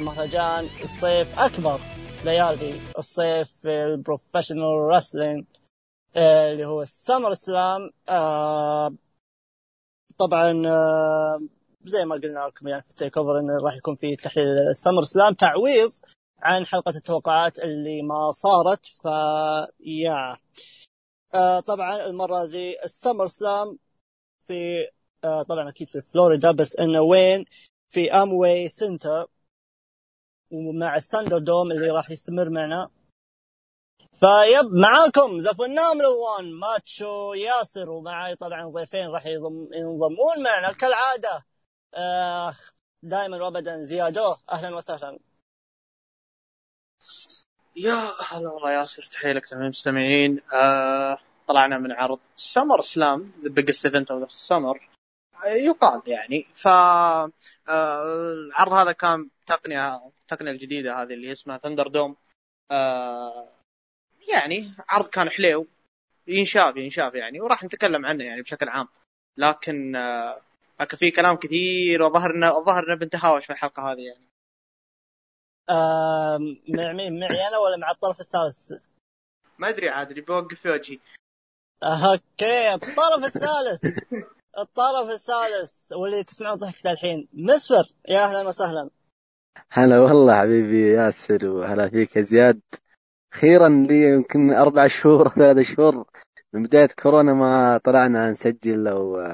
مهرجان 0.00 0.64
الصيف 0.64 1.38
أكبر. 1.38 1.80
ليالي 2.24 2.80
الصيف 2.98 3.48
في 3.62 3.68
ال 3.84 3.92
professional 3.92 4.88
wrestling 4.90 5.44
آه 6.16 6.52
اللي 6.52 6.64
هو 6.66 6.82
ال 6.82 7.32
SummerSlam 7.34 7.90
آه 8.08 8.94
طبعا 10.18 10.62
آه 10.66 11.40
زي 11.84 12.04
ما 12.04 12.14
قلنا 12.14 12.40
لكم 12.48 12.68
يعني 12.68 12.82
في 12.82 12.90
ال 12.90 13.18
TakeOver 13.18 13.38
انه 13.38 13.56
راح 13.64 13.76
يكون 13.76 13.94
في 13.96 14.16
تحليل 14.16 14.46
ال 14.70 15.02
SummerSlam 15.02 15.34
تعويض 15.34 15.90
عن 16.38 16.66
حلقة 16.66 16.90
التوقعات 16.96 17.58
اللي 17.58 18.02
ما 18.02 18.30
صارت. 18.32 18.86
ف 18.86 19.04
يا 19.80 20.36
طبعا 21.66 22.06
المرة 22.06 22.44
ذي 22.44 22.84
ال 22.84 23.26
SummerSlam 23.26 23.78
في 24.48 24.88
طبعا 25.22 25.68
أكيد 25.68 25.88
في 25.88 26.00
فلوريدا 26.00 26.52
بس 26.52 26.76
إنه 26.78 27.00
وين؟ 27.00 27.44
في 27.88 28.12
Amway 28.12 28.68
Center 28.68 29.26
ومع 30.50 30.96
ال 30.96 31.38
ThunderDome 31.38 31.70
اللي 31.70 31.90
راح 31.90 32.10
يستمر 32.10 32.50
معنا. 32.50 32.90
ف 33.98 34.16
yep 34.16 34.72
معاكم 34.72 35.36
the 35.36 35.52
phenomenal 35.52 36.06
1 36.06 36.44
ماتشو 36.44 37.34
ياسر 37.34 37.90
ومعاي 37.90 38.36
طبعا 38.36 38.68
ضيفين 38.68 39.06
راح 39.08 39.26
ينضمون 39.26 40.42
معنا. 40.44 40.72
كالعادة 40.72 41.44
آه 41.94 42.54
دائما 43.02 43.44
وابدا 43.44 43.82
زيادو 43.82 44.34
أهلا 44.50 44.76
وسهلا. 44.76 45.18
يا 47.76 48.10
هلا 48.28 48.48
والله 48.48 48.72
ياسر 48.72 49.02
تحية 49.02 49.32
لك 49.32 49.46
تمام 49.46 49.64
المستمعين 49.64 50.40
آه 50.52 51.18
طلعنا 51.46 51.78
من 51.78 51.92
عرض 51.92 52.18
SummerSlam 52.36 53.32
the 53.40 53.50
biggest 53.50 53.86
event 53.86 54.10
of 54.10 54.20
the 54.20 54.26
summer 54.28 54.88
يقال 55.46 56.02
يعني. 56.06 56.46
ف 56.54 56.68
آه، 56.68 58.04
العرض 58.32 58.72
هذا 58.72 58.92
كان 58.92 59.30
تقنية 59.46 59.96
التقنيه 60.20 60.50
الجديدة 60.50 61.02
هذه 61.02 61.14
اللي 61.14 61.32
اسمها 61.32 61.58
ThunderDome 61.58 62.16
آه 62.70 63.48
يعني 64.32 64.72
عرض 64.88 65.06
كان 65.06 65.30
حليو. 65.30 65.66
ينشاف 66.26 66.76
ينشاف 66.76 67.14
يعني 67.14 67.40
وراح 67.40 67.64
نتكلم 67.64 68.06
عنه 68.06 68.24
يعني 68.24 68.42
بشكل 68.42 68.68
عام. 68.68 68.88
لكن 69.36 69.96
آه 69.96 70.40
لكن 70.80 70.96
في 70.96 71.10
كلام 71.10 71.36
كثير 71.36 72.02
وظهرنا 72.02 72.50
ظهرنا 72.50 72.94
بنتهاوش 72.94 73.46
في 73.46 73.52
الحلقة 73.52 73.92
هذه 73.92 74.00
يعني. 74.00 74.28
آه 75.70 76.38
مع 76.68 76.92
مين؟ 76.92 77.20
معي 77.20 77.48
أنا 77.48 77.58
ولا 77.58 77.76
مع 77.76 77.90
الطرف 77.90 78.20
الثالث؟ 78.20 78.84
ما 79.58 79.68
أدري 79.68 79.88
عاد 79.88 80.10
اللي 80.10 80.20
بوقف 80.20 80.60
في 80.60 80.70
وجهي. 80.70 80.98
أوكي 81.82 82.74
الطرف 82.74 83.24
الثالث. 83.24 83.84
الطرف 84.58 85.10
الثالث 85.10 85.72
واللي 85.92 86.24
تسمعون 86.24 86.58
ضحكته 86.58 86.90
الحين. 86.90 87.28
مسفر 87.32 87.84
يا 88.08 88.24
أهلا 88.24 88.48
وسهلا. 88.48 88.90
هلا 89.70 89.98
والله 89.98 90.40
حبيبي 90.40 90.92
ياسر 90.92 91.46
وهلا 91.46 91.88
فيك 91.88 92.16
يا 92.16 92.22
زياد. 92.22 92.60
أخيرا 93.32 93.68
لي 93.68 94.08
يمكن 94.08 94.52
أربع 94.52 94.86
شهور 94.86 95.28
ثلاث 95.34 95.66
شهور 95.66 96.04
من 96.52 96.62
بداية 96.62 96.88
كورونا 97.02 97.32
ما 97.32 97.80
طلعنا 97.84 98.30
نسجل 98.30 98.88
أو 98.88 99.26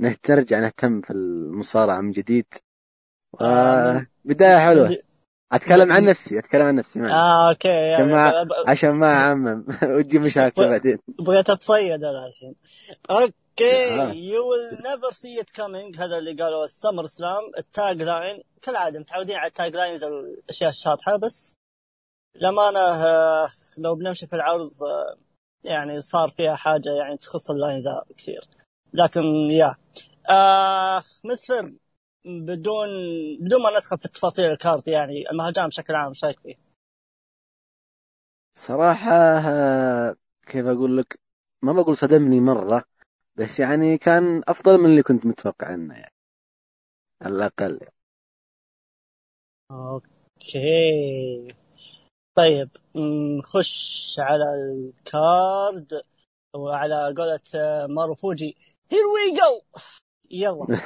نرجع 0.00 0.60
نهتم 0.60 1.00
في 1.00 1.10
المصارعة 1.10 2.00
من 2.00 2.10
جديد. 2.10 2.46
بداية 4.24 4.58
حلوة. 4.58 4.98
أتكلم 5.52 5.92
عن 5.92 6.04
نفسي 6.04 6.38
أتكلم 6.38 6.62
عن 6.62 6.74
نفسي 6.74 7.00
معي. 7.00 7.12
آه 7.12 7.50
okay 7.50 7.94
عشان 7.94 8.08
ما 8.08 8.46
عشان 8.66 8.90
ما 8.90 9.14
أعمم. 9.14 9.64
وتجي 9.96 10.18
مشاكل 10.18 10.70
بعدين. 10.70 10.98
بغيت 11.18 11.50
أتصيد 11.50 12.04
أنا 12.04 12.26
الحين. 12.26 12.54
okay 13.50 14.18
you 14.28 14.50
will 14.50 14.74
never 14.74 15.12
see 15.12 15.40
it 15.40 15.50
coming 15.50 15.96
هذا 15.96 16.18
اللي 16.18 16.32
قالوا 16.42 16.64
ال 16.64 17.06
SummerSlam. 17.06 17.42
ال 17.58 18.02
tagline 18.02 18.42
كالعاده 18.62 18.98
متعودين 18.98 19.36
على 19.36 19.48
ال 19.48 19.76
taglines 19.76 20.04
الأشياء 20.04 20.70
الشاطحة 20.70 21.16
بس 21.16 21.56
للأمانة 22.34 23.04
لو 23.78 23.94
بنمشي 23.94 24.26
في 24.26 24.36
العرض 24.36 24.70
يعني 25.64 26.00
صار 26.00 26.28
فيها 26.28 26.54
حاجة 26.54 26.90
يعني 26.90 27.16
تخص 27.16 27.50
ال 27.50 27.56
line 27.56 27.80
ذا 27.80 28.04
كثير. 28.16 28.40
لكن 28.92 29.22
يا. 29.50 29.76
آه 30.30 31.02
مسفر 31.24 31.72
بدون 32.24 32.88
بدون 33.40 33.62
ما 33.62 33.70
ندخل 33.70 33.98
في 33.98 34.08
تفاصيل 34.08 34.50
الكارت 34.50 34.88
يعني 34.88 35.30
المهرجان 35.30 35.68
بشكل 35.68 35.94
عام 35.94 36.08
إيش 36.08 36.24
رأيك 36.24 36.40
فيه؟ 36.40 36.54
صراحة 38.54 39.12
كيف 40.46 40.66
أقول 40.66 40.98
لك 40.98 41.20
ما 41.62 41.72
بقول 41.72 41.96
صدمني 41.96 42.40
مرة. 42.40 42.84
بس 43.36 43.60
يعني 43.60 43.98
كان 43.98 44.42
أفضل 44.48 44.78
من 44.78 44.90
اللي 44.90 45.02
كنت 45.02 45.26
متوقع 45.26 45.66
عنه 45.66 45.94
يعني. 45.94 46.14
على 47.22 47.34
الأقل. 47.34 47.78
يعني. 47.82 47.94
أوكي. 49.70 51.54
طيب 52.34 52.70
نخش 53.38 54.16
على 54.18 54.44
الكارد 54.54 56.02
وعلى 56.54 57.14
قولة 57.18 57.86
مارو 57.86 58.14
فوجي. 58.14 58.56
here 58.90 59.06
we 59.06 59.32
go 59.36 59.80
يلا. 60.30 60.80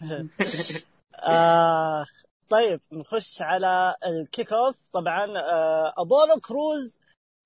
آه 1.28 2.06
طيب 2.48 2.80
نخش 2.92 3.42
على 3.42 3.96
ال 4.06 4.52
kickoff 4.52 4.76
طبعا 4.92 5.38
آه 5.38 5.94
ابولو 5.98 6.40
كروز 6.42 7.00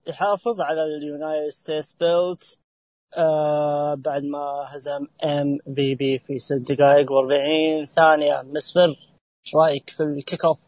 يحافظ 0.07 0.61
على 0.61 0.85
ال 0.85 0.94
United 0.94 1.49
States 1.49 1.95
belt. 1.95 2.61
آه 3.17 3.95
بعد 3.95 4.23
ما 4.25 4.65
هزم 4.69 5.07
MVP 5.25 6.19
في 6.19 6.39
ست 6.39 6.55
دقائق 6.55 7.07
و40 7.09 7.85
ثانية. 7.85 8.43
مسفر 8.43 8.89
إيش 9.47 9.55
رأيك 9.55 9.91
في 9.91 10.03
ال 10.03 10.45
kickoff؟ 10.45 10.59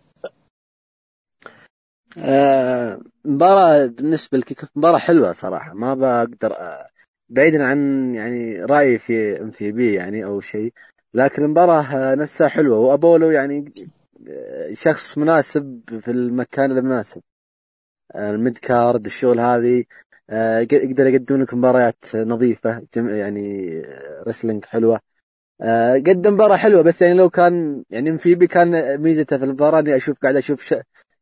مباراة 3.24 3.86
بالنسبة 3.86 4.38
لل 4.38 4.60
kickoff 4.60 4.70
مباراة 4.76 4.98
حلوة 4.98 5.32
صراحة. 5.32 5.74
ما 5.74 5.94
بقدر 5.94 6.56
بعيدا 7.28 7.64
عن 7.66 8.12
يعني 8.14 8.64
رأيي 8.64 8.98
في 8.98 9.40
MVP 9.40 9.94
يعني 9.94 10.24
أو 10.24 10.40
شيء. 10.40 10.72
لكن 11.14 11.42
المباراة 11.42 12.14
نفسها 12.14 12.48
حلوة. 12.48 12.78
وأبولو 12.78 13.30
يعني 13.30 13.72
شخص 14.72 15.18
مناسب 15.18 15.80
في 16.00 16.10
المكان 16.10 16.70
المناسب. 16.72 17.22
ال 18.16 18.27
mid 18.27 18.58
card 18.58 19.06
الشغل 19.06 19.40
هذه. 19.40 19.84
يقدر 20.72 21.06
يقدم 21.06 21.42
لك 21.42 21.54
مباريات 21.54 22.04
نظيفة 22.16 22.82
يعني 22.96 23.70
wrestling 24.28 24.64
حلوة. 24.64 25.00
قدم 26.06 26.34
مباراة 26.34 26.56
حلوة 26.56 26.82
بس 26.82 27.02
يعني 27.02 27.14
لو 27.14 27.30
كان 27.30 27.84
يعني 27.90 28.18
MVP 28.18 28.46
كان 28.46 28.98
ميزته 29.02 29.38
في 29.38 29.44
المباراة 29.44 29.80
إني 29.80 29.96
أشوف 29.96 30.18
قاعد 30.18 30.36
أشوف 30.36 30.62
ش... 30.64 30.74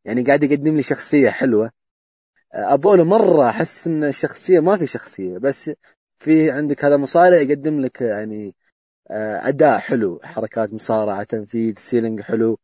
يعني 0.04 0.22
قاعد 0.22 0.44
يقدم 0.44 0.76
لي 0.76 0.82
شخصية 0.82 1.30
حلوة. 1.30 1.70
ابولو 2.54 3.04
مرة 3.04 3.48
أحس 3.50 3.86
إن 3.86 4.04
الشخصية 4.04 4.60
ما 4.60 4.76
في 4.78 4.86
شخصية 4.86 5.38
بس 5.38 5.70
في 6.18 6.50
عندك 6.50 6.84
هذا 6.84 6.96
مصارع 6.96 7.36
يقدم 7.36 7.80
لك 7.80 8.00
يعني 8.00 8.54
أداء 9.10 9.78
حلو 9.78 10.20
حركات 10.24 10.74
مصارعة 10.74 11.24
تنفيذ 11.24 11.74
سيلينج 11.78 12.20
حلو. 12.20 12.58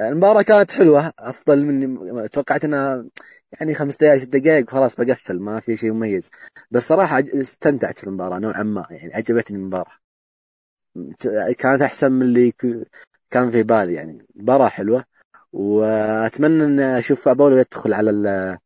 المباراة 0.00 0.42
كانت 0.42 0.70
حلوة 0.72 1.12
أفضل 1.18 1.64
مني 1.66 2.28
توقعت 2.28 2.64
إنها 2.64 3.04
يعني 3.60 3.74
خمس 3.74 3.96
دقائق 3.96 4.18
ست 4.18 4.28
دقائق 4.28 4.70
خلاص 4.70 4.96
بقفل 4.96 5.40
ما 5.40 5.60
في 5.60 5.76
شيء 5.76 5.92
مميز. 5.92 6.30
بس 6.70 6.88
صراحة 6.88 7.22
استمتعت 7.34 7.98
في 7.98 8.04
المباراه 8.04 8.38
نوعا 8.38 8.62
ما 8.62 8.86
يعني 8.90 9.14
عجبتني 9.14 9.56
المباراة. 9.56 9.92
كانت 11.58 11.82
أحسن 11.82 12.12
من 12.12 12.22
اللي 12.22 12.52
كان 13.30 13.50
في 13.50 13.62
بالي 13.62 13.94
يعني. 13.94 14.26
مباراة 14.34 14.68
حلوة 14.68 15.04
وأتمنى 15.52 16.64
إن 16.64 16.80
أشوف 16.80 17.28
ابولو 17.28 17.56
يدخل 17.56 17.94
على 17.94 18.58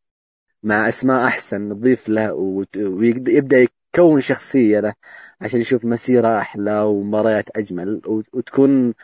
مع 0.63 0.89
أسماء 0.89 1.27
أحسن 1.27 1.69
نضيف 1.69 2.09
له 2.09 2.35
ويبدا 2.77 3.67
يكون 3.95 4.21
شخصية 4.21 4.81
له 4.81 4.95
عشان 5.41 5.61
يشوف 5.61 5.85
مسيرة 5.85 6.39
أحلى 6.39 6.81
ومباريات 6.81 7.57
أجمل 7.57 8.03
وتكون 8.33 8.95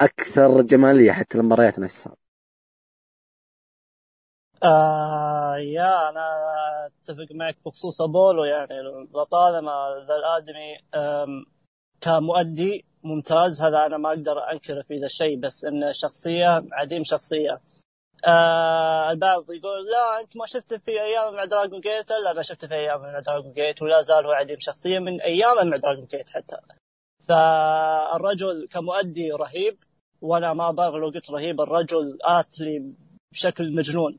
أكثر 0.00 0.62
جمالية 0.62 1.12
حتى 1.12 1.38
المباريات 1.38 1.78
نفسها. 1.78 2.16
آه 4.64 5.56
يا 5.58 6.08
أنا 6.10 6.22
أتفق 6.86 7.26
معك 7.32 7.56
بخصوص 7.66 8.02
أبولو 8.02 8.44
يعني 8.44 8.74
لطالما 9.14 10.06
ذا 10.08 10.16
الآدمي 10.16 10.78
كمؤدي 12.00 12.84
ممتاز 13.04 13.62
هذا 13.62 13.86
أنا 13.86 13.98
ما 13.98 14.08
أقدر 14.08 14.52
أنكر 14.52 14.82
في 14.88 14.98
ذا 14.98 15.06
الشيء 15.06 15.40
بس 15.40 15.64
إنه 15.64 15.92
شخصية 15.92 16.64
عديم 16.72 17.04
شخصية. 17.04 17.60
آه 18.26 19.10
البعض 19.10 19.50
يقول 19.50 19.86
لا 19.92 20.20
أنت 20.20 20.36
ما 20.36 20.46
شفته 20.46 20.78
في 20.78 20.90
أيام 20.90 21.34
مع 21.34 21.44
دراجون 21.44 21.80
جيت 21.80 22.10
لا 22.10 22.32
ما 22.32 22.42
شفته 22.42 22.68
في 22.68 22.74
أيام 22.74 23.00
مع 23.02 23.20
دراجون 23.20 23.52
جيت 23.52 23.82
ولا 23.82 24.02
زال 24.02 24.26
هو 24.26 24.32
عديم 24.32 24.60
شخصية 24.60 24.98
من 24.98 25.20
أيام 25.20 25.68
مع 25.70 25.76
دراجون 25.76 26.06
جيت 26.06 26.30
حتى. 26.30 26.56
فالرجل 27.28 28.68
كمؤدي 28.70 29.32
رهيب 29.32 29.78
وأنا 30.20 30.52
ما 30.52 30.74
لو 30.78 31.10
قلت 31.10 31.30
رهيب 31.30 31.60
الرجل 31.60 32.18
athletic 32.22 32.94
بشكل 33.32 33.74
مجنون 33.74 34.16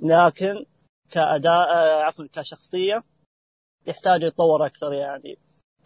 لكن 0.00 0.64
كأداء 1.10 1.68
عفوا 2.02 2.26
كشخصية 2.32 3.04
يحتاج 3.86 4.22
يتطور 4.22 4.66
أكثر 4.66 4.92
يعني 4.92 5.36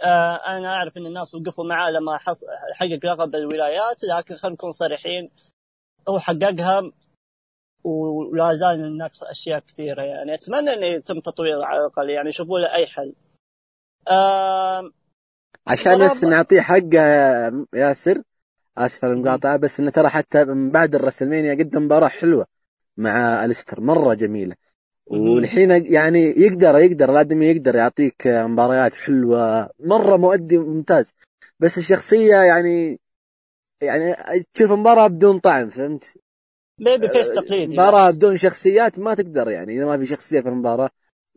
آه 0.03 0.35
أنا 0.35 0.69
أعرف 0.69 0.97
إن 0.97 1.07
الناس 1.07 1.35
وقفوا 1.35 1.65
معاه 1.65 1.91
لما. 1.91 2.17
حقق 2.75 3.01
لقب 3.05 3.35
الولايات 3.35 4.05
لكن 4.05 4.35
خلينا 4.35 4.55
نكون 4.55 4.71
صريحين 4.71 5.31
هو 6.09 6.19
حققها 6.19 6.93
ولا 7.85 8.55
زال 8.55 8.97
ناقص 8.97 9.23
أشياء 9.23 9.59
كثيرة 9.59 10.03
يعني 10.03 10.35
أتمنى 10.35 10.71
إنه 10.71 10.87
يتم 10.87 11.21
تطوير 11.21 11.65
على 11.65 11.81
الأقل 11.81 12.11
يعني 12.11 12.29
يشوفوا 12.29 12.59
له 12.59 12.75
أي 12.75 12.87
حل. 12.87 13.15
آه 14.09 14.91
عشان 15.67 16.05
بس 16.05 16.25
نعطيه 16.25 16.61
حقه 16.61 17.01
ياسر. 17.75 18.23
آسف 18.79 19.05
على 19.05 19.13
المقاطعة 19.13 19.57
بس 19.57 19.81
إنه 19.81 19.91
ترى 19.91 20.09
حتى 20.09 20.45
من 20.45 20.71
بعد 20.71 20.95
الرسلمانيا 20.95 21.55
قدم 21.55 21.85
مباراة 21.85 22.09
حلوة 22.09 22.47
مع 22.97 23.45
الستر 23.45 23.81
مرة 23.81 24.15
جميلة. 24.15 24.55
والحين 25.07 25.71
يعني 25.71 26.21
يقدر 26.21 26.79
يقدر 26.79 27.11
الادمي 27.11 27.47
يقدر 27.47 27.77
يعطيك 27.77 28.27
مباريات 28.27 28.95
حلوة 28.95 29.71
مرة 29.81 30.17
مؤدي 30.17 30.59
ممتاز. 30.59 31.15
بس 31.61 31.79
الشخصية 31.79 32.37
يعني 32.37 33.01
يعني 33.83 34.15
تشوف 34.55 34.71
مباراه 34.71 35.07
بدون 35.07 35.39
طعم 35.39 35.69
فهمت؟ 35.69 36.19
babyface 36.79 37.33
تقليدي 37.33 37.75
مباراة 37.75 38.11
بدون 38.11 38.37
شخصيات 38.37 38.99
ما 38.99 39.15
تقدر 39.15 39.51
يعني 39.51 39.77
إذا 39.77 39.85
ما 39.85 39.99
في 39.99 40.07
شخصية 40.07 40.41
في 40.41 40.49
المباراة 40.49 40.91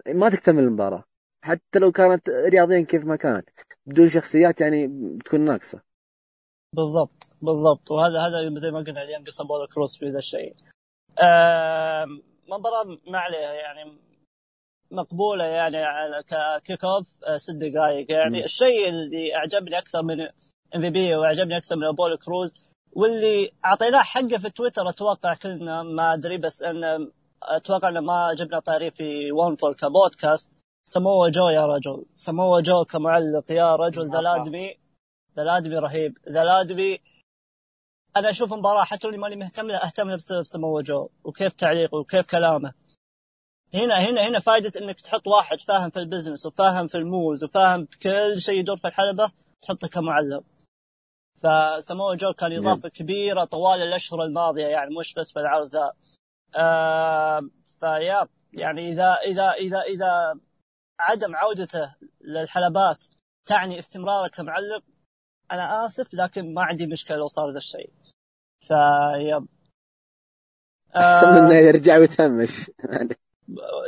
ما 0.07 0.29
تكتمل 0.29 0.63
المباراة. 0.63 1.03
حتى 1.45 1.79
لو 1.79 1.91
كانت 1.91 2.29
رياضيا 2.29 2.81
كيف 2.81 3.05
ما 3.05 3.15
كانت 3.15 3.49
بدون 3.85 4.09
شخصيات 4.09 4.61
يعني 4.61 4.87
بتكون 4.87 5.41
ناقصة. 5.41 5.81
بالضبط 6.73 7.27
بالضبط. 7.41 7.91
وهذا 7.91 8.19
هذا 8.19 8.57
زي 8.57 8.71
ما 8.71 8.79
قلنا 8.79 9.03
اليوم 9.03 9.23
قصة 9.23 9.43
أبولو 9.43 9.67
كروز 9.67 9.97
في 9.97 10.09
ذا 10.09 10.17
الشيء. 10.17 10.55
آه 11.19 12.05
مباراه 12.47 12.83
ما 13.07 13.19
عليها 13.19 13.53
يعني 13.53 13.97
مقبولة 14.91 15.43
يعني 15.43 15.77
على 15.77 16.23
kickoff 16.65 17.13
آه، 17.27 17.37
ست 17.37 17.51
دقائق 17.51 18.11
يعني. 18.11 18.39
م. 18.39 18.43
الشيء 18.43 18.89
اللي 18.89 19.35
أعجبني 19.35 19.77
أكثر 19.77 20.03
من 20.03 20.21
MVP 20.75 21.15
وأعجبني 21.15 21.57
أكثر 21.57 21.75
من 21.75 21.83
ابولو 21.83 22.17
كروز 22.17 22.55
واللي 22.91 23.51
أعطيناه 23.65 24.01
حقه 24.01 24.37
في 24.37 24.49
تويتر 24.49 24.89
أتوقع 24.89 25.33
كلنا 25.33 25.83
ما 25.83 26.13
أدري 26.13 26.37
بس 26.37 26.63
إن 26.63 27.11
أتوقع 27.43 27.89
انه 27.89 27.99
ما 27.99 28.33
جبنا 28.33 28.59
طاري 28.59 28.91
في 28.91 29.31
ون 29.31 29.55
فور 29.55 29.73
كبودكاست 29.73 30.54
سموا 30.85 31.29
جو 31.29 31.49
يا 31.49 31.65
رجل. 31.65 32.05
سموا 32.15 32.61
جو 32.61 32.85
كمعلق 32.85 33.51
يا 33.51 33.75
رجل. 33.75 34.11
ذا 34.11 34.21
لادمي 34.21 34.75
ذا 35.35 35.43
لادمي 35.43 35.75
رهيب. 35.75 36.17
ذا 36.29 36.43
لادمي 36.43 36.99
أنا 38.17 38.29
أشوف 38.29 38.53
مباراة 38.53 38.83
حتى 38.83 39.07
لو 39.07 39.17
ماني 39.17 39.35
مهتم 39.35 39.67
له 39.67 39.77
أهتم 39.77 40.09
له 40.09 40.15
بسبب 40.15 40.43
سموا 40.43 40.81
جو 40.81 41.09
وكيف 41.23 41.53
تعليقه 41.53 41.97
وكيف 41.97 42.25
كلامه. 42.25 42.73
هنا 43.73 43.95
هنا 43.95 44.27
هنا 44.27 44.39
فائده 44.39 44.81
إنك 44.81 45.01
تحط 45.01 45.27
واحد 45.27 45.61
فاهم 45.61 45.89
في 45.89 45.99
ال 45.99 46.04
business 46.04 46.45
وفاهم 46.45 46.87
في 46.87 46.97
ال 46.97 47.05
moves 47.05 47.43
وفاهم 47.43 47.83
بكل 47.83 48.41
شيء 48.41 48.59
يدور 48.59 48.77
في 48.77 48.87
الحلبة 48.87 49.31
تحطه 49.61 49.87
كمعلق. 49.87 50.43
فسموا 51.43 52.13
جو 52.13 52.33
كان 52.33 52.53
إضافة 52.53 52.89
كبيرة 52.89 53.43
طوال 53.43 53.81
الأشهر 53.81 54.23
الماضية 54.23 54.67
يعني 54.67 54.95
مش 54.95 55.13
بس 55.13 55.31
في 55.31 55.39
العرض 55.39 55.67
ذا. 55.67 55.93
آه 56.55 57.41
فيا 57.79 58.27
يعني 58.53 58.91
إذا 58.91 59.13
إذا 59.25 59.51
إذا 59.51 59.81
إذا 59.81 60.39
عدم 60.99 61.35
عودته 61.35 61.95
للحلبات 62.21 63.05
تعني 63.45 63.79
استمراره 63.79 64.27
كمعلق 64.27 64.83
أنا 65.51 65.85
آسف 65.85 66.13
لكن 66.13 66.53
ما 66.53 66.63
عندي 66.63 66.87
مشكلة 66.87 67.17
لو 67.17 67.27
صار 67.27 67.49
ذا 67.49 67.57
الشيء. 67.57 67.89
ف 68.59 68.81
yep 68.81 69.47
أحسن 70.95 71.29
من 71.29 71.37
إنه 71.37 71.53
يرجع 71.55 71.97
ويتهمش. 71.97 72.49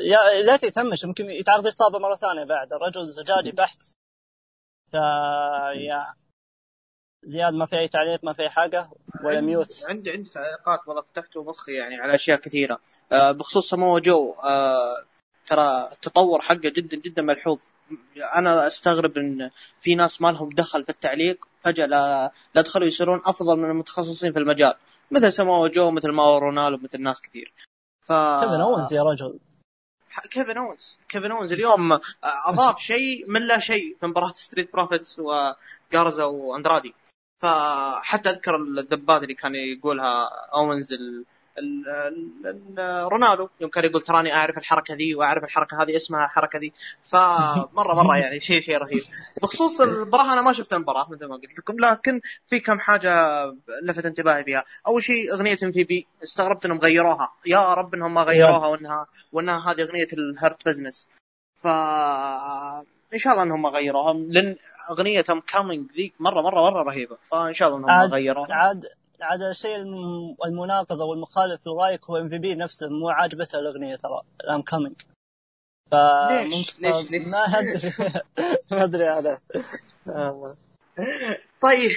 يا 0.02 0.42
لا 0.42 0.54
يتهمش 0.54 1.06
ممكن 1.06 1.30
يتعرض 1.30 1.68
اصابه 1.68 2.00
مرة 2.00 2.16
ثانية 2.16 2.44
بعد. 2.44 2.74
الرجل 2.74 3.08
زجاجي 3.08 3.52
بحت. 3.52 3.84
ف 4.92 4.94
يا. 5.76 6.14
زياد 7.24 7.54
ما 7.54 7.66
في 7.66 7.80
أي 7.80 7.88
تعليق 7.88 8.24
ما 8.24 8.34
في 8.34 8.42
أي 8.42 8.50
حاجة 8.50 8.90
ولا 9.24 9.42
mute؟ 9.42 9.84
عندي 9.90 10.12
عندي 10.12 10.30
تعليقات 10.30 10.88
والله 10.88 11.02
فتحت 11.02 11.38
مخي 11.38 11.74
يعني 11.74 11.96
على 11.96 12.16
أشياء 12.16 12.40
كثيرة. 12.40 12.80
آه 13.12 13.32
بخصوص 13.32 13.70
سموا 13.70 14.00
جو 14.00 14.34
آه 14.34 15.06
ترى 15.48 15.90
التطور 15.92 16.42
حقه 16.42 16.70
جدا 16.70 16.98
جدا 16.98 17.22
ملحوظ. 17.22 17.60
أنا 18.36 18.68
أستغرب 18.68 19.18
إن 19.18 19.52
في 19.80 19.96
ناس 19.96 20.22
ما 20.22 20.32
لهم 20.32 20.50
دخل 20.50 20.84
في 20.84 20.90
التعليق 20.90 21.48
فجأة 21.62 21.86
لا, 21.86 22.32
لا 22.56 22.62
دخلوا 22.62 22.88
يصيرون 22.88 23.22
أفضل 23.26 23.60
من 23.60 23.70
المتخصصين 23.70 24.34
في 24.34 24.40
المجال. 24.40 24.74
مثل 25.12 25.34
سمو 25.34 25.68
جو 25.68 25.92
مثل 25.92 26.12
ماورو 26.12 26.38
رانالو 26.38 26.84
مثل 26.84 27.02
ناس 27.02 27.22
كثير. 27.22 27.54
ف 28.02 28.14
كيفن 28.14 28.62
اونز 28.62 28.94
يا 28.94 29.04
رجل. 29.04 29.40
كيفن 30.32 30.58
اونز 30.58 30.98
كيفن 31.10 31.32
اونز 31.32 31.54
اليوم 31.54 32.00
أضاف 32.24 32.80
شيء 32.92 33.26
من 33.32 33.42
لا 33.42 33.60
شيء 33.60 33.98
في 34.00 34.06
مباراة 34.06 34.30
ستريت 34.30 34.74
بروفيتس 34.74 35.20
وجارزا 35.20 36.24
واندرادي 36.24 36.94
فحتى 37.42 38.30
أذكر 38.30 38.56
الدبات 38.56 39.24
اللي 39.24 39.34
كان 39.34 39.56
يقولها 39.56 40.30
اونز 40.54 40.94
رانالو 43.12 43.50
يوم 43.62 43.70
كان 43.70 43.86
يقول 43.86 44.02
تراني 44.02 44.34
أعرف 44.34 44.58
الحركة 44.58 44.94
ذي 44.94 45.16
وأعرف 45.16 45.44
الحركة 45.44 45.84
هذه 45.84 45.96
اسمها 45.96 46.26
الحركة 46.26 46.60
ذي. 46.60 46.74
فمرة 47.04 47.94
مرة 48.04 48.18
يعني 48.24 48.40
شيء 48.40 48.62
شيء 48.62 48.78
رهيب. 48.78 49.04
بخصوص 49.42 49.82
المباراة 49.82 50.34
أنا 50.34 50.42
ما 50.42 50.54
شفت 50.54 50.74
المباراة 50.74 51.08
مثل 51.12 51.26
ما 51.26 51.36
قلت 51.36 51.60
لكم 51.60 51.80
لكن 51.80 52.22
في 52.48 52.60
كم 52.60 52.80
حاجة 52.80 53.46
لفت 53.84 54.06
انتباهي 54.06 54.44
فيها. 54.44 54.64
أول 54.88 55.04
شيء 55.04 55.34
أغنية 55.34 55.58
ام 55.64 55.72
في 55.72 55.84
بي 55.84 56.08
استغربت 56.24 56.66
إنهم 56.66 56.80
غيروها. 56.80 57.34
يا 57.46 57.74
رب 57.74 57.94
إنهم 57.94 58.14
ما 58.14 58.22
غيروها 58.22 58.68
وانها 58.68 59.08
وإنها 59.32 59.72
هذه 59.72 59.82
أغنية 59.82 60.08
ال 60.14 60.24
Hurt 60.24 60.66
Business 60.66 61.08
ف 61.58 61.68
إن 63.14 63.20
شاء 63.20 63.34
الله 63.34 63.44
إنهم 63.44 63.62
ما 63.62 63.70
غيروها 63.70 64.14
لأن 64.14 64.56
اغنيه 64.90 65.24
I'm 65.30 65.40
Coming 65.40 65.92
ذيك 65.92 66.14
مره 66.20 66.42
مره 66.42 66.62
مرة 66.62 66.84
رهيبة. 66.84 67.18
فإن 67.32 67.54
شاء 67.54 67.68
الله 67.68 67.80
إنهم 67.80 68.10
ما 68.10 68.16
غيروها. 68.16 68.54
عاد 68.54 68.86
عاد 69.22 69.42
الشيء 69.42 69.76
المناقض 70.46 71.02
أو 71.02 71.14
المخالف 71.14 71.68
لرايك 71.68 72.10
هو 72.10 72.18
إم 72.18 72.30
في 72.30 72.38
بي 72.38 72.56
نفسه 72.56 72.88
مو 72.88 73.10
عاجبته 73.10 73.60
الأغنية 73.60 73.96
ترى 73.96 74.22
ال 74.44 74.48
I'm 74.48 74.62
Coming 74.62 74.96
ف 75.92 75.96
ليش؟ 76.32 76.80
ليش, 76.80 77.12
ليش؟ 77.12 77.28
ما 77.28 77.44
أدري. 77.44 77.92
ما 78.72 78.84
أدري 78.84 79.10
هذا. 79.10 79.40
طيب 81.62 81.92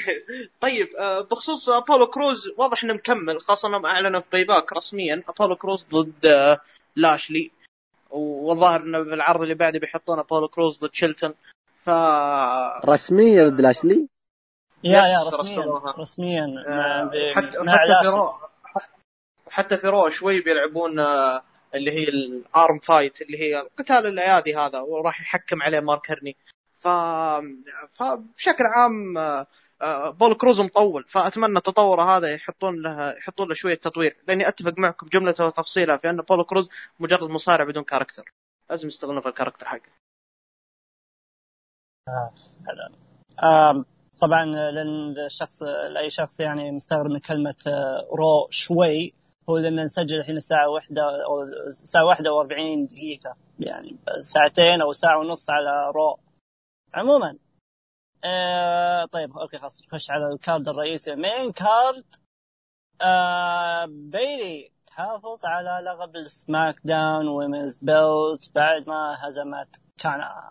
طيب 0.60 0.88
آه، 0.98 1.20
بخصوص 1.20 1.68
أبولو 1.68 2.06
كروز 2.06 2.48
واضح 2.58 2.84
إنه 2.84 2.94
مكمل 2.94 3.40
خاصة 3.40 3.68
إنهم 3.68 3.86
أعلنوا 3.86 4.20
في 4.20 4.26
بايباك 4.32 4.72
رسميا. 4.72 5.22
أبولو 5.28 5.56
كروز 5.56 5.86
ضد 5.86 6.26
آه، 6.26 6.60
لاشلي. 6.96 7.50
والظاهر 8.10 8.80
إنه 8.80 8.98
بالعرض 8.98 9.42
اللي 9.42 9.54
بعده 9.54 9.78
بيحطون 9.78 10.18
أبولو 10.18 10.48
كروز 10.48 10.78
ضد 10.78 10.94
شيلتون. 10.94 11.34
ف 11.76 11.90
رسميا 12.84 13.48
ضد 13.48 13.60
لاشلي؟ 13.60 14.08
yeah 14.84 15.02
yeah 15.06 15.22
رسميا 15.22 15.64
رسميا 15.98 16.64
آه 16.68 17.10
حتى 17.34 17.58
حتى 17.70 18.02
في 18.02 18.08
رو 18.08 18.32
حتى 19.50 19.76
في 19.76 19.86
رو 19.86 20.10
شوي 20.10 20.40
بيلعبون 20.40 20.98
آه 20.98 21.42
اللي 21.74 21.92
هي 21.92 22.08
ال 22.08 22.26
arm 22.26 22.78
fight 22.78 23.22
اللي 23.22 23.38
هي 23.40 23.68
قتال 23.78 24.06
الأيادي 24.06 24.56
هذا 24.56 24.80
وراح 24.80 25.20
يحكم 25.20 25.62
عليه 25.62 25.80
مارك 25.80 26.10
هرني 26.10 26.36
ف 26.74 26.88
فبشكل 27.92 28.64
عام 28.64 29.18
آه, 29.18 29.46
آه، 29.82 30.10
أبولو 30.10 30.34
كروز 30.34 30.60
مطول 30.60 31.04
فأتمنى 31.08 31.56
التطور 31.58 32.02
هذا 32.02 32.34
يحطون 32.34 32.82
له 32.82 33.10
يحطون 33.18 33.48
له 33.48 33.54
شوية 33.54 33.74
تطوير. 33.74 34.16
لأني 34.28 34.48
أتفق 34.48 34.78
معكم 34.78 35.06
جملته 35.08 35.46
وتفصيلها 35.46 35.96
في 35.96 36.10
أن 36.10 36.16
أبولو 36.16 36.44
كروز 36.44 36.68
مجرد 37.00 37.30
مصارع 37.30 37.64
بدون 37.64 37.84
character. 37.84 38.32
لازم 38.70 38.88
يستغلون 38.88 39.20
في 39.20 39.28
ال 39.28 39.32
character 39.32 39.66
حقه. 39.66 39.90
آه. 43.42 43.84
طبعا 44.20 44.44
لأن 44.44 45.18
الشخص 45.18 45.62
لأي 45.62 46.10
شخص 46.10 46.40
يعني 46.40 46.70
مستغرب 46.70 47.10
من 47.10 47.18
كلمة 47.18 47.54
آه، 47.66 48.08
رو 48.12 48.48
شوي 48.50 49.14
هو 49.48 49.58
لأن 49.58 49.82
نسجل 49.84 50.16
الحين 50.16 50.36
الساعة 50.36 50.68
واحدة 50.68 51.24
أو 51.24 51.42
الساعة 51.42 52.04
واحدة 52.04 52.30
و40 52.30 52.92
دقيقة 52.92 53.36
يعني 53.60 53.96
ساعتين 54.20 54.82
أو 54.82 54.92
ساعة 54.92 55.18
ونص 55.18 55.50
على 55.50 55.90
رو. 55.94 56.18
عموما 56.94 57.38
آه 58.24 59.04
طيب 59.04 59.38
okay 59.38 59.58
خلاص 59.58 59.86
نخش 59.86 60.10
على 60.10 60.26
ال 60.32 60.40
card 60.40 60.68
الرئيسي. 60.68 61.14
main 61.14 61.52
card؟ 61.52 62.04
آه 63.02 63.86
بيلي. 63.86 64.70
تحافظ 64.86 65.44
على 65.44 65.84
لقب 65.86 66.16
السماك 66.16 66.76
داون 66.84 67.28
women's 67.28 67.76
belt 67.76 68.50
بعد 68.54 68.88
ما 68.88 69.16
هزمت 69.18 69.80
كانا. 69.98 70.50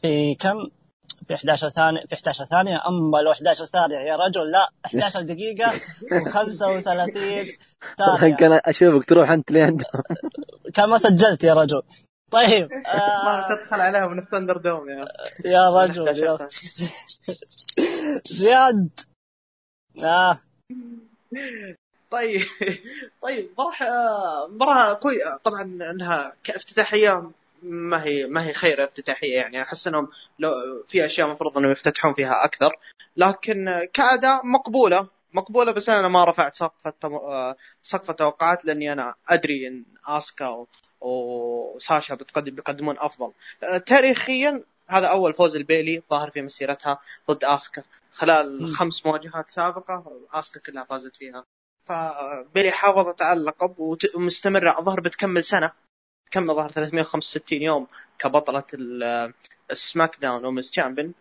في 0.00 0.34
كم؟ 0.34 0.70
في 1.28 1.34
11 1.34 1.68
ثانية 1.68 2.00
في 2.08 2.14
11 2.14 2.44
ثانية 2.44 2.76
أما 2.88 3.18
لو 3.18 3.32
11 3.32 3.64
ثانية 3.64 3.96
يا 3.98 4.16
رجل 4.16 4.50
لا 4.50 4.68
11 4.86 5.22
دقيقة 5.22 5.70
و35 5.70 6.80
ثانية. 6.80 8.36
كان 8.36 8.60
أشوفك 8.64 9.04
تروح 9.08 9.30
أنت 9.30 9.50
لين. 9.50 9.76
كان 10.74 10.88
ما 10.88 10.98
سجلت 10.98 11.44
يا 11.44 11.54
رجل. 11.54 11.82
طيب 12.30 12.72
آه 12.86 13.24
ما 13.24 13.46
تدخل 13.56 13.80
عليها 13.80 14.06
من 14.06 14.18
الثندر 14.18 14.56
دوم 14.56 14.88
يا 14.90 15.04
يا 15.44 15.70
رجل 15.70 16.08
يا 16.08 16.38
زياد. 18.30 18.88
آه. 20.02 20.38
طيب 22.10 22.40
طيب 23.22 23.50
مباراة 23.58 24.46
مباراة 24.48 24.94
كوي 24.94 25.14
طبعا 25.44 25.62
إنها 25.62 26.32
كافتتاحية 26.44 27.30
ما 27.62 28.04
هي 28.04 28.26
ما 28.26 28.46
هي 28.46 28.52
خير 28.52 28.84
افتتاحية 28.84 29.34
يعني. 29.36 29.62
أحس 29.62 29.86
إنهم 29.86 30.08
لو 30.38 30.50
في 30.88 31.06
أشياء 31.06 31.26
المفروض 31.26 31.58
إنهم 31.58 31.72
يفتتحون 31.72 32.14
فيها 32.14 32.44
أكثر. 32.44 32.76
لكن 33.16 33.88
كأداء 33.92 34.46
مقبولة. 34.46 35.08
مقبولة 35.32 35.72
بس 35.72 35.88
أنا 35.88 36.08
ما 36.08 36.24
رفعت 36.24 36.56
سقف 36.56 36.86
التم... 36.86 37.18
سقف 37.82 38.10
التوقعات 38.10 38.64
لأني 38.64 38.92
أنا 38.92 39.14
أدري 39.28 39.68
إن 39.68 39.84
آسكا 40.06 40.66
وساشا 41.00 42.14
بتقدم 42.14 42.54
بيقدمون 42.54 42.98
أفضل. 42.98 43.32
تاريخيا 43.86 44.64
هذا 44.88 45.06
أول 45.06 45.34
فوز 45.34 45.56
لبيلي 45.56 46.02
ظاهر 46.10 46.30
في 46.30 46.42
مسيرتها 46.42 46.98
ضد 47.30 47.44
آسكا. 47.44 47.82
خلال 48.12 48.68
خمس 48.68 49.06
مواجهات 49.06 49.50
سابقة 49.50 50.20
آسكا 50.32 50.60
كلها 50.60 50.84
فازت 50.84 51.16
فيها. 51.16 51.44
فبيلي 51.84 52.70
حافظت 52.70 53.22
على 53.22 53.40
اللقب 53.40 53.74
ومستمره 54.14 54.78
الظهر 54.78 55.00
بتكمل 55.00 55.44
سنة. 55.44 55.72
تكمل 56.32 56.54
ظهر 56.54 56.70
365 56.70 57.62
يوم 57.62 57.86
كبطلة 58.18 58.64
السماك 59.70 60.16
داون 60.20 60.44
women's 60.44 60.70
champion. 60.70 61.14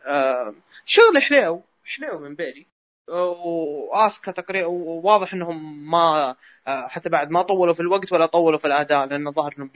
شغل 0.85 1.21
حليو 1.21 1.63
حليو 1.85 2.19
من 2.19 2.35
بيلي 2.35 2.65
وآسكا 3.09 4.31
تقريبا 4.31 4.67
وواضح 4.67 5.33
إنهم 5.33 5.89
ما 5.91 6.35
حتى 6.67 7.09
بعد 7.09 7.31
ما 7.31 7.41
طولوا 7.41 7.73
في 7.73 7.79
الوقت 7.79 8.13
ولا 8.13 8.25
طولوا 8.25 8.59
في 8.59 8.65
الأداء 8.65 9.05
لأن 9.05 9.27
الظاهر 9.27 9.53
إنهم 9.57 9.71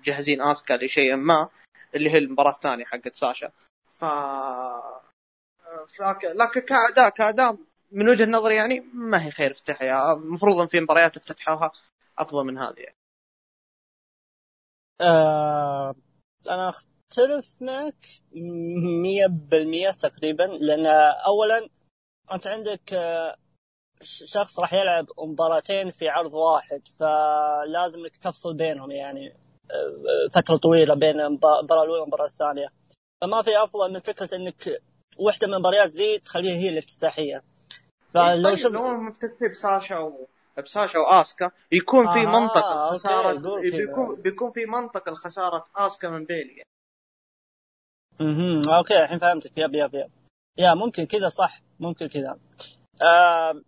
مجهزين 0.00 0.42
آسكا 0.42 0.74
لشيء 0.74 1.16
ما 1.16 1.48
اللي 1.94 2.10
هي 2.10 2.18
المباراة 2.18 2.50
الثانية 2.50 2.84
حقت 2.84 3.16
ساشا. 3.16 3.50
ف 3.90 4.04
لكن 6.34 6.60
كاداء 6.60 7.08
كأداء 7.08 7.56
من 7.92 8.08
وجهة 8.08 8.26
نظري 8.26 8.54
يعني 8.54 8.80
ما 8.94 9.24
هي 9.24 9.30
خير 9.30 9.50
افتتاحية. 9.50 10.12
المفروض 10.12 10.60
إن 10.60 10.66
في 10.66 10.80
مباريات 10.80 11.16
افتتحوها 11.16 11.72
أفضل 12.18 12.44
من 12.44 12.58
هذه 12.58 12.78
يعني. 12.78 12.95
آه 15.00 15.94
أنا 16.50 16.68
أختلف 16.68 17.62
معك 17.62 18.06
100% 18.32 19.96
تقريبا 20.00 20.42
لأن 20.42 20.86
اولا 21.26 21.68
أنت 22.32 22.46
عندك 22.46 22.92
آه، 22.94 23.36
شخص 24.02 24.60
راح 24.60 24.72
يلعب 24.72 25.06
مباراتين 25.18 25.90
في 25.90 26.08
عرض 26.08 26.34
واحد 26.34 26.82
فلازم 27.00 28.00
إنك 28.00 28.16
تفصل 28.16 28.54
بينهم 28.54 28.90
يعني 28.90 29.36
آه، 29.70 30.28
فترة 30.32 30.56
طويلة 30.56 30.94
بين 30.94 31.20
المباراة 31.20 31.82
الأولى 31.82 32.00
والمباراة 32.00 32.26
الثانية. 32.26 32.68
فما 33.22 33.42
في 33.42 33.62
أفضل 33.62 33.92
من 33.92 34.00
فكرة 34.00 34.36
إنك 34.36 34.82
واحدة 35.18 35.46
من 35.46 35.54
المباريات 35.54 35.90
ذي 35.90 36.18
تخليها 36.18 36.56
هي 36.56 36.68
الافتتاحيه 36.68 37.42
فلو 38.14 38.50
طيب 38.50 38.72
لو 38.72 39.00
مفتتح 39.00 39.46
بساشا 39.50 39.98
و... 39.98 40.26
بساشا 40.62 40.98
وآسكا 40.98 41.50
يكون 41.72 42.06
في 42.08 42.18
آه 42.18 42.40
منطقة 42.40 42.90
خساره 42.94 43.60
بيكون 43.60 44.22
بيكون 44.22 44.52
في 44.52 44.66
منطقة 44.66 45.12
لخسارة 45.12 45.64
آسكا 45.76 46.10
من 46.10 46.24
بيلي 46.24 46.62
أها 48.20 48.78
okay 48.78 49.02
الحين 49.02 49.18
فهمتك. 49.18 49.52
yep 49.56 49.74
yep 49.74 49.94
yep. 49.94 50.10
yeah 50.58 50.74
ممكن 50.74 51.04
كذا 51.06 51.28
صح. 51.28 51.60
ممكن 51.80 52.06
كذا. 52.06 52.38
آه 53.02 53.62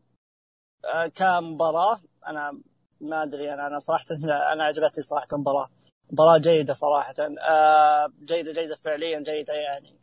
آه 0.95 1.07
كمباراة 1.07 2.01
أنا 2.27 2.61
ما 3.01 3.23
أدري 3.23 3.55
أنا 3.55 3.67
أنا 3.67 3.79
صراحة 3.79 4.05
أنا 4.53 4.65
عجبتني 4.65 5.03
صراحة 5.05 5.27
المباراه 5.33 5.71
مباراة 6.13 6.39
جيدة 6.39 6.75
صراحة. 6.75 7.15
آه 7.51 8.13
جيدة 8.25 8.53
جيدة 8.53 8.77
فعليا 8.77 9.19
جيدة 9.21 9.55
يعني. 9.55 9.99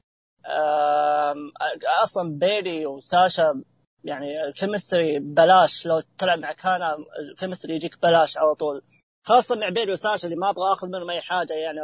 آه 0.46 1.36
أصلا 2.04 2.38
بيلي 2.40 2.86
وساشا 2.86 3.64
يعني 4.06 4.46
ال 4.46 4.53
chemistry 4.53 5.20
بلاش 5.20 5.88
لو 5.88 6.02
تلعب 6.18 6.40
مع 6.40 6.54
كانا 6.54 6.98
ال 7.20 7.25
chemistry 7.25 7.76
يجيك 7.76 8.02
بلاش 8.02 8.38
على 8.38 8.56
طول. 8.56 8.82
خاصة 9.28 9.56
مع 9.56 9.70
بيلي 9.70 9.92
وساشا 9.92 10.28
اللي 10.28 10.40
ما 10.40 10.50
أبغى 10.50 10.74
أخذ 10.74 10.88
منهم 10.88 11.10
أي 11.10 11.22
حاجة 11.22 11.54
يعني 11.54 11.80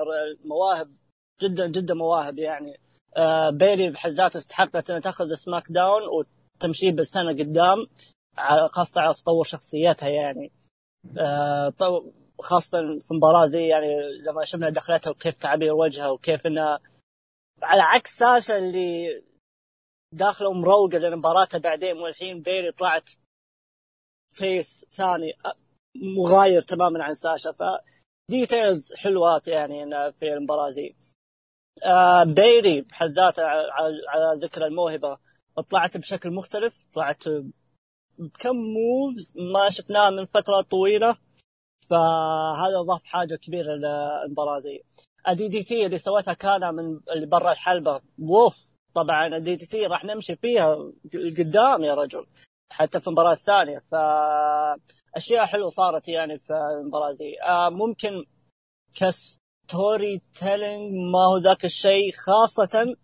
مواهب 0.46 0.96
جدا 1.42 1.68
جدا 1.68 1.94
مواهب 1.94 2.40
يعني. 2.40 2.80
آه 3.18 3.50
بيلي 3.50 3.90
بحد 3.90 4.12
ذاته 4.12 4.38
استحقت 4.38 4.90
انها 4.90 5.02
تأخذ 5.02 5.34
سماك 5.34 5.64
داون 5.72 6.02
وتمشي 6.58 6.92
بالسنة 6.92 7.32
قدام 7.32 7.88
خاصة 8.72 9.02
على 9.02 9.14
تطور 9.14 9.44
شخصيتها 9.44 10.10
يعني. 10.10 10.52
آه 11.18 11.74
خاصة 12.40 13.00
في 13.00 13.12
المباراة 13.12 13.46
ذي 13.46 13.68
يعني 13.68 13.88
لما 14.26 14.44
شفنا 14.44 14.70
دخلتها 14.70 15.12
وكيف 15.12 15.36
تعبير 15.36 15.74
وجهها 15.74 16.10
وكيف 16.10 16.48
انها 16.48 16.80
على 17.64 17.82
عكس 17.82 18.18
ساشا 18.18 18.58
اللي 18.58 19.24
داخله 20.14 20.54
مروقه 20.54 20.98
لأن 20.98 21.18
مباراتها 21.18 21.58
بعدين 21.58 21.98
والحين 21.98 22.42
بيلي 22.42 22.72
طلعت 22.72 23.10
face 24.36 24.86
ثاني 24.92 25.34
مغاير 26.18 26.62
تماما 26.62 27.04
عن 27.04 27.14
ساشا. 27.14 27.52
ف 27.52 27.62
details 28.30 28.94
حلوات 28.94 29.48
يعني 29.48 30.12
في 30.20 30.34
المباراة 30.34 30.70
ذي 30.70 30.96
آه 31.86 32.24
بيلي 32.24 32.82
بحد 32.82 33.10
ذاته 33.10 33.44
على 34.08 34.40
ذكر 34.42 34.66
الموهبة 34.66 35.18
طلعت 35.70 35.98
بشكل 35.98 36.32
مختلف. 36.32 36.86
طلعت 36.94 37.24
بكم 38.20 38.56
moves 38.56 39.34
ما 39.38 39.70
شفناه 39.70 40.10
من 40.10 40.26
فترة 40.26 40.62
طويلة. 40.62 41.18
فهذا 41.90 42.82
ضاف 42.82 43.04
حاجة 43.04 43.36
كبيرة 43.36 43.74
للمباراة 43.74 44.60
ذي 44.60 44.84
ال 45.28 45.48
DDT 45.48 45.86
اللي 45.86 45.98
سوتها 45.98 46.34
كان 46.34 46.76
من 46.76 47.00
اللي 47.10 47.26
برا 47.26 47.52
الحلبة. 47.52 48.02
ووف! 48.20 48.71
طبعا 48.94 49.28
ال 49.38 49.56
DDT 49.56 49.86
راح 49.86 50.06
نمشي 50.06 50.36
فيها 50.36 50.76
قدام 51.40 51.84
يا 51.84 51.94
رجل 51.94 52.26
حتى 52.72 53.00
في 53.00 53.08
المباراة 53.08 53.34
الثانية. 53.34 53.80
ف 53.92 53.96
أشياء 55.16 55.46
حلوة 55.46 55.70
صارت 55.70 56.08
يعني 56.08 56.40
في 56.40 56.54
المباراة 56.54 57.12
دي 57.14 57.42
آه 57.44 57.70
ممكن 57.70 58.26
ك 58.96 60.22
storytelling 60.36 60.94
ما 61.14 61.20
هو 61.32 61.38
ذاك 61.38 61.66
الشيء 61.66 62.12
خاصة 62.12 62.96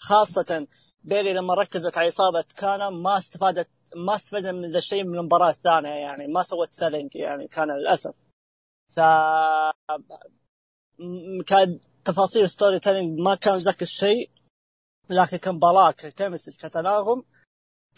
خاصة 0.00 0.66
بيلي 1.04 1.32
لما 1.32 1.54
ركزت 1.54 1.98
على 1.98 2.08
إصابة 2.08 2.44
كانا 2.56 2.88
ما 3.02 3.18
استفادت 3.18 3.68
ما 3.96 4.14
استفدنا 4.14 4.52
من 4.52 4.70
ذا 4.70 4.78
الشيء 4.78 5.04
من 5.04 5.18
المباراة 5.18 5.50
الثانية 5.50 5.88
يعني 5.88 6.26
ما 6.32 6.42
سوت 6.42 6.72
selling 6.72 7.16
يعني 7.16 7.48
كانا 7.48 7.70
للأسف. 7.70 8.14
ف 8.96 9.00
كان 11.46 11.80
تفاصيل 12.04 12.50
storytelling 12.50 13.20
ما 13.20 13.34
كان 13.34 13.56
ذاك 13.56 13.82
الشيء. 13.82 14.30
لكن 15.10 15.36
كمباراه 15.36 15.90
ك 15.90 15.96
chemistry 15.96 16.54
كتناغم 16.56 17.22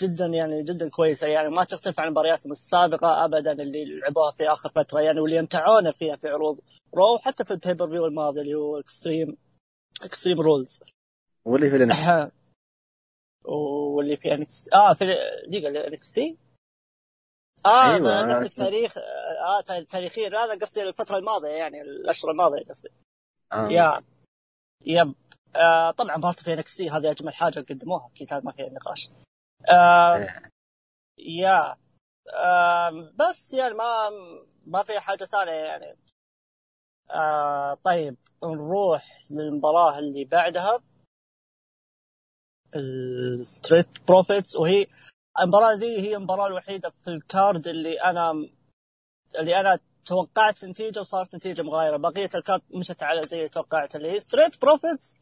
جدا 0.00 0.27
يعني 0.27 0.62
جدا 0.62 0.88
كويسة. 0.88 1.27
يعني 1.27 1.49
ما 1.49 1.65
تختلف 1.65 2.00
عن 2.00 2.11
مبارياتهم 2.11 2.53
السابقة 2.53 3.25
ابدا 3.25 3.53
اللي 3.53 3.85
لعبوها 3.85 4.33
في 4.33 4.49
آخر 4.49 4.69
فترة. 4.69 5.00
يعني 5.00 5.21
واللي 5.21 5.37
يمتعونا 5.37 5.93
فيها 5.93 6.17
في 6.17 6.29
عروض 6.29 6.61
Raw 6.95 7.18
حتى 7.19 7.45
في 7.45 7.50
ال 7.50 7.88
pay-per-view 7.88 8.07
الماضي 8.07 8.41
اللي 8.41 8.55
هو 8.55 8.79
Extreme 8.78 9.37
Extreme 10.02 10.40
Rules 10.40 10.83
واللي 11.45 11.71
في 11.71 11.77
واللي 13.45 14.17
في 14.17 14.33
انكس 14.35 14.69
آه 14.73 14.95
في 14.95 15.05
دقيقة 15.49 15.87
NXT 15.87 16.37
آه 17.67 17.95
أيوة. 17.95 18.33
قصدك 18.35 18.53
تاريخ 18.53 18.99
آه 18.99 19.61
تاريخيا. 19.88 20.29
هذا 20.29 20.59
قصدي 20.61 20.83
الفترة 20.83 21.19
الماضية 21.19 21.49
يعني 21.49 21.83
الاشهر 21.83 22.31
الماضية 22.31 22.65
قصدي. 22.65 22.88
آه. 23.53 23.69
يا 23.69 24.03
يب. 24.87 25.15
آه 25.57 25.90
طبعا 25.90 26.17
بارت 26.17 26.40
في 26.40 26.52
انكس 26.52 26.81
هذه 26.81 27.11
أجمل 27.11 27.35
حاجة 27.35 27.61
قدموها 27.61 28.11
أكيد 28.14 28.33
هذا 28.33 28.43
ما 28.45 28.52
فيها 28.52 28.69
نقاش. 28.69 29.11
آه 29.73 30.17
إيه. 30.17 30.50
يا 31.19 31.76
آه 32.35 33.12
بس 33.14 33.55
يعني 33.55 33.75
ما 33.75 34.11
ما 34.67 34.83
في 34.83 35.00
حاجة 35.00 35.25
ثانية 35.25 35.52
يعني. 35.52 35.97
آه 37.11 37.75
طيب 37.75 38.17
نروح 38.45 39.23
للمباراة 39.31 39.99
اللي 39.99 40.25
بعدها. 40.25 40.81
ال 42.76 42.92
Street 42.92 43.87
Profits 44.09 44.57
وهي 44.57 44.87
المباراة 45.40 45.73
ذي 45.75 46.00
هي 46.00 46.17
المباراة 46.17 46.47
الوحيدة 46.47 46.90
في 47.05 47.11
ال 47.11 47.22
card 47.22 47.68
اللي 47.69 48.00
أنا 48.02 48.49
اللي 49.38 49.61
أنا 49.61 49.78
توقعت 50.05 50.64
نتيجة 50.64 51.00
وصارت 51.00 51.35
نتيجة 51.35 51.62
مغايرة. 51.62 51.97
بقية 51.97 52.31
ال 52.35 52.40
card 52.40 52.62
مشت 52.75 53.02
على 53.02 53.23
زي 53.23 53.49
توقعت 53.49 53.97
اللي 53.97 54.12
هي 54.12 54.21
Street 54.21 54.61
Profits 54.62 55.16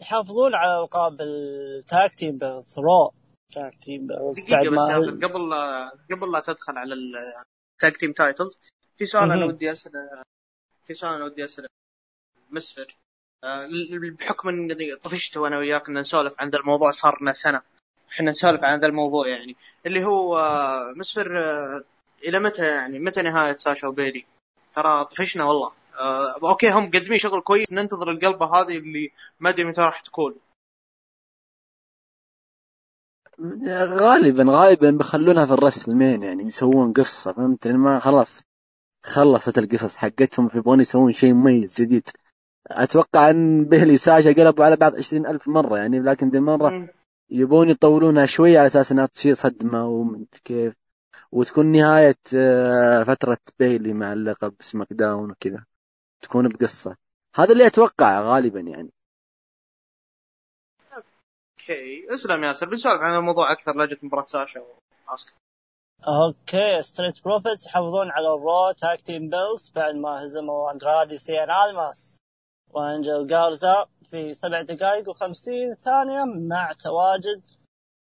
يحافظون 0.00 0.54
على 0.54 0.82
ألقاب 0.82 1.20
ال 1.20 1.44
tag 1.44 2.14
team 2.14 2.38
belts 2.38 2.78
Raw. 2.78 3.12
tag 3.52 3.74
team 3.74 4.06
belts 4.06 4.42
دقيقة 4.42 4.70
بس 4.70 5.08
قبل 5.24 5.50
لا 5.50 5.92
قبل 6.10 6.32
لا 6.32 6.40
تدخل 6.40 6.76
على 6.78 6.94
ال 6.94 7.20
tag 7.20 7.96
team 7.96 8.12
titles 8.12 8.58
في 8.96 9.06
سؤال 9.06 9.30
أنا 9.32 9.44
ودي 9.46 9.72
أسأله 9.72 10.22
في 10.86 10.94
سؤال 10.94 11.14
أنا 11.14 11.24
ودي 11.24 11.44
أسأله. 11.44 11.68
مسفر 12.50 12.96
آه، 13.44 13.68
بحكم 14.18 14.48
اني 14.48 14.96
طفشت 14.96 15.36
وأنا 15.36 15.58
وياك 15.58 15.88
إن 15.88 15.98
نسولف 15.98 16.34
عن 16.38 16.50
ذا 16.50 16.58
الموضوع 16.58 16.90
صار 16.90 17.18
لنا 17.22 17.32
سنة. 17.32 17.62
إحنا 18.12 18.30
نسولف 18.30 18.64
عن 18.64 18.80
ذا 18.80 18.86
الموضوع 18.86 19.28
يعني. 19.28 19.56
اللي 19.86 20.04
هو 20.04 20.38
آه، 20.38 20.92
مسفر 20.96 21.38
آه، 21.44 21.84
إلى 22.24 22.38
متى 22.38 22.66
يعني؟ 22.66 22.98
متى 22.98 23.22
نهاية 23.22 23.56
ساشا 23.56 23.88
وبيلي؟ 23.88 24.24
ترى 24.72 25.04
طفشنا 25.04 25.44
والله. 25.44 25.72
آه 25.98 26.48
okay 26.50 26.70
هم 26.70 26.84
مقدمين 26.84 27.18
شغل 27.18 27.40
كويس. 27.40 27.72
ننتظر 27.72 28.10
القلبة 28.10 28.46
هذه 28.46 28.78
اللي 28.78 29.10
ما 29.40 29.48
أدري 29.48 29.64
متى 29.64 29.80
راح 29.80 30.00
تكون. 30.00 30.34
غالبا 33.74 34.44
غالبا 34.48 34.90
بيخلونها 34.90 35.46
في 35.46 35.52
ال 35.52 35.90
WrestleMania 35.90 36.22
يعني 36.22 36.42
يسوون 36.42 36.92
قصة 36.92 37.32
فهمت؟ 37.32 37.68
ما 37.68 37.98
خلاص 37.98 38.42
خلصت 39.04 39.58
القصص 39.58 39.96
حقتهم 39.96 40.48
في 40.48 40.58
يبغون 40.58 40.80
يسوون 40.80 41.12
شيء 41.12 41.32
مميز 41.34 41.74
جديد. 41.80 42.08
أتوقع 42.66 43.30
إن 43.30 43.64
بيلي 43.64 43.94
وساشا 43.94 44.32
قلبوا 44.32 44.64
على 44.64 44.76
بعض 44.76 44.96
عشرين 44.96 45.26
ألف 45.26 45.48
مرة 45.48 45.78
يعني 45.78 46.00
لكن 46.00 46.28
ذي 46.28 46.38
المرة. 46.38 46.88
يبون 47.30 47.68
يطولونها 47.68 48.26
شوي 48.26 48.58
على 48.58 48.66
أساس 48.66 48.92
إنها 48.92 49.06
تصير 49.06 49.34
صدمة 49.34 49.86
ومن 49.86 50.24
كيف. 50.44 50.74
وتكون 51.32 51.66
نهاية 51.72 52.18
آه، 52.36 53.04
فترة 53.04 53.38
بيلي 53.58 53.92
مع 53.92 54.12
اللقب 54.12 54.54
SmackDown 54.60 55.30
وكذا. 55.30 55.64
تكون 56.22 56.48
بقصة. 56.48 56.96
هذا 57.36 57.52
اللي 57.52 57.66
أتوقع 57.66 58.20
غالبا 58.20 58.60
يعني. 58.60 58.92
okay. 60.92 62.14
اسلم 62.14 62.44
ياسر 62.44 62.68
بنسولف 62.68 63.00
عن 63.00 63.18
الموضوع 63.18 63.52
أكثر 63.52 63.76
لجينا 63.76 63.98
مباراة 64.02 64.24
ساشا 64.24 64.60
واسكا 65.10 65.32
okay 66.06 66.82
Street 66.82 67.24
Profits 67.24 67.66
يحافظون 67.66 68.10
على 68.10 68.28
ال 68.34 68.44
Raw 68.44 68.72
tag 68.78 69.00
team 69.00 69.28
belts 69.30 69.72
بعد 69.74 69.94
ما 69.94 70.24
هزموا 70.24 70.72
اندرادي 70.72 71.18
سيان 71.18 71.48
الماس 71.50 72.18
وانجل 72.70 73.26
جارزا 73.26 73.86
في 74.10 74.34
سبع 74.34 74.62
دقائق 74.62 75.08
وخمسين 75.08 75.74
ثانية 75.74 76.24
مع 76.24 76.72
تواجد 76.72 77.46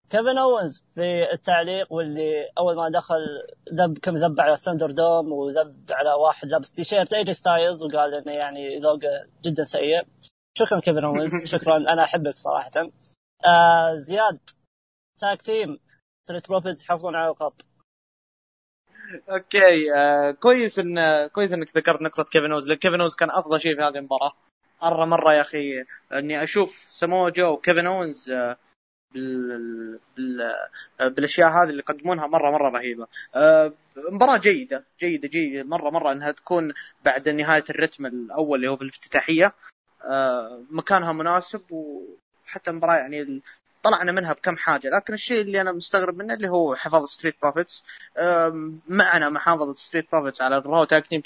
كيفن 0.09 0.37
اوينز 0.37 0.83
في 0.95 1.31
التعليق 1.33 1.93
واللي 1.93 2.49
أول 2.57 2.75
ما 2.75 2.89
دخل 2.89 3.15
ذب 3.73 3.97
كم 3.97 4.15
ذب 4.15 4.41
على 4.41 4.57
ThunderDome 4.57 5.31
وذب 5.31 5.91
على 5.91 6.13
واحد 6.13 6.47
لابس 6.47 6.73
تيشيرت 6.73 7.13
AJ 7.13 7.33
Styles 7.33 7.83
وقال 7.83 8.13
إنه 8.15 8.31
يعني 8.31 8.79
ذوقه 8.79 9.27
جدا 9.43 9.63
سيء. 9.63 10.01
شكرا 10.57 10.79
كيفن 10.79 11.05
اوينز 11.05 11.31
شكرا. 11.55 11.77
أنا 11.77 12.03
أحبك 12.03 12.35
صراحة. 12.37 12.71
آه 13.45 13.95
زياد 13.95 14.39
tag 15.19 15.41
team 15.41 15.79
Street 16.25 16.49
Profits 16.49 16.83
يحافظون 16.83 17.15
على 17.15 17.29
اللقب 17.29 17.53
okay 19.29 19.93
آه 19.95 20.31
كويس 20.31 20.79
ان 20.79 21.27
كويس 21.27 21.53
إنك 21.53 21.77
ذكرت 21.77 22.01
نقطة 22.01 22.23
كيفن 22.23 22.51
اوينز 22.51 22.67
لأن 22.69 22.77
كيفن 22.77 23.01
اوينز 23.01 23.15
كان 23.15 23.29
أفضل 23.31 23.61
شيء 23.61 23.75
في 23.75 23.81
هذه 23.81 23.97
المباراة. 23.97 24.33
مره 24.83 25.05
مرة 25.05 25.33
يا 25.33 25.41
أخي 25.41 25.85
إني 26.13 26.43
أشوف 26.43 26.87
سمو 26.91 27.29
جو 27.29 27.53
وكيفن 27.53 27.87
اوينز 27.87 28.31
آه، 28.31 28.57
بال... 29.13 29.99
بال... 30.17 30.55
بالأشياء 30.99 31.49
هذه 31.49 31.69
اللي 31.69 31.79
يقدمونها 31.79 32.27
مرة 32.27 32.51
مرة 32.51 32.69
رهيبة. 32.69 33.07
آه، 33.35 33.73
مباراة 34.11 34.37
جيدة 34.37 34.83
جيدة 34.99 35.27
جيدة 35.27 35.63
مرة 35.63 35.89
مرة 35.89 36.11
إنها 36.11 36.31
تكون 36.31 36.73
بعد 37.05 37.29
نهاية 37.29 37.63
الرتم 37.69 38.05
الأول 38.05 38.59
اللي 38.59 38.69
هو 38.69 38.75
في 38.75 38.81
الافتتاحية. 38.81 39.53
آه، 40.03 40.63
مكانها 40.69 41.13
مناسب 41.13 41.61
وحتى 41.71 42.69
المباراه 42.71 42.95
يعني 42.95 43.41
طلعنا 43.83 44.11
منها 44.11 44.33
بكم 44.33 44.57
حاجة. 44.57 44.89
لكن 44.89 45.13
الشيء 45.13 45.41
اللي 45.41 45.61
أنا 45.61 45.71
مستغرب 45.71 46.17
منه 46.17 46.33
اللي 46.33 46.49
هو 46.49 46.75
حفاظ 46.75 47.05
Street 47.05 47.35
Profits 47.41 47.83
معنى 48.87 49.29
محافظة 49.29 49.75
Street 49.75 50.11
Profits 50.11 50.41
على 50.41 50.57
ال 50.57 50.64
Raw 50.64 50.83
tag 50.83 51.07
team 51.07 51.21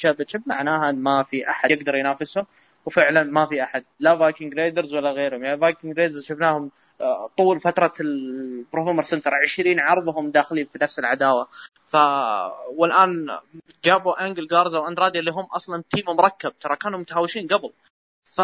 معناها 0.45 0.89
إن 0.89 0.95
ما 0.99 1.23
في 1.23 1.49
أحد 1.49 1.71
يقدر 1.71 1.95
ينافسهم. 1.95 2.45
وفعلا 2.85 3.23
ما 3.23 3.45
في 3.45 3.63
أحد. 3.63 3.85
لا 3.99 4.17
Viking 4.17 4.53
Raiders 4.53 4.93
ولا 4.93 5.11
غيرهم. 5.11 5.43
يعني 5.43 5.59
Viking 5.59 5.99
Raiders 5.99 6.25
شفناهم 6.25 6.71
آه، 7.01 7.29
طول 7.37 7.59
فترة 7.59 7.93
ال 7.99 8.08
Performance 8.08 9.03
Center 9.03 9.33
20 9.33 9.79
عرض 9.79 10.07
وهم 10.07 10.31
داخلين 10.31 10.65
في 10.65 10.79
نفس 10.81 10.99
العداوة. 10.99 11.47
ف 11.85 11.95
والآن 12.77 13.39
جابوا 13.83 14.27
أنجل 14.27 14.47
جارزا 14.47 14.79
وأندرادي 14.79 15.19
اللي 15.19 15.31
هم 15.31 15.45
أصلا 15.45 15.83
team 15.89 16.05
مركب. 16.15 16.53
ترى 16.59 16.75
كانوا 16.75 16.99
متهاوشين 16.99 17.47
قبل. 17.47 17.71
ف 18.23 18.41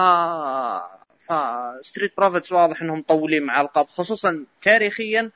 ف 1.20 1.34
Street 1.82 2.18
Profits 2.18 2.52
واضح 2.52 2.82
إنهم 2.82 3.00
مطولين 3.00 3.44
مع 3.44 3.62
الألقاب. 3.62 3.88
خصوصا 3.88 4.46
تاريخيا 4.62 5.32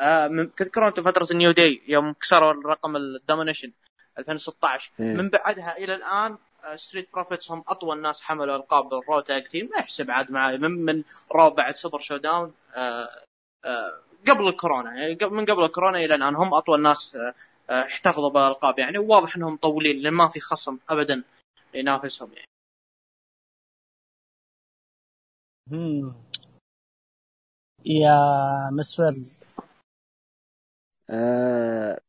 آه، 0.00 0.50
تذكرون 0.56 0.86
أنتم 0.86 1.02
فترة 1.02 1.28
ال 1.30 1.35
New 1.35 1.50
Day 1.50 1.82
يوم 1.88 2.12
كسروا 2.12 2.52
الرقم 2.52 2.96
ال 2.96 3.03
Demolition 3.03 3.72
2016 4.18 4.92
إيه. 5.00 5.14
من 5.14 5.28
بعدها 5.28 5.78
إلى 5.78 5.94
الآن 5.94 6.36
Street 6.76 7.08
Profits 7.12 7.50
هم 7.50 7.64
أطول 7.68 8.02
ناس 8.02 8.22
حملوا 8.22 8.56
ألقاب 8.56 8.94
ال 8.94 9.01
Raw 9.01 9.20
tag 9.20 9.44
team 9.48 9.70
احسب 9.78 10.10
عاد 10.10 10.30
معي 10.30 10.58
من 10.58 10.70
من 10.70 11.02
Raw 11.34 11.50
بعد 11.50 11.76
Super 11.76 11.98
ShowDown 12.00 12.54
آه، 12.74 13.08
آه، 13.64 14.00
قبل 14.28 14.48
الكورونا. 14.48 14.94
يعني 15.00 15.18
من 15.22 15.44
قبل 15.46 15.64
الكورونا 15.64 15.98
إلى 15.98 16.14
الآن 16.14 16.34
هم 16.34 16.54
أطول 16.54 16.82
ناس 16.82 17.16
آه، 17.16 17.34
آه، 17.70 17.82
احتفظوا 17.86 18.30
بالالقاب 18.30 18.78
يعني 18.78 18.98
وواضح 18.98 19.36
إنهم 19.36 19.52
مطولين 19.52 19.96
لأن 20.02 20.12
ما 20.12 20.28
في 20.28 20.40
خصم 20.40 20.78
ابدا 20.88 21.22
ينافسهم 21.74 22.32
يعني. 22.32 22.48
مم. 25.70 26.14
يا 27.84 28.14
مسفر 28.72 29.14
آه 31.10 32.00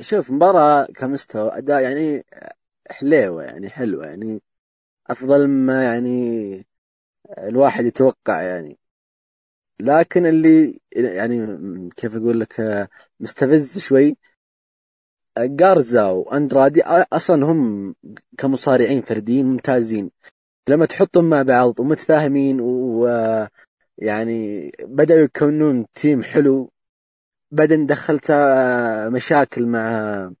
شوف 0.00 0.30
مباراة 0.30 0.86
كمستوى 0.86 1.58
أداء 1.58 1.82
يعني 1.82 2.24
حليوة 2.92 3.42
يعني 3.44 3.70
حلوة 3.70 4.06
يعني. 4.06 4.42
أفضل 5.10 5.48
ما 5.48 5.84
يعني 5.84 6.66
الواحد 7.38 7.84
يتوقع 7.84 8.42
يعني. 8.42 8.78
لكن 9.80 10.26
اللي 10.26 10.80
يعني 10.92 11.88
كيف 11.96 12.16
أقول 12.16 12.40
لك 12.40 12.88
مستفز 13.20 13.78
شوي 13.78 14.16
جارزا 15.38 16.04
وأندرادي 16.06 16.84
آه، 16.84 17.06
أصلا 17.12 17.46
هم 17.46 17.94
كمصارعين 18.38 19.02
فرديين 19.02 19.46
ممتازين. 19.46 20.10
لما 20.68 20.86
تحطهم 20.86 21.24
مع 21.30 21.42
بعض 21.42 21.80
ومتفاهمين 21.80 22.60
ويعني 22.60 23.50
بدأوا 24.84 25.20
يكونون 25.20 25.86
تيم 25.94 26.22
حلو 26.22 26.72
بعدين 27.50 27.86
دخلت 27.86 28.32
مشاكل 29.12 29.66
مع 29.66 30.32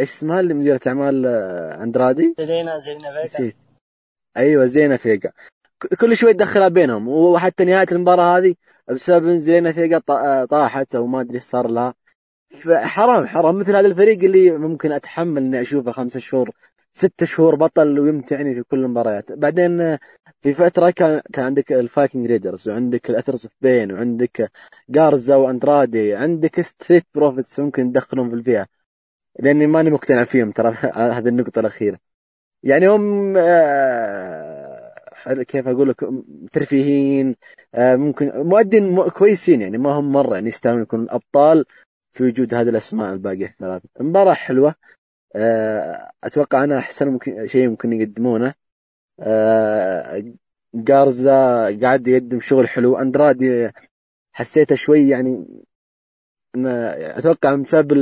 إيش 0.00 0.10
اسمها 0.10 0.40
اللي 0.40 0.54
مديرة 0.54 0.80
أعمال 0.86 1.26
آه، 1.26 1.82
أندرادي؟ 1.82 2.34
زيلينا 2.38 2.78
زيلينا 2.78 3.10
فيجا 3.10 3.24
نسيت. 3.24 3.56
أيوه 4.36 4.66
زيلينا 4.66 4.96
فيجا 4.96 5.32
كل 6.00 6.16
شوي 6.16 6.32
تدخلها 6.32 6.68
بينهم. 6.68 7.08
وحتى 7.08 7.64
نهاية 7.64 7.86
المباراة 7.92 8.38
هذه 8.38 8.54
بسبب 8.88 9.26
إن 9.26 9.40
زيلينا 9.40 9.72
فيجا 9.72 10.02
آه، 10.10 10.44
طاحت 10.44 10.94
أو 10.94 11.06
ما 11.06 11.20
أدري 11.20 11.34
إيش 11.34 11.44
صار 11.44 11.68
لها. 11.68 11.94
فحرام 12.50 13.26
حرام. 13.26 13.58
مثل 13.58 13.76
هذا 13.76 13.86
الفريق 13.86 14.24
اللي 14.24 14.50
ممكن 14.50 14.92
أتحمل 14.92 15.42
إني 15.42 15.60
أشوفه 15.60 15.92
خمسة 15.92 16.20
شهور 16.20 16.50
ستة 16.94 17.26
شهور 17.26 17.54
بطل 17.54 18.00
ويمتعني 18.00 18.54
في 18.54 18.62
كل 18.62 18.78
المباريات. 18.78 19.32
بعدين 19.32 19.80
آه، 19.80 19.98
في 20.42 20.54
فترة 20.54 20.90
كان 20.90 21.20
كان 21.32 21.44
عندك 21.44 21.72
ال 21.72 21.80
Viking 21.80 22.26
Raiders 22.26 22.68
وعندك 22.68 23.10
ال 23.10 23.14
Authors 23.14 23.44
of 23.44 23.54
Pain 23.60 23.92
وعندك 23.92 24.50
جارزا 24.88 25.36
وأندرادي 25.36 26.14
عندك 26.14 26.60
Street 26.60 27.06
Profits 27.14 27.58
ممكن 27.58 27.92
تدخلهم 27.92 28.28
في 28.28 28.34
الفئة 28.34 28.66
لأني 29.38 29.66
ماني 29.66 29.90
مقتنع 29.90 30.24
فيهم 30.24 30.50
ترى 30.50 30.70
هذه 31.16 31.28
النقطة 31.28 31.60
الأخيرة. 31.60 31.98
يعني 32.62 32.88
هم 32.88 33.36
آه، 33.36 34.92
كيف 35.48 35.68
أقول 35.68 35.88
لك؟ 35.88 36.08
ترفيهيين 36.52 37.36
آه، 37.74 37.96
ممكن 37.96 38.32
مؤدين 38.36 39.08
كويسين 39.08 39.62
يعني 39.62 39.78
ما 39.78 39.90
هم 39.90 40.12
مرة 40.12 40.34
يعني 40.34 40.48
يستاهلون 40.48 40.82
يكونوا 40.82 41.14
أبطال 41.14 41.64
في 42.12 42.24
وجود 42.24 42.54
هذه 42.54 42.68
الأسماء 42.68 43.12
الباقية 43.12 43.46
الثلاثة. 43.46 43.88
مباراة 44.00 44.34
حلوة 44.34 44.74
آه، 45.36 46.10
أتوقع 46.24 46.64
أنا 46.64 46.78
أحسن 46.78 47.08
ممكن 47.08 47.46
شيء 47.46 47.68
ممكن 47.68 47.92
يقدمونه. 47.92 48.54
جارزا 50.74 51.32
قاعد 51.80 52.08
يقدم 52.08 52.40
شغل 52.40 52.68
حلو. 52.68 52.98
أندرادي 52.98 53.70
حسيته 54.32 54.74
شوي 54.74 55.08
يعني 55.08 55.46
أتوقع 57.18 57.54
بسبب 57.54 57.92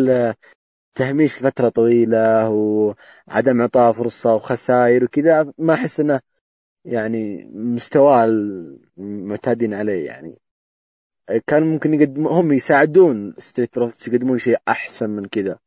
تهميش 0.95 1.39
فترة 1.39 1.69
طويلة 1.69 2.49
وعدم 2.51 3.61
إعطاء 3.61 3.93
فرصة 3.93 4.35
وخسائر 4.35 5.05
وكذا 5.05 5.53
ما 5.59 5.75
أحس 5.75 6.01
إنه 6.01 6.21
يعني 6.85 7.45
مستواه 7.55 8.25
المعتادين 8.99 9.75
عليه 9.75 10.07
يعني. 10.07 10.39
كان 11.47 11.63
ممكن 11.67 11.95
يقدم 11.95 12.27
هم 12.29 12.53
يساعدون 12.53 13.35
Street 13.39 13.75
Profits 13.77 14.09
يقدمون 14.09 14.39
شيء 14.39 14.59
أحسن 14.69 15.11
من 15.11 15.27
كذا 15.27 15.59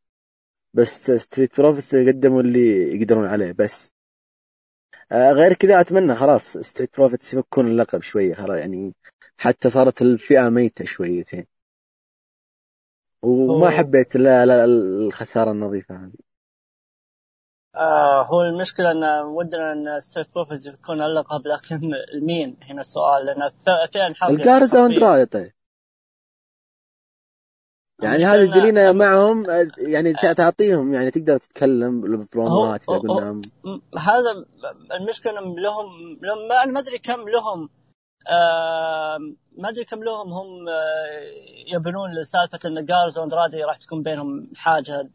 بس 0.74 1.10
Street 1.12 1.60
Profits 1.60 1.94
يقدموا 1.94 2.42
اللي 2.42 2.96
يقدرون 2.96 3.26
عليه 3.26 3.52
بس. 3.52 3.92
آه، 5.12 5.32
غير 5.32 5.52
كذا 5.54 5.80
أتمنى 5.80 6.14
خلاص 6.14 6.58
Street 6.58 6.96
Profits 6.96 7.34
يفكون 7.34 7.66
اللقب 7.66 8.02
شوية 8.02 8.34
خلاص 8.34 8.58
يعني 8.58 8.94
حتى 9.38 9.70
صارت 9.70 10.02
الفئة 10.02 10.48
ميتة 10.48 10.84
شويتين. 10.84 11.46
وما 13.22 13.66
هو- 13.66 13.70
حبيت 13.70 14.16
لا 14.16 14.46
لا 14.46 14.64
الخسارة 14.64 15.50
النظيفة 15.50 15.94
هذه. 15.94 16.12
آه 17.76 18.22
هو 18.26 18.42
المشكلة 18.42 18.90
إن 18.90 19.04
ودنا 19.26 19.72
إن 19.72 20.00
ستريت 20.00 20.34
بروفيتس 20.34 20.66
يكون 20.66 21.02
اللقب 21.02 21.46
لكن 21.46 21.76
المين 22.14 22.56
هنا 22.62 22.80
السؤال 22.80 23.26
لأن 23.26 23.50
ف- 23.50 23.94
فعلا 23.94 24.14
حظ 24.14 24.30
الجارزة 24.30 24.82
واندراي 24.82 25.26
طيب؟ 25.26 25.52
يعني 28.02 28.24
هذه 28.24 28.44
زلينا 28.44 28.92
معهم 28.92 29.44
يعني 29.78 30.12
تع- 30.12 30.32
تعطيهم 30.32 30.94
يعني 30.94 31.10
تقدر 31.10 31.36
تتكلم 31.36 32.00
بالبرومات 32.00 32.90
هو- 32.90 32.94
إذا 32.96 33.08
قلنا 33.08 33.32
م- 33.32 33.98
هذا 33.98 34.44
المشكلة 35.00 35.38
إن 35.38 35.54
لهم 35.62 35.86
لهم 36.22 36.48
ما 36.48 36.62
أنا 36.64 36.72
ما 36.72 36.80
أدري 36.80 36.98
كم 36.98 37.28
لهم 37.28 37.68
ما 39.58 39.68
أدري 39.68 39.84
كم 39.84 40.04
لهم 40.04 40.32
هم 40.32 40.68
آه 40.68 40.74
يبنون 41.66 42.14
لسالفة 42.14 42.58
إن 42.66 42.84
جارز 42.84 43.18
واندرادي 43.18 43.62
راح 43.62 43.76
تكون 43.76 44.02
بينهم 44.02 44.50
حاجة 44.56 45.08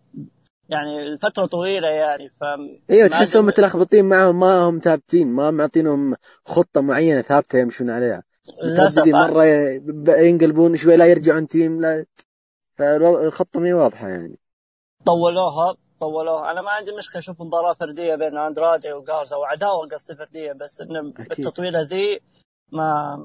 يعني 0.69 1.17
فترة 1.17 1.45
طويلة 1.45 1.87
يعني 1.87 2.29
ف 2.29 2.43
إيوه 2.89 3.07
تحسهم 3.07 3.45
متلخبطين 3.45 4.05
معهم 4.05 4.39
ما 4.39 4.57
هم 4.57 4.79
ثابتين 4.79 5.27
ما 5.27 5.51
معطينهم 5.51 6.15
خطة 6.45 6.81
معينة 6.81 7.21
ثابتة 7.21 7.59
يمشون 7.59 7.89
عليها. 7.89 8.23
للأسف 8.63 9.01
مترددين 9.01 9.15
مرة 9.15 9.43
ينقلبون 10.17 10.75
شوي 10.75 10.97
لا 10.97 11.05
يرجعون 11.05 11.47
team 11.47 11.81
لا. 11.81 12.05
فالخطه 12.77 13.59
مي 13.59 13.73
واضحة 13.73 14.07
يعني. 14.07 14.39
طولوها 15.05 15.75
طولوها. 15.99 16.51
أنا 16.51 16.61
ما 16.61 16.69
عندي 16.69 16.91
مشكلة 16.91 17.17
أشوف 17.19 17.41
مباراة 17.41 17.73
فردية 17.73 18.15
بين 18.15 18.37
اندرادي 18.37 18.93
وجارزا 18.93 19.35
وعداوه 19.35 19.87
قصدي 19.87 20.15
فردية 20.15 20.51
بس 20.51 20.81
انه. 20.81 21.01
بالتطويله 21.01 21.81
ذي 21.81 22.19
ما 22.73 23.17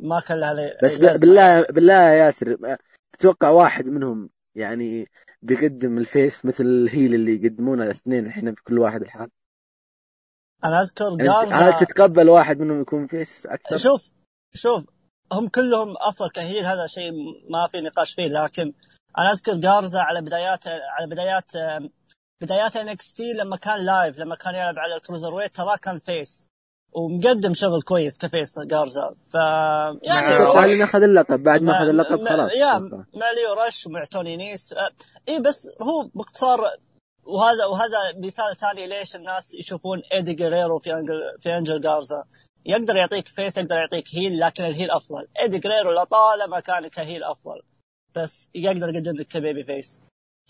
ما 0.00 0.20
كان 0.20 0.40
لها 0.40 0.54
لي- 0.54 0.78
بس. 0.82 0.98
بالله 0.98 1.62
بالله 1.62 1.94
يا 1.94 2.14
ياسر 2.24 2.76
تتوقع 3.12 3.48
واحد 3.50 3.88
منهم 3.88 4.30
يعني 4.54 5.10
بيقدم 5.42 5.98
ال 5.98 6.07
face 6.07 6.44
مثل 6.44 6.64
ال 6.64 6.74
heel 6.74 7.14
اللي 7.14 7.34
يقدمونه 7.44 7.84
الاثنين 7.84 8.26
إحنا 8.26 8.54
في 8.54 8.62
كل 8.62 8.78
واحد 8.78 9.02
الحال 9.02 9.30
أنا 10.64 10.80
أذكر 10.80 11.04
يعني 11.04 11.24
جارزا 11.24 11.56
هل 11.56 11.86
تتقبل 11.86 12.28
واحد 12.28 12.60
منهم 12.60 12.80
يكون 12.80 13.06
face 13.06 13.46
أكثر؟ 13.46 13.76
شوف 13.76 14.10
شوف 14.54 14.84
هم 15.32 15.48
كلهم 15.48 15.94
افضل 16.00 16.30
ك 16.30 16.37
heel 16.37 16.66
هذا 16.66 16.86
شيء 16.86 17.10
ما 17.50 17.68
في 17.72 17.80
نقاش 17.80 18.14
فيه 18.14 18.26
لكن 18.26 18.72
أنا 19.18 19.32
أذكر 19.32 19.54
جارزا 19.54 20.00
على 20.00 20.20
بدايات 20.20 20.66
على 20.66 21.06
بدايات 21.06 21.52
بدايات 22.42 22.76
NXT 22.76 23.32
لما 23.32 23.56
كان 23.56 23.80
live 23.80 24.18
لما 24.18 24.34
كان 24.36 24.54
يلعب 24.54 24.78
على 24.78 24.96
ال 24.96 25.34
cruiserweight 25.34 25.56
ترى 25.56 25.78
كان 25.82 25.98
face 25.98 26.49
ومقدم 26.92 27.54
شغل 27.54 27.82
كويس 27.82 28.18
ك 28.18 28.26
face 28.26 28.58
جارزا 28.58 29.14
ف 29.28 29.34
يعني 30.02 30.72
اللي 30.72 30.84
اخذ 30.84 31.02
اللقب. 31.02 31.42
بعد 31.42 31.62
ما 31.62 31.72
أخذ 31.72 31.88
اللقب 31.88 32.28
خلاص. 32.28 32.54
yeah. 32.54 32.78
مع 33.14 33.30
ليو 33.30 33.52
رش 33.66 33.86
ومع 33.86 34.04
توني 34.04 34.36
نيس 34.36 34.74
اي 35.28 35.40
بس 35.40 35.68
هو 35.82 36.10
باختصار 36.14 36.60
وهذا 37.24 37.64
وهذا 37.66 37.98
مثال 38.16 38.56
ثاني 38.56 38.86
ليش 38.86 39.16
الناس 39.16 39.54
يشوفون 39.54 40.02
إيدي 40.12 40.34
جريرو 40.34 40.78
في 40.78 40.94
انجل 40.94 41.20
في 41.40 41.56
أنجل 41.58 41.80
جارزا 41.80 42.24
يقدر 42.66 42.96
يعطيك 42.96 43.28
face 43.28 43.58
يقدر 43.58 43.76
يعطيك 43.76 44.04
heel 44.14 44.40
لكن 44.40 44.64
ال 44.64 44.69
heel 44.69 44.90
أفضل. 44.90 45.26
إيدي 45.40 45.58
جريرو 45.58 45.90
لطالما 45.92 46.60
كان 46.60 46.88
ك 46.88 46.95
heel 46.95 47.24
أفضل. 47.24 47.62
بس 48.14 48.50
يقدر 48.54 48.88
يقدم 48.88 49.16
لك 49.16 49.26
ك 49.26 49.64
babyface. 49.64 50.02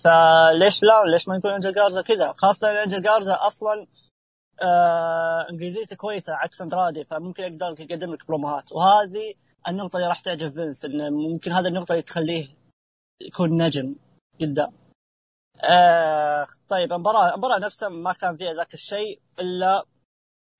فليش 0.05 0.83
لا؟ 0.83 1.03
ليش 1.13 1.29
ما 1.29 1.37
يكون 1.37 1.51
أنجل 1.51 1.73
جارزا 1.73 2.03
كذا؟ 2.03 2.35
خاصة 2.37 2.71
ان 2.71 2.77
أنجل 2.77 3.01
جارزا 3.01 3.39
أصلا 3.41 3.87
آه 4.63 5.47
انجليزيته 5.51 5.97
كويسة 5.97 6.35
عكس 6.35 6.63
أندرادي 6.63 7.05
فممكن 7.05 7.43
يقدر 7.45 7.75
يقدم 7.81 8.13
لك 8.15 8.27
بروموهات. 8.27 8.73
وهذه 8.73 9.35
النقطة 9.69 9.97
اللي 9.97 10.09
راح 10.09 10.21
تعجب 10.21 10.55
فينس 10.55 10.85
إنه 10.85 11.11
ممكن 11.11 11.53
هذه 11.53 11.67
النقطة 11.67 11.93
اللي 11.93 12.03
تخليه 12.03 12.49
يكون 13.21 13.63
نجم 13.63 13.95
قدام 14.41 14.73
آه 15.71 16.47
طيب 16.69 16.93
المباراة 16.93 17.33
المباراة 17.35 17.59
نفسها 17.59 17.89
ما 17.89 18.13
كان 18.13 18.37
فيها 18.37 18.53
ذاك 18.55 18.75
الشيء 18.75 19.21
إلا 19.41 19.85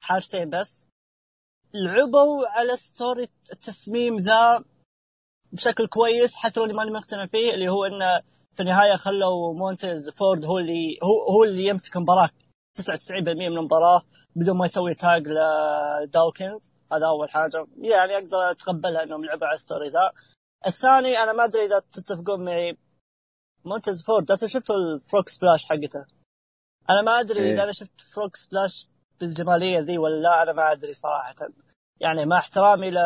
حاجتين 0.03 0.51
بس. 0.51 0.89
لعبوا 1.75 2.47
على 2.49 2.77
story 2.77 3.29
ال 3.53 3.61
tag 3.61 3.85
team 3.85 4.17
ذا 4.17 4.65
بشكل 5.53 5.87
كويس 5.87 6.37
حتى 6.37 6.61
لو 6.61 6.67
اللي 6.67 6.77
ماني 6.77 6.91
مقتنع 6.91 7.27
فيه 7.27 7.55
اللي 7.55 7.69
هو 7.69 7.85
إنه 7.85 8.21
في 8.55 8.61
النهاية 8.61 8.97
خلوا 8.97 9.55
مونتز 9.55 10.11
فورد 10.11 10.45
هو 10.45 10.59
اللي 10.59 10.99
هو 11.03 11.33
هو 11.35 11.45
اللي 11.45 11.67
يمسك 11.67 11.97
المباراة. 11.97 12.31
99% 12.79 13.13
من 13.21 13.47
المباراة 13.47 14.03
بدون 14.37 14.57
ما 14.57 14.65
يسوي 14.65 14.95
tag 14.95 15.29
لداوكنز 15.29 16.73
هذا 16.93 17.07
أول 17.07 17.31
حاجة. 17.31 17.67
يعني 17.79 18.15
أقدر 18.15 18.51
أتقبلها 18.51 19.03
إنهم 19.03 19.25
لعبوا 19.25 19.47
على 19.47 19.55
ال 19.55 19.61
story 19.61 19.89
ذا. 19.89 20.13
الثاني 20.67 21.19
أنا 21.19 21.33
ما 21.33 21.45
أدري 21.45 21.65
إذا 21.65 21.79
تتفقون 21.93 22.45
معي. 22.45 22.79
مونتز 23.65 24.03
فورد 24.03 24.31
أنت 24.31 24.47
شفتوا 24.47 24.77
ال 24.77 24.87
frog 24.87 25.29
splash 25.29 25.65
حقته؟ 25.65 26.05
أنا 26.91 27.03
ما 27.03 27.21
أدري 27.21 27.41
إيه. 27.41 27.55
إذا 27.55 27.65
أنا 27.65 27.73
شفت 27.73 28.01
frog 28.15 28.37
splash 28.37 28.89
بالجمالية 29.21 29.79
ذي 29.79 29.99
ولا 29.99 30.21
لا 30.21 30.43
أنا 30.43 30.53
ما 30.53 30.73
أدري 30.73 30.93
صراحة. 30.93 31.35
يعني 32.01 32.27
مع 32.27 32.39
احترامي 32.39 32.91
ل... 32.91 32.97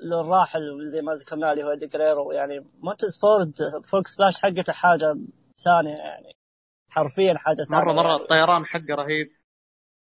للراحل 0.00 0.88
زي 0.88 1.02
ما 1.02 1.14
ذكرنا 1.14 1.52
اللي 1.52 1.64
هو 1.64 1.74
إيدي 1.74 1.86
جريرو 1.86 2.32
يعني 2.32 2.66
مونتز 2.78 3.18
فورد 3.18 3.54
frog 3.84 4.06
splash 4.06 4.42
حقته 4.42 4.72
حاجة 4.72 5.16
ثانية 5.64 5.96
يعني. 5.96 6.36
حرفيا 6.90 7.34
حاجة 7.34 7.62
ثانية. 7.70 7.82
مره 7.82 7.92
مرة 7.92 8.10
يعني. 8.10 8.22
الطيران 8.22 8.64
حقه 8.64 8.94
رهيب. 8.94 9.30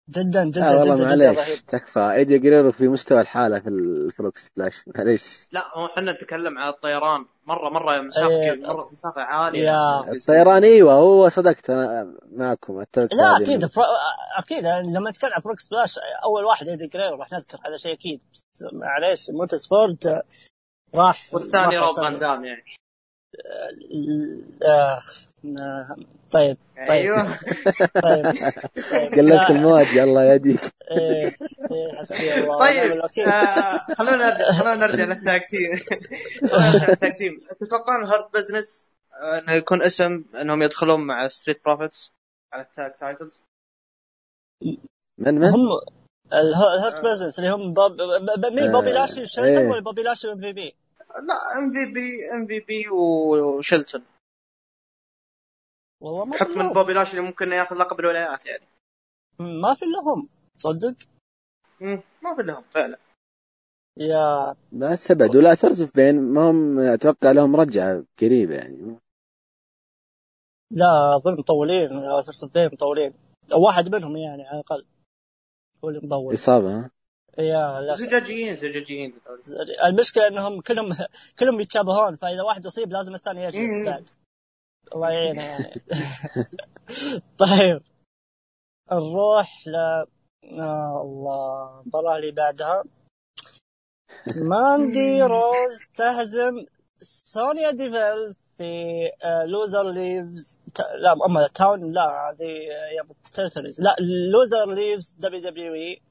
جدا 0.09 0.45
جدا 0.45 0.61
لا 0.61 0.75
والله 0.77 0.95
جدا, 0.95 1.15
جدا 1.15 1.31
معليش. 1.31 1.39
رهيب. 1.39 1.57
تكفى. 1.57 2.11
إيدي 2.13 2.39
جريرو 2.39 2.71
في 2.71 2.87
مستوى 2.87 3.21
الحالة 3.21 3.59
في 3.59 3.69
ال 3.69 3.83
frog 3.83 4.37
splash 4.37 4.83
معليش. 4.95 5.47
لا 5.51 5.63
هو 5.77 5.85
إحنا 5.85 6.11
نتكلم 6.11 6.57
على 6.57 6.69
الطيران. 6.69 7.25
مره 7.45 7.69
مرة 7.69 8.01
مسافه. 8.01 8.27
كبيرة، 8.27 8.67
مرة 8.67 8.89
مسافه 8.91 9.21
عالية. 9.21 9.99
الطيران 10.11 10.63
إيوه 10.63 10.93
هو 10.93 11.29
صدقت. 11.29 11.69
أنا 11.69 12.13
معكم 12.31 12.79
اتفق 12.79 13.13
لا 13.13 13.37
أكيد. 13.37 13.65
fro... 13.65 13.83
أكيد. 14.37 14.65
لما 14.65 15.09
نتكلم 15.09 15.31
عن 15.33 15.41
frog 15.41 15.59
splash 15.59 15.99
أول 16.23 16.45
واحد 16.45 16.67
إيدي 16.67 16.87
جريرو 16.87 17.15
راح 17.15 17.31
نذكر 17.31 17.57
هذا 17.65 17.77
شيء 17.77 17.93
أكيد. 17.93 18.21
معليش 18.73 19.25
مونتز 19.29 19.67
فورد 19.67 20.21
راح 20.95 21.33
والثاني 21.33 21.77
روب. 21.77 21.95
فان 21.95 22.19
دام 22.19 22.45
يعني. 22.45 22.63
آه، 24.65 25.01
آه، 25.59 25.95
طيب 26.31 26.57
طيب 26.77 26.89
أيوه 26.89 27.37
طيب 28.03 28.25
طيب 28.91 29.13
قلبت 29.13 29.49
المواد 29.49 29.87
الله 29.97 30.23
يهديك 30.23 30.61
إيه، 30.91 31.35
إيه، 31.71 31.95
حسبي 31.99 32.33
الله 32.33 32.55
ونعم 32.55 33.07
طيب. 33.07 33.27
آه، 33.27 33.77
خلونا 33.95 34.17
نرجع 34.29 34.51
خلونا 34.51 34.75
نرجع 34.75 35.03
لل 35.03 35.18
tag 35.18 35.41
team 35.49 35.77
خلونا 36.49 36.71
نرجع 36.71 36.89
لل 36.89 36.99
tag 36.99 37.15
team 37.15 37.41
تتوقعون 37.59 38.05
Hurt 38.05 38.31
Business 38.33 38.89
إنه 39.21 39.53
يكون 39.53 39.81
اسم 39.81 40.25
إنهم 40.41 40.63
يدخلون 40.63 40.99
مع 40.99 41.27
Street 41.27 41.61
Profits 41.65 42.11
على 42.53 42.63
ال 42.63 42.70
tag 42.70 42.91
titles 42.99 43.43
من 45.17 45.35
من؟ 45.35 45.43
هم 45.43 45.67
اله- 46.33 46.75
ال 46.75 46.80
Hurt 46.80 46.99
Business 47.05 47.39
اللي 47.39 47.51
هم 47.51 47.73
بوب 47.73 47.91
ب- 47.91 48.39
ب- 48.41 48.53
مين 48.53 48.71
بوبي 48.71 48.89
آه، 48.89 48.93
إيه. 49.59 49.67
ولا 49.67 49.79
بوبي 49.81 50.03
لاشلي 50.03 50.23
و 50.23 50.27
MVP؟ 50.27 50.75
لا 51.27 51.57
ام 51.57 51.73
في 51.73 51.93
بي 51.93 52.31
ام 52.35 52.47
في 52.47 52.59
بي 52.59 52.89
وشيلتون. 52.89 54.05
والله 56.01 56.25
ما 56.25 56.31
بحكم 56.31 56.51
ان 56.51 56.57
لهم. 56.57 56.73
بوبي 56.73 56.93
لاشلي 56.93 57.21
ممكن 57.21 57.51
ياخذ 57.51 57.75
لقب 57.75 57.99
الولايات 57.99 58.45
يعني. 58.45 58.65
ما 59.39 59.73
في 59.73 59.85
لهم. 59.85 60.29
تصدق؟ 60.57 60.95
ما 62.23 62.35
في 62.35 62.41
لهم 62.41 62.63
فعلا. 62.63 62.97
يا 63.97 64.55
بس 64.71 65.11
ابعد 65.11 65.35
ولا 65.35 65.55
ثرز 65.55 65.83
في 65.83 65.91
بين 65.95 66.33
ما 66.33 66.51
هم 66.51 66.79
أتوقع 66.79 67.31
لهم 67.31 67.55
رجعة 67.55 68.03
قريبة 68.21 68.55
يعني. 68.55 68.99
لا 70.71 71.15
اظن 71.15 71.33
مطولين 71.39 72.21
ثرسبين 72.21 72.65
مطولين 72.65 73.13
أو 73.53 73.65
واحد 73.65 73.95
منهم 73.95 74.17
يعني 74.17 74.47
على 74.47 74.59
الأقل. 74.59 74.85
هو 75.83 75.89
اللي 75.89 75.99
مطول. 76.03 76.33
إصابة 76.33 76.79
ها؟ 76.79 76.91
يا 77.37 77.81
لا 77.81 77.95
زجاجيين 77.95 78.55
زجاجيين 78.55 79.13
المشكلة 79.85 80.27
إنهم 80.27 80.61
كلهم 80.61 80.95
كلهم 81.39 81.59
يتشابهون 81.59 82.15
فإذا 82.15 82.41
واحد 82.41 82.65
يصيب 82.65 82.91
لازم 82.91 83.15
الثاني 83.15 83.43
يجلس. 83.43 83.85
بعد. 83.85 84.09
الله 84.95 85.09
يعينه 85.09 85.43
يعني. 85.43 85.81
طيب. 87.43 87.81
نروح 88.91 89.67
ل 89.67 89.75
آه 89.75 91.01
الله 91.01 91.81
المباراة 91.81 92.17
اللي 92.17 92.31
بعدها. 92.31 92.83
ماندي 94.35 95.21
روز 95.33 95.91
تهزم 95.97 96.65
سونيا 97.01 97.71
ديفيل 97.71 98.35
في 98.57 99.11
loser 99.45 99.91
leaves 99.91 100.61
لا 100.99 101.13
أما 101.25 101.47
town 101.47 101.93
لا 101.93 102.29
هذه 102.29 102.51
يا 102.97 103.03
تيرتريز 103.33 103.81
لا 103.81 103.95
loser 104.31 104.73
leaves 104.73 105.15
WWE. 105.19 106.01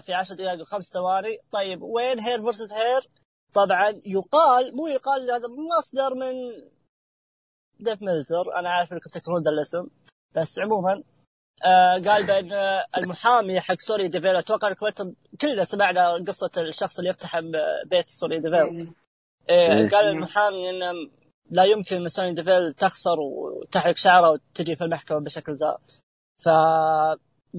في 0.00 0.14
10 0.14 0.36
دقائق 0.36 0.60
وخمس 0.60 0.90
ثواني. 0.90 1.38
طيب 1.52 1.82
وين 1.82 2.20
hair 2.20 2.40
versus 2.42 2.72
hair؟ 2.72 3.08
طبعا 3.54 3.88
يقال 4.06 4.76
مو 4.76 4.86
يقال 4.86 5.30
هذا 5.30 5.48
مصدر 5.48 6.14
من 6.14 6.34
ديف 7.80 8.02
ميلتزر 8.02 8.58
أنا 8.58 8.70
عارف 8.70 8.92
إنكم 8.92 9.10
تكرهون 9.10 9.42
ذا 9.42 9.50
الاسم 9.50 9.86
بس 10.34 10.58
عموما 10.58 11.02
آه 11.64 11.92
قال 11.92 12.26
بأن 12.26 12.52
آه، 12.52 12.84
المحامي 12.96 13.60
حق 13.60 13.80
سونيا 13.80 14.08
ديفيل 14.08 14.36
أتوقع 14.36 14.68
إنكم 14.68 15.14
كلنا 15.40 15.64
سمعنا 15.64 16.12
قصة 16.12 16.50
الشخص 16.58 16.98
اللي 16.98 17.10
يقتحم 17.10 17.54
آه، 17.54 17.82
بيت 17.86 18.08
سونيا 18.08 18.38
ديفيل 18.38 18.94
إيه. 19.48 19.72
إيه. 19.72 19.90
قال 19.90 20.04
المحامي 20.04 20.70
إنه 20.70 20.92
لا 21.50 21.64
يمكن 21.64 21.96
ان 21.96 22.08
سونيا 22.08 22.34
ديفيل 22.34 22.74
تخسر 22.74 23.20
وتحلق 23.20 23.96
شعره 23.96 24.30
وتجي 24.30 24.76
في 24.76 24.84
المحكمة 24.84 25.20
بشكل 25.20 25.54
ذا 25.54 25.78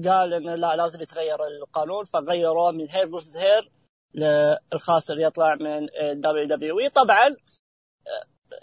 فقال 0.04 0.34
إنه 0.34 0.54
لا 0.54 0.76
لازم 0.76 1.00
يتغير 1.00 1.46
القانون 1.46 2.04
فغيروه 2.04 2.70
من 2.70 2.88
hair 2.90 3.08
versus 3.08 3.36
hair 3.36 3.70
للخاسر 4.14 5.18
يطلع 5.18 5.54
من 5.54 5.86
دبليو 6.20 6.44
دبليو 6.46 6.80
إي. 6.80 6.88
طبعا 6.88 7.36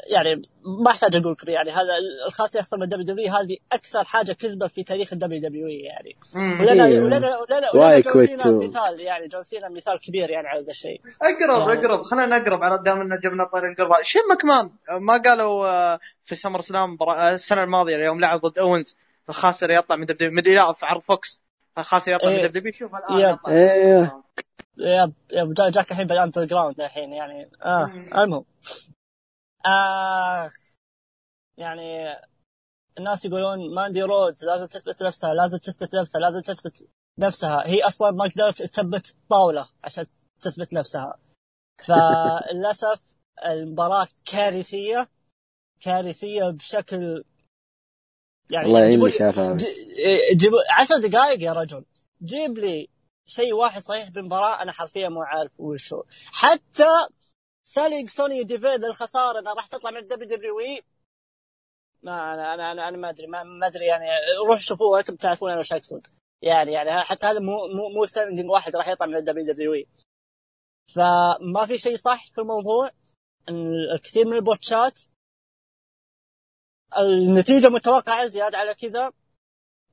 يعني 0.08 0.42
ما 0.84 0.92
أحتاج 0.92 1.16
أقول 1.16 1.32
لكم 1.32 1.50
يعني 1.52 1.72
هذا 1.72 1.98
الخاص 2.28 2.56
يحصل 2.56 2.80
من 2.80 2.88
دبليو 2.88 3.06
دبليو 3.06 3.34
هذه 3.34 3.58
أكثر 3.72 4.04
حاجة 4.04 4.34
كذبة 4.34 4.68
في 4.68 4.84
تاريخ 4.84 5.14
الدبليو 5.14 5.42
دبليو 5.42 5.68
يعني. 5.68 6.18
مم. 6.36 6.62
ولنا 6.62 6.86
إيه. 6.86 7.00
ولنا 7.02 7.18
ولنا, 7.38 7.72
ولنا 7.74 8.00
جون 8.00 8.26
سينا 8.28 8.44
كويتو. 8.44 8.60
مثال 8.60 9.00
يعني 9.00 9.28
جون 9.28 9.42
سينا 9.44 9.70
مثال 9.70 10.00
كبير 10.00 10.30
يعني 10.30 10.48
على 10.48 10.62
ذا 10.62 10.72
الشيء. 10.72 11.02
أقرب 11.22 11.70
يعني- 11.70 11.80
أقرب. 11.86 12.02
خلينا 12.02 12.40
نقرب 12.40 12.64
على 12.64 12.84
دام 12.84 13.02
إن 13.02 13.20
جبنا 13.20 13.44
طاري 13.44 13.68
القرب 13.68 14.02
شيء 14.02 14.22
مكمان 14.32 14.70
ما 15.02 15.18
قالوا 15.26 15.68
آه، 15.68 16.00
في 16.24 16.36
سمر 16.36 16.62
سلام 16.62 16.98
آه، 17.02 17.34
السنة 17.36 17.64
الماضية 17.64 17.98
يوم 17.98 18.20
لعب 18.20 18.42
ضد 18.42 18.60
أوينز. 18.60 18.98
الخاسر 19.30 19.72
يطلع 19.72 19.96
من 19.96 20.06
دبليو 20.06 20.32
مدري 20.32 20.56
لا 20.56 20.74
في 20.74 20.86
عرض 20.86 21.02
فوكس. 21.02 21.42
الخاسر 21.78 22.12
يطلع 22.12 22.30
من 22.30 22.36
إيه. 22.36 22.48
دبليو 22.48 22.74
شوف 22.74 22.96
الآن 22.96 23.20
يب. 23.20 23.36
يطلع. 23.40 23.52
أيوه 23.54 24.24
yep. 24.78 25.14
yep. 25.32 25.54
جا- 25.54 25.70
جاك 25.70 25.92
الحين 25.92 26.08
بال 26.08 26.46
underground 26.46 26.82
الحين 26.82 27.14
يعني. 27.14 27.52
آه. 27.66 27.86
المهم. 28.24 28.46
آه 29.66 30.50
يعني 31.58 32.16
الناس 32.98 33.26
يقولون 33.26 33.76
ماندي 33.76 34.02
روز 34.02 34.46
لازم 34.46 34.66
تثبت 34.66 35.04
نفسها 35.04 35.34
لازم 35.34 35.58
تثبت 35.58 35.96
نفسها 35.96 36.22
لازم 36.22 36.42
تثبت 36.42 36.88
نفسها. 37.20 37.64
هي 37.68 37.82
أصلا 37.84 38.12
ما 38.12 38.24
قدرت 38.24 38.62
تثبت 38.62 39.16
طاولة 39.30 39.70
عشان 39.84 40.06
تثبت 40.42 40.74
نفسها. 40.74 41.20
فللأسف 41.78 43.02
المباراة 43.46 44.08
كارثية. 44.26 45.10
كارثية 45.82 46.44
بشكل 46.50 47.24
يعني 48.52 48.66
الله 48.68 48.80
يعين 48.80 49.10
شافها. 49.12 49.54
ج- 49.58 50.38
جيب 50.38 50.52
عشر 50.80 50.98
دقائق 50.98 51.42
يا 51.42 51.54
رجل. 51.54 51.86
جيب 52.24 52.58
لي 52.58 52.88
شيء 53.28 53.54
واحد 53.54 53.82
صحيح 53.82 54.10
بالمباراة 54.10 54.62
أنا 54.62 54.72
حرفيا 54.72 55.10
مو 55.10 55.22
عارف 55.22 55.60
وش 55.60 55.94
هو. 55.94 56.04
حتى 56.26 56.88
selling 57.64 58.10
سونيا 58.10 58.44
ديفيل 58.44 58.84
الخسارة 58.84 59.40
أنها 59.40 59.54
راح 59.54 59.68
تطلع 59.68 59.92
من 59.92 59.98
ال 59.98 60.28
WWE. 60.30 60.82
ما 62.04 62.34
أنا 62.34 62.54
أنا 62.54 62.72
أنا, 62.72 62.88
أنا 62.88 62.98
ما 62.98 63.10
أدري 63.10 63.28
ما, 63.28 63.44
ما 63.44 63.68
أدري 63.68 63.86
يعني. 63.86 64.06
روح 64.50 64.62
شوفوه 64.62 65.00
أنتم 65.00 65.16
تعرفون 65.16 65.52
أنا 65.52 65.60
وش 65.60 65.74
أقصد. 65.74 66.08
يعني 66.42 66.72
يعني 66.74 66.92
حتى 66.92 67.26
هذا 67.28 67.40
مو 67.40 67.68
مو 67.68 67.90
مو 67.90 68.06
selling 68.06 68.50
واحد 68.50 68.76
راح 68.76 68.88
يطلع 68.88 69.08
من 69.08 69.16
ال 69.16 69.54
WWE. 69.54 69.88
فما 70.96 71.66
في 71.66 71.78
شيء 71.78 71.96
صح 71.98 72.32
في 72.32 72.42
الموضوع. 72.42 72.92
الكثير 73.96 74.26
من 74.28 74.36
ال 74.36 74.45
botch 74.45 74.91
ات 74.91 75.00
النتيجة 76.98 77.70
متوقعة 77.70 78.28
زيادة 78.28 78.58
على 78.58 78.76
كذا. 78.76 79.12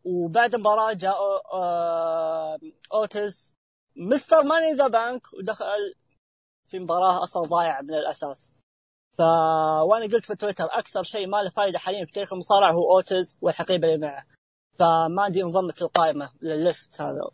وبعد 0.04 0.54
المباراة 0.54 0.92
جاء 0.92 1.16
آه، 1.52 2.58
اوتس 2.94 3.54
Mr. 3.96 4.42
Money 4.42 4.64
in 4.64 4.72
the 4.72 4.88
Bank 4.88 5.32
ودخل 5.34 5.94
في 6.64 6.78
مباراة 6.78 7.22
أصلا 7.22 7.42
ضايعة 7.42 7.82
من 7.82 7.94
الأساس. 7.94 8.52
ف 9.18 9.20
وأنا 9.88 10.04
قلت 10.12 10.26
في 10.26 10.34
تويتر 10.36 10.64
أكثر 10.64 11.02
شيء 11.02 11.26
ما 11.26 11.42
له 11.42 11.50
فائدة 11.50 11.78
حاليا 11.78 12.04
في 12.04 12.12
تاريخ 12.12 12.32
المصارعة 12.32 12.72
هو 12.72 12.92
اوتس 12.92 13.38
والحقيبة 13.40 13.88
اللي 13.88 13.98
معه. 13.98 14.26
فما 14.78 15.22
عندي 15.22 15.42
انضمت 15.42 15.82
القائمة 15.82 16.30
لل 16.42 16.62
list 16.62 17.00
هذا. 17.00 17.30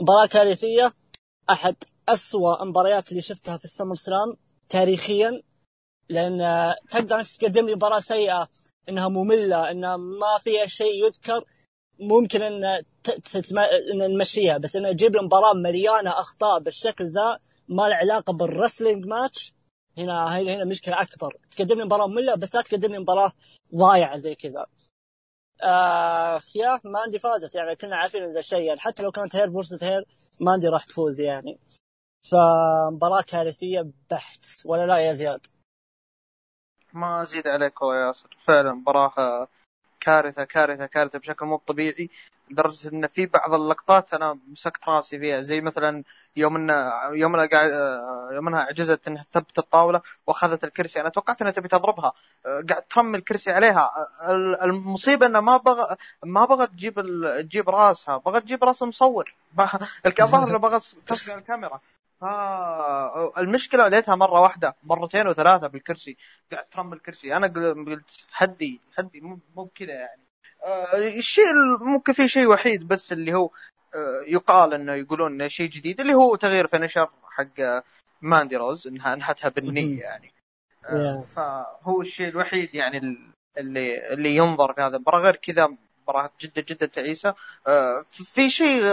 مباراة 0.00 0.26
كارثية 0.26 0.92
أحد 1.50 1.76
أسوأ 2.08 2.62
المباريات 2.62 3.10
اللي 3.10 3.22
شفتها 3.22 3.56
في 3.56 3.64
ال 3.64 3.94
SummerSlam 3.94 4.36
تاريخيا. 4.68 5.42
لأن 6.08 6.38
تقدر 6.90 7.22
تقدم 7.22 7.66
لي 7.66 7.74
مباراة 7.74 7.98
سيئة 7.98 8.48
إنها 8.88 9.08
مملة 9.08 9.70
انها 9.70 9.96
ما 9.96 10.38
فيها 10.44 10.66
شيء 10.66 11.06
يذكر 11.06 11.44
ممكن 12.00 12.42
إن 12.42 12.82
نمشيها. 13.94 14.58
بس 14.58 14.76
انه 14.76 14.92
تجيب 14.92 15.16
مباراة 15.16 15.52
مليانة 15.54 16.10
أخطاء 16.10 16.58
بالشكل 16.58 17.04
ذا 17.04 17.38
ما 17.68 17.88
له 17.88 17.94
علاقة 17.94 18.32
بال 18.32 18.45
wrestling 18.45 19.06
match 19.06 19.54
هنا 19.98 20.38
هنا 20.38 20.64
مشكلة 20.64 21.02
أكبر. 21.02 21.36
تقدم 21.50 21.78
لي 21.78 21.84
مباراة 21.84 22.06
مملة 22.06 22.34
بس 22.34 22.54
لا 22.54 22.62
تقدم 22.62 22.92
لي 22.92 22.98
مباراة 22.98 23.32
ضايعة 23.74 24.16
زي 24.16 24.34
كذا. 24.34 24.66
آه 25.62 26.40
يا 26.54 26.80
ماندي 26.84 27.18
فازت. 27.18 27.54
يعني 27.54 27.76
كنا 27.76 27.96
عارفين 27.96 28.32
ذا 28.32 28.38
الشيء. 28.38 28.60
يعني 28.60 28.80
حتى 28.80 29.02
لو 29.02 29.10
كانت 29.10 29.36
hair 29.36 29.50
versus 29.50 29.84
hair 29.84 30.04
ماندي 30.40 30.68
راح 30.68 30.84
تفوز 30.84 31.20
يعني. 31.20 31.58
فمباراة 32.30 33.22
كارثية 33.22 33.90
بحت. 34.10 34.46
ولا 34.64 34.86
لا 34.86 34.98
يا 34.98 35.12
زياد؟ 35.12 35.46
ما 36.94 37.22
أزيد 37.22 37.48
عليك 37.48 37.72
يا 37.82 38.06
ياسر. 38.06 38.28
فعلا 38.46 38.72
مباراه 38.72 39.48
كارثة 40.00 40.44
كارثة 40.44 40.86
كارثة 40.86 41.18
بشكل 41.18 41.46
مو 41.46 41.56
طبيعي 41.66 42.10
لدرجة 42.50 42.88
إن 42.88 43.06
في 43.06 43.26
بعض 43.26 43.54
اللقطات 43.54 44.14
أنا 44.14 44.38
مسكت 44.52 44.88
راسي 44.88 45.18
فيها. 45.18 45.40
زي 45.40 45.60
مثلا 45.60 46.04
يوم 46.36 46.56
ان 46.56 46.90
يوم 47.12 47.34
انها 47.34 47.46
قاعد 47.46 47.70
يوم 48.32 48.48
إنها 48.48 48.60
عجزت 48.60 49.08
إنها 49.08 49.24
تثبت 49.32 49.58
الطاولة 49.58 50.00
وأخذت 50.26 50.64
الكرسي. 50.64 51.00
أنا 51.00 51.08
توقعت 51.08 51.40
إنها 51.40 51.52
تبي 51.52 51.68
تضربها. 51.68 52.12
قاعد 52.44 52.82
ترمي 52.90 53.18
الكرسي 53.18 53.50
عليها. 53.52 53.90
ال- 54.28 54.60
المصيبة 54.62 55.26
إنها 55.26 55.40
ما 55.40 55.56
بغى 55.56 55.96
ما 56.22 56.44
بغت 56.44 56.68
تجيب 56.68 56.98
ال- 56.98 57.42
تجيب 57.48 57.70
راسها. 57.70 58.16
بغت 58.16 58.42
تجيب 58.42 58.64
راس 58.64 58.82
المصور 58.82 59.34
الظاهر 60.20 60.48
انها 60.48 60.58
بغت 60.58 60.82
تفقع 61.06 61.38
الكاميرا. 61.38 61.80
فالمشكلة 62.24 63.88
لقيتها 63.88 64.14
مرة 64.14 64.40
واحدة 64.40 64.76
مرتين 64.82 65.28
وثلاثة 65.28 65.66
بالكرسي. 65.66 66.16
قاعد 66.52 66.64
ترمي 66.68 66.92
الكرسي. 66.92 67.32
قل- 67.32 67.84
قلت 67.86 68.10
حدي 68.32 68.80
حدي 68.98 69.20
مو 69.20 69.38
مو 69.56 69.64
بكذا 69.64 69.92
يعني. 69.92 70.22
آه، 70.64 71.18
الشيء 71.18 71.44
ال- 71.50 71.86
ممكن 71.88 72.12
في 72.12 72.28
شيء 72.28 72.46
وحيد 72.46 72.88
بس 72.88 73.12
اللي 73.12 73.34
هو 73.34 73.50
آه، 73.94 74.22
يقال 74.26 74.74
إنه 74.74 74.92
يقولون 74.92 75.48
شيء 75.48 75.68
جديد 75.70 76.00
اللي 76.00 76.14
هو 76.14 76.36
تغيير 76.36 76.66
في 76.66 76.78
نشر 76.78 77.10
حق 77.30 77.60
آه، 77.60 77.82
ماندي 78.22 78.56
روز 78.56 78.86
إنها 78.86 79.14
انحتها 79.14 79.48
بالنية 79.48 80.00
يعني. 80.00 80.32
آه،. 80.86 81.20
فهو 81.20 82.00
الشيء 82.00 82.28
الوحيد 82.28 82.74
يعني 82.74 82.98
ال- 82.98 83.32
اللي 83.58 84.12
اللي 84.12 84.36
ينظر 84.36 84.72
في 84.72 84.80
هذا. 84.80 84.96
المباراه 84.96 85.20
غير 85.20 85.36
كذا 85.36 85.76
مباراة 86.04 86.30
جدا 86.40 86.62
جدا 86.62 86.86
تعيسة. 86.86 87.34
آه، 87.66 88.04
في 88.10 88.50
شيء 88.50 88.84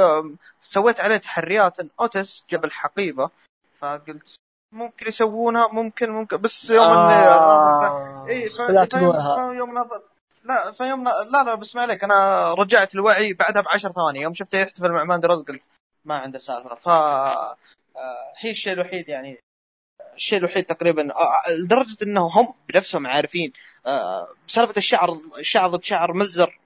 سويت 0.64 1.00
عليه 1.00 1.18
تحريات 1.18 1.80
إن 1.80 1.90
أوتس 2.00 2.46
جاب 2.50 2.66
الحقيبه 2.66 3.30
فقلت 3.80 4.36
ممكن 4.72 5.08
يسوونها 5.08 5.68
ممكن 5.68 6.10
ممكن 6.10 6.38
بس 6.38 6.70
يوم 6.70 6.86
آه 6.86 8.28
إي 8.28 8.50
ف... 8.50 8.62
لا 8.62 8.86
فيوم... 8.86 8.86
تقولها 8.86 9.54
يوم 9.54 9.78
نظر 9.78 10.02
لا 10.44 10.72
فيوم 10.72 11.04
لا 11.04 11.44
لا 11.46 11.56
بس 11.56 11.76
ما 11.76 11.82
عليك. 11.82 12.04
أنا 12.04 12.54
رجعت 12.54 12.96
الوعي 12.96 13.34
بعدها 13.34 13.62
بعشر 13.62 13.92
ثواني. 13.92 14.22
يوم 14.22 14.34
شفته 14.34 14.58
يحتفل 14.58 14.92
مع 14.92 15.04
ماندي 15.04 15.28
روز 15.28 15.44
قلت 15.44 15.64
ما 16.06 16.18
عنده 16.18 16.40
سالفة. 16.40 16.76
ف 16.76 16.90
آه، 16.90 17.58
هي 18.38 18.52
الشيء 18.52 18.74
الوحيد 18.74 19.10
يعني 19.10 19.40
الشيء 20.16 20.40
الوحيد 20.40 20.66
تقريبا 20.66 21.12
آه، 21.16 21.52
لدرجة 21.64 22.04
انه 22.04 22.28
هم 22.28 22.54
بنفسهم 22.70 23.08
عارفين 23.08 23.54
سالفة 24.48 24.74
الشعر 24.78 25.18
الشعر 25.40 25.70
ضد 25.70 25.84
شعر 25.84 26.14
مزر 26.14 26.60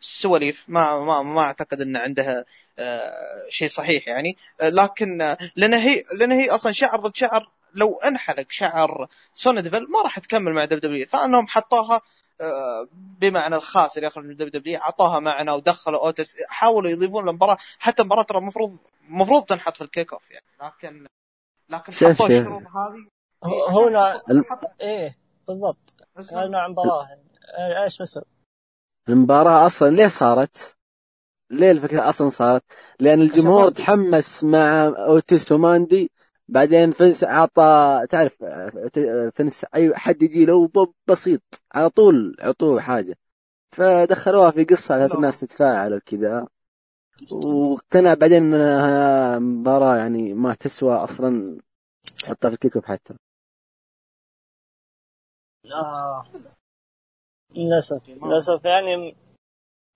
سواليف 0.00 0.64
ما 0.68 1.04
ما 1.04 1.22
ما 1.22 1.40
أعتقد 1.40 1.80
إن 1.80 1.96
عندها 1.96 2.44
آه، 2.78 3.12
شيء 3.48 3.68
صحيح 3.68 4.08
يعني. 4.08 4.36
آه، 4.60 4.68
لكن 4.68 5.22
آه، 5.22 5.38
لأن 5.56 5.74
هي 5.74 6.04
لأن 6.18 6.32
هي 6.32 6.50
أصلا 6.50 6.72
شعر 6.72 7.00
ضد 7.00 7.16
شعر 7.16 7.50
لو 7.74 7.98
انحلق 8.04 8.46
شعر 8.50 9.08
سونيا 9.34 9.60
ديفيل 9.60 9.86
ما 9.90 10.02
راح 10.02 10.18
تكمل 10.18 10.52
مع 10.54 10.64
WW 10.64 11.06
فأنهم 11.06 11.46
حطوها 11.48 12.00
بمعنى 12.92 13.56
الخاسر 13.56 14.02
يخرج 14.02 14.24
من 14.24 14.36
WW 14.36 14.78
أعطوها 14.80 15.18
معنى 15.20 15.52
ودخلوا 15.52 16.04
اوتس 16.06 16.34
حاولوا 16.48 16.90
يضيفون 16.90 17.28
المباراه 17.28 17.58
حتى 17.78 18.02
المباراه 18.02 18.22
ترى 18.22 18.38
المفروض 18.38 18.76
المفروض 19.08 19.44
تنحط 19.44 19.76
في 19.76 19.84
ال 19.84 19.90
kick 19.90 20.12
off 20.12 20.30
يعني. 20.30 20.44
لكن 20.62 21.06
لكن 21.68 21.92
حطوا. 21.92 22.08
الشروط 22.26 22.62
هذه. 22.62 23.06
هو- 23.44 23.66
هو 23.66 23.88
لا 23.88 24.22
إيه 24.80 25.16
بالضبط. 25.48 25.94
هذا 26.32 26.46
نوع 26.48 26.68
مباراة 26.68 27.08
إيه، 27.58 27.82
إيش 27.82 28.00
مسوي؟ 28.00 28.22
المباراة 29.08 29.66
أصلا 29.66 29.96
ليه 29.96 30.08
صارت؟ 30.08 30.76
ليه 31.50 31.70
الفكرة 31.70 32.08
أصلا 32.08 32.28
صارت؟ 32.28 32.64
لأن 33.00 33.20
الجمهور 33.20 33.70
تحمس 33.70 34.44
مع 34.44 34.84
أوتيس 34.86 35.52
وماندي 35.52 36.10
بعدين 36.48 36.90
فنس 36.90 37.24
أعطى 37.24 38.00
تعرف 38.10 38.44
فنس 39.34 39.66
أي 39.74 39.94
حد 39.96 40.22
يجي 40.22 40.44
له 40.44 40.68
ب- 40.68 40.92
بسيط 41.06 41.42
على 41.72 41.90
طول 41.90 42.36
عطوه 42.40 42.80
حاجة 42.80 43.18
فدخلوها 43.72 44.50
في 44.50 44.64
قصة 44.64 44.94
على 44.94 45.04
أساس 45.04 45.16
الناس 45.16 45.40
تتفاعل 45.40 45.94
وكذا 45.94 46.46
واقتنع 47.32 48.14
بعدين 48.14 48.54
انها 48.54 49.38
مباراة 49.38 49.96
يعني 49.96 50.34
ما 50.34 50.54
تسوى 50.54 50.94
أصلا 50.94 51.58
حتى 52.28 52.48
في 52.48 52.54
ال 52.54 52.60
kick 52.60 52.84
حتى 52.84 53.14
آه. 55.64 56.26
للأسف. 57.54 58.08
للأسف 58.08 58.64
يعني 58.64 59.16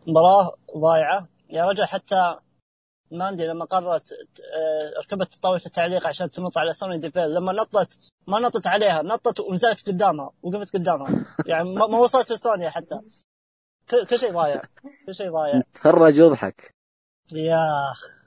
مباراة 0.06 0.54
ضايعة. 0.78 1.28
يا 1.50 1.64
رجل 1.64 1.84
حتى 1.84 2.36
ماندي 3.10 3.46
لما 3.46 3.64
قررت 3.64 4.12
آه، 4.12 5.00
ركبت 5.00 5.34
طاولة 5.34 5.60
التعليق 5.66 6.06
عشان 6.06 6.30
تنط 6.30 6.58
على 6.58 6.72
سونيا 6.72 6.98
ديفيل 6.98 7.34
لما 7.34 7.52
نطت 7.52 8.08
ما 8.26 8.38
نطت 8.38 8.66
عليها 8.66 9.02
نطت 9.02 9.40
ونزلت 9.40 9.88
قدامها 9.88 10.30
وقفت 10.42 10.74
قدامها. 10.74 11.26
يعني 11.46 11.74
ما 11.74 11.98
وصلت 11.98 12.32
لسونيا 12.32 12.70
حتى. 12.70 13.00
كل 14.10 14.18
شيء 14.18 14.32
ضايع. 14.32 14.62
كل 15.06 15.14
شيء 15.14 15.30
ضايع. 15.30 15.62
تفرج 15.74 16.20
واضحك 16.20 16.74
يا 17.32 17.92
أخ. 17.92 18.23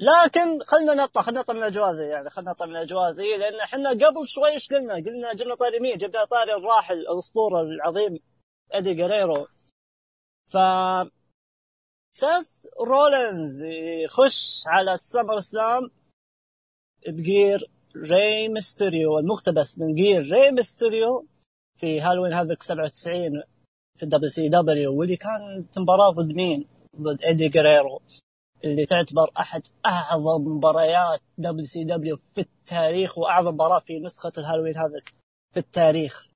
لكن 0.00 0.62
خلينا 0.62 0.94
نطلع 0.94 1.22
خلينا 1.22 1.40
نطلع 1.40 1.54
من 1.54 1.62
الاجواء 1.62 1.92
ذي 1.92 2.04
يعني 2.04 2.30
خلينا 2.30 2.50
نطلع 2.50 2.66
من 2.66 2.76
الاجواء 2.76 3.10
ذي 3.10 3.36
لأن 3.36 3.60
إحنا 3.60 3.90
قبل 3.90 4.26
شوي 4.26 4.48
إيش 4.48 4.68
قلنا؟ 4.68 4.94
قلنا 4.94 5.32
جبنا 5.34 5.54
طاري 5.54 5.80
مين؟ 5.80 5.96
جبنا 5.96 6.24
طاري 6.24 6.54
الراحل 6.54 6.94
الأسطورة 6.94 7.60
العظيم 7.60 8.18
إدي 8.72 8.94
جريرو 8.94 9.46
ف 10.46 10.56
سيث 12.12 12.66
رولينز 12.80 13.64
يخش 14.04 14.62
على 14.66 14.94
ال 14.94 15.40
SummerSlam 15.40 15.90
ب 17.08 17.20
gear 17.20 17.70
ري 17.96 18.48
ميستيريو 18.48 19.18
المقتبس 19.18 19.78
من 19.78 19.94
gear 19.94 20.22
ري 20.22 20.50
ميستيريو 20.50 21.26
في 21.76 22.00
Halloween 22.00 22.32
Havoc 22.32 22.62
97 22.62 23.42
في 23.96 24.02
ال 24.02 24.28
WCW 24.28 24.98
واللي 24.98 25.16
كانت 25.16 25.78
مباراة 25.78 26.10
ضد 26.10 26.32
مين؟ 26.32 26.68
ضد 27.00 27.22
ايدي 27.22 27.48
جريرو 27.48 28.02
اللي 28.64 28.86
تعتبر 28.86 29.30
أحد 29.40 29.66
أعظم 29.86 30.42
مباريات 30.42 31.20
WCW 31.38 32.18
في 32.34 32.40
التاريخ 32.40 33.18
وأعظم 33.18 33.54
مباراة 33.54 33.80
في 33.80 34.00
نسخة 34.00 34.32
ال 34.38 34.42
Halloween 34.42 34.76
Havoc 34.76 35.14
في 35.54 35.60
التاريخ. 35.60 36.28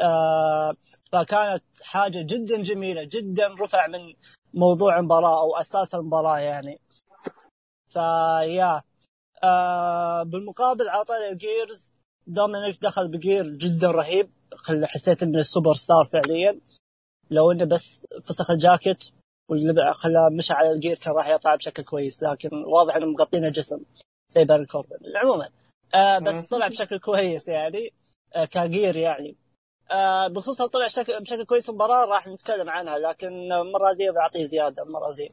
آه 0.00 0.72
فكانت 1.12 1.64
حاجة 1.82 2.22
جدا 2.22 2.62
جميلة 2.62 3.04
جدا 3.04 3.48
رفع 3.60 3.86
من 3.86 4.14
موضوع 4.54 4.98
المباراة 4.98 5.40
أو 5.42 5.56
أساس 5.56 5.94
المباراة 5.94 6.38
يعني. 6.38 6.80
فيا 7.88 8.82
آه 9.44 10.22
بالمقابل 10.22 10.88
عطاني 10.88 11.34
gears 11.34 11.92
دومينيك 12.26 12.82
دخل 12.82 13.08
ب 13.08 13.16
gear 13.16 13.48
جدا 13.48 13.90
رهيب 13.90 14.30
حسيت 14.84 15.22
إنه 15.22 15.42
سوبر 15.42 15.74
ستار 15.74 16.04
فعليا 16.04 16.60
لو 17.30 17.52
إنه 17.52 17.64
بس 17.64 18.06
فسخ 18.24 18.50
الجاكيت 18.50 19.04
خلاه 19.92 20.28
مشى 20.32 20.52
على 20.52 20.70
ال 20.70 20.75
gear 20.75 20.96
كان 20.98 21.14
راح 21.14 21.28
يطلع 21.28 21.54
بشكل 21.54 21.84
كويس 21.84 22.22
لكن 22.22 22.50
واضح 22.64 22.96
انه 22.96 23.06
مغطينه 23.06 23.48
جسم 23.48 23.80
زي 24.28 24.44
بارون 24.44 24.64
كوربن. 24.66 24.96
عموما 25.16 25.48
آه 25.94 26.18
بس 26.18 26.40
طلع 26.40 26.68
بشكل 26.68 26.98
كويس 26.98 27.48
يعني 27.48 27.92
آه 28.34 28.44
ك 28.44 28.54
gear 28.54 28.96
يعني. 28.96 29.36
آه 29.90 30.26
بخصوص 30.28 30.60
هل 30.62 30.68
طلع 30.68 30.86
شكل 30.88 31.20
بشكل 31.20 31.44
كويس 31.44 31.70
المباراة 31.70 32.04
راح 32.04 32.28
نتكلم 32.28 32.70
عنها 32.70 32.98
لكن 32.98 33.52
المره 33.52 33.90
ذي 33.92 34.10
بعطيه 34.10 34.44
زيادة 34.44 34.82
المره 34.82 35.10
ذي 35.14 35.28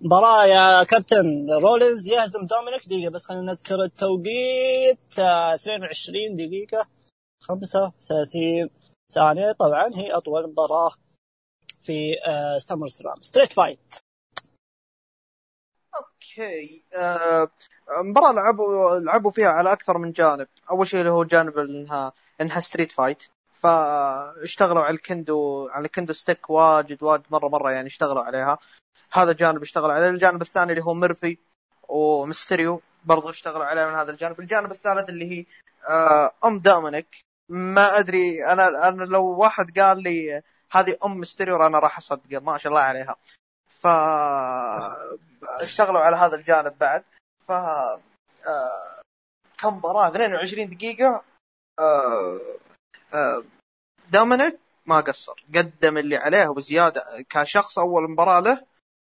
مباراة 0.00 0.46
يا 0.46 0.84
كابتن 0.84 1.50
رولينز 1.50 2.08
يهزم 2.08 2.46
دومينيك 2.46 2.86
دقيقة 2.88 3.10
بس 3.10 3.24
خلينا 3.26 3.42
نذكر 3.52 3.82
التوقيت 3.82 5.18
آه 5.18 5.54
22 5.54 6.36
دقيقة 6.36 6.86
35 7.42 8.70
ثانية. 9.14 9.52
طبعا 9.52 9.90
هي 9.94 10.12
أطول 10.12 10.50
مباراة 10.50 10.90
في 11.88 12.14
آه 12.26 12.58
SummerSlam 12.58 13.14
street 13.22 13.52
fight 13.52 13.96
okay 15.96 16.82
آه 16.96 17.48
مباراة 18.04 18.32
لعبوا 18.32 18.98
لعبوا 19.00 19.30
فيها 19.30 19.48
على 19.48 19.72
أكثر 19.72 19.98
من 19.98 20.12
جانب، 20.12 20.48
أول 20.70 20.86
شيء 20.86 21.00
اللي 21.00 21.12
هو 21.12 21.24
جانب 21.24 21.58
إنها 21.58 22.12
إنها 22.40 22.60
street 22.60 22.92
fight 22.92 23.22
فاشتغلوا 23.52 24.82
على 24.82 24.94
ال 24.94 25.06
kendo 25.06 25.68
على 25.68 25.84
ال 25.86 25.90
kendo 25.90 26.12
stick 26.12 26.50
واجد 26.50 27.02
واجد 27.02 27.24
مرة 27.30 27.48
مرة 27.48 27.70
يعني 27.70 27.86
اشتغلوا 27.86 28.22
عليها. 28.22 28.58
هذا 29.12 29.32
جانب 29.32 29.62
اشتغلوا 29.62 29.92
عليه. 29.94 30.08
الجانب 30.08 30.42
الثاني 30.42 30.72
اللي 30.72 30.84
هو 30.84 30.94
ميرفي 30.94 31.38
وميستيريو 31.88 32.80
برضو 33.04 33.30
اشتغلوا 33.30 33.64
عليه 33.64 33.86
من 33.86 33.94
هذا 33.94 34.10
الجانب. 34.10 34.40
الجانب 34.40 34.70
الثالث 34.70 35.08
اللي 35.08 35.26
هي 35.32 35.46
آه، 35.90 36.30
ام 36.44 36.58
دومينيك 36.58 37.24
ما 37.48 37.98
أدري 37.98 38.44
أنا 38.52 38.88
أنا 38.88 39.04
لو 39.04 39.24
واحد 39.26 39.78
قال 39.78 40.02
لي 40.02 40.42
هذه 40.72 40.96
أم 41.04 41.20
ميستيريو 41.20 41.66
أنا 41.66 41.78
راح 41.78 41.98
اصدقه 41.98 42.38
ما 42.38 42.58
شاء 42.58 42.72
الله 42.72 42.82
عليها. 42.82 43.16
ف 43.68 43.86
اشتغلوا 45.44 46.00
على 46.00 46.16
هذا 46.16 46.36
الجانب 46.36 46.78
بعد. 46.78 47.04
ف 47.46 47.52
آه، 47.52 48.00
كم 49.58 49.76
مباراة 49.76 50.08
22 50.08 50.70
دقيقة. 50.70 51.22
آه، 53.14 53.44
دومينيك 54.10 54.58
ما 54.86 55.00
قصر. 55.00 55.44
قدم 55.54 55.98
اللي 55.98 56.16
عليه 56.16 56.48
وزيادة 56.48 57.02
كشخص 57.30 57.78
أول 57.78 58.10
مباراة 58.10 58.40
له. 58.40 58.64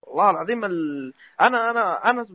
والله 0.01 0.29
العظيم 0.31 0.65
ال... 0.65 1.13
أنا 1.41 1.71
أنا 1.71 2.09
أنا 2.12 2.27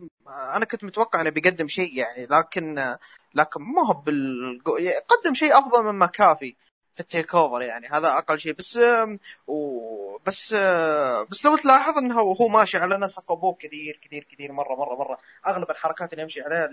أنا 0.56 0.64
كنت 0.64 0.84
متوقع 0.84 1.20
إنه 1.20 1.30
بيقدم 1.30 1.68
شيء 1.68 1.98
يعني 1.98 2.26
لكن 2.26 2.96
لكن 3.34 3.62
ما 3.62 3.86
هو 3.88 3.92
بال 3.92 4.62
قدم 5.08 5.34
شيء 5.34 5.58
أفضل 5.58 5.84
من 5.84 6.06
مكافي. 6.06 6.56
في 6.94 7.00
ال 7.00 7.34
TakeOver 7.34 7.62
يعني 7.62 7.86
هذا 7.86 8.08
أقل 8.08 8.40
شيء. 8.40 8.52
بس 8.52 8.78
و... 9.46 10.18
بس 10.26 10.54
بس 11.30 11.44
لو 11.44 11.56
تلاحظ 11.56 11.98
إنه 11.98 12.20
هو 12.20 12.48
ماشي 12.48 12.78
على 12.78 12.98
نسق 12.98 13.32
ابوه 13.32 13.56
كثير 13.60 14.00
كثير 14.02 14.26
كثير 14.32 14.52
مرة 14.52 14.74
مرة 14.74 14.94
مرة. 14.94 15.18
أغلب 15.46 15.70
الحركات 15.70 16.12
اللي 16.12 16.22
يمشي 16.22 16.40
عليها 16.42 16.70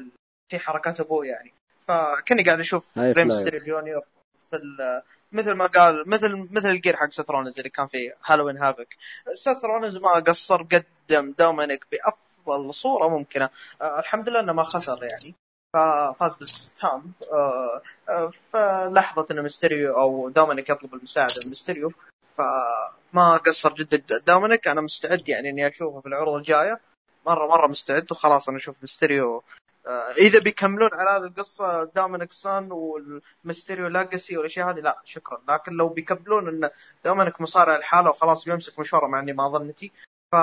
هي 0.51 0.59
حركات 0.59 0.99
أبوه 0.99 1.25
يعني. 1.25 1.53
فكني 1.87 2.43
قاعد 2.43 2.59
أشوف 2.59 2.97
ري 2.97 3.11
مستيريو 3.11 3.57
junior 3.57 4.01
في 4.49 4.55
ال... 4.55 5.01
مثل 5.31 5.51
ما 5.51 5.65
قال 5.65 6.09
مثل 6.09 6.47
مثل 6.51 6.69
ال 6.69 6.74
gear 6.74 6.95
حق 6.97 7.09
سيث 7.09 7.29
رولنز 7.29 7.57
اللي 7.57 7.69
كان 7.69 7.87
في 7.87 8.13
Halloween 8.25 8.57
Havoc 8.57 8.97
سيث 9.35 9.65
رولنز 9.65 9.97
ما 9.97 10.13
قصر 10.13 10.63
قدم 10.63 11.33
دومينيك 11.39 11.85
بأفضل 11.91 12.73
صورة 12.73 13.07
ممكنة. 13.07 13.49
آه 13.81 13.99
الحمد 13.99 14.29
لله 14.29 14.39
إنه 14.39 14.53
ما 14.53 14.63
خسر 14.63 15.03
يعني. 15.03 15.35
ففاز 15.73 16.35
بالستام 16.35 17.13
آه 17.31 17.81
آه 18.09 18.31
فلحظة 18.53 19.27
إن 19.31 19.41
ميستيريو 19.41 19.97
أو 19.97 20.29
دومينيك 20.29 20.69
يطلب 20.69 20.93
المساعدة 20.93 21.35
من 21.43 21.49
ميستيريو 21.49 21.91
فما 22.37 23.37
قصر 23.37 23.73
جدا. 23.73 24.17
دومينيك 24.27 24.67
أنا 24.67 24.81
مستعد 24.81 25.29
يعني 25.29 25.49
إني 25.49 25.67
أشوفه 25.67 26.01
في 26.01 26.07
العروض 26.07 26.35
الجاية. 26.35 26.79
مرة 27.25 27.47
مرة 27.47 27.67
مستعد 27.67 28.11
وخلاص 28.11 28.49
أنا 28.49 28.57
أشوف 28.57 28.81
ميستيريو 28.81 29.43
آه، 29.87 30.11
إذا 30.11 30.39
بيكملون 30.39 30.89
على 30.93 31.09
هذه 31.09 31.27
القصة 31.29 31.83
دومينيك 31.83 32.31
son 32.31 32.71
وال 32.71 32.94
Mysterio 32.94 33.87
legacy 33.87 34.37
والأشياء 34.37 34.69
هذه 34.69 34.79
لا 34.79 35.01
شكرا. 35.05 35.41
لكن 35.49 35.73
لو 35.73 35.89
بيكملون 35.89 36.47
إن 36.47 36.69
دومينيك 37.05 37.41
مصارع 37.41 37.75
لحاله 37.75 38.09
وخلاص 38.09 38.45
بيمسك 38.45 38.79
مشواره 38.79 39.07
مع 39.07 39.19
اني 39.19 39.33
ما 39.33 39.49
ظنتي 39.49 39.91
ف 40.31 40.35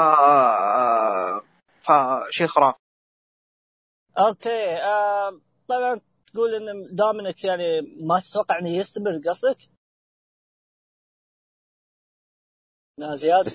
فشيء 1.80 2.46
خرافي. 2.46 2.78
okay 4.18 4.76
آه 4.76 5.40
طبعا 5.68 6.00
تقول 6.32 6.54
إن 6.54 6.94
دومينيك 6.94 7.44
يعني 7.44 7.80
ما 8.00 8.20
تتوقع 8.20 8.58
إنه 8.58 8.68
يستمر 8.68 9.20
قصدك؟ 9.28 9.58
زياد 13.14 13.48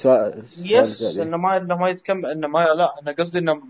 yes 0.57 1.17
إنه 1.17 1.37
ما 1.37 1.57
إنه 1.57 1.75
ما 1.75 1.89
يتكمل 1.89 2.25
إنه 2.25 2.47
ما 2.47 2.59
لا 2.59 2.99
أنا 3.01 3.11
قصدي 3.11 3.39
إنه 3.39 3.63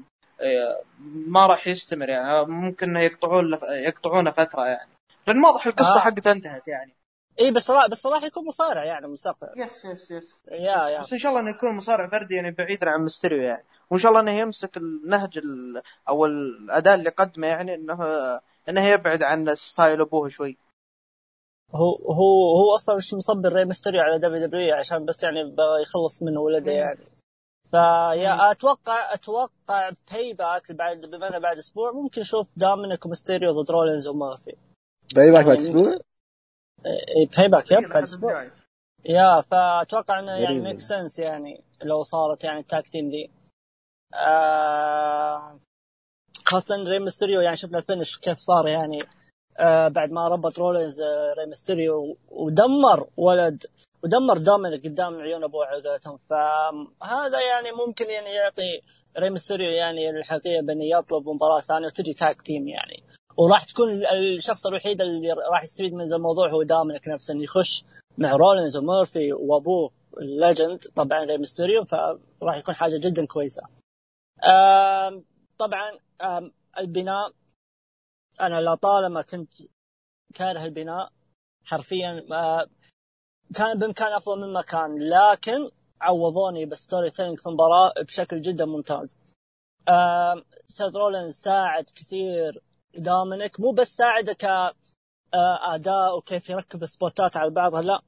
ما 1.27 1.47
راح 1.47 1.67
يستمر 1.67 2.09
يعني 2.09 2.45
ممكن 2.45 2.95
يقطعون 2.95 3.57
يقطعونه 3.71 4.31
فترة 4.31 4.65
يعني 4.65 4.91
لأن 5.27 5.43
واضح 5.43 5.67
القصة 5.67 5.95
آه. 5.95 5.99
حقته 5.99 6.31
انتهت 6.31 6.67
يعني 6.67 6.95
اي 7.39 7.51
بس 7.51 7.71
راح 7.71 7.87
بس 7.87 8.05
راح 8.05 8.23
يكون 8.23 8.45
مصارع 8.45 8.85
يعني 8.85 9.07
مستقبل. 9.07 9.47
yes 9.55 9.85
yes 9.85 10.11
yes 10.11 10.43
yeah 10.51 10.87
yeah. 10.87 11.01
بس 11.01 11.13
إن 11.13 11.19
شاء 11.19 11.31
الله 11.31 11.41
إنه 11.41 11.49
يكون 11.49 11.75
مصارع 11.75 12.07
فردي 12.07 12.35
يعني 12.35 12.51
بعيدا 12.51 12.89
عن 12.89 13.03
مستريو 13.03 13.41
يعني. 13.41 13.63
وإن 13.89 13.99
شاء 13.99 14.11
الله 14.11 14.21
إنه 14.21 14.31
يمسك 14.31 14.77
النهج 14.77 15.37
ال... 15.37 15.81
أو 16.09 16.25
الاداء 16.25 16.95
اللي 16.95 17.09
قدمه 17.09 17.47
يعني 17.47 17.75
انه 17.75 18.03
إنه 18.69 18.87
يبعد 18.87 19.23
عن 19.23 19.55
style 19.55 20.01
أبوه 20.01 20.29
شوي. 20.29 20.57
هو 21.71 21.95
هو 21.95 22.57
هو 22.57 22.75
أصلا 22.75 22.95
مش 22.95 23.13
مصبر 23.13 23.53
ري 23.53 23.65
مستريو 23.65 24.01
على 24.01 24.19
WW 24.19 24.75
عشان 24.75 25.05
بس 25.05 25.23
يعني 25.23 25.55
يخلص 25.81 26.23
من 26.23 26.37
ولده 26.37 26.71
يعني. 26.71 27.05
ف 27.71 27.87
yeah 27.87 28.51
أتوقع 28.51 29.13
أتوقع 29.13 29.89
Payback 30.11 30.71
بعد 30.71 31.01
بما 31.01 31.27
إنه 31.27 31.39
بعد 31.39 31.57
أسبوع 31.57 31.91
ممكن 31.91 32.21
نشوف 32.21 32.47
دومينيك 32.57 33.05
ومستيريو 33.05 33.51
ضد 33.51 33.71
رولينز 33.71 34.07
ومارفي 34.07 34.55
Payback 35.15 35.45
بعد 35.45 35.57
أسبوع؟ 35.57 35.99
back 37.47 37.71
yep 37.71 37.89
بعد 37.89 38.03
أسبوع 38.03 38.51
yeah 39.05 39.41
فأتوقع 39.41 40.19
إنه 40.19 40.31
يعني 40.31 40.59
make 40.59 40.79
sense 40.79 41.19
يعني 41.19 41.63
لو 41.81 42.03
صارت 42.03 42.43
يعني 42.43 42.59
ال 42.59 42.66
tag 42.66 42.87
team 42.87 43.09
دي 43.09 43.31
آه 44.13 45.59
خاصة 46.45 46.83
ري 46.83 46.99
مستيريو 46.99 47.41
يعني 47.41 47.55
شفنا 47.55 47.77
ال 47.77 47.83
finish 47.83 48.17
كيف 48.17 48.37
صار 48.37 48.67
يعني. 48.67 49.03
آه 49.57 49.87
بعد 49.87 50.11
ما 50.11 50.27
ربط 50.27 50.59
رولينز 50.59 51.01
آه 51.01 51.33
ري 51.37 51.45
مستيريو 51.45 52.17
ودمر 52.29 53.07
ولد 53.17 53.65
ودمر 54.03 54.37
دومينيك 54.37 54.83
قدام 54.85 55.21
عيون 55.21 55.43
أبوه 55.43 55.65
على 55.65 55.89
قولتهم. 55.89 56.17
فهذا 56.17 57.41
يعني 57.41 57.71
ممكن 57.71 58.09
يعني 58.09 58.29
يعطي 58.29 58.81
ري 59.17 59.29
مستيريو 59.29 59.69
يعني 59.69 60.09
الأحقية 60.09 60.61
بإنه 60.61 60.85
يطلب 60.85 61.29
مباراة 61.29 61.59
ثانية 61.59 61.87
وتجي 61.87 62.13
tag 62.13 62.41
team 62.41 62.67
يعني. 62.67 63.03
وراح 63.37 63.63
تكون 63.63 63.89
الشخص 64.13 64.67
الوحيد 64.67 65.01
اللي 65.01 65.31
راح 65.51 65.63
يستفيد 65.63 65.93
من 65.93 66.13
الموضوع 66.13 66.49
هو 66.49 66.63
دومينيك 66.63 67.07
نفسه 67.07 67.33
إنه 67.33 67.43
يخش 67.43 67.83
مع 68.17 68.35
رولينز 68.35 68.77
ومورفي 68.77 69.33
وأبوه 69.33 69.91
ال 70.17 70.26
legend 70.26 70.79
طبعا 70.95 71.23
ري 71.23 71.37
مستيريو 71.37 71.83
فراح 71.85 72.57
يكون 72.57 72.75
حاجة 72.75 72.97
جدا 72.97 73.25
كويسة. 73.25 73.63
طبعا 75.57 75.99
البناء 76.79 77.31
أنا 78.41 78.61
لطالما 78.61 79.21
كنت 79.21 79.51
كاره 80.33 80.65
البناء 80.65 81.11
حرفيا 81.65 82.25
كان 83.55 83.79
بإمكان 83.79 84.13
أفضل 84.13 84.47
مما 84.47 84.61
كان 84.61 84.97
لكن 84.99 85.69
عوضوني 86.01 86.65
بال 86.65 87.09
storytelling 87.11 87.39
في 87.39 87.45
المباراه 87.45 87.93
بشكل 88.01 88.41
جدا 88.41 88.65
ممتاز 88.65 89.17
آه 89.87 90.43
سيث 90.67 90.95
رولينز 90.95 91.33
ساعد 91.33 91.83
كثير 91.83 92.61
دومينيك 92.97 93.59
مو 93.59 93.71
بس 93.71 93.95
ساعده 93.95 94.37
آه، 95.33 95.75
أداء 95.75 96.17
وكيف 96.17 96.49
يركب 96.49 96.85
سبوتات 96.85 97.37
على 97.37 97.49
بعضها 97.49 97.81
لا. 97.81 98.01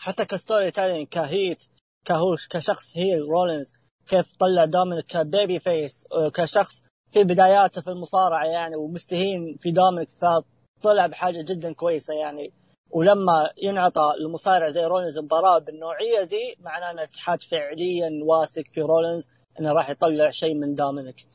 حتى 0.00 0.24
ك 0.24 0.70
storytelling 0.70 1.08
ك 1.08 1.19
heel 1.19 1.64
كهو 2.04 2.36
كشخص 2.50 2.96
هي 2.96 3.18
رولينز 3.18 3.72
كيف 4.08 4.32
طلع 4.38 4.64
دومينيك 4.64 5.06
ك 5.06 5.58
babyface 5.58 6.08
كشخص 6.34 6.84
في 7.10 7.24
بداياته 7.24 7.82
في 7.82 7.90
المصارعة 7.90 8.44
يعني 8.44 8.76
ومستهين 8.76 9.56
في 9.56 9.70
دومينيك 9.70 10.08
فطلع 10.10 11.06
بحاجة 11.06 11.42
جدا 11.42 11.72
كويسة 11.72 12.14
يعني. 12.14 12.52
ولما 12.90 13.50
ينعطى 13.62 14.14
المصارع 14.20 14.68
زي 14.68 14.84
رولينز 14.84 15.18
مباراة 15.18 15.58
بالنوعية 15.58 16.20
ذي 16.20 16.56
معناه 16.60 16.90
ان 16.90 16.98
الاتحاد 16.98 17.42
فعليا 17.42 18.10
واثق 18.24 18.64
في 18.72 18.80
رولينز 18.80 19.30
إنه 19.60 19.72
راح 19.72 19.90
يطلع 19.90 20.30
شيء 20.30 20.54
من 20.54 20.74
دومينيك 20.74 21.26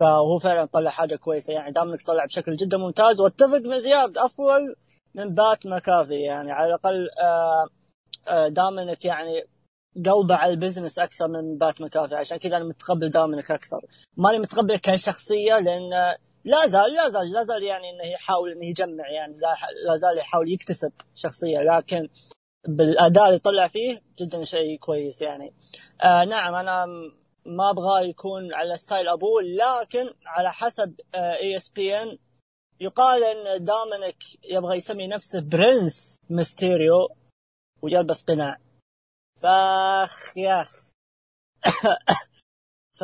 فهو 0.00 0.38
فعلا 0.38 0.64
طلع 0.64 0.90
حاجة 0.90 1.16
كويسة. 1.16 1.54
يعني 1.54 1.72
دومينيك 1.72 2.02
طلع 2.02 2.24
بشكل 2.24 2.56
جدا 2.56 2.78
ممتاز 2.78 3.20
وأتفق 3.20 3.58
من 3.58 3.80
زياد 3.80 4.18
افضل 4.18 4.74
من 5.14 5.34
بات 5.34 5.66
مكافي 5.66 6.20
يعني 6.20 6.52
على 6.52 6.66
الأقل 6.66 7.08
آه، 7.22 7.66
آه، 8.28 8.48
دومينيك 8.48 9.04
يعني 9.04 9.44
قلبه 10.06 10.34
على 10.34 10.52
ال 10.52 10.57
business 10.57 10.98
أكثر 10.98 11.28
من 11.28 11.58
بات 11.58 11.80
مكافي 11.80 12.14
عشان 12.14 12.38
كذا 12.38 12.56
أنا 12.56 12.64
متقبل 12.64 13.10
دومينيك 13.10 13.50
أكثر. 13.50 13.80
ماني 14.16 14.38
متقبل 14.38 14.76
كشخصية 14.76 15.58
لأن 15.58 15.90
لا 16.44 16.66
زال 16.66 16.94
لا 16.94 17.08
زال 17.08 17.32
لا 17.32 17.42
زال 17.42 17.62
يعني 17.62 17.90
إنه 17.90 18.12
يحاول 18.12 18.52
إنه 18.52 18.64
يجمع. 18.66 19.08
يعني 19.10 19.36
لا 19.86 19.96
زال 19.96 20.18
يحاول 20.18 20.52
يكتسب 20.52 20.92
شخصية. 21.14 21.58
لكن 21.58 22.08
بالأداء 22.68 23.26
اللي 23.26 23.38
طلع 23.38 23.68
فيه 23.68 24.02
جدا 24.18 24.44
شيء 24.44 24.78
كويس 24.78 25.22
يعني. 25.22 25.52
آه 26.04 26.24
نعم 26.24 26.54
أنا 26.54 26.86
ما 27.48 27.70
أبغى 27.70 28.08
يكون 28.08 28.54
على 28.54 28.76
style 28.76 29.08
ابوه 29.08 29.42
لكن 29.42 30.10
على 30.26 30.52
حسب 30.52 31.00
ESPN 31.14 32.18
يقال 32.80 33.24
إن 33.24 33.64
دومينيك 33.64 34.16
يبغى 34.44 34.76
يسمي 34.76 35.06
نفسه 35.06 35.40
Prince 35.40 36.20
Mysterio 36.30 37.08
ويلبس 37.82 38.24
قناع. 38.24 38.58
فأخ 39.42 40.38
يا 40.38 40.60
أخ. 40.60 40.88
ف 42.98 43.02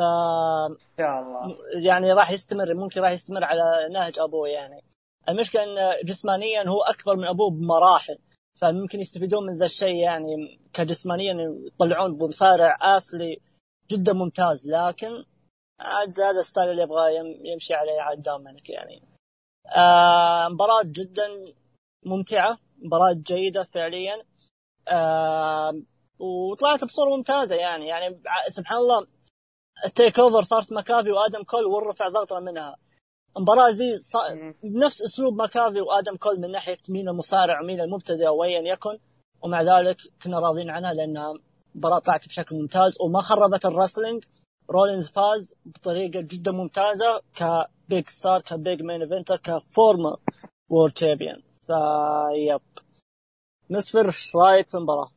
يا 0.99 1.19
الله. 1.19 1.57
يعني 1.85 2.13
راح 2.13 2.31
يستمر 2.31 2.73
ممكن 2.73 3.01
راح 3.01 3.11
يستمر 3.11 3.43
على 3.43 3.89
نهج 3.93 4.19
أبوه 4.19 4.47
يعني. 4.47 4.83
المشكلة 5.29 5.63
إن 5.63 6.05
جسمانيا 6.05 6.67
هو 6.67 6.81
أكبر 6.81 7.15
من 7.15 7.27
أبوه 7.27 7.51
بمراحل 7.51 8.17
فممكن 8.55 8.99
يستفيدون 8.99 9.45
من 9.45 9.53
ذا 9.53 9.65
الشيء 9.65 9.95
يعني. 9.95 10.59
كجسمانيا 10.73 11.35
يطلعون 11.65 12.17
بمصارع 12.17 12.77
athletic 12.81 13.41
جدا 13.91 14.13
ممتاز 14.13 14.67
لكن 14.69 15.25
عاد 15.79 16.19
هذا 16.19 16.39
ال 16.39 16.44
style 16.44 16.69
اللي 16.69 16.81
يبغى 16.81 17.15
يمشي 17.53 17.73
عليه 17.73 18.01
عاد 18.01 18.21
دومينيك 18.21 18.69
يعني. 18.69 19.03
آه 19.77 20.47
مباراة 20.47 20.83
جدا 20.85 21.27
ممتعة 22.05 22.57
مباراة 22.77 23.13
جيدة 23.13 23.63
فعليا. 23.63 24.23
آه 24.87 25.81
وطلعت 26.19 26.83
بصورة 26.83 27.15
ممتازة 27.15 27.55
يعني 27.55 27.87
يعني 27.87 28.21
سبحان 28.47 28.77
الله 28.77 29.07
ال 29.85 30.19
TakeOver 30.19 30.43
صارت 30.43 30.73
مكافي 30.73 31.11
وآدم 31.11 31.43
كول 31.43 31.65
ورفع 31.65 32.07
ضغطنا 32.07 32.39
منها. 32.39 32.77
المباراة 33.37 33.69
ذي. 33.69 33.97
بنفس 34.63 35.01
أسلوب 35.01 35.41
مكافي 35.41 35.81
وآدم 35.81 36.15
كول 36.15 36.39
من 36.39 36.51
ناحية 36.51 36.77
مين 36.89 37.09
المصارع 37.09 37.61
ومين 37.61 37.81
المبتدئ 37.81 38.27
وايا 38.27 38.59
يكن. 38.59 38.99
ومع 39.41 39.61
ذلك 39.61 39.97
كنا 40.23 40.39
راضين 40.39 40.69
عنها 40.69 40.93
لأنها 40.93 41.33
المباراة 41.75 41.99
طلعت 41.99 42.27
بشكل 42.27 42.55
ممتاز 42.55 42.97
وما 43.01 43.21
خربت 43.21 43.65
ال 43.65 43.70
wrestling. 43.70 44.23
رولينز 44.69 45.07
فاز 45.07 45.53
بطريقة 45.65 46.21
جدا 46.21 46.51
ممتازة 46.51 47.21
ك 47.35 47.53
big 47.53 48.09
star 48.09 48.41
ك 48.41 48.51
big 48.51 48.81
main 48.81 49.01
eventer 49.01 49.37
ك 49.37 49.49
former 49.49 50.19
world 50.69 50.91
champion. 50.91 51.43
ف 51.61 51.86
yep 51.86 52.61
مسفر 53.69 54.05
إيش 54.05 54.35
رأيك 54.35 54.69
في 54.69 54.77
المباراة؟ 54.77 55.11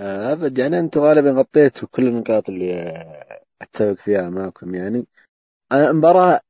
آه، 0.00 0.32
أبد. 0.32 0.58
يعني 0.58 0.78
أنتم 0.78 1.00
غالبا 1.00 1.30
غطيتوا 1.30 1.88
كل 1.92 2.06
النقاط 2.06 2.48
اللي 2.48 2.92
أتفق 3.62 3.92
فيها 3.92 4.30
معكم. 4.30 4.74
يعني 4.74 5.06
المباراة 5.72 6.40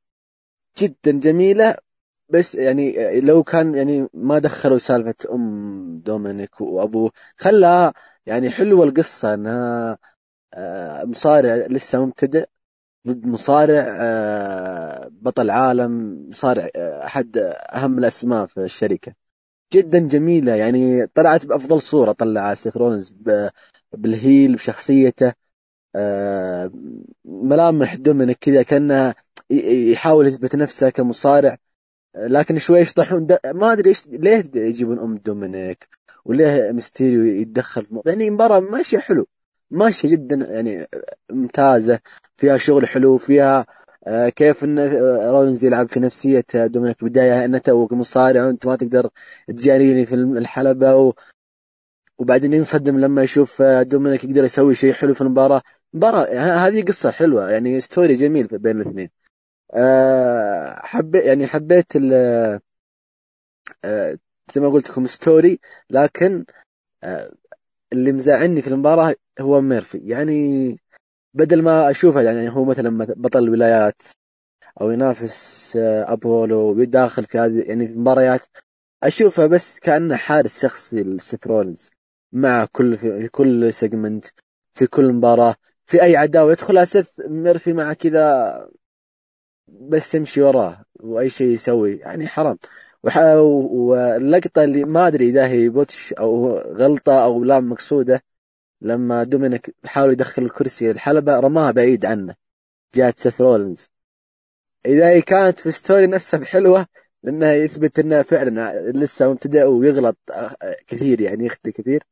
جدا 0.77 1.11
جميلة 1.11 1.77
بس 2.29 2.55
يعني 2.55 3.19
لو 3.21 3.43
كان 3.43 3.75
يعني 3.75 4.07
ما 4.13 4.39
دخلوا 4.39 4.77
سالفة 4.77 5.15
أم 5.31 5.99
دومينيك 5.99 6.61
وأبوه 6.61 7.11
خلاها 7.37 7.93
يعني 8.25 8.49
حلوة 8.49 8.85
القصة 8.85 9.33
إنها 9.33 9.97
آه، 10.53 11.05
مصارع 11.05 11.55
لسه 11.55 12.05
مبتدئ 12.05 12.45
ضد 13.07 13.25
مصارع 13.27 13.97
آه، 14.01 15.09
بطل 15.11 15.49
عالم 15.49 16.25
مصارع 16.29 16.69
أحد 17.05 17.37
أهم 17.73 17.99
الأسماء 17.99 18.45
في 18.45 18.61
الشركة. 18.61 19.13
جدا 19.73 19.99
جميلة 19.99 20.55
يعني 20.55 21.07
طلعت 21.07 21.45
بأفضل 21.45 21.81
صورة 21.81 22.11
طلع 22.11 22.53
سيث 22.53 22.77
رولنز 22.77 23.13
بال 23.93 24.14
heel 24.14 24.55
بشخصيته 24.55 25.33
آه، 25.95 26.71
ملامح 27.25 27.95
دومينيك 27.95 28.37
كذا 28.41 28.63
كأنه 28.63 29.15
يحاول 29.49 30.27
يثبت 30.27 30.55
نفسه 30.55 30.89
كمصارع. 30.89 31.57
لكن 32.15 32.57
شوي 32.57 32.79
يشطحون 32.79 33.27
ما 33.45 33.73
أدري 33.73 33.89
إيش 33.89 34.07
ليه 34.07 34.51
يجيبون 34.55 34.99
أم 34.99 35.17
دومينيك؟ 35.17 35.89
وليه 36.25 36.71
ميستيريو 36.71 37.25
يتدخل 37.25 37.85
في 37.85 38.01
يعني 38.05 38.29
مباراة 38.29 38.59
ماشية 38.59 38.97
حلو. 38.97 39.27
ماشية 39.71 40.09
جدا 40.09 40.35
يعني 40.35 40.87
ممتازة. 41.31 41.99
فيها 42.37 42.57
شغل 42.57 42.87
حلو 42.87 43.17
فيها 43.17 43.65
آه، 44.07 44.29
كيف 44.29 44.63
إن 44.63 44.79
آه، 44.79 45.31
رولنز 45.31 45.65
يلعب 45.65 45.89
في 45.89 45.99
نفسية 45.99 46.45
دومينيك 46.55 47.03
بداية 47.03 47.45
إنه 47.45 47.57
توك 47.57 47.93
مصارع 47.93 48.45
وأنت 48.45 48.65
ما 48.65 48.75
تقدر 48.75 49.09
تجاريني 49.47 50.05
في 50.05 50.15
الحلبة 50.15 50.95
و... 50.95 51.13
وبعدين 52.17 52.53
ينصدم 52.53 52.99
لما 52.99 53.23
يشوف 53.23 53.61
آه، 53.61 53.83
دومينيك 53.83 54.23
يقدر 54.23 54.43
يسوي 54.43 54.75
شيء 54.75 54.93
حلو 54.93 55.13
في 55.13 55.21
المباراة. 55.21 55.61
مباراة 55.93 56.25
هذه 56.67 56.83
قصة 56.83 57.11
حلوة 57.11 57.51
يعني 57.51 57.79
ستوري 57.79 58.15
جميل 58.15 58.47
بين 58.47 58.81
الاثنين. 58.81 59.09
حبيت 60.83 61.25
يعني 61.25 61.47
حبيت 61.47 61.95
ال 61.95 62.13
زي 64.53 64.61
ما 64.61 64.69
قلت 64.69 64.89
لكم 64.89 65.05
story 65.05 65.59
لكن 65.89 66.45
اللي 67.93 68.11
مزعلني 68.11 68.61
في 68.61 68.67
المباراة 68.67 69.15
هو 69.41 69.61
ميرفي. 69.61 69.97
يعني 69.97 70.79
بدل 71.33 71.63
ما 71.63 71.89
أشوفه 71.91 72.21
يعني 72.21 72.49
هو 72.49 72.65
مثلا 72.65 73.05
بطل 73.17 73.39
الولايات 73.43 74.01
أو 74.81 74.91
ينافس 74.91 75.75
آه، 75.77 76.13
أبولو 76.13 76.73
ويداخل 76.77 77.25
في 77.25 77.39
هذه 77.39 77.63
يعني 77.67 77.87
في 77.87 77.93
مباريات 77.93 78.41
أشوفه 79.03 79.47
بس 79.47 79.79
كأنه 79.79 80.15
حارس 80.15 80.61
شخصي 80.61 81.17
رولز 81.47 81.89
مع 82.33 82.65
كل 82.71 82.97
في 82.97 83.27
كل 83.27 83.73
segment 83.73 84.25
في 84.73 84.87
كل 84.87 85.13
مباراة 85.13 85.55
في 85.87 86.03
أي 86.03 86.15
عداوة. 86.17 86.51
يدخل 86.51 86.77
اسيث 86.77 87.19
ميرفي 87.29 87.73
مع 87.73 87.93
كذا 87.93 88.69
بس 89.67 90.15
يمشي 90.15 90.41
وراه 90.41 90.85
وأي 90.99 91.29
شيء 91.29 91.47
يسوي. 91.47 91.97
يعني 91.97 92.27
حرام. 92.27 92.57
واللقطه 93.03 94.63
اللي 94.63 94.83
ما 94.83 95.07
أدري 95.07 95.29
إذا 95.29 95.47
هي 95.47 95.69
botch 95.69 96.13
أو 96.13 96.57
غلطة 96.57 97.23
أو 97.23 97.43
لا 97.43 97.59
مقصودة. 97.59 98.23
لما 98.81 99.23
دومينيك 99.23 99.75
حاول 99.85 100.11
يدخل 100.11 100.43
الكرسي 100.43 100.91
الحلبة 100.91 101.39
رماها 101.39 101.71
بعيد 101.71 102.05
عنه. 102.05 102.35
جاءت 102.95 103.19
سيث 103.19 103.41
رولنز 103.41 103.89
إذا 104.85 105.07
هي 105.09 105.21
كانت 105.21 105.59
في 105.59 105.71
story 105.71 106.07
نفسها 106.07 106.45
حلوة 106.45 106.87
لأنها 107.23 107.53
يثبت 107.53 107.99
أنه 107.99 108.21
فعلا 108.21 108.81
لسه 108.91 109.31
مبتدئ 109.31 109.63
ويغلط 109.63 110.17
كثير 110.87 111.21
يعني 111.21 111.45
يخطي 111.45 111.71
كثير. 111.71 112.03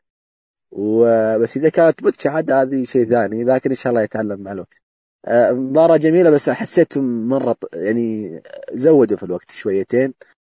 وبس 0.71 1.57
إذا 1.57 1.69
كانت 1.69 2.03
botch 2.03 2.28
عاد 2.27 2.51
هذه 2.51 2.83
شيء 2.83 3.09
ثاني 3.09 3.43
لكن 3.43 3.69
إن 3.69 3.75
شاء 3.75 3.91
الله 3.91 4.03
يتعلم 4.03 4.39
مع 4.41 4.51
الوقت. 4.51 4.81
آه، 5.25 5.51
مباراة 5.51 5.97
جميلة 5.97 6.29
بس 6.29 6.49
حسيت 6.49 6.97
مرة 6.97 7.55
يعني 7.73 8.41
زودوا 8.73 9.17
في 9.17 9.23
الوقت 9.23 9.51
شويتين. 9.51 10.13
آه، 10.21 10.40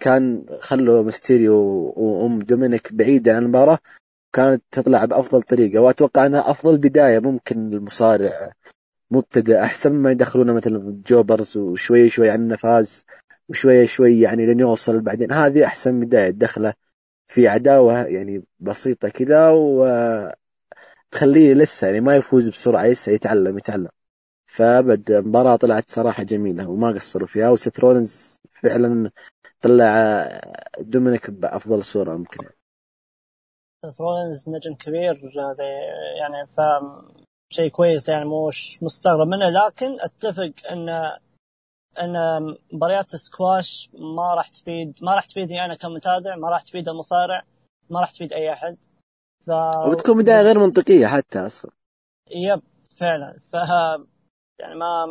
كان 0.00 0.46
خلوا 0.60 1.02
ميستيريو 1.02 1.54
وأم 1.96 2.38
دومينيك 2.38 2.92
بعيدة 2.92 3.36
عن 3.36 3.42
المباراة 3.42 3.78
كانت 4.32 4.62
تطلع 4.70 5.04
بأفضل 5.04 5.42
طريقة 5.42 5.80
وأتوقع 5.80 6.26
أنها 6.26 6.50
أفضل 6.50 6.78
بداية 6.78 7.18
ممكن 7.18 7.70
للمصارع. 7.70 8.52
مبتدئ 9.10 9.60
أحسن 9.62 9.92
ما 9.92 10.10
يدخلونه 10.10 10.52
مثلا 10.52 11.02
jobbers 11.06 11.56
وشوي 11.56 12.08
شوي 12.08 12.30
عنه 12.30 12.56
فاز 12.56 13.04
وشوي 13.48 13.86
شوي 13.86 14.20
يعني 14.20 14.46
لين 14.46 14.60
يوصل 14.60 15.00
بعدين. 15.00 15.32
هذه 15.32 15.64
أحسن 15.64 16.00
بداية 16.00 16.30
دخله 16.30 16.74
في 17.28 17.48
عداوة 17.48 18.02
يعني 18.02 18.44
بسيطة 18.60 19.08
كذا 19.08 19.50
و 19.50 19.86
تخليه 21.10 21.54
لسه 21.54 21.86
يعني 21.86 22.00
ما 22.00 22.16
يفوز 22.16 22.48
بسرعة 22.48 22.86
لسه 22.86 23.12
يتعلم 23.12 23.58
يتعلم. 23.58 23.88
فأبد 24.46 25.12
مباراة 25.12 25.56
طلعت 25.56 25.90
صراحة 25.90 26.22
جميلة 26.22 26.68
وما 26.68 26.88
قصروا 26.92 27.26
فيها 27.26 27.50
وسيث 27.50 27.80
رولنز 27.80 28.40
فعلا 28.64 29.10
طلع 29.60 30.26
دومينيك 30.78 31.30
بأفضل 31.30 31.84
صورة 31.84 32.16
ممكن. 32.16 32.46
رولينز 34.00 34.48
نجم 34.48 34.74
كبير 34.74 35.32
يعني 36.20 36.46
ف 36.46 36.60
شيء 37.52 37.70
كويس 37.70 38.08
يعني 38.08 38.24
مش 38.24 38.82
مستغرب 38.82 39.26
منه. 39.26 39.50
لكن 39.50 40.00
أتفق 40.00 40.52
إن 40.70 40.88
إن 42.00 42.16
مباريات 42.72 43.14
السكواش 43.14 43.90
ما 43.94 44.34
راح 44.34 44.48
تفيد 44.48 44.98
ما 45.02 45.14
راح 45.14 45.24
تفيدني 45.24 45.64
أنا 45.64 45.74
كمتابع 45.74 46.36
ما 46.36 46.48
راح 46.48 46.62
تفيد 46.62 46.88
المصارع 46.88 47.44
ما 47.90 48.00
راح 48.00 48.10
تفيد 48.10 48.32
أي 48.32 48.52
أحد. 48.52 48.76
ف... 49.46 49.50
وبتكون 49.86 50.22
بداية 50.22 50.42
غير 50.42 50.58
منطقية 50.58 51.06
حتى 51.06 51.38
أصلا. 51.38 51.70
yep 52.30 52.62
فعلا. 53.00 53.38
ف 53.52 53.54
يعني 54.60 54.74
ما 54.74 55.06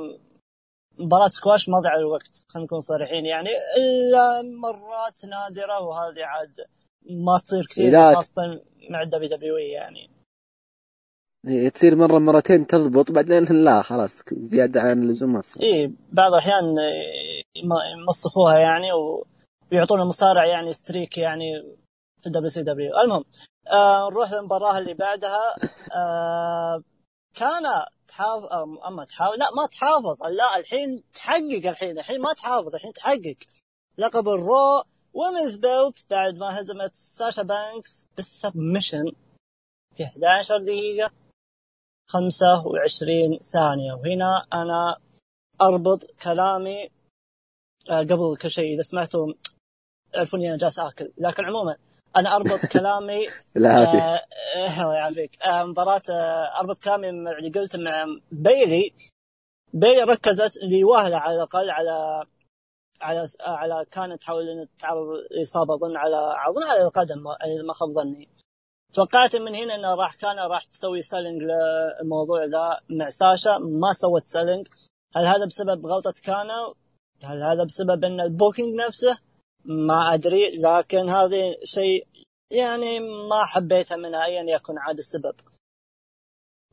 مباراة 1.00 1.28
سكواش 1.28 1.70
ما 1.70 1.80
ضيع 1.80 1.96
الوقت 1.96 2.46
خلينا 2.48 2.66
نكون 2.66 2.80
صريحين. 2.80 3.26
يعني 3.26 3.50
إلا 3.78 4.42
مرات 4.42 5.26
نادرة 5.26 5.80
وهذه 5.80 6.26
عاد 6.26 6.56
ما 7.10 7.38
تصير 7.38 7.66
كثير 7.66 8.14
خاصة 8.16 8.62
مع 8.90 9.02
الدبليو 9.02 9.30
دبليو 9.30 9.58
يعني. 9.58 10.10
هي 11.46 11.70
تصير 11.70 11.96
مرة 11.96 12.20
مرتين 12.20 12.68
تضبط 12.68 13.12
بعدين 13.12 13.44
لا 13.44 13.82
خلاص 13.82 14.24
زيادة 14.34 14.82
عن 14.82 15.04
اللزوم 15.04 15.34
ما 15.34 15.42
اي 15.62 15.94
بعض 16.12 16.34
الأحيان 16.34 16.76
يمسخوها 18.02 18.60
يعني 18.60 18.88
ويعطون 19.72 20.02
المصارع 20.02 20.46
يعني 20.46 20.74
streak 20.74 21.18
يعني 21.18 21.64
في 22.22 22.28
الدبليو 22.28 22.50
سي 22.50 22.64
دبليو. 22.64 22.92
المهم 23.04 23.24
آه 23.72 24.10
نروح 24.10 24.34
للمباراة 24.34 24.78
اللي 24.78 24.94
بعدها. 24.94 25.56
آه 25.96 26.84
كانا 27.34 27.86
تحافظ 28.08 28.46
أما 28.88 29.06
تحافظ 29.06 29.34
لا 29.38 29.52
ما 29.56 29.66
تحافظ. 29.66 30.24
لا 30.24 30.58
الحين 30.60 31.04
تحقق 31.14 31.62
الحين. 31.66 32.00
الحين 32.00 32.22
ما 32.22 32.34
تحافظ 32.34 32.76
الحين 32.76 32.94
تحقق. 32.94 33.38
لقب 33.98 34.28
ال 34.28 34.42
Raw 34.42 34.84
women's 35.14 35.56
belt 35.56 36.06
بعد 36.10 36.36
ما 36.36 36.60
هزمت 36.60 36.96
ساشا 36.96 37.44
بانكس 37.44 38.08
بال 38.16 38.32
submission 38.32 39.12
في 39.98 40.04
11 40.04 40.58
دقيقة 40.58 41.12
25 42.10 43.40
ثانية. 43.40 43.94
وهنا 43.94 44.46
أنا 44.54 44.98
أربط 45.62 46.06
كلامي 46.24 46.90
آه، 47.90 48.00
قبل 48.00 48.38
كل 48.42 48.50
شيء 48.50 48.74
إذا 48.74 48.82
سمعتوا 48.82 49.34
عرفوني 50.16 50.50
أنا 50.50 50.58
جالس 50.58 50.80
آكل. 50.80 51.14
لكن 51.18 51.46
عموما 51.46 51.78
أنا 52.18 52.36
أربط 52.36 52.66
كلامي 52.74 53.28
العافية. 53.58 54.00
آه 54.00 54.22
الله 54.56 54.94
يعافيك. 54.96 55.42
آه 55.42 55.64
مباراة 55.64 56.02
آه 56.10 56.60
أربط 56.60 56.80
كلامي 56.80 57.12
مع 57.12 57.32
اللي 57.38 57.50
قلت 57.50 57.76
مع 57.76 58.06
بيلي. 58.32 58.94
بيلي 59.74 60.02
ركزت 60.04 60.52
لوهلة 60.64 61.18
على 61.18 61.36
الأقل 61.36 61.70
على 61.70 62.26
على 63.02 63.28
على 63.42 63.86
كانت 63.92 64.22
تحاول 64.22 64.50
ان 64.50 64.68
تعرض 64.80 65.08
اصابه 65.42 65.76
اظن 65.76 65.98
على 65.98 66.36
أظن 66.48 66.64
على 66.64 66.82
القدم 66.88 67.24
ما 67.68 67.74
خاب 67.74 67.90
ظني. 67.90 68.30
توقعت 68.94 69.36
من 69.36 69.56
هنا 69.56 69.76
إنه 69.76 69.96
راح 69.96 70.16
كان 70.16 70.40
راح 70.40 70.66
تسوي 70.66 71.02
selling 71.02 71.42
للموضوع 71.42 72.46
ذا 72.46 72.80
مع 72.90 73.10
ساشا. 73.10 73.58
ما 73.58 73.94
سوت 73.94 74.28
selling 74.28 74.68
هل 75.16 75.26
هذا 75.26 75.46
بسبب 75.46 75.86
غلطة 75.86 76.14
كانا 76.24 76.74
هل 77.24 77.44
هذا 77.44 77.64
بسبب 77.64 78.04
إن 78.04 78.22
البوكينج 78.22 78.76
نفسه؟ 78.88 79.18
ما 79.66 80.14
أدري 80.14 80.52
لكن 80.52 81.10
هذا 81.10 81.38
شيء 81.64 82.08
يعني 82.52 83.00
ما 83.30 83.46
حبيته 83.46 83.96
منها 83.96 84.26
ايا 84.26 84.56
يكن 84.56 84.78
عاد 84.78 84.98
السبب. 84.98 85.36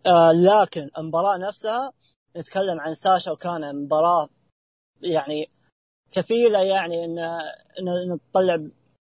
آه 0.06 0.32
لكن 0.32 0.88
المباراة 0.98 1.36
نفسها 1.36 1.92
نتكلم 2.36 2.80
عن 2.80 2.94
ساشا 2.94 3.30
وكان 3.30 3.84
مباراة 3.84 4.28
يعني 5.02 5.48
كفيلة 6.12 6.62
يعني 6.62 7.04
إن 7.04 7.18
إن 7.78 8.18
تطلع 8.32 8.54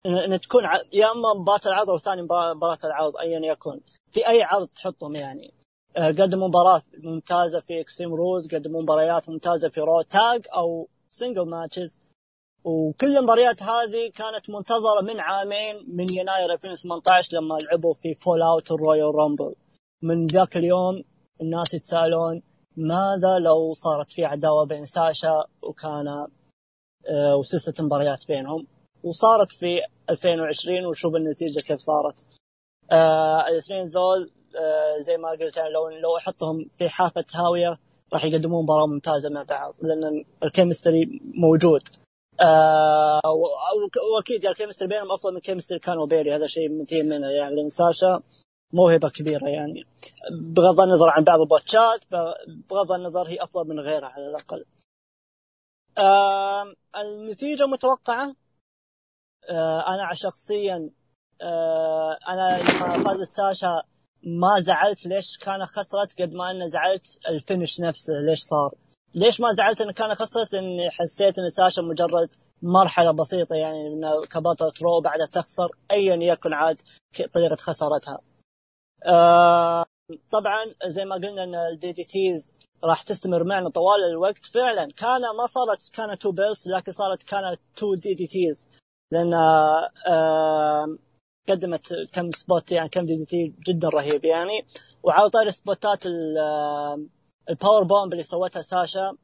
إن 0.06 0.40
تكون 0.40 0.64
يا 0.94 1.12
أما 1.12 1.34
مباراة 1.42 1.62
العرض 1.66 1.90
أو 1.90 1.98
ثاني 1.98 2.22
مباراة 2.22 2.80
العرض 2.84 3.18
ايا 3.18 3.40
يكن. 3.40 3.80
في 4.12 4.28
أي 4.28 4.44
عرض 4.44 4.68
تحطهم 4.68 5.16
يعني. 5.16 5.54
آه، 5.98 6.08
قدموا 6.08 6.48
مباراة 6.48 6.82
ممتازة 6.98 7.60
في 7.60 7.82
Extreme 7.82 8.14
Rules 8.14 8.56
قدموا 8.56 8.82
مباريات 8.82 9.30
ممتازة 9.30 9.70
في 9.70 9.80
Raw 9.82 10.02
tag 10.02 10.46
أو 10.56 10.88
single 11.12 11.50
matches 11.50 12.00
وكل 12.64 13.18
المباريات 13.18 13.64
هذه 13.64 14.12
كانت 14.16 14.50
منتظرة 14.50 15.02
من 15.02 15.20
عامين 15.20 15.76
من 15.88 16.06
يناير 16.14 16.54
2018 16.54 17.38
لما 17.38 17.58
لعبوا 17.64 17.94
في 17.94 18.16
fallout 18.16 18.72
الرويال 18.72 19.16
رامبل 19.16 19.56
من 20.04 20.28
ذاك 20.28 20.58
اليوم 20.58 21.04
الناس 21.42 21.74
يتساءلون 21.74 22.42
ماذا 22.78 23.40
لو 23.40 23.74
صارت 23.74 24.12
في 24.12 24.26
عداوة 24.26 24.66
بين 24.66 24.86
ساشا 24.86 25.44
وكانا 25.62 26.08
آه، 27.10 27.36
وسلسلة 27.36 27.86
مباريات 27.86 28.28
بينهم؟ 28.28 28.68
وصارت 29.04 29.52
في 29.52 29.80
2020 30.10 30.86
وشوف 30.86 31.16
النتيجة 31.16 31.60
كيف 31.60 31.80
صارت. 31.80 32.26
آه 32.92 33.48
الإثنين 33.48 33.88
زول 33.88 34.32
آه 34.56 35.00
زي 35.00 35.18
ما 35.18 35.30
قلت 35.30 35.58
يعني 35.58 35.70
لو 35.70 35.90
لو 35.90 36.18
أحطهم 36.18 36.66
في 36.78 36.90
حافة 36.90 37.26
هاوية 37.36 37.80
راح 38.14 38.26
يقدمون 38.26 38.64
مباراة 38.64 38.86
ممتازة 38.88 39.30
مع 39.30 39.44
بعض 39.44 39.74
لأن 39.82 40.26
ال 40.44 40.52
chemistry 40.52 41.22
موجود. 41.36 42.01
آه 42.42 43.22
وأكيد 44.16 44.44
يعني 44.44 44.54
ال 44.54 44.57
chemistry 44.57 44.88
بينهم 44.88 45.12
أفضل 45.12 45.34
من 45.34 45.40
chemistry 45.40 45.80
كانا 45.80 45.98
وبيلي 45.98 46.36
هذا 46.36 46.48
شيء 46.48 46.70
منتهي 46.70 47.04
منه 47.04 47.28
يعني 47.28 47.56
لأن 47.56 47.70
ساشا 47.70 48.22
موهبة 48.74 49.10
كبيرة 49.10 49.48
يعني 49.48 49.86
بغض 50.32 50.80
النظر 50.82 51.10
عن 51.10 51.24
بعض 51.24 51.42
ال 51.42 51.50
botchات 51.50 52.02
بغض 52.70 52.92
النظر 52.92 53.28
هي 53.28 53.44
أفضل 53.44 53.68
من 53.68 53.80
غيرها 53.80 54.10
على 54.10 54.28
الأقل. 54.28 54.66
آه 55.98 56.74
النتيجة 56.98 57.66
متوقعة 57.66 58.36
آه 59.50 59.80
أنا 59.88 60.14
شخصيا 60.14 60.90
آه 61.42 62.18
أنا 62.28 62.60
لما 62.60 63.04
فازت 63.04 63.32
ساشا 63.32 63.84
ما 64.24 64.60
زعلت 64.60 65.06
ليش 65.06 65.38
كانا 65.38 65.66
خسرت 65.66 66.22
قد 66.22 66.34
ما 66.34 66.52
أنه 66.52 66.68
زعلت 66.68 67.20
ال 67.30 67.37
finish 67.37 67.82
نفسه 67.82 68.14
ليش 68.14 68.40
صار. 68.44 68.72
ليش 69.16 69.42
ما 69.42 69.52
زعلت 69.52 69.82
إن 69.82 69.92
كانا 69.92 70.16
خسرت 70.16 70.54
إني 70.54 70.90
حسيت 70.90 71.40
إن 71.40 71.50
ساشا 71.50 71.82
مجرد 71.82 72.34
مرحلة 72.62 73.12
بسيطة 73.12 73.56
يعني 73.56 73.88
انه 73.88 74.22
كبطل 74.22 74.72
Raw 74.82 75.02
بعدها 75.02 75.26
تخسر 75.26 75.70
ايا 75.92 76.16
يكن 76.16 76.54
عاد 76.54 76.82
طريقه 77.34 77.56
خسارتها. 77.56 78.20
آه 79.06 79.86
طبعا 80.32 80.66
زي 80.86 81.06
ما 81.06 81.16
قلنا 81.16 81.44
إن 81.44 81.56
ال 81.56 81.92
DDTs 81.92 82.52
راح 82.84 83.02
تستمر 83.02 83.44
معنا 83.44 83.70
طوال 83.70 84.04
الوقت. 84.10 84.46
فعلا 84.46 84.92
كان 84.98 85.22
ما 85.38 85.46
صارت 85.46 85.92
كانا 85.94 86.18
two 86.18 86.32
belts 86.32 86.68
لكن 86.68 86.92
صارت 86.92 87.24
كانا 87.24 87.38
two 87.38 87.60
DDTs. 87.76 88.68
لأن 89.12 89.34
آه 90.08 90.98
قدمت 91.50 91.94
كم 92.14 92.32
spot 92.32 92.72
يعني 92.72 92.90
كم 92.90 93.06
DDT 93.06 93.54
جدا 93.68 93.90
رهيب 93.90 94.26
يعني. 94.26 94.66
وعلى 95.04 95.30
طاري 95.30 95.52
spot 95.52 95.93
ات 95.93 96.04
ال 97.52 97.57
power 97.57 97.84
bomb 97.84 98.12
اللي 98.12 98.24
سوتها 98.24 98.62
ساشا 98.62 99.18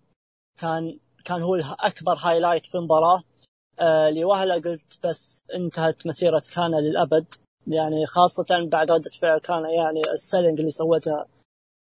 كان 0.59 0.99
كان 1.25 1.41
هو 1.41 1.55
اكبر 1.79 2.13
highlight 2.13 2.65
في 2.65 2.75
المباراة. 2.75 3.23
آه 3.79 4.09
لوهلة 4.09 4.55
قلت 4.55 5.05
بس 5.05 5.45
انتهت 5.55 6.07
مسيرة 6.07 6.43
كانا 6.55 6.71
للأبد. 6.71 7.33
يعني 7.67 8.05
خاصة 8.05 8.45
بعد 8.71 8.91
ردة 8.91 9.11
فعل 9.21 9.39
كانا 9.39 9.65
يعني 9.65 10.01
ال 10.13 10.19
selling 10.19 10.59
اللي 10.59 10.71
سوتها. 10.71 11.25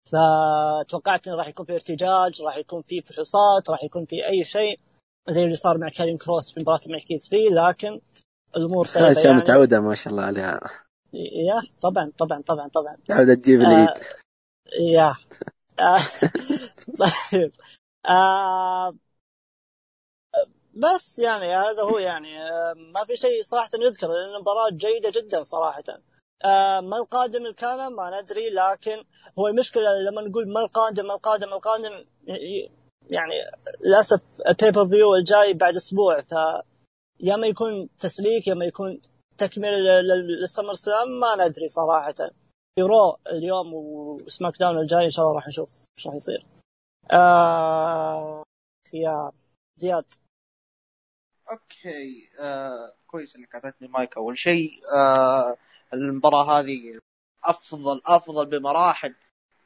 فتوقعت 0.09 1.29
إنه 1.29 1.37
راح 1.37 1.49
يكون 1.49 1.67
في 1.67 1.75
ارتجاج 1.75 2.43
راح 2.43 2.57
يكون 2.57 2.83
في 2.83 3.01
فحوصات 3.01 3.71
راح 3.71 3.85
يكون 3.85 4.05
في 4.05 4.27
أي 4.29 4.45
شيء 4.45 4.81
زي 5.29 5.45
اللي 5.45 5.57
صار 5.57 5.79
مع 5.79 5.89
كارين 5.89 6.19
كروس 6.19 6.55
في 6.55 6.61
مباراة 6.61 6.81
المعكيز 6.87 7.29
فيه 7.29 7.49
لكن 7.51 8.01
الأمور 8.57 8.87
طيبة 8.87 9.21
يعني. 9.25 9.37
متعودة 9.37 9.81
ما 9.81 9.95
شاء 9.95 10.13
الله 10.13 10.23
عليها. 10.23 10.61
يا 11.13 11.63
طبعا 11.81 12.13
طبعا 12.19 12.43
طبعا 12.43 12.69
طبعا. 12.69 12.97
متعودة 12.97 13.35
تجيب 13.35 13.61
العيد 13.61 13.89
آه 13.89 14.01
يا. 14.81 15.15
طيب 16.99 17.53
آه 18.09 18.95
بس 20.75 21.19
يعني 21.19 21.55
هذا 21.55 21.83
هو 21.83 21.99
يعني 21.99 22.43
آه 22.43 22.75
ما 22.95 23.05
في 23.05 23.17
شيء 23.17 23.43
صراحة 23.43 23.71
يذكر 23.75 24.07
لأن 24.09 24.35
المباراة 24.37 24.71
جيدة 24.71 25.11
جدا 25.11 25.43
صراحة. 25.43 25.83
آه 26.45 26.81
ما 26.81 26.97
القادم 26.97 27.47
الكلام 27.47 27.93
ما 27.93 28.21
ندري 28.21 28.51
لكن 28.51 29.05
هو 29.39 29.49
المشكلة 29.49 29.83
لما 30.11 30.23
نقول 30.23 30.53
ما 30.53 30.61
القادم 30.61 31.07
ما 31.07 31.15
القادم 31.15 31.49
ما 31.49 31.57
القادم 31.57 32.05
يعني 33.11 33.35
للأسف 33.85 34.21
ال 34.49 34.89
pay-per-view 34.89 35.15
الجاي 35.15 35.53
بعد 35.55 35.77
أسبوع 35.77 36.21
ف 36.21 36.35
يا 37.21 37.37
ما 37.37 37.47
يكون 37.47 37.89
تسليك 37.99 38.47
يا 38.49 38.55
ما 38.55 38.65
يكون 38.65 39.01
تكمله 39.39 40.01
لل 40.41 40.75
SummerSlam 40.75 41.09
ما 41.21 41.47
ندري 41.49 41.67
صراحة. 41.67 42.15
يو 42.79 42.95
Raw 42.95 43.19
اليوم 43.27 43.75
و 43.75 44.59
SmackDown 44.59 44.79
الجاي 44.79 45.05
إن 45.05 45.11
شاء 45.11 45.25
الله 45.25 45.37
راح 45.37 45.49
نشوف 45.49 45.71
إيش 45.99 46.07
راح 46.07 46.15
يصير. 46.15 46.43
آه 47.13 48.45
يا 48.95 49.31
زياد. 49.77 50.05
okay 51.51 52.29
آه 52.41 52.93
كويس 53.07 53.37
إنك 53.37 53.55
أعطيتني 53.55 53.89
مايك 53.89 54.17
أول 54.17 54.39
شيء. 54.39 54.71
آه 54.97 55.57
المباراة 55.95 56.61
هذه 56.61 56.99
أفضل 57.45 58.03
أفضل 58.07 58.47
بمراحل 58.47 59.15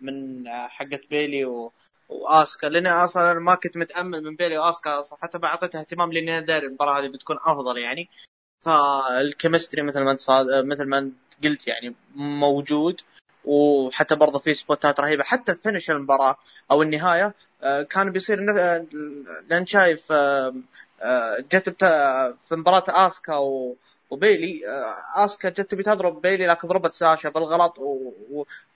من 0.00 0.48
حقت 0.48 1.07
بيلي 1.11 1.44
و... 1.44 1.72
وآسكا. 2.09 2.66
لاني 2.66 2.88
أصلا 2.88 3.34
ما 3.34 3.54
كنت 3.54 3.76
متأمل 3.76 4.22
من 4.22 4.36
بيلي 4.36 4.59
وآسكا 4.59 5.00
أصلا 5.00 5.18
حتى 5.22 5.38
ما 5.38 5.48
أعطيتها 5.48 5.80
اهتمام 5.80 6.12
لاني 6.12 6.38
أنا 6.38 6.46
داري 6.46 6.66
المباراة 6.66 7.00
هذه 7.00 7.09
بتكون 7.09 7.36
أفضل 7.46 7.78
يعني. 7.78 8.09
فال 8.61 8.83
chemistry 8.83 9.82
مثل 9.82 10.02
ما 10.04 10.11
أنت 10.11 10.20
مثل 10.64 10.84
ما 10.84 10.98
أنت 10.98 11.14
قلت 11.45 11.66
يعني 11.68 11.95
موجود 12.14 13.01
وحتى 13.45 14.16
برضه 14.16 14.39
في 14.39 14.55
spot 14.55 14.91
ات 14.91 15.01
رهيبة 15.01 15.24
حتى 15.24 15.55
finish 15.55 15.91
المباراة 15.91 16.37
أو 16.70 16.82
النهاية 16.82 17.34
آه، 17.62 17.82
كان 17.82 18.11
بيصير. 18.11 18.61
آه، 18.61 18.87
لأن 19.51 19.66
شايف 19.66 20.12
آه، 20.12 20.55
جت 21.53 21.84
في 22.49 22.57
مباراة 22.57 22.84
آسكا 22.89 23.37
و... 23.37 23.76
وبيلي 24.11 24.61
آسكا 25.16 25.49
جت 25.49 25.61
تبي 25.61 25.82
تضرب 25.82 26.20
بيلي 26.22 26.47
لكن 26.47 26.68
ضربت 26.68 26.95
ساشا 26.95 27.28
بالغلط. 27.28 27.74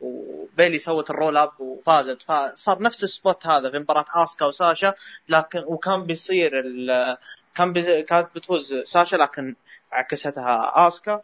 وبيلي 0.00 0.78
سوت 0.78 1.10
ال 1.10 1.15
roll 1.15 1.36
up 1.36 1.60
وفازت 1.60 2.22
فصار 2.22 2.82
نفس 2.82 3.04
ال 3.04 3.13
spot 3.13 3.46
هذا 3.46 3.70
في 3.70 3.78
مباراة 3.78 4.06
آسكا 4.14 4.46
وساشا 4.46 4.94
لكن 5.28 5.58
وكان 5.66 6.04
بيصير. 6.04 6.52
كان 7.54 7.72
بي... 7.72 8.02
كانت 8.02 8.28
بتفوز 8.34 8.74
ساشا 8.74 9.16
لكن 9.16 9.54
عكستها 9.92 10.88
آسكا 10.88 11.22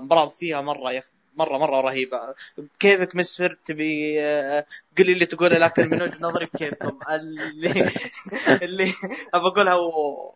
مباراة 0.00 0.28
فيها 0.28 0.60
مرة 0.60 0.92
يا 0.92 1.02
مرة 1.36 1.58
مرة 1.58 1.80
رهيبة. 1.80 2.34
كيفك 2.80 3.16
مسفر؟ 3.16 3.58
تبي 3.64 4.20
آه، 4.20 4.66
قل 4.98 5.10
اللي 5.10 5.26
تقوله 5.26 5.58
لكن 5.58 5.90
من 5.90 6.02
وجهة 6.02 6.18
نظري 6.20 6.46
بكيفكم. 6.46 6.98
اللي 7.14 7.90
اللي 8.62 8.92
ابى 9.34 9.46
أقولها 9.46 9.74
و... 9.74 10.34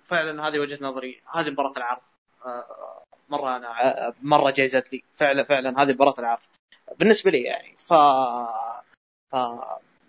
وفعلا 0.00 0.48
هذه 0.48 0.58
وجهة 0.58 0.78
نظري. 0.80 1.20
هذه 1.34 1.50
مباراة 1.50 1.72
العرض. 1.76 2.02
آه، 2.46 3.02
مرة 3.28 3.56
أنا 3.56 4.14
مرة 4.22 4.50
جايزت 4.50 4.92
لي. 4.92 5.02
فعلا 5.14 5.44
فعلا 5.44 5.82
هذه 5.82 5.92
مباراة 5.92 6.14
العرض. 6.18 6.42
بالنسبة 6.98 7.30
لي 7.30 7.42
يعني 7.42 7.74
ف 7.78 7.92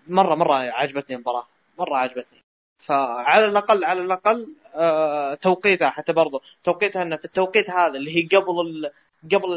مرة 0.07 0.35
مرة 0.35 0.55
عجبتني 0.55 1.15
المباراة. 1.15 1.47
مرة 1.79 1.95
عجبتني. 1.97 2.44
فعلى 2.77 3.45
الأقل 3.45 3.83
على 3.83 4.01
الأقل 4.01 4.55
آه 4.75 5.33
توقيتها 5.33 5.89
حتى 5.89 6.13
برضو. 6.13 6.41
توقيتها 6.63 7.01
إنه 7.01 7.15
في 7.17 7.25
التوقيت 7.25 7.69
هذا 7.69 7.97
اللي 7.97 8.15
هي 8.17 8.27
قبل 8.37 8.91
قبل 9.33 9.53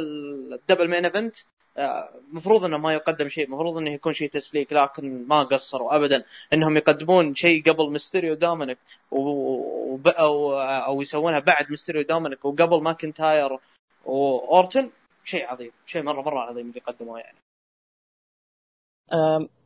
ال 0.53 0.58
double 0.58 0.89
main 0.91 1.05
event 1.05 1.37
المفروض 1.79 2.65
إنه 2.65 2.79
ما 2.79 2.95
يقدم 2.95 3.29
شيء 3.29 3.47
المفروض 3.47 3.79
إنه 3.79 3.91
يكون 3.93 4.13
شيء 4.13 4.31
تسليك 4.31 4.73
لكن 4.73 5.27
ما 5.29 5.43
قصروا 5.43 5.97
ابدا. 5.97 6.25
إنهم 6.53 6.77
يقدمون 6.77 7.35
شيء 7.35 7.63
قبل 7.63 7.91
ميستيريو 7.91 8.35
دومينيك 8.35 8.79
و... 9.11 9.99
أو 10.07 10.61
أو 10.61 11.03
يسوونها 11.03 11.39
بعد 11.39 11.71
ميستيريو 11.71 12.03
دومينيك 12.03 12.45
وقبل 12.45 12.83
ماكنتاير 12.83 13.59
واورتن 14.05 14.91
شيء 15.25 15.47
عظيم 15.47 15.71
شيء 15.87 16.03
مرة 16.03 16.23
مرة 16.23 16.41
عظيم 16.41 16.69
اللي 16.69 16.81
قدموه 16.81 17.19
يعني. 17.21 17.39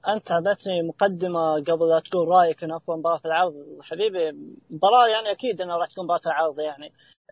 أنت 0.09 0.31
اعطيتني 0.31 0.83
مقدمة 0.89 1.55
قبل 1.55 1.89
لا 1.89 2.01
تقول 2.01 2.29
رأيك 2.29 2.65
ان 2.65 2.73
أفضل 2.73 2.99
مباراة 2.99 3.19
في 3.19 3.25
العرض. 3.25 3.53
حبيبي 3.83 4.33
مباراة 4.71 5.09
يعني 5.09 5.31
أكيد 5.31 5.61
إنها 5.61 5.77
راح 5.77 5.87
تكون 5.87 6.05
مباراة 6.05 6.21
العرض 6.27 6.61
يعني. 6.61 6.89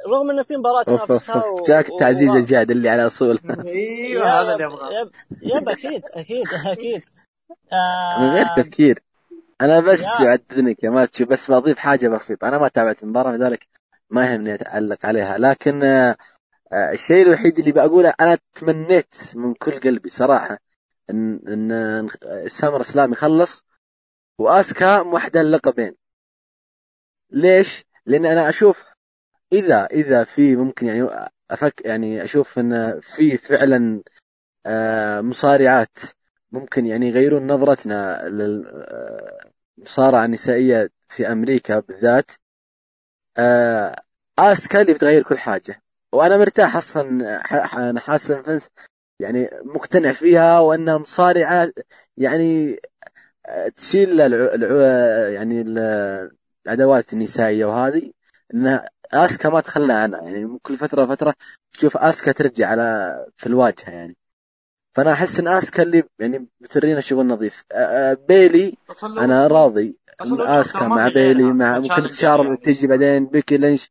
رغم 0.09 0.31
إنه 0.31 0.43
في 0.43 0.57
مباراة 0.57 0.83
تنافسها 0.83 1.45
و... 1.45 1.65
جاك 1.67 1.89
التعزيز 1.89 2.31
الجاد 2.31 2.71
اللي 2.71 2.89
على 2.89 3.07
أصول. 3.07 3.39
إيوه 3.67 4.25
هذا 4.25 4.53
اللي 4.53 4.67
أبغاه. 4.67 4.91
yep, 5.01 5.11
يب 5.43 5.69
أكيد 5.69 6.03
أكيد 6.15 6.47
أكيد. 6.67 7.03
آه... 7.73 8.21
من 8.21 8.31
غير 8.31 8.47
تفكير. 8.57 9.03
أنا 9.61 9.81
بس 9.81 10.05
يعدنك 10.21 10.85
يا 10.85 10.91
ما 10.91 11.07
تشوف 11.07 11.29
بس 11.29 11.51
بضيف 11.51 11.79
حاجة 11.79 12.09
بسيطة. 12.09 12.49
أنا 12.49 12.59
ما 12.59 12.69
تابعت 12.69 13.03
المباراة 13.03 13.33
لذلك 13.37 13.67
ما 14.11 14.33
يهمني 14.33 14.55
أتعلق 14.55 15.07
عليها. 15.07 15.39
لكن 15.39 15.83
آه... 15.83 16.17
الشيء 16.73 17.27
الوحيد 17.27 17.59
اللي 17.59 17.73
بقوله 17.73 18.15
أنا 18.21 18.39
تمنيت 18.55 19.15
من 19.35 19.55
كل 19.55 19.81
قلبي 19.81 20.09
صراحة 20.09 20.59
إن 21.11 21.41
إن 21.49 22.09
سامر 22.49 22.81
إسلام 22.81 23.13
يخلص 23.13 23.65
وأسكا 24.39 25.03
موحده 25.03 25.41
اللقبين. 25.41 25.97
ليش؟ 27.31 27.85
لأن 28.07 28.27
أنا 28.27 28.49
أشوف 28.49 28.85
إذا 29.53 29.87
إذا 29.87 30.25
في 30.25 30.57
ممكن 30.57 30.87
يعني 30.87 31.29
أفك 31.51 31.83
يعني 31.85 32.25
أشوف 32.25 32.59
إن 32.59 33.01
في 33.01 33.37
فعلا 33.39 34.03
آه، 34.67 35.21
مصارعات 35.21 35.99
ممكن 36.53 36.87
يعني 36.87 37.09
يغيرون 37.09 37.47
نظرتنا 37.47 38.29
للمصارعه 38.29 40.25
النسائيه 40.25 40.91
في 41.09 41.33
أمريكا 41.33 41.81
بالذات. 41.81 42.31
آه، 43.39 44.03
أسكا 44.39 44.83
اللي 44.83 44.95
بتغير 44.95 45.23
كل 45.23 45.39
حاجة. 45.39 45.83
وأنا 46.13 46.37
مرتاح 46.37 46.77
أصلا 46.77 47.05
أنا 47.91 48.01
حاسس 48.01 48.33
فنس 48.33 48.71
يعني 49.21 49.51
مقتنع 49.65 50.13
فيها 50.13 50.59
وأنها 50.61 50.99
مصارعة 50.99 51.73
يعني 52.17 52.81
تشيل 53.77 54.21
الع... 54.21 55.29
يعني 55.29 55.61
الأدوات 56.67 57.13
النسائية 57.13 57.65
وهذه. 57.65 58.13
انها 58.55 58.89
آسكا 59.13 59.49
ما 59.49 59.61
تخلى 59.61 59.93
عنها 59.93 60.23
يعني 60.23 60.59
كل 60.63 60.77
فترة 60.77 61.07
فترة 61.07 61.35
تشوف 61.73 61.97
آسكا 61.97 62.33
ترجع 62.33 62.69
على 62.69 63.17
في 63.37 63.47
الواجهة 63.47 63.91
يعني. 63.91 64.17
فأنا 64.95 65.13
أحس 65.13 65.41
إن 65.41 65.49
آسكا 65.49 65.83
اللي 65.83 66.05
يعني 66.19 66.47
بترينا 66.61 67.01
شغل 67.01 67.27
نظيف 67.27 67.65
بيلي 68.29 68.77
أنا 69.19 69.47
راضي 69.47 69.99
آسكا 70.21 70.89
مع 70.89 71.09
بيلي 71.09 71.43
مع 71.43 71.79
ممكن 71.79 72.13
شارل 72.13 72.57
تجي 72.57 72.87
بعدين 72.87 73.27
بيكي 73.27 73.57
لينش. 73.57 73.91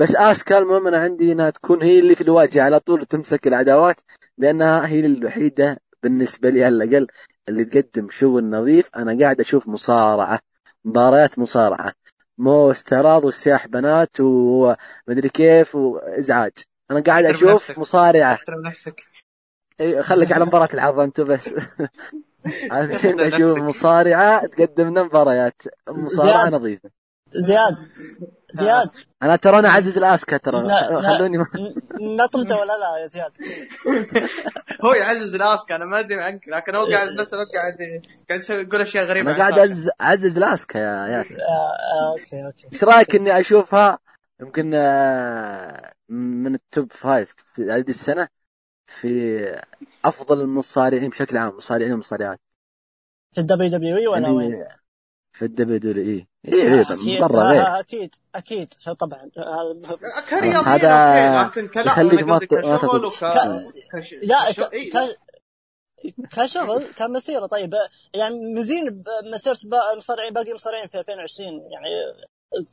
بس 0.00 0.16
اسكا 0.16 0.58
المهم 0.58 0.86
أنا 0.86 0.98
عندي 0.98 1.32
إنها 1.32 1.50
تكون 1.50 1.82
هي 1.82 1.98
اللي 1.98 2.14
في 2.14 2.20
الواجهة 2.20 2.62
على 2.62 2.80
طول 2.80 3.06
تمسك 3.06 3.46
العداوات 3.46 4.00
لأنها 4.38 4.86
هي 4.86 5.00
الوحيدة 5.00 5.80
بالنسبة 6.02 6.50
لي 6.50 6.64
على 6.64 6.84
الأقل 6.84 7.06
اللي 7.48 7.64
تقدم 7.64 8.10
شغل 8.10 8.44
نظيف 8.44 8.90
أنا 8.96 9.18
قاعد 9.20 9.40
أشوف 9.40 9.68
مصارعة 9.68 10.40
مباريات 10.84 11.38
مصارعة. 11.38 11.92
مو 12.38 12.70
استعراض 12.70 13.24
والسياح 13.24 13.66
بنات 13.66 14.20
ومدري 14.20 15.28
كيف 15.28 15.74
وإزعاج. 15.74 16.52
أنا 16.90 17.00
قاعد 17.00 17.24
أشوف 17.24 17.78
مصارعة. 17.78 18.32
احترم 18.34 18.66
نفسك. 18.66 19.06
إي 19.80 20.02
خليك 20.02 20.32
على 20.32 20.44
مباراة 20.44 20.68
العرض 20.74 21.00
أنت 21.00 21.20
بس. 21.20 21.54
عشان 22.70 23.20
أشوف 23.20 23.58
مصارعة 23.58 24.46
تقدم 24.46 24.88
لنا 24.88 25.02
مباريات. 25.02 25.62
مصارعة 25.88 26.48
نظيفة. 26.48 26.90
زياد. 27.32 27.76
زياد. 28.52 28.90
أنا 29.22 29.36
ترى 29.36 29.58
أنا 29.58 29.68
اعزز 29.68 29.98
الاسكا 29.98 30.36
ترى 30.36 30.70
خلوني 31.02 31.38
نطرته 32.00 32.60
ولا 32.60 32.78
لا 32.78 33.02
يا 33.02 33.06
زياد. 33.06 33.32
هو 34.84 34.92
يعزز 34.92 35.34
الاسكا 35.34 35.76
أنا 35.76 35.84
ما 35.84 36.00
أدري 36.00 36.22
عنك 36.22 36.48
لكن 36.48 36.76
هو 36.76 36.86
قاعد 36.86 37.08
بس 37.20 37.34
قاعد 37.34 38.02
قاعد 38.28 38.40
يسوي 38.40 38.62
يقول 38.62 38.80
أشياء 38.80 39.04
غريبة 39.04 39.30
أنا 39.30 39.38
قاعد 39.38 39.58
أعزز 39.58 39.90
اعزز 40.00 40.38
الاسكا 40.38 40.78
يا 40.78 41.06
ياسر. 41.06 41.34
آه، 41.34 41.42
آه، 41.42 42.10
okay 42.10 42.46
okay. 42.46 42.68
إيش 42.72 42.84
رأيك 42.84 43.14
إني 43.14 43.40
أشوفها 43.40 43.98
يمكن 44.40 44.72
آه، 44.74 45.92
من 46.08 46.54
ال 46.54 46.63
top 46.63 46.92
five 46.92 47.34
في 47.54 47.62
هذه 47.62 47.88
السنة 47.88 48.28
في 48.86 49.40
أفضل 50.04 50.40
المصارعين 50.40 51.10
بشكل 51.10 51.36
عام 51.36 51.56
مصارعين 51.56 51.92
ومصارعات. 51.92 52.40
في 53.34 53.40
ال 53.40 53.70
WW 53.70 54.12
ولا 54.12 54.22
يعني 54.22 54.36
وين؟ 54.36 54.64
في 55.32 55.44
ال 55.44 55.78
WWE. 55.78 56.26
إي 57.06 57.20
مره 57.20 57.42
غير. 57.42 57.80
أكيد 57.80 58.14
أكيد. 58.34 58.74
طبعا. 58.98 59.30
هذا 60.66 61.44
لكن 61.44 61.68
كلا 61.68 61.84
يخليك 61.84 62.22
ما 62.22 62.38
كشغل 62.38 63.04
وك... 63.04 63.22
لا 64.22 64.52
ك... 64.52 65.18
كشغل 66.30 66.84
كمسيرة. 66.96 67.46
طيب 67.46 67.74
يعني 68.14 68.54
مزين 68.54 69.04
مسيرة 69.32 69.58
مصارعين 69.96 70.32
باقي 70.32 70.54
مصارعين 70.54 70.88
في 70.88 70.98
2020 70.98 71.48
يعني 71.48 71.88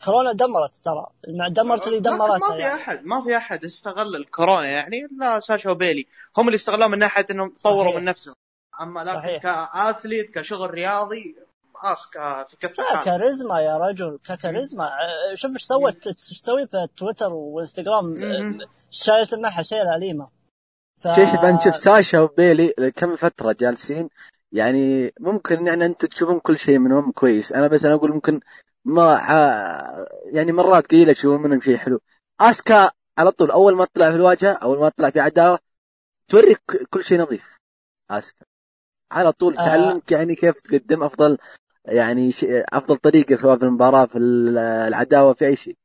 كورونا 0.06 0.32
دمرت 0.34 0.76
ترى. 0.76 1.06
دمرت 1.50 1.88
اللي 1.88 2.00
دمرتها 2.00 2.38
ما 2.38 2.56
في 2.56 2.60
يعني. 2.60 2.82
احد 2.82 3.06
ما 3.06 3.24
في 3.24 3.38
أحد 3.38 3.66
استغل 3.66 4.16
الكورونا 4.16 4.66
يعني 4.66 5.06
إلا 5.06 5.40
ساشا 5.40 5.72
وبيلي. 5.72 6.08
هم 6.38 6.48
اللي 6.48 6.56
استغلوه 6.56 6.88
من 6.88 7.00
ناحية 7.00 7.26
إنهم 7.32 7.56
طوروا 7.64 8.00
من 8.00 8.04
نفسهم. 8.04 8.36
أما 8.82 9.04
لكن 9.04 9.38
كأثليت 9.40 10.30
كشغل 10.40 10.72
رياضي 10.72 11.36
اسكا 11.84 12.44
في 12.44 12.58
كفه 12.58 13.04
كاريزما 13.04 13.60
يا 13.60 13.78
رجل 13.78 14.20
ككاريزما 14.24 14.90
شوف 15.34 15.52
إيش 15.52 15.64
سوت 15.64 16.08
إيش 16.08 16.16
تسوي 16.16 16.68
في 16.68 16.88
تويتر 16.98 17.34
وإنستغرام. 17.34 18.16
شايلت 18.90 19.34
المحا 19.34 19.62
شايله 19.62 19.92
عليمه 19.92 20.26
ف... 21.00 21.08
شيء 21.08 21.42
بنشوف 21.42 21.76
ساشا 21.76 22.20
وبيلي 22.20 22.92
كم 22.96 23.16
فترة 23.16 23.56
جالسين. 23.60 24.10
يعني 24.52 25.14
ممكن 25.20 25.68
يعني 25.68 25.86
أنتم 25.86 26.08
تشوفون 26.08 26.40
كل 26.40 26.58
شيء 26.58 26.80
منهم 26.80 27.12
كويس. 27.12 27.54
أنا 27.54 27.68
بس 27.68 27.86
أنا 27.86 27.94
أقول 27.94 28.12
ممكن 28.12 28.40
ما 28.86 29.20
يعني 30.26 30.52
مرات 30.52 30.92
قليلة 30.92 31.14
تشوفون 31.14 31.42
منهم 31.42 31.60
شيء 31.60 31.78
حلو. 31.78 32.00
آسكا 32.40 32.92
على 33.18 33.32
طول 33.32 33.52
أول 33.52 33.76
ما 33.76 33.86
تطلع 33.86 34.10
في 34.10 34.16
الواجهة 34.16 34.52
أول 34.52 34.80
ما 34.80 34.90
تطلع 34.90 35.10
في 35.10 35.20
عداوة 35.20 35.60
توريك 36.28 36.62
كل 36.90 37.04
شيء 37.04 37.22
نظيف. 37.22 37.58
آسكا. 38.10 38.46
على 39.12 39.32
طول 39.32 39.58
آه. 39.58 39.66
تعلمك 39.66 40.12
يعني 40.12 40.36
كيف 40.36 40.62
تقدم 40.62 41.04
أفضل 41.04 41.38
يعني 41.88 42.32
أفضل 42.74 42.98
طريقه 42.98 43.36
سواء 43.36 43.58
في 43.58 43.64
المباراة 43.64 44.06
في 44.06 44.18
العداوة 44.18 45.34
في 45.34 45.46
أي 45.48 45.56
شيء. 45.56 45.76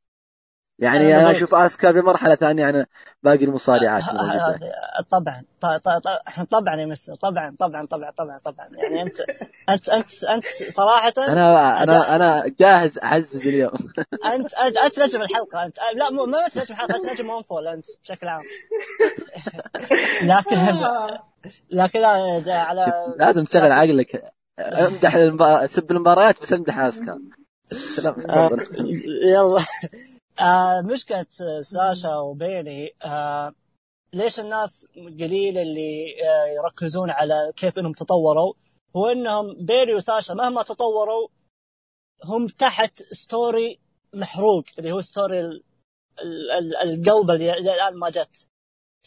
يعني 0.79 0.97
أنا 1.07 1.15
أنا 1.15 1.23
بقول- 1.23 1.35
أشوف 1.35 1.55
أسكا 1.55 1.91
بمرحلة 1.91 2.35
ثانية 2.35 2.65
عن 2.65 2.85
باقي 3.23 3.45
المصارعات 3.45 4.03
ه- 4.03 4.09
الموجودة. 4.11 4.59
ه- 4.99 5.01
طبعا 5.09 5.43
طبعا 6.51 6.75
يا 6.75 6.85
مستر 6.85 7.15
طبعا 7.15 7.55
طبعا 7.59 7.85
طبعا 7.85 8.11
طبعا 8.11 8.37
طبعا. 8.37 8.67
يعني 8.71 9.01
انت 9.01 9.19
انت 9.69 9.89
انت 9.89 10.23
أنت 10.23 10.45
صراحة 10.69 11.13
أنا 11.17 11.83
أنا 11.83 12.15
أنا 12.15 12.43
جاهز 12.59 12.99
أعزز 12.99 13.47
اليوم. 13.47 13.71
انت 14.33 14.53
انت, 14.53 14.77
أنت 14.77 14.99
نجم 14.99 15.21
الحلقة 15.21 15.63
انت 15.65 15.77
لا 15.95 16.09
مو 16.09 16.25
ما 16.25 16.45
أنت 16.45 16.57
نجم 16.57 16.71
الحلقة 16.71 16.95
أنت 16.95 17.05
نجم 17.05 17.27
مونفول 17.27 17.67
أنت 17.67 17.85
بشكل 18.03 18.27
عام. 18.27 18.41
لكن 20.23 20.59
لكن 21.71 22.03
على 22.03 23.13
لازم 23.17 23.43
تشغل 23.45 23.71
عقلك. 23.71 24.33
امدح 24.59 25.15
المبا... 25.15 25.65
سب 25.67 25.91
المباريات 25.91 26.41
بس 26.41 26.53
امدح 26.53 26.79
اسكا. 26.79 27.21
سلام 27.95 28.13
آه، 28.13 28.47
تفضل. 28.49 28.67
يلا. 29.23 29.65
آه 30.39 30.81
مشكلة 30.81 31.25
ساشا 31.61 32.15
وبيلي 32.15 32.91
آه 33.05 33.53
ليش 34.13 34.39
الناس 34.39 34.87
قليل 34.95 35.57
اللي 35.57 36.05
آه 36.23 36.45
يركزون 36.47 37.09
على 37.09 37.51
كيف 37.55 37.79
انهم 37.79 37.93
تطوروا؟ 37.93 38.53
هو 38.95 39.07
انهم 39.07 39.65
بيلي 39.65 39.95
وساشا 39.95 40.33
مهما 40.33 40.63
تطوروا 40.63 41.27
هم 42.25 42.47
تحت 42.47 43.03
ستوري 43.03 43.79
محروق 44.13 44.63
اللي 44.79 44.91
هو 44.91 45.01
ستوري 45.01 45.39
ال- 45.39 45.63
ال- 46.21 46.51
ال- 46.51 46.75
القلب 46.99 47.31
اللي 47.31 47.53
الآن 47.53 47.95
ما 47.95 48.09
جت. 48.09 48.49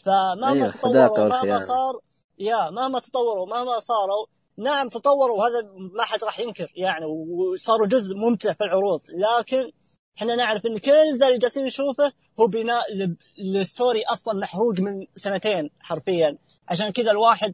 فمهما 0.05 0.51
أيوة، 0.53 0.67
الصداقة 0.67 1.07
تطوروا 1.29 1.29
مهما. 1.45 1.65
صار 1.65 1.99
يا 2.39 2.69
مهما 2.69 2.99
تطوروا 2.99 3.45
مهما 3.47 3.79
صاروا 3.79 4.25
نعم 4.59 4.89
تطوروا 4.89 5.37
وهذا 5.37 5.71
ما 5.95 6.03
حد 6.03 6.23
راح 6.23 6.39
ينكر 6.39 6.71
يعني 6.75 7.05
وصاروا 7.05 7.87
جزء 7.87 8.15
ممتع 8.15 8.53
في 8.53 8.63
العروض. 8.63 9.01
لكن 9.09 9.71
إحنا 10.17 10.35
نعرف 10.35 10.65
إن 10.65 10.77
كل 10.77 11.17
ذا 11.19 11.27
اللي 11.27 11.37
جالسين 11.37 11.63
نشوفه 11.63 12.11
هو 12.39 12.47
بناء 12.47 12.83
ل 13.37 13.48
story 13.48 14.03
أصلا 14.03 14.39
محروق 14.39 14.79
من 14.79 15.05
سنتين 15.15 15.69
حرفيا. 15.79 16.37
عشان 16.67 16.89
كذا 16.89 17.11
الواحد 17.11 17.53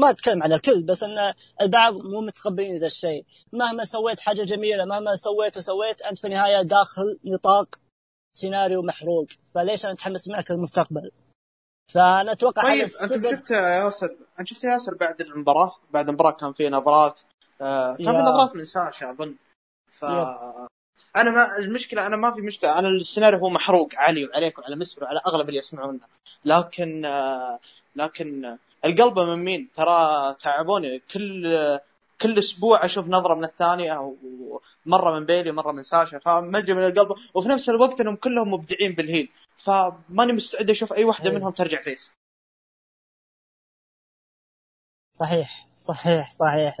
ما 0.00 0.10
أتكلم 0.10 0.42
عن 0.42 0.52
الكل 0.52 0.82
بس 0.82 1.02
إن 1.02 1.34
البعض 1.60 1.94
مو 1.94 2.20
متقبلين 2.20 2.78
ذا 2.78 2.86
الشيء. 2.86 3.24
مهما 3.52 3.84
سويت 3.84 4.20
حاجة 4.20 4.42
جميلة 4.42 4.84
مهما 4.84 5.16
سويت 5.16 5.56
وسويت 5.56 6.02
أنت 6.02 6.18
في 6.18 6.26
النهاية 6.26 6.62
داخل 6.62 7.18
نطاق 7.24 7.74
سيناريو 8.32 8.82
محروق. 8.82 9.26
فليش 9.54 9.84
أنا 9.84 9.94
أتحمس 9.94 10.28
معك 10.28 10.50
للمستقبل؟ 10.50 11.10
هذا 11.96 12.34
طيب 12.34 12.88
أنت 13.02 13.26
شفت 13.26 13.50
يا 13.50 13.68
ياسر 13.68 14.16
أنت 14.40 14.48
شفت 14.48 14.64
يا 14.64 14.70
ياسر 14.70 14.94
بعد 14.94 15.20
المباراة؟ 15.20 15.76
بعد 15.90 16.08
المباراة 16.08 16.30
كان 16.30 16.52
في 16.52 16.68
نظرات 16.68 17.20
آه 17.60 17.94
كان 17.94 18.04
في. 18.04 18.12
نظرات 18.12 18.56
من 18.56 18.64
ساشا 18.64 19.10
أظن. 19.10 19.34
ف 19.90 20.04
أنا 21.16 21.30
ما 21.30 21.58
المشكلة 21.58 22.06
أنا 22.06 22.16
ما 22.16 22.30
في 22.34 22.40
مشكلة. 22.40 22.78
أنا 22.78 22.88
السيناريو 22.88 23.38
هو 23.38 23.50
محروق 23.50 23.88
علي 23.96 24.24
وعليك 24.24 24.58
وعلى 24.58 24.76
مسفر 24.76 25.04
وعلى 25.04 25.20
أغلب 25.26 25.48
اللي 25.48 25.58
يسمعونا. 25.58 25.98
لكن 26.44 27.04
آه 27.04 27.58
لكن 27.96 28.56
القلبه 28.84 29.24
من 29.24 29.44
مين؟ 29.44 29.68
ترى 29.74 30.34
تعبوني. 30.40 30.98
كل 30.98 31.78
كل 32.20 32.38
أسبوع 32.38 32.84
أشوف 32.84 33.08
نظرة 33.08 33.34
من 33.34 33.44
الثانية 33.44 34.16
ومره 34.86 35.18
من 35.18 35.24
بيلي 35.26 35.50
ومره 35.50 35.72
من 35.72 35.82
ساشا. 35.82 36.18
فما 36.18 36.58
أدري 36.58 36.74
من 36.74 36.86
القلب. 36.86 37.08
وفي 37.34 37.48
نفس 37.48 37.68
الوقت 37.68 38.00
إنهم 38.00 38.16
كلهم 38.16 38.52
مبدعين 38.52 38.92
بال 38.92 39.02
heel. 39.02 39.28
فماني 39.64 40.32
مستعد 40.32 40.70
أشوف 40.70 40.92
أي 40.92 41.04
واحدة 41.04 41.26
أيوة. 41.30 41.38
منهم 41.38 41.52
ترجع 41.52 41.82
face. 41.82 42.12
صحيح 45.16 45.68
صحيح 45.74 46.28
صحيح. 46.30 46.76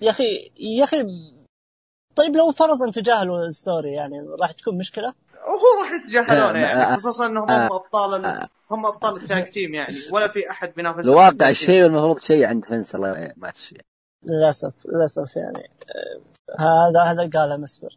يا 0.00 0.10
أخي 0.10 0.52
يا 0.60 0.84
أخي 0.84 0.96
طيب 2.16 2.36
لو 2.36 2.52
فرضا 2.52 2.90
تجاهلوا 2.90 3.46
ال 3.46 3.54
story 3.54 3.92
يعني 3.92 4.20
راح 4.40 4.52
تكون 4.52 4.78
مشكلة؟ 4.78 5.14
وهو 5.46 5.82
راح 5.82 5.92
يتجاهلونه 5.92 6.58
يعني 6.58 6.78
ما- 6.80 6.96
خصوصا 6.96 7.26
إنهم 7.26 7.50
آه، 7.50 7.66
هم 7.66 7.72
أبطال 7.72 8.14
ال- 8.20 8.24
آه. 8.24 8.48
هم 8.70 8.86
أبطال 8.86 9.16
ال 9.16 9.23
tag 9.23 9.44
team 9.44 9.74
يعني 9.74 9.94
ولا 10.12 10.28
في 10.28 10.50
أحد 10.50 10.72
بينافس 10.74 11.04
الواقع 11.04 11.52
شيء 11.52 11.82
والمفروض 11.82 12.18
شيء 12.18 12.46
عند 12.46 12.64
فنس 12.64 12.94
الله 12.94 13.32
ما 13.36 13.50
تشي 13.50 13.78
للأسف 14.24 14.72
للأسف 14.86 15.36
يعني. 15.36 15.70
آه، 15.90 16.20
هذا 16.58 17.02
هذا 17.12 17.30
قاله 17.40 17.56
مسفر. 17.56 17.96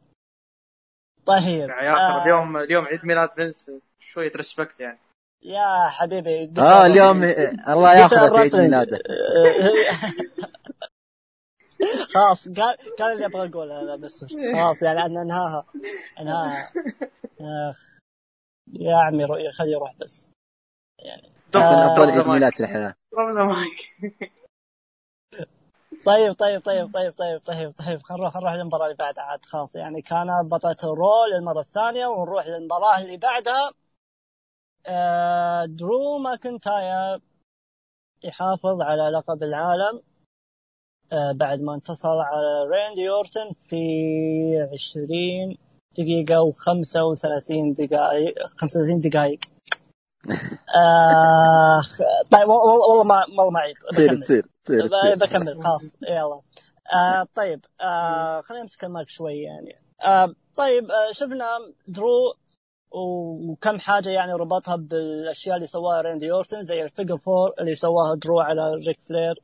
طيب 1.26 1.70
يا 1.70 1.76
ياسر 1.76 2.20
آه، 2.20 2.24
اليوم 2.24 2.58
اليوم 2.58 2.86
عيد 2.86 3.06
ميلاد 3.06 3.30
فينس 3.32 3.72
شوية 4.00 4.32
respect 4.36 4.80
يعني 4.80 5.00
يا 5.44 5.88
حبيبي 5.90 6.52
آه 6.62 6.86
اليوم 6.86 7.24
الله 7.68 8.00
ياخذك 8.00 8.32
في 8.32 8.38
عيد. 8.40 8.56
ميلاده 8.56 9.00
خلاص 12.14 12.50
قال 12.50 12.78
قال 13.00 13.14
اللي 13.14 13.26
أبغى 13.26 13.50
اقوله 13.50 13.82
هذا 13.82 13.96
بس 13.96 14.26
خلاص 14.54 14.84
يعني 14.84 15.06
أن 15.06 15.18
انهاها 15.18 15.66
انهاها 16.20 16.70
اخ 17.42 17.78
يا 18.74 18.96
عمي 18.96 19.28
خليه 19.52 19.72
يروح 19.72 19.96
بس 20.00 20.32
آه. 21.06 21.22
ضرب 21.52 21.64
افضل 21.64 22.12
عيد. 22.12 22.28
ميلاد 22.28 22.54
الحياة 22.60 22.94
طيب 26.04 26.34
طيب 26.34 26.62
طيب 26.62 26.94
طيب 26.94 27.14
طيب 27.14 27.42
طيب 27.42 27.72
طيب. 27.72 28.02
خلينا 28.02 28.22
نروح 28.22 28.36
نروح 28.36 28.54
للمباراة 28.54 28.86
اللي 28.86 28.96
بعدها. 28.98 29.24
عاد 29.24 29.46
خلاص 29.46 29.76
يعني 29.76 30.02
كانا 30.02 30.28
بطلة 30.50 30.78
ال 30.84 30.96
Raw 30.96 31.32
للمرة 31.34 31.60
الثانية 31.60 32.08
ونروح 32.08 32.48
للمباراة 32.48 33.02
اللي 33.02 33.18
بعدها. 33.18 33.72
آه 34.86 35.66
درو 35.66 36.18
ماكنتاير 36.18 37.22
يحافظ 38.24 38.82
على 38.82 39.10
لقب 39.10 39.44
العالم. 39.44 40.02
آه 41.12 41.32
بعد 41.32 41.62
ما 41.62 41.76
انتصر 41.76 42.20
على 42.20 42.64
ريندي 42.72 43.10
أورتن 43.10 43.54
في 43.70 43.78
20 44.74 45.58
دقيقة 45.98 46.52
و35 46.52 47.74
دقائق 47.80 48.48
35 48.58 49.00
دقائق. 49.00 49.40
آه 50.76 51.82
طيب 52.32 52.48
والله 52.50 53.04
ما 53.04 53.24
والله 53.30 53.50
ما 53.52 53.60
أعيد. 53.60 53.76
تصير 53.92 54.18
تصير 54.22 54.42
ب- 54.42 54.90
تصير 54.90 55.16
بكمل 55.16 55.64
خلاص 55.64 55.96
يلا. 56.10 56.42
آه 56.96 57.28
طيب 57.36 57.66
آه 57.82 58.42
خلينا 58.42 58.62
نمسك 58.62 58.84
المايك 58.84 59.10
شوي 59.10 59.42
يعني. 59.42 59.76
آه 60.06 60.34
طيب 60.58 60.92
آه 60.92 61.12
شفنا 61.12 61.46
درو 61.88 62.34
وكم 62.92 63.80
حاجة 63.80 64.10
يعني 64.10 64.34
ربطها 64.34 64.76
بالأشياء 64.76 65.56
اللي 65.56 65.66
سواها 65.68 66.02
ريندي 66.02 66.32
أورتن 66.32 66.62
زي 66.64 66.84
ال 66.84 66.89
figure 66.89 67.18
four 67.18 67.54
اللي 67.60 67.76
سواها 67.76 68.16
درو 68.16 68.40
على 68.40 68.74
ريك 68.88 69.00
فلير 69.10 69.36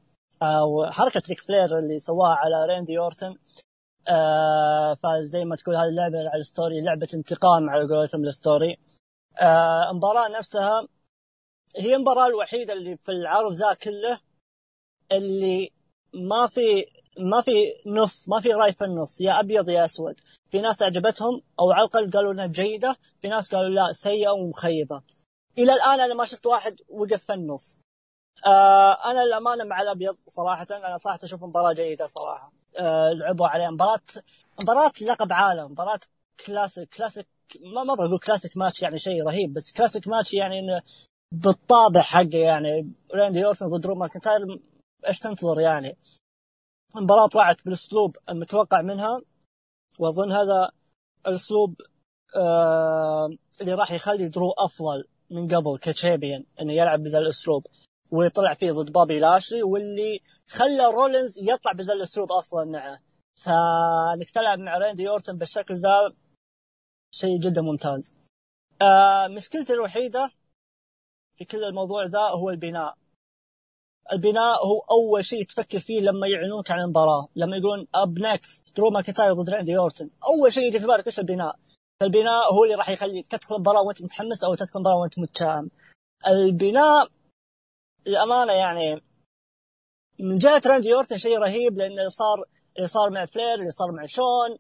أو 0.44 0.86
حركة 0.92 1.22
ريك 1.30 1.40
فلير 1.40 1.80
اللي 1.80 2.00
سواها 2.00 2.36
على 2.36 2.66
ريندي 2.66 2.98
أورتن. 2.98 3.36
آه 4.08 4.94
فزي 5.04 5.46
ما 5.46 5.56
تقول 5.56 5.76
هذه 5.76 5.88
اللعبة 5.88 6.18
على 6.30 6.40
ال 6.40 6.47
story 6.47 6.82
لعبة 6.82 7.08
انتقام 7.14 7.70
على 7.70 7.88
قولتهم 7.96 8.24
ال 8.24 8.31
story. 8.31 8.78
آه 9.40 9.92
المباراة 9.92 10.28
نفسها 10.28 10.88
هي 11.78 11.96
المباراة 11.96 12.28
الوحيدة 12.28 12.74
اللي 12.74 12.98
في 12.98 13.12
العرض 13.12 13.52
ذا 13.54 13.74
كله 13.74 14.20
اللي 15.12 15.72
ما 16.14 16.48
في 16.48 16.86
ما 17.20 17.42
في 17.42 17.74
نص 17.86 18.30
ما 18.30 18.42
في 18.42 18.54
رأي 18.54 18.74
في 18.74 18.84
النص 18.84 19.22
يا 19.22 19.40
أبيض 19.40 19.70
يا 19.70 19.86
أسود. 19.86 20.20
في 20.52 20.62
ناس 20.62 20.84
عجبتهم 20.84 21.42
أو 21.60 21.72
على 21.72 21.82
الأقل 21.86 22.12
قالوا 22.12 22.34
إنها 22.34 22.48
جيدة 22.48 22.96
في 23.22 23.28
ناس 23.28 23.56
قالوا 23.56 23.70
لا 23.70 23.92
سيئة 23.92 24.30
ومخيبة. 24.30 25.02
إلى 25.58 25.74
الآن 25.74 26.00
أنا 26.00 26.14
ما 26.14 26.26
شفت 26.26 26.46
واحد 26.46 26.82
وقف 26.90 27.24
في 27.24 27.34
النص. 27.34 27.80
آه 28.46 29.12
أنا 29.12 29.24
الأمانة 29.24 29.64
مع 29.64 29.82
الأبيض 29.82 30.16
صراحة 30.28 30.68
أنا 30.72 30.98
صراحة 30.98 31.20
أشوف 31.24 31.44
مباراة 31.44 31.74
جيدة 31.74 32.08
صراحة. 32.08 32.52
آه 32.80 33.10
لعبوا 33.10 33.48
عليها 33.48 33.70
مباراة 33.70 34.02
مباراة 34.64 34.92
لقب 35.02 35.34
عالم 35.34 35.72
مباراة 35.72 36.00
classic 36.46 36.90
classic 36.96 37.28
ما 37.60 37.94
بقول 37.94 38.20
classic 38.20 38.58
match 38.58 38.82
يعني 38.82 38.98
شيء 38.98 39.24
رهيب 39.24 39.54
بس 39.54 39.72
classic 39.72 40.08
match 40.08 40.34
يعني 40.34 40.82
بالطابع 41.32 42.02
حقه 42.02 42.38
يعني. 42.38 42.94
راندي 43.14 43.46
أورتن 43.46 43.66
ضد 43.66 43.82
درو 43.82 43.96
ماكنتاير 43.96 44.60
إيش 45.08 45.20
تنتظر 45.20 45.60
يعني؟ 45.60 45.98
المباراة 46.96 47.28
طلعت 47.28 47.66
بالأسلوب 47.66 48.18
المتوقع 48.30 48.82
منها 48.82 49.22
وأظن 50.00 50.32
هذا 50.32 50.72
الأسلوب 51.28 51.82
آه 52.36 53.30
اللي 53.62 53.74
راح 53.74 53.92
يخلي 53.92 54.28
درو 54.30 54.52
أفضل 54.52 55.04
من 55.32 55.48
قبل 55.48 55.78
ك 55.78 55.85
champion 55.85 56.46
إنه 56.62 56.74
يلعب 56.74 57.04
بذا 57.04 57.18
الأسلوب. 57.18 57.68
ويطلع 58.12 58.54
فيه 58.54 58.72
ضد 58.72 58.92
بابي 58.92 59.20
لاشلي 59.20 59.64
واللي 59.64 60.20
خلى 60.50 60.86
رولينز 60.86 61.40
يطلع 61.40 61.72
بذا 61.72 61.94
الأسلوب 61.94 62.32
أصلا 62.32 62.66
معه. 62.66 63.00
فانك 63.36 64.30
تلعب 64.30 64.60
مع 64.60 64.78
ريندي 64.78 65.10
أورتن 65.10 65.38
بالشكل 65.38 65.76
ذا 65.76 66.14
شيء 67.12 67.40
جدا 67.40 67.62
ممتاز. 67.62 68.16
آه 68.82 69.28
مشكلتي 69.28 69.74
الوحيدة 69.74 70.32
في 71.38 71.46
كل 71.46 71.64
الموضوع 71.64 72.06
ذا 72.06 72.20
هو 72.20 72.50
البناء. 72.50 72.98
البناء 74.12 74.66
هو 74.66 74.80
أول 74.92 75.26
شيء 75.26 75.46
تفكر 75.46 75.80
فيه 75.80 76.02
لما 76.02 76.28
يعلنونك 76.28 76.72
عن 76.72 76.80
المباراة 76.80 77.28
لما 77.36 77.58
يقولون 77.58 77.88
up 77.96 78.20
next 78.20 78.78
درو 78.78 78.90
ماكنتاير 78.90 79.34
ضد 79.34 79.50
راندي 79.50 79.78
اورتن 79.78 80.10
أول 80.28 80.54
شيء 80.54 80.68
يجي 80.68 80.80
في 80.80 80.86
بالك 80.86 81.08
إيش 81.08 81.20
البناء؟ 81.20 81.60
فالبناء 82.00 82.54
هو 82.54 82.64
اللي 82.64 82.76
راح 82.76 82.90
يخليك 82.90 83.28
تدخل 83.28 83.56
المباراه 83.56 83.82
وأنت 83.82 84.02
متحمس 84.04 84.44
أو 84.44 84.56
تدخل 84.56 84.72
المباراه 84.76 84.98
وأنت 84.98 85.20
متشائم. 85.20 85.70
البناء 86.28 87.08
الامانه 88.08 88.54
يعني 88.54 89.02
من 90.20 90.38
جهة 90.38 90.62
راندي 90.66 90.94
اورتن 90.94 91.18
شيء 91.18 91.38
رهيب 91.38 91.78
لأنه 91.78 92.08
صار 92.08 92.46
اللي 92.78 92.88
صار 92.88 93.10
مع 93.10 93.26
فلير 93.26 93.54
اللي 93.54 93.70
صار 93.70 93.92
مع 93.92 94.06
شون 94.06 94.58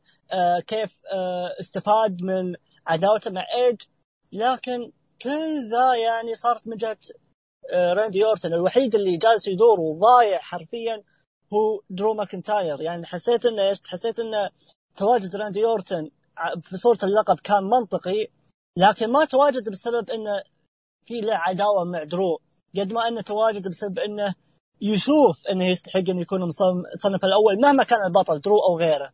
كيف 0.67 1.01
آه 1.13 1.55
استفاد 1.59 2.21
من 2.21 2.55
عداوته 2.88 3.32
مع 3.32 3.45
إيج. 3.55 3.82
لكن 4.34 4.91
كل 5.21 5.69
ذا 5.71 5.95
يعني 5.95 6.36
صارت 6.36 6.67
من 6.67 6.77
جهة 6.77 6.97
آه 7.73 7.93
راندي 7.93 8.25
أورتن. 8.25 8.53
الوحيد 8.53 8.95
اللي 8.95 9.17
جالس 9.17 9.47
يدور 9.47 9.79
وضايع 9.79 10.39
حرفيا 10.39 11.03
هو 11.53 11.82
درو 11.89 12.13
ماكنتاير. 12.13 12.82
يعني 12.82 13.05
حسيت 13.05 13.45
إنه 13.45 13.61
إيش؟ 13.61 13.82
حسيت 13.88 14.19
إنه 14.19 14.49
تواجد 14.95 15.36
راندي 15.36 15.65
أورتن 15.65 16.09
في 16.61 16.77
صورة 16.77 16.97
اللقب 17.03 17.39
كان 17.39 17.63
منطقي 17.63 18.27
لكن 18.77 19.11
ما 19.11 19.25
تواجد 19.25 19.69
بسبب 19.69 20.09
إنه 20.09 20.43
في 21.05 21.21
له 21.21 21.36
عداوة 21.36 21.84
مع 21.84 22.03
درو. 22.03 22.39
قد 22.77 22.93
ما 22.93 23.07
إنه 23.07 23.21
تواجد 23.21 23.67
بسبب 23.67 23.99
إنه 23.99 24.36
يشوف 24.82 25.47
إنه 25.51 25.65
يستحق 25.65 26.09
إنه 26.09 26.21
يكون 26.21 26.41
مصنف 26.47 27.25
الأول 27.25 27.61
مهما 27.61 27.84
كان 27.84 27.99
البطل 28.07 28.41
درو 28.41 28.59
أو 28.59 28.77
غيره. 28.79 29.13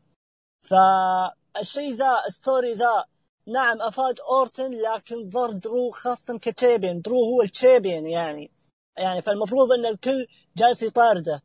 فالشيء 0.70 1.94
ذا 1.94 2.22
story 2.28 2.74
ذا 2.74 3.06
نعم 3.48 3.82
أفاد 3.82 4.20
أورتن 4.20 4.72
لكن 4.72 5.30
ضر 5.30 5.52
درو 5.52 5.92
خاصة 5.92 6.38
ك 6.38 6.45
champion 6.45 7.02
درو 7.02 7.24
هو 7.24 7.42
ال 7.42 7.49
champion 7.49 8.08
يعني. 8.08 8.52
يعني 8.98 9.22
فالمفروض 9.22 9.72
إن 9.72 9.86
الكل 9.86 10.28
جالس 10.58 10.84
يطارده. 10.84 11.44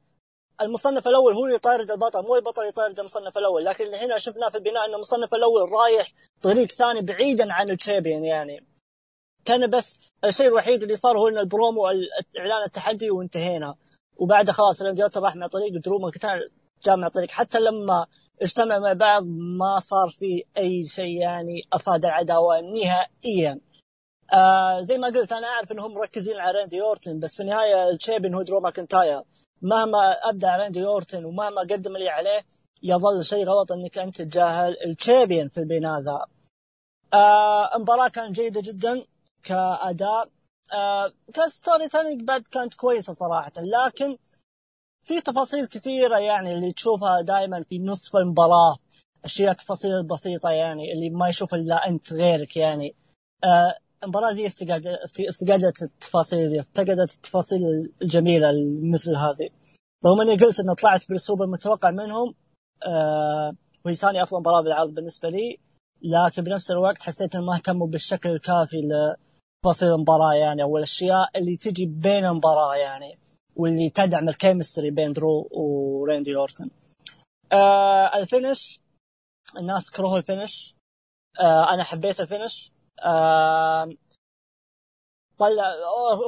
المصنف 0.61 1.09
الأول 1.09 1.35
هو 1.35 1.45
اللي 1.45 1.57
يطارد 1.57 1.91
البطل 1.91 2.23
مو 2.23 2.37
البطل 2.37 2.69
يطارد 2.69 2.99
المصنف 2.99 3.39
الأول. 3.39 3.65
لكن 3.65 3.95
هنا 3.95 4.19
شفناه 4.19 4.49
في 4.49 4.57
البناء 4.57 4.87
إن 4.87 4.95
المصنف 4.95 5.35
الأول 5.35 5.73
رايح 5.73 6.13
طريق 6.43 6.73
ثاني 6.73 7.03
بعيدا 7.03 7.53
عن 7.53 7.71
ال 7.71 7.77
champion 7.77 8.25
يعني. 8.25 8.67
كان 9.45 9.71
بس 9.71 9.97
الشيء 10.25 10.47
الوحيد 10.47 10.83
اللي 10.83 10.97
صار 10.97 11.19
هو 11.19 11.29
إن 11.29 11.39
البرومو 11.39 11.87
اعلان 12.39 12.63
التحدي 12.67 13.11
وانتهينا. 13.11 13.75
وبعدها 14.17 14.55
خلاص 14.55 14.83
راندي 14.83 15.03
راح 15.17 15.37
مع 15.37 15.47
طريق 15.47 15.81
درو 15.85 15.99
ماكنتاير 15.99 16.51
جاء 16.85 16.97
مع 16.97 17.09
طريق 17.09 17.31
حتى 17.31 17.61
لما 17.61 18.07
اجتمع 18.43 18.79
مع 18.79 18.93
بعض 18.93 19.23
ما 19.59 19.79
صار 19.79 20.09
في 20.09 20.45
أي 20.57 20.87
شيء 20.87 21.21
يعني 21.21 21.63
أفاد 21.73 22.05
العداوة 22.05 22.61
نهائيا. 22.61 23.61
آه 24.33 24.81
زي 24.81 24.99
ما 24.99 25.07
قلت 25.09 25.33
أنا 25.33 25.47
أعرف 25.47 25.73
إنهم 25.73 25.95
مركزين 25.95 26.41
على 26.41 26.59
راندي 26.59 26.83
أورتن 26.83 27.19
بس 27.21 27.35
في 27.35 27.43
النهاية 27.43 27.91
ال 27.91 27.95
champion 27.95 28.35
هو 28.35 28.43
درو 28.43 28.61
ماكنتاير. 28.61 29.23
مهما 29.63 30.13
أبدع 30.13 30.57
راندي 30.57 30.85
أورتن 30.85 31.25
ومهما 31.25 31.61
قدم 31.61 31.97
لي 31.97 32.09
عليه 32.09 32.41
يظل 32.83 33.25
شيء 33.25 33.45
غلط 33.45 33.73
إنك 33.73 33.99
أنت 33.99 34.17
تتجاهل 34.17 34.77
ال 34.87 34.93
champion 34.93 35.49
في 35.49 35.61
البناء 35.61 36.01
ذا. 36.01 36.27
آه 37.15 37.77
المباراة 37.77 38.09
كانت 38.09 38.37
جيدة 38.37 38.61
جدا 38.61 39.05
كأداء. 39.43 40.29
آه 40.73 41.13
ك 41.35 41.89
storytelling 41.89 42.23
بعد 42.23 42.43
كانت 42.43 42.75
كويسة 42.75 43.13
صراحة 43.13 43.53
لكن 43.59 44.19
في 45.03 45.21
تفاصيل 45.21 45.67
كثيرة 45.67 46.19
يعني 46.19 46.53
اللي 46.55 46.73
تشوفها 46.73 47.21
دائما 47.21 47.63
في 47.63 47.79
نصف 47.79 48.17
المباراة. 48.17 48.77
أشياء 49.25 49.53
تفاصيل 49.53 50.03
بسيطة 50.07 50.51
يعني 50.51 50.93
اللي 50.93 51.11
ما 51.11 51.29
يشوف 51.29 51.55
إلا 51.55 51.89
أنت 51.89 52.13
غيرك 52.13 52.57
يعني. 52.57 52.95
آه 53.45 53.75
المباراة 54.03 54.33
دي 54.33 54.47
افتقد 54.47 54.87
افتقدت 55.29 55.83
التفاصيل 55.83 56.51
دي 56.51 56.61
افتقدت 56.61 57.15
التفاصيل 57.15 57.61
الجميلة 58.03 58.49
مثل 58.93 59.11
هذه. 59.17 59.49
رغم 60.07 60.21
إني 60.21 60.37
قلت 60.37 60.61
اني 60.61 60.75
طلعت 60.75 61.09
بالأسلوب 61.09 61.43
المتوقع 61.43 61.91
منهم 61.91 62.35
آه 62.87 63.53
وهي 63.85 63.95
ثاني 63.95 64.23
أفضل 64.23 64.41
مباراة 64.41 64.61
بالعرض 64.63 64.95
بالنسبة 64.95 65.29
لي. 65.29 65.59
لكن 66.03 66.43
بنفس 66.45 66.71
الوقت 66.71 67.03
حسيت 67.03 67.35
انهم 67.35 67.47
ما 67.47 67.55
اهتموا 67.55 67.87
بالشكل 67.87 68.29
الكافي 68.31 68.77
لتفاصيل 68.77 69.89
المباراة 69.89 70.35
يعني. 70.35 70.63
أو 70.63 70.77
الاشياء 70.77 71.29
اللي 71.37 71.57
تجي 71.57 71.87
بين 71.87 72.25
المباراة 72.25 72.75
يعني. 72.77 73.19
واللي 73.57 73.91
تدعم 73.91 74.29
ال 74.29 74.35
chemistry 74.35 74.91
بين 74.91 75.13
درو 75.13 75.49
وريندي 75.51 76.37
اورتن. 76.37 76.71
آه 77.53 78.19
ال 78.19 78.28
finish 78.28 78.81
الناس 79.59 79.91
كرهوا 79.91 80.19
ال 80.19 80.26
finish. 80.26 80.75
آه 81.41 81.75
أنا 81.75 81.83
حبيت 81.83 82.21
ال 82.21 82.27
finish. 82.27 82.73
آه 83.05 83.91
طلع 85.39 85.65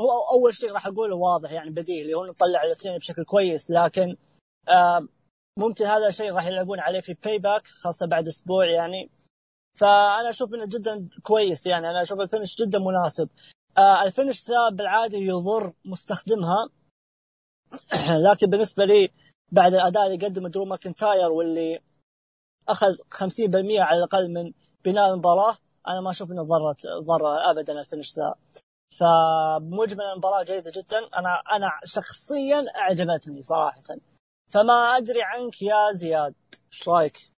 هو 0.01 0.39
أول 0.39 0.55
شيء 0.55 0.73
راح 0.73 0.87
أقوله 0.87 1.17
واضح 1.17 1.53
يعني 1.53 1.71
بديهي 1.71 2.03
اللي 2.03 2.15
هو 2.15 2.33
طلع 2.33 2.63
الاثنين 2.63 2.99
بشكل 2.99 3.25
كويس 3.25 3.71
لكن 3.71 4.17
آه 4.69 5.09
ممكن 5.59 5.85
هذا 5.85 6.09
الشيء 6.09 6.33
راح 6.33 6.47
يلعبون 6.47 6.81
عليه 6.81 7.01
في 7.01 7.15
Payback 7.15 7.67
خاصة 7.67 8.07
بعد 8.07 8.29
أسبوع 8.29 8.67
يعني. 8.67 9.11
فأنا 9.79 10.29
أشوف 10.29 10.55
إنه 10.55 10.67
جدا 10.67 11.09
كويس 11.23 11.67
يعني 11.67 11.91
أنا 11.91 12.03
أشوف 12.03 12.21
ال 12.21 12.27
finish 12.27 12.63
جدا 12.63 12.79
مناسب. 12.79 13.29
آه 13.79 14.03
ال 14.03 14.10
finish 14.10 14.51
ذا 14.51 14.77
بالعادة 14.77 15.19
يضر 15.19 15.73
مستخدمها. 15.85 16.69
لكن 18.31 18.47
بالنسبة 18.47 18.85
لي 18.85 19.09
بعد 19.53 19.75
الأداء 19.75 20.07
اللي 20.07 20.27
قدمه 20.27 20.49
درو 20.49 20.65
ماكنتاير 20.65 21.31
واللي 21.31 21.81
أخذ 22.69 22.95
50% 22.95 23.01
على 23.79 23.99
الأقل 23.99 24.33
من 24.33 24.53
بناء 24.85 25.11
المباراة 25.11 25.57
أنا 25.89 26.01
ما 26.01 26.11
أشوف 26.11 26.31
إنه 26.31 26.43
ضرت 26.43 26.87
ضر 26.87 27.51
ابدا 27.51 27.81
ال 27.81 27.85
finish 27.85 28.13
ذا. 28.19 28.35
فمجمل 28.99 30.05
المباراة 30.05 30.43
جيدة 30.43 30.73
جدا. 30.77 30.99
أنا 30.99 31.43
أنا 31.53 31.71
شخصيا 31.85 32.67
أعجبتني 32.77 33.43
صراحة. 33.43 33.83
فما 34.51 34.73
أدري 34.73 35.23
عنك 35.23 35.63
يا 35.63 35.93
زياد 35.93 36.35
إيش 36.73 36.89
رأيك؟ 36.89 37.31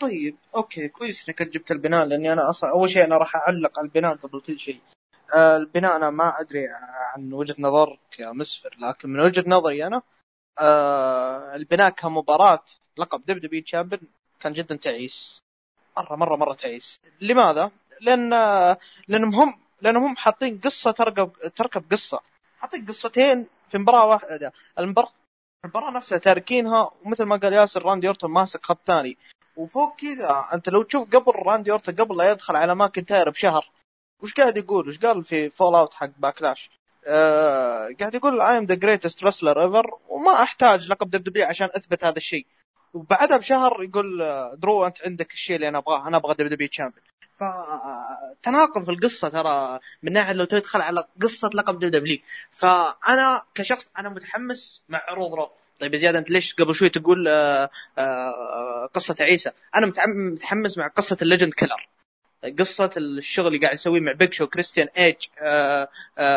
طيب 0.00 0.36
okay 0.56 0.88
كويس 0.88 1.28
إنك 1.28 1.42
جبت 1.42 1.70
البناء 1.70 2.06
لأني 2.06 2.32
أنا 2.32 2.50
أصلا 2.50 2.70
أول 2.70 2.90
شيء 2.90 3.04
أنا 3.04 3.18
راح 3.18 3.36
أعلق 3.36 3.78
على 3.78 3.86
البناء 3.86 4.16
قبل 4.16 4.40
كل 4.40 4.58
شيء. 4.58 4.80
البناء 5.34 5.96
أنا 5.96 6.10
ما 6.10 6.40
أدري 6.40 6.68
عن 7.14 7.32
وجهة 7.32 7.54
نظرك 7.58 8.18
يا 8.18 8.32
مسفر 8.32 8.76
لكن 8.78 9.08
من 9.10 9.20
وجهة 9.20 9.44
نظري 9.46 9.86
أنا 9.86 10.02
آه 10.58 11.56
البناء 11.56 11.90
كمباراة 11.90 12.64
لقب 12.98 13.20
WWE 13.26 13.38
champion 13.38 14.02
كان 14.40 14.52
جدا 14.52 14.76
تعيس. 14.76 15.42
مرة 15.96 16.16
مرة 16.16 16.36
مرة 16.36 16.54
تعيس. 16.54 17.00
لماذا؟ 17.20 17.70
لأن 18.00 18.30
لأنهم 19.08 19.34
هم 19.34 19.58
لأنهم 19.80 20.04
هم 20.04 20.16
حاطين 20.16 20.60
قصة 20.64 20.90
تركب 20.90 21.32
تركب 21.56 21.84
قصة. 21.92 22.20
حاطين 22.58 22.86
قصتين 22.86 23.46
في 23.68 23.78
مباراة 23.78 24.06
واحدة. 24.06 24.52
المباراة 24.78 25.12
المباراة 25.64 25.90
نفسها 25.90 26.18
تاركينها 26.18 26.90
ومثل 27.04 27.24
ما 27.24 27.36
قال 27.36 27.52
ياسر 27.52 27.82
راندي 27.82 28.08
أورتون 28.08 28.30
ماسك 28.30 28.66
خط 28.66 28.78
ثاني. 28.86 29.18
وفوق 29.56 29.96
كذا 29.96 30.48
أنت 30.54 30.68
لو 30.68 30.82
تشوف 30.82 31.08
قبل 31.16 31.32
راندي 31.46 31.70
أورتون 31.72 31.94
قبل 31.94 32.16
لا 32.16 32.30
يدخل 32.30 32.56
على 32.56 32.74
ماكنتاير 32.74 33.30
بشهر 33.30 33.70
وش 34.22 34.34
قاعد 34.34 34.56
يقول؟ 34.56 34.88
وش 34.88 34.98
قال 34.98 35.24
في 35.24 35.50
fallout 35.50 35.94
حق 35.94 36.10
Backlash؟ 36.18 36.70
آه 37.06 37.90
قاعد 38.00 38.14
يقول 38.14 38.40
I 38.40 38.58
am 38.58 38.64
the 38.64 38.74
greatest 38.74 39.24
wrestler 39.24 39.62
ever 39.62 39.90
وما 40.08 40.42
أحتاج 40.42 40.88
لقب 40.88 41.10
WWE 41.10 41.38
عشان 41.38 41.68
أثبت 41.76 42.04
هذا 42.04 42.16
الشيء. 42.16 42.46
وبعدها 42.94 43.36
بشهر 43.36 43.82
يقول 43.82 44.18
درو 44.58 44.86
أنت 44.86 44.98
عندك 45.06 45.32
الشيء 45.32 45.56
اللي 45.56 45.68
أنا 45.68 45.78
أبغاه 45.78 46.08
أنا 46.08 46.16
أبغى 46.16 46.34
WWE 46.34 46.46
champion 46.46 47.04
فتناقض 47.36 48.84
في 48.84 48.90
القصة 48.90 49.28
ترى 49.28 49.78
من 50.02 50.12
ناحية 50.12 50.32
لو 50.32 50.44
تدخل 50.44 50.80
على 50.80 51.04
قصة 51.22 51.50
لقب 51.54 51.78
WWE 51.78 52.18
فانا 52.50 53.42
كشخص 53.54 53.88
أنا 53.98 54.08
متحمس 54.08 54.82
مع 54.88 55.02
عروض 55.08 55.34
Raw. 55.34 55.50
طيب 55.80 55.94
يا 55.94 55.98
زياد 55.98 56.16
أنت 56.16 56.30
ليش 56.30 56.54
قبل 56.54 56.74
شوي 56.74 56.88
تقول 56.88 57.28
آآ 57.28 57.70
آآ 57.98 58.88
قصة 58.94 59.16
تعيسة؟ 59.20 59.50
أنا 59.74 59.92
متحمس 60.32 60.78
مع 60.78 60.86
قصة 60.88 61.16
ال 61.22 61.27
legend 61.27 61.54
killer 61.54 61.88
قصة 62.58 62.90
الشغل 62.96 63.46
اللي 63.46 63.58
قاعد 63.58 63.74
يسويه 63.74 64.00
مع 64.00 64.12
Big 64.12 64.32
Show 64.32 64.46
كريستيان 64.46 64.88
ايدج 64.98 65.16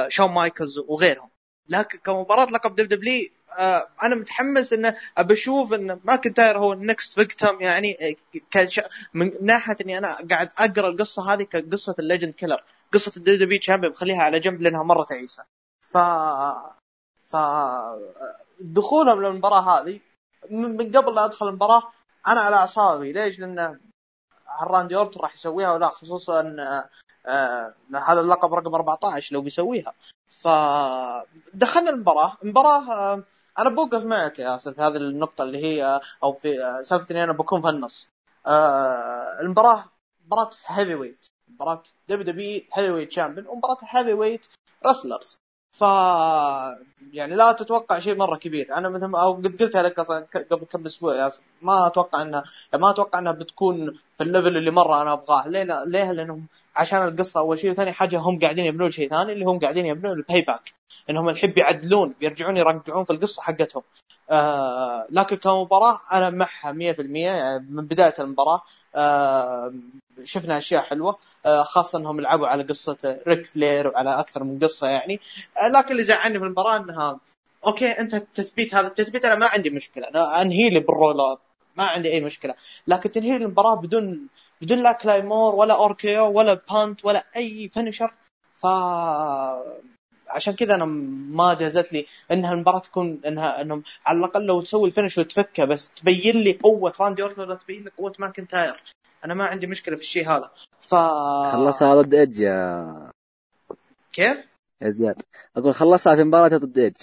شون 0.07 0.31
مايكلز 0.31 0.77
وغيرهم. 0.77 1.29
لكن 1.69 1.97
كمباراة 1.97 2.45
لقب 2.45 2.75
WWE 2.75 3.29
آه 3.59 3.87
أنا 4.03 4.15
متحمس 4.15 4.73
إنه 4.73 4.95
ابى 5.17 5.33
أشوف 5.33 5.73
إن 5.73 5.99
ماكنتاير 6.03 6.57
هو 6.57 6.73
ال 6.73 6.81
next 6.81 7.13
victim 7.13 7.61
يعني 7.61 8.17
كش... 8.51 8.81
من 9.13 9.31
ناحية 9.41 9.75
إني 9.81 9.97
أنا 9.97 10.17
قاعد 10.29 10.49
أقرأ 10.57 10.89
القصة 10.89 11.33
هذه 11.33 11.43
كقصة 11.43 11.95
ال 11.99 12.04
legend 12.04 12.33
killer 12.33 12.63
قصة 12.93 13.11
ال 13.17 13.39
WWE 13.39 13.59
champion 13.59 13.93
بخليها 13.93 14.21
على 14.21 14.39
جنب 14.39 14.61
لأنها 14.61 14.83
مرة 14.83 15.03
تعيسة. 15.03 15.43
ف 15.81 15.97
ف 17.25 17.35
دخولهم 18.59 19.21
للمباراة 19.21 19.81
هذه 19.81 19.99
من 20.51 20.97
قبل 20.97 21.15
لا 21.15 21.25
أدخل 21.25 21.47
المباراة 21.47 21.91
أنا 22.27 22.39
على 22.39 22.55
أعصابي. 22.55 23.11
ليش؟ 23.11 23.41
لأن 24.61 24.67
راندي 24.67 24.95
أورتون 24.95 25.21
راح 25.21 25.33
يسويها 25.33 25.73
ولا 25.73 25.89
خصوصا 25.89 26.55
آه 27.25 27.73
هذا 27.93 28.21
اللقب 28.21 28.53
رقم 28.53 28.75
14 28.75 29.33
لو 29.35 29.41
بيسويها. 29.41 29.93
فدخلنا 30.27 31.89
المباراة. 31.89 32.37
المباراة 32.43 32.91
آه 32.91 33.23
أنا 33.59 33.69
بوقف 33.69 34.03
معك 34.03 34.39
يا 34.39 34.51
ياسر 34.51 34.71
في 34.71 34.81
هذه 34.81 34.97
النقطة 34.97 35.43
اللي 35.43 35.63
هي 35.63 36.01
أو 36.23 36.33
في 36.33 36.63
آه 36.63 36.81
سالفه 36.81 37.11
اني 37.11 37.23
أنا 37.23 37.33
بكون 37.33 37.61
في 37.61 37.69
النص 37.69 38.07
آه 38.47 39.39
المباراة 39.41 39.85
مباراة 40.25 40.49
heavyweight 40.65 41.25
مباراة 41.47 41.83
WWE 42.09 42.23
heavyweight 42.25 43.11
champion 43.11 43.47
ومباراة 43.47 43.77
heavyweight 43.81 44.45
wrestlers 44.87 45.38
ف 45.71 45.83
يعني 47.13 47.35
لا 47.35 47.51
تتوقع 47.51 47.99
شيء 47.99 48.15
مرة 48.17 48.37
كبير. 48.37 48.75
أنا 48.77 48.89
مثل 48.89 49.05
ما 49.05 49.21
أو 49.21 49.33
قد 49.33 49.55
قلتها 49.55 49.83
لك 49.83 49.99
أصلا 49.99 50.27
قبل 50.51 50.65
كم 50.65 50.85
أسبوع 50.85 51.15
يا 51.15 51.31
ما 51.61 51.87
أتوقع 51.87 52.21
انها 52.21 52.43
ما 52.73 52.89
أتوقع 52.89 53.19
إنها 53.19 53.31
بتكون 53.31 53.93
في 54.17 54.23
ال 54.23 54.29
level 54.29 54.57
اللي 54.57 54.71
مرة 54.71 55.01
أنا 55.01 55.13
أبغاه. 55.13 55.47
ليه 55.47 55.83
ليه؟ 55.85 56.11
لأنهم 56.11 56.47
عشان 56.75 57.07
القصة 57.07 57.39
أول 57.39 57.59
شيء 57.59 57.71
وثاني 57.71 57.91
حاجة 57.93 58.19
هم 58.19 58.39
قاعدين 58.39 58.65
يبنون 58.65 58.91
شيء 58.91 59.09
ثاني 59.09 59.33
اللي 59.33 59.45
هم 59.45 59.59
قاعدين 59.59 59.85
يبنون 59.85 60.11
ال 60.13 60.41
Payback 60.41 60.73
إنهم 61.09 61.29
الحين 61.29 61.51
بيعدلون 61.51 62.15
بيرجعون 62.19 62.57
يرجعون 62.57 63.03
في 63.05 63.13
القصة 63.13 63.41
حقتهم. 63.41 63.83
آه 64.29 65.07
لكن 65.09 65.35
كمباراة 65.35 65.99
أنا 66.11 66.29
معها 66.29 66.71
100% 66.71 66.75
يعني 67.15 67.65
من 67.69 67.85
بداية 67.85 68.13
المباراة 68.19 68.61
آه 68.95 69.73
شفنا 70.23 70.57
أشياء 70.57 70.83
حلوة 70.83 71.17
آه 71.45 71.63
خاصة 71.63 71.99
إنهم 71.99 72.21
لعبوا 72.21 72.47
على 72.47 72.63
قصة 72.63 73.21
ريك 73.27 73.45
فلير 73.45 73.87
وعلى 73.87 74.19
أكثر 74.19 74.43
من 74.43 74.59
قصة 74.59 74.87
يعني. 74.87 75.19
آه 75.63 75.67
لكن 75.67 75.91
اللي 75.91 76.03
زعلني 76.03 76.39
في 76.39 76.45
المباراة 76.45 76.77
إنها 76.77 77.19
أوكي 77.67 77.91
أنت 77.91 78.13
التثبيت 78.13 78.75
هذا 78.75 78.87
التثبيت 78.87 79.25
أنا 79.25 79.35
ما 79.35 79.45
عندي 79.45 79.69
مشكلة 79.69 80.07
أنا 80.07 80.41
أنهي 80.41 80.69
لي 80.69 80.79
بال 80.79 80.99
roll 80.99 81.37
ما 81.77 81.83
عندي 81.83 82.11
أي 82.11 82.21
مشكلة. 82.21 82.53
لكن 82.87 83.11
تنهي 83.11 83.35
المباراة 83.35 83.75
بدون 83.75 84.27
بدون 84.61 84.83
لا 84.83 84.91
Claymore 84.91 85.55
ولا 85.55 85.73
RKO 85.75 86.31
ولا 86.31 86.53
punt 86.71 87.05
ولا 87.05 87.25
أي 87.35 87.69
finisher 87.73 88.13
ف 88.55 88.65
عشان 90.29 90.53
كذا 90.53 90.75
أنا 90.75 90.85
ما 90.85 91.53
جازت 91.53 91.93
لي 91.93 92.05
إنها 92.31 92.53
المباراة 92.53 92.79
تكون 92.79 93.21
إنها 93.25 93.61
إنهم 93.61 93.83
على 94.05 94.17
الأقل 94.17 94.45
لو 94.45 94.61
تسوي 94.61 94.87
ال 94.87 94.92
finish 94.92 95.17
وتفكه 95.17 95.65
بس 95.65 95.91
تبين 95.91 96.37
لي 96.37 96.53
قوة 96.63 96.93
راندي 96.99 97.23
أورتون 97.23 97.45
ولا 97.45 97.55
تبين 97.55 97.83
لي 97.83 97.91
قوة 97.97 98.13
ماكنتاير 98.19 98.73
أنا 99.25 99.33
ما 99.33 99.45
عندي 99.45 99.67
مشكلة 99.67 99.95
في 99.95 100.01
الشيء 100.01 100.29
هذا. 100.29 100.51
ف 100.79 100.95
خلصها 101.51 102.01
ضد 102.01 102.13
إيدج 102.13 102.39
يا 102.39 103.11
كيف؟ 104.13 104.37
يا 104.81 104.89
زياد. 104.89 105.21
أقول 105.57 105.73
خلصها 105.73 106.15
في 106.15 106.23
مباراة 106.23 106.57
ضد 106.57 106.77
إيدج. 106.77 107.01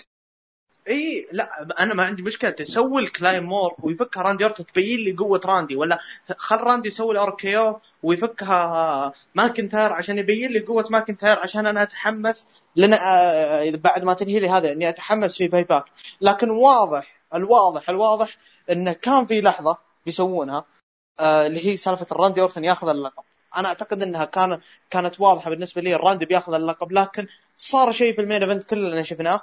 إي 0.89 1.28
لا 1.32 1.66
أنا 1.80 1.95
ما 1.95 2.05
عندي 2.05 2.22
مشكلة. 2.22 2.51
تسوي 2.51 3.03
ال 3.02 3.42
Claymore 3.42 3.74
ويفكها 3.82 4.22
راندي 4.22 4.45
اورتون 4.45 4.66
تبين 4.66 4.99
لي 4.99 5.12
قوة 5.12 5.41
راندي 5.45 5.76
ولا 5.76 5.99
خل 6.39 6.57
راندي 6.57 6.89
يسوي 6.89 7.12
ال 7.12 7.29
RKO 7.29 7.80
ويفكها 8.03 9.12
ماكنتاير 9.34 9.93
عشان 9.93 10.18
يبين 10.18 10.51
لي 10.53 10.61
قوة 10.61 10.84
ماكنتاير 10.91 11.39
عشان 11.39 11.66
أنا 11.66 11.82
أتحمس 11.82 12.49
لأن 12.76 12.93
آه، 12.93 13.70
بعد 13.70 14.05
ما 14.05 14.14
تنهي 14.14 14.41
لي 14.41 14.49
هذا 14.49 14.72
إني 14.72 14.89
أتحمس 14.89 15.37
في 15.37 15.49
Payback. 15.48 15.84
لكن 16.20 16.51
واضح 16.51 17.16
الواضح 17.34 17.91
الواضح 17.91 18.37
إنه 18.70 18.93
كان 18.93 19.26
في 19.26 19.41
لحظة 19.41 19.78
بيسوونها 20.07 20.64
آه، 21.20 21.47
اللي 21.47 21.66
هي 21.66 21.76
سالفة 21.76 22.07
الراندي 22.12 22.41
اورتون 22.41 22.64
ياخذ 22.64 22.89
اللقب. 22.89 23.22
أنا 23.57 23.68
أعتقد 23.68 24.03
إنها 24.03 24.24
كان 24.24 24.61
كانت 24.91 25.20
واضحة 25.20 25.51
بالنسبة 25.51 25.82
لي 25.82 25.95
الراندي 25.95 26.26
بياخذ 26.26 26.55
اللقب 26.55 26.93
لكن 26.93 27.26
صار 27.57 27.93
شيء 27.93 28.14
في 28.14 28.20
ال 28.20 28.25
main 28.25 28.42
event 28.42 28.62
كلنا 28.62 29.03
شفناه. 29.03 29.41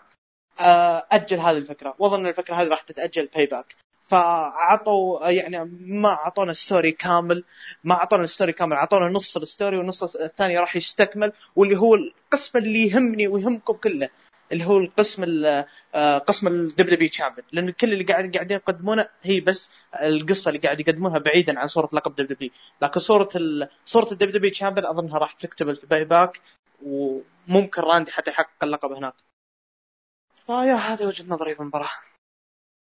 أجل 1.11 1.39
هذه 1.39 1.57
الفكرة. 1.57 1.95
وأظن 1.99 2.27
الفكرة 2.27 2.55
هذه 2.55 2.67
راح 2.67 2.81
تتأجل 2.81 3.29
Payback 3.35 3.75
فعطوا 4.03 5.29
يعني 5.29 5.77
ما 5.79 6.09
أعطونا 6.09 6.53
story 6.53 6.91
كامل 6.91 7.43
ما 7.83 7.95
أعطونا 7.95 8.25
story 8.25 8.53
كامل 8.53 8.73
أعطونا 8.73 9.09
نص 9.09 9.37
ال 9.37 9.44
story 9.44 9.77
والنص 9.77 10.03
الثاني 10.03 10.57
راح 10.57 10.75
يستكمل 10.75 11.31
واللي 11.55 11.77
هو 11.77 11.95
القسم 11.95 12.57
اللي 12.57 12.87
يهمني 12.87 13.27
ويهمكم 13.27 13.73
كله 13.73 14.09
اللي 14.51 14.65
هو 14.65 14.77
القسم 14.77 15.23
ال 15.23 15.65
آه، 15.95 16.17
قسم 16.17 16.47
ال 16.47 16.85
WWE 16.85 17.09
champion 17.09 17.47
لأن 17.51 17.69
كل 17.69 17.93
اللي 17.93 18.03
قاعد 18.03 18.35
قاعدين 18.35 18.57
يقدمونه 18.57 19.07
هي 19.21 19.39
بس 19.39 19.69
القصة 20.01 20.49
اللي 20.49 20.59
قاعد 20.59 20.79
يقدمونها 20.79 21.19
بعيدا 21.19 21.59
عن 21.59 21.67
صورة 21.67 21.89
لقب 21.93 22.15
WWE 22.15 22.49
لكن 22.81 22.99
صورة. 22.99 23.29
صورة 23.85 24.11
ال 24.11 24.31
WWE 24.31 24.51
champion 24.51 24.87
أظنها 24.87 25.17
راح 25.17 25.33
تكتمل 25.33 25.75
في 25.75 25.87
Payback 25.87 26.39
وممكن 26.85 27.81
راندي 27.81 28.11
حتى 28.11 28.31
يحقق 28.31 28.63
اللقب 28.63 28.91
هناك. 28.91 29.13
فيا 30.45 30.75
هذه 30.75 31.05
وجهة 31.07 31.25
نظري 31.33 31.55
في 31.55 31.61
المباراة. 31.61 31.89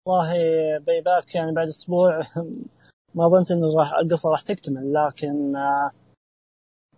والله 0.08 0.34
Payback 0.80 1.36
يعني 1.36 1.52
بعد 1.52 1.68
أسبوع 1.68 2.20
ما 3.16 3.28
ظنت 3.28 3.52
انه 3.52 3.78
راح 3.80 3.94
القصة 3.94 4.30
راح 4.32 4.42
تكتمل 4.42 4.94
لكن 4.94 5.56
آه، 5.56 5.92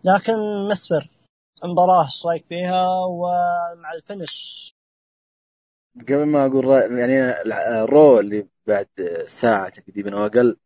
لكن 0.04 0.34
مسفر. 0.72 1.10
المباراة 1.64 2.04
إيش 2.04 2.26
رايك 2.26 2.46
فيها 2.46 3.06
ومع 3.10 3.94
ال 3.94 4.03
finish. 4.03 4.70
قبل 6.02 6.26
ما 6.26 6.46
أقول 6.46 6.66
رأي 6.66 7.00
يعني 7.00 7.42
ال 7.84 7.93
Raw 7.93 8.20
اللي 8.20 8.48
بعد 8.68 8.88
ساعة 9.28 9.70
تقريبا 9.70 10.18
أو 10.18 10.26
أقل 10.26 10.58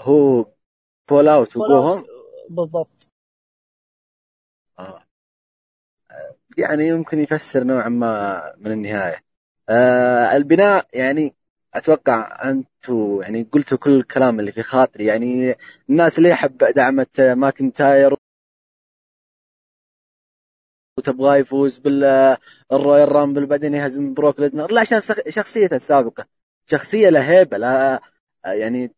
هو 0.00 0.46
fallout 1.10 1.56
وجو 1.56 2.06
بالضبط. 2.50 3.08
يعني 6.58 6.88
يمكن 6.88 7.20
يفسر 7.20 7.64
نوعا 7.64 7.88
ما 7.88 8.42
من 8.58 8.72
النهاية. 8.72 9.24
آه 9.68 10.36
البناء 10.36 10.86
يعني 10.94 11.34
أتوقع 11.74 12.50
أنتم 12.50 13.20
يعني 13.22 13.42
قلتوا 13.52 13.78
كل 13.78 13.90
الكلام 13.96 14.40
اللي 14.40 14.52
في 14.52 14.62
خاطري. 14.62 15.04
يعني 15.06 15.54
الناس 15.90 16.18
اللي 16.18 16.28
يحب 16.28 16.58
دعمت 16.58 17.20
ماكنتاير 17.20 18.14
وتبغاه 20.98 21.36
يفوز 21.36 21.78
بال 21.78 23.12
Royal 23.12 23.28
Rumble 23.28 23.46
بعدين 23.46 23.74
يهزم 23.74 24.14
بروك 24.14 24.40
ليزنر. 24.40 24.72
لا 24.72 24.80
عشان 24.80 25.00
شخصيته 25.28 25.76
السابقة. 25.76 26.26
شخصية 26.66 27.08
له 27.08 27.30
هيبة 27.30 27.56
لها 27.58 28.00
يعني 28.44 28.94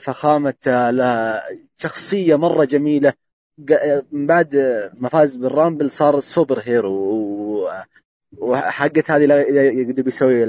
فخامة 0.00 0.54
لها 0.90 1.42
شخصية 1.78 2.36
مرة 2.36 2.64
جميلة. 2.64 3.12
من 4.12 4.26
بعد 4.26 4.56
ما 4.94 5.08
فاز 5.08 5.36
بال 5.36 5.49
Rumble 5.49 5.90
صار 5.90 6.20
superhero 6.20 7.68
وحقت 8.38 9.10
هذه 9.10 9.32
يقدر 9.32 10.02
بيسوي 10.02 10.44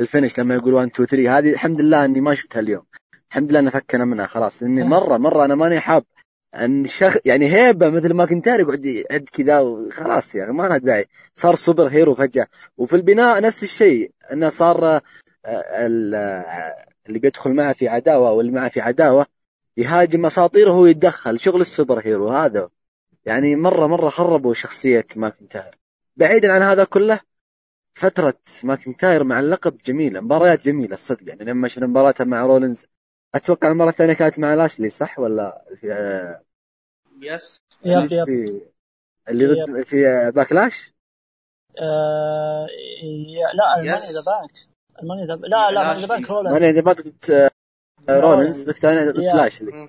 ال 0.00 0.05
finish 0.05 0.38
لما 0.40 0.54
يقول 0.54 0.74
1 0.74 0.88
2 0.88 1.06
3 1.08 1.38
هذه 1.38 1.52
الحمد 1.52 1.80
لله 1.80 2.04
إني 2.04 2.20
ما 2.20 2.34
شفتها 2.34 2.60
اليوم. 2.60 2.82
الحمد 3.30 3.50
لله 3.50 3.60
نفكنا 3.60 4.04
منها 4.04 4.26
خلاص. 4.26 4.62
إني 4.62 4.84
مره 4.84 5.16
مرة 5.16 5.44
أنا 5.44 5.54
ماني 5.54 5.80
حاب. 5.80 6.04
إن 6.54 6.86
شخ 6.86 7.16
يعني 7.24 7.52
هيبة 7.52 7.90
مثل 7.90 8.14
ما 8.14 8.26
كنت 8.26 8.46
يقعد 8.46 8.84
يعد 8.84 9.28
كذا 9.32 9.58
وخلاص 9.58 10.34
يعني 10.34 10.52
ما 10.52 10.62
لها 10.62 10.78
داعي. 10.78 11.06
صار 11.36 11.54
superhero 11.54 12.14
فجأة. 12.14 12.46
وفي 12.78 12.96
البناء 12.96 13.42
نفس 13.42 13.62
الشيء. 13.62 14.10
إنه 14.32 14.48
صار 14.48 15.00
آه، 15.44 15.86
اللي 17.06 17.18
بيدخل 17.18 17.54
معه 17.54 17.72
في 17.72 17.88
عداوة 17.88 18.32
واللي 18.32 18.52
معه 18.52 18.68
في 18.68 18.80
عداوة 18.80 19.26
يهاجم 19.76 20.26
أساطيره 20.26 20.70
وهو 20.70 20.86
يتدخل 20.86 21.40
شغل 21.40 21.60
ال 21.60 22.06
superhero 22.06 22.28
هذا. 22.28 22.68
يعني 23.24 23.56
مرة 23.56 23.86
مرة 23.86 24.08
خربوا 24.08 24.54
شخصية 24.54 25.06
ماكنتاير 25.16 25.78
بعيدا 26.16 26.52
عن 26.52 26.62
هذا 26.62 26.84
كله 26.84 27.20
فترة 27.94 28.38
ماكنتاير 28.64 29.24
مع 29.24 29.40
اللقب 29.40 29.78
جميلة. 29.86 30.20
مباريات 30.20 30.64
جميلة 30.64 30.94
الصدق. 30.94 31.28
يعني 31.28 31.44
لما 31.44 31.68
شفنا 31.68 31.86
مباراته 31.86 32.24
مع 32.24 32.46
رولينز 32.46 32.86
أتوقع 33.34 33.68
المباراة 33.68 33.90
الثانية 33.90 34.12
كانت 34.12 34.38
مع 34.38 34.54
لاشلي 34.54 34.88
صح؟ 34.88 35.18
ولا 35.18 35.64
في 35.80 35.92
آه، 35.92 36.42
يس. 37.22 37.62
يب 37.84 38.12
يب. 38.12 38.60
اللي 39.28 39.46
ضد 39.46 39.80
في 39.84 40.30
Backlash؟ 40.34 40.94
آه 41.80 42.66
لا 43.54 43.80
الماني 43.80 43.96
ذا 43.96 44.22
بانك 44.26 44.50
الماني 45.02 45.26
ذا 45.26 45.34
لا 45.34 45.70
لا 45.70 45.88
ماني 45.88 46.00
ذا 46.00 46.06
بانك 46.06 46.30
رولينز. 46.30 46.52
ماني 46.52 46.72
ذا 46.72 46.80
بانك 46.80 47.52
رولينز 48.18 48.68
الثانية 48.68 49.10
ضد 49.10 49.18
لاشلي 49.18 49.88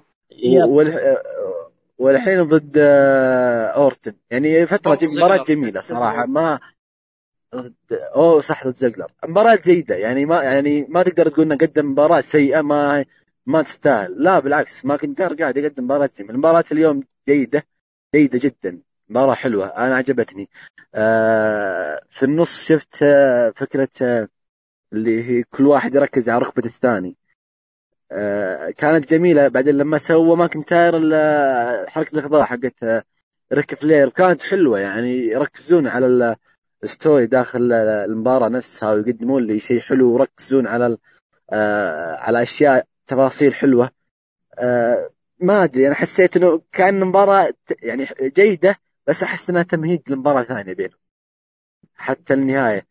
والحين 1.98 2.44
ضد 2.44 2.78
آه، 2.78 3.66
اورتن 3.66 4.14
يعني 4.32 4.68
فترة 4.68 5.00
مباراة 5.02 5.44
جميلة 5.44 5.82
صراحة. 5.82 6.26
ما 6.26 6.60
أوه 7.92 8.42
صح 8.42 8.68
ضد 8.68 8.76
زقلر 8.76 9.12
مباراة 9.28 9.60
جيدة. 9.64 9.96
يعني 9.96 10.26
ما 10.26 10.44
يعني 10.44 10.86
ما 10.90 11.04
تقدر 11.04 11.30
تقول 11.30 11.46
إنه 11.46 11.56
قدم 11.56 11.92
مباراة 11.92 12.22
سيئة 12.22 12.62
ما 12.62 13.06
ما 13.46 13.62
تستاهل. 13.62 14.24
لا 14.24 14.40
بالعكس. 14.40 14.86
ما 14.86 14.98
كنت 14.98 15.22
قاعد 15.22 15.58
يقدم 15.58 15.84
مباراة 15.84 16.10
جميلة. 16.18 16.34
المباراة 16.34 16.64
اليوم 16.72 17.04
جيدة. 17.28 17.64
جيدة 18.16 18.40
جدا. 18.44 18.82
مباراة 19.10 19.34
حلوة. 19.34 19.66
أنا 19.66 19.96
عجبتني. 19.96 20.50
آه 20.96 22.02
في 22.10 22.24
النص 22.24 22.66
شفت 22.66 23.04
آه 23.04 23.54
فكرة 23.56 23.90
آه 24.02 24.28
اللي 24.94 25.24
هي 25.24 25.44
كل 25.44 25.68
واحد 25.68 25.96
يركز 25.96 26.30
على 26.30 26.42
ركبة 26.42 26.66
الثاني. 26.66 27.16
كانت 28.78 29.10
جميلة. 29.14 29.48
بعدين 29.48 29.78
لما 29.78 29.98
سووا 29.98 30.36
ماكنتاير 30.36 30.94
حركة 31.88 32.14
الاخضاع 32.14 32.46
حقت 32.46 32.84
آه 32.84 33.04
ريك 33.54 33.76
فلير. 33.76 34.10
كانت 34.10 34.42
حلوة 34.42 34.80
يعني 34.80 35.16
يركزون 35.16 35.88
على 35.88 36.36
story 36.84 37.26
داخل 37.26 37.72
المباراة 37.74 38.50
نفسها 38.50 38.94
ويقدمون 38.94 39.44
لي 39.48 39.60
شيء 39.60 39.80
حلو 39.80 40.14
ويركزون 40.14 40.68
على 40.68 40.98
آه 41.54 42.16
على 42.16 42.42
أشياء 42.42 42.88
تفاصيل 43.08 43.54
حلوة. 43.54 43.92
آه 44.60 45.10
ما 45.40 45.64
أدري 45.64 45.88
أنا 45.88 45.96
حسيت 45.96 46.38
إنه 46.38 46.62
كأن 46.72 47.00
مباراه 47.06 47.54
يعني 47.82 48.08
جيدة 48.22 48.80
بس 49.08 49.24
أحس 49.24 49.50
إنها 49.50 49.64
تمهيد 49.64 50.02
لمباراة 50.08 50.44
ثانية 50.44 50.74
بينهم. 50.74 51.00
حتى 51.96 52.34
النهاية. 52.34 52.88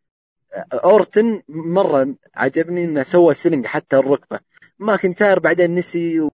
آه، 0.54 0.66
أورتن 0.84 1.42
مرة 1.48 2.14
عجبني 2.34 2.84
إنه 2.84 3.02
سوى 3.02 3.34
selling 3.34 3.66
حتى 3.66 3.96
الركبة. 3.96 4.40
ماكنتاير 4.80 5.38
بعدين 5.38 5.74
نسي 5.74 6.20
و... 6.20 6.30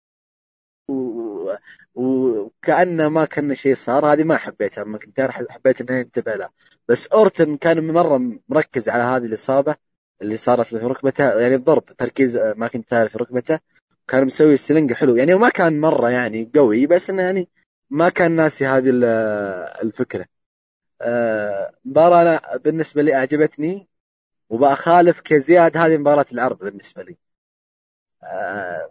و... 0.88 1.54
وكانه 1.94 3.08
ما 3.08 3.24
كان 3.24 3.54
شيء 3.54 3.74
صار. 3.74 4.12
هذه 4.12 4.24
ما 4.24 4.36
حبيتها. 4.38 4.84
ماكنتاير 4.84 5.32
حبيت 5.32 5.80
انه 5.80 5.98
ينتبه 5.98 6.34
لها. 6.34 6.50
بس 6.88 7.06
أورتن 7.06 7.56
كان 7.56 7.92
مرة 7.92 8.40
مركز 8.48 8.88
على 8.88 9.02
هذه 9.02 9.24
الإصابة 9.26 9.76
اللي 10.22 10.36
صارت 10.36 10.66
في 10.66 10.76
ركبته. 10.76 11.40
يعني 11.40 11.54
الضرب 11.54 11.84
تركيز 11.84 12.36
آه، 12.36 12.54
ماكنتاير 12.56 12.94
في 12.94 13.18
ركبته. 13.18 13.60
كان 14.08 14.24
مسوي 14.24 14.54
ال 14.54 14.59
selling 14.59 14.92
حلو. 14.92 15.16
يعني 15.16 15.34
ما 15.34 15.48
كان 15.48 15.80
مرة 15.80 16.10
يعني 16.10 16.50
قوي 16.54 16.86
بس 16.86 17.10
إنه 17.10 17.22
يعني 17.22 17.48
ما 17.90 18.08
كان 18.08 18.34
ناسي 18.34 18.66
هذه 18.66 18.90
ال- 18.90 19.04
الفكرة. 19.82 20.26
آه، 21.02 21.72
مباراة 21.84 22.22
أنا 22.22 22.56
بالنسبة 22.56 23.02
لي 23.02 23.14
أعجبتني 23.14 23.88
وبأخالفك 24.50 25.20
زياد 25.20 25.76
هذه 25.76 25.96
مباراة 25.98 26.26
العرض 26.32 26.58
بالنسبة 26.58 27.02
لي. 27.02 27.16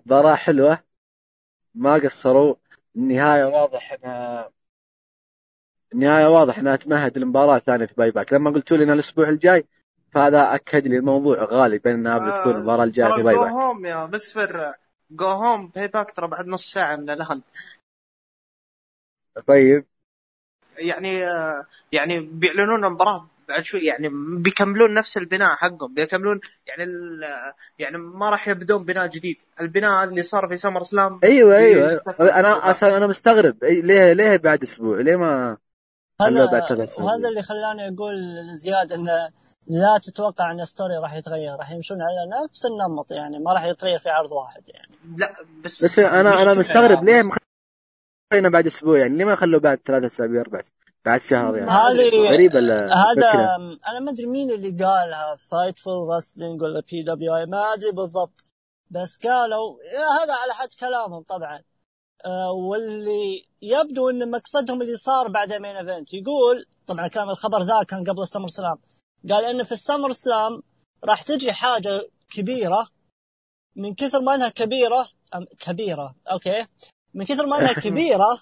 مباراة 0.06 0.36
حلوة. 0.36 0.80
ما 1.76 1.94
قصروا. 1.94 2.56
النهاية 2.96 3.44
واضح 3.44 3.94
انها 3.94 4.50
النهاية 5.94 6.28
واضح 6.28 6.58
إنها 6.58 6.76
تمهد 6.76 7.18
لمباراة 7.18 7.60
ثانية 7.60 7.86
في 7.86 7.94
Payback. 7.94 8.34
لما 8.34 8.52
قلتوا 8.52 8.78
لي 8.78 8.84
ان 8.84 8.90
الأسبوع 8.90 9.30
الجاي 9.30 9.66
فهذا 10.12 10.56
أكد 10.56 10.88
لي 10.88 10.98
الموضوع 10.98 11.44
غالبا 11.44 11.92
انها 11.92 12.18
بتكون 12.18 12.56
المباراة 12.56 12.84
الجاية 12.84 13.14
في 13.16 13.24
Payback. 13.24 13.52
هوم 13.52 13.86
يا 13.86 14.06
بسفر 14.06 14.74
go 15.12 15.26
home 15.28 15.68
Payback 15.68 16.12
ترى 16.12 16.28
بعد 16.28 16.48
نص 16.48 16.72
ساعة 16.72 16.96
من 16.96 17.10
الان 17.10 17.42
طيب. 19.48 19.86
يعني 20.78 21.26
آه، 21.26 21.66
يعني 21.92 22.20
بيعلنون 22.20 22.86
المباراة 22.86 23.28
بعد 23.50 23.62
شوي 23.64 23.80
يعني 23.82 24.10
بيكملون 24.40 24.94
نفس 24.94 25.18
البناء 25.18 25.56
حقهم 25.56 25.94
بيكملون 25.94 26.40
يعني 26.68 26.84
ال- 26.84 27.24
يعني 27.80 27.98
ما 27.98 28.30
راح 28.30 28.48
يبدون 28.48 28.86
بناء 28.86 29.08
جديد. 29.08 29.42
البناء 29.62 30.04
اللي 30.04 30.24
صار 30.24 30.48
في 30.48 30.58
SummerSlam 30.58 31.20
أيوه 31.24 31.58
أيوه. 31.58 31.84
بيستكمل 31.88 32.30
أنا 32.30 32.70
أصلا 32.70 32.98
أنا 32.98 33.08
مستغرب. 33.08 33.64
ليه 33.64 34.14
ليه 34.14 34.36
بعد 34.38 34.64
أسبوع؟ 34.64 35.00
ليه 35.02 35.16
ما 35.16 35.58
هذا 36.22 36.46
ثلاث 36.70 36.90
اسابيع 36.90 37.06
وهذا 37.12 37.28
اللي 37.30 37.42
خلاني 37.44 37.88
أقول 37.96 38.14
زياد 38.54 38.92
انه 38.92 39.30
لا 39.68 40.00
تتوقع 40.04 40.52
إن 40.52 40.66
story 40.66 40.98
راح 40.98 41.14
يتغير. 41.14 41.56
راح 41.56 41.72
يمشون 41.72 41.98
على 42.02 42.44
نفس 42.46 42.66
النمط 42.66 43.12
يعني 43.12 43.40
ما 43.40 43.54
راح 43.54 43.66
يتغير 43.66 43.98
في 44.00 44.10
عرض 44.10 44.32
واحد 44.32 44.62
يعني. 44.68 44.92
لا 45.18 45.30
بس 45.64 45.86
بس 45.86 46.00
أنا 46.00 46.44
أنا 46.44 46.54
مستغرب 46.54 47.04
ليه 47.04 47.22
ما 47.22 47.38
خلينا 48.34 48.50
بعد 48.50 48.66
أسبوع 48.66 49.00
يعني 49.00 49.18
ليه 49.18 49.26
ما 49.26 49.36
خلوه 49.36 49.60
بعد 49.60 49.80
ثلاث 49.86 50.04
أسابيع 50.04 50.42
أربع 50.42 50.62
بعد 51.06 51.22
شهر 51.22 51.58
يعني. 51.58 51.70
هذه 51.72 52.30
غريبة 52.34 52.60
ال- 52.60 52.72
هذا 52.94 53.32
أنا 53.88 54.00
ما 54.00 54.12
أدري 54.12 54.26
مين 54.26 54.52
اللي 54.52 54.70
قالها 54.86 55.36
Fightful 55.52 56.08
Wrestling 56.16 56.62
ولا 56.62 56.82
PWI 56.92 57.46
ما 57.46 57.74
أدري 57.74 57.92
بالضبط. 57.92 58.44
بس 58.92 59.20
قالوا 59.24 59.78
هذا 60.22 60.34
على 60.34 60.54
حد 60.54 60.68
كلامهم 60.80 61.24
طبعا. 61.24 61.62
آه، 62.26 62.52
واللي 62.52 63.46
يبدو 63.62 64.10
إن 64.10 64.32
مقصدهم 64.32 64.82
اللي 64.82 64.96
صار 64.98 65.28
بعد 65.28 65.54
main 65.54 65.76
event 65.76 66.14
يقول 66.14 66.66
طبعا 66.88 67.08
كان 67.08 67.30
الخبر 67.30 67.62
ذا 67.62 67.84
كان 67.84 68.04
قبل 68.04 68.22
ال 68.22 68.48
SummerSlam. 68.48 68.78
قال 69.30 69.46
إن 69.46 69.64
في 69.64 69.72
ال 69.72 70.12
SummerSlam 70.12 70.64
راح 71.04 71.22
تجي 71.22 71.52
حاجة 71.52 72.10
كبيرة 72.36 72.88
من 73.76 73.96
كثر 73.96 74.22
ما 74.22 74.36
إنها 74.36 74.50
كبيرة 74.50 75.08
كبيرة 75.60 76.16
أوكي. 76.32 76.66
من 77.14 77.26
كثر 77.26 77.46
ما 77.46 77.60
أنها 77.60 77.74
كبيرة 77.86 78.42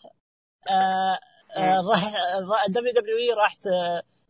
آه 0.69 1.19
آه 1.57 1.81
راح 1.81 2.67
WWE 2.67 3.33
راح 3.33 3.57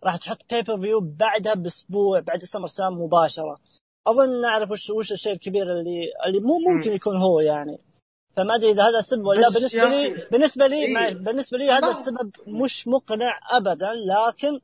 راح 0.04 0.18
تحط 0.18 0.54
pay-per-view 0.54 1.00
بعدها 1.00 1.54
بأسبوع 1.54 2.20
بعد 2.20 2.42
ال 2.42 2.68
SummerSlam 2.68 3.02
مباشرة. 3.02 3.60
أظن 4.08 4.42
نعرف 4.42 4.72
وش 4.72 4.90
وش 4.90 5.12
الشيء 5.12 5.34
الكبير 5.34 5.64
اللي 5.64 6.12
اللي 6.26 6.40
مو 6.40 6.60
ممكن 6.60 6.92
يكون 6.92 7.18
هو 7.18 7.40
يعني. 7.40 7.80
فما 8.38 8.56
أدري 8.56 8.72
إذا 8.72 8.84
هذا 8.84 9.00
السبب 9.00 9.26
ولا 9.26 9.50
بالنسبة 9.50 9.90
لي 9.90 10.28
بالنسبة 10.32 10.68
لي 10.68 10.86
إيه. 10.86 11.14
بالنسبة 11.14 11.58
لي 11.58 11.72
هذا 11.72 11.92
السبب 11.92 12.32
مش 12.48 12.88
مقنع 12.88 13.40
ابدا 13.52 13.94
لكن 13.94 14.60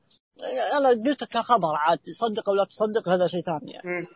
أنا 0.78 0.90
قلت 0.90 1.24
كخبر 1.24 1.76
عاد 1.76 1.98
تصدق 1.98 2.50
أو 2.50 2.56
لا 2.56 2.64
تصدق 2.64 3.10
هذا 3.10 3.28
شيء 3.28 3.42
ثاني 3.42 3.72
يعني. 3.72 4.08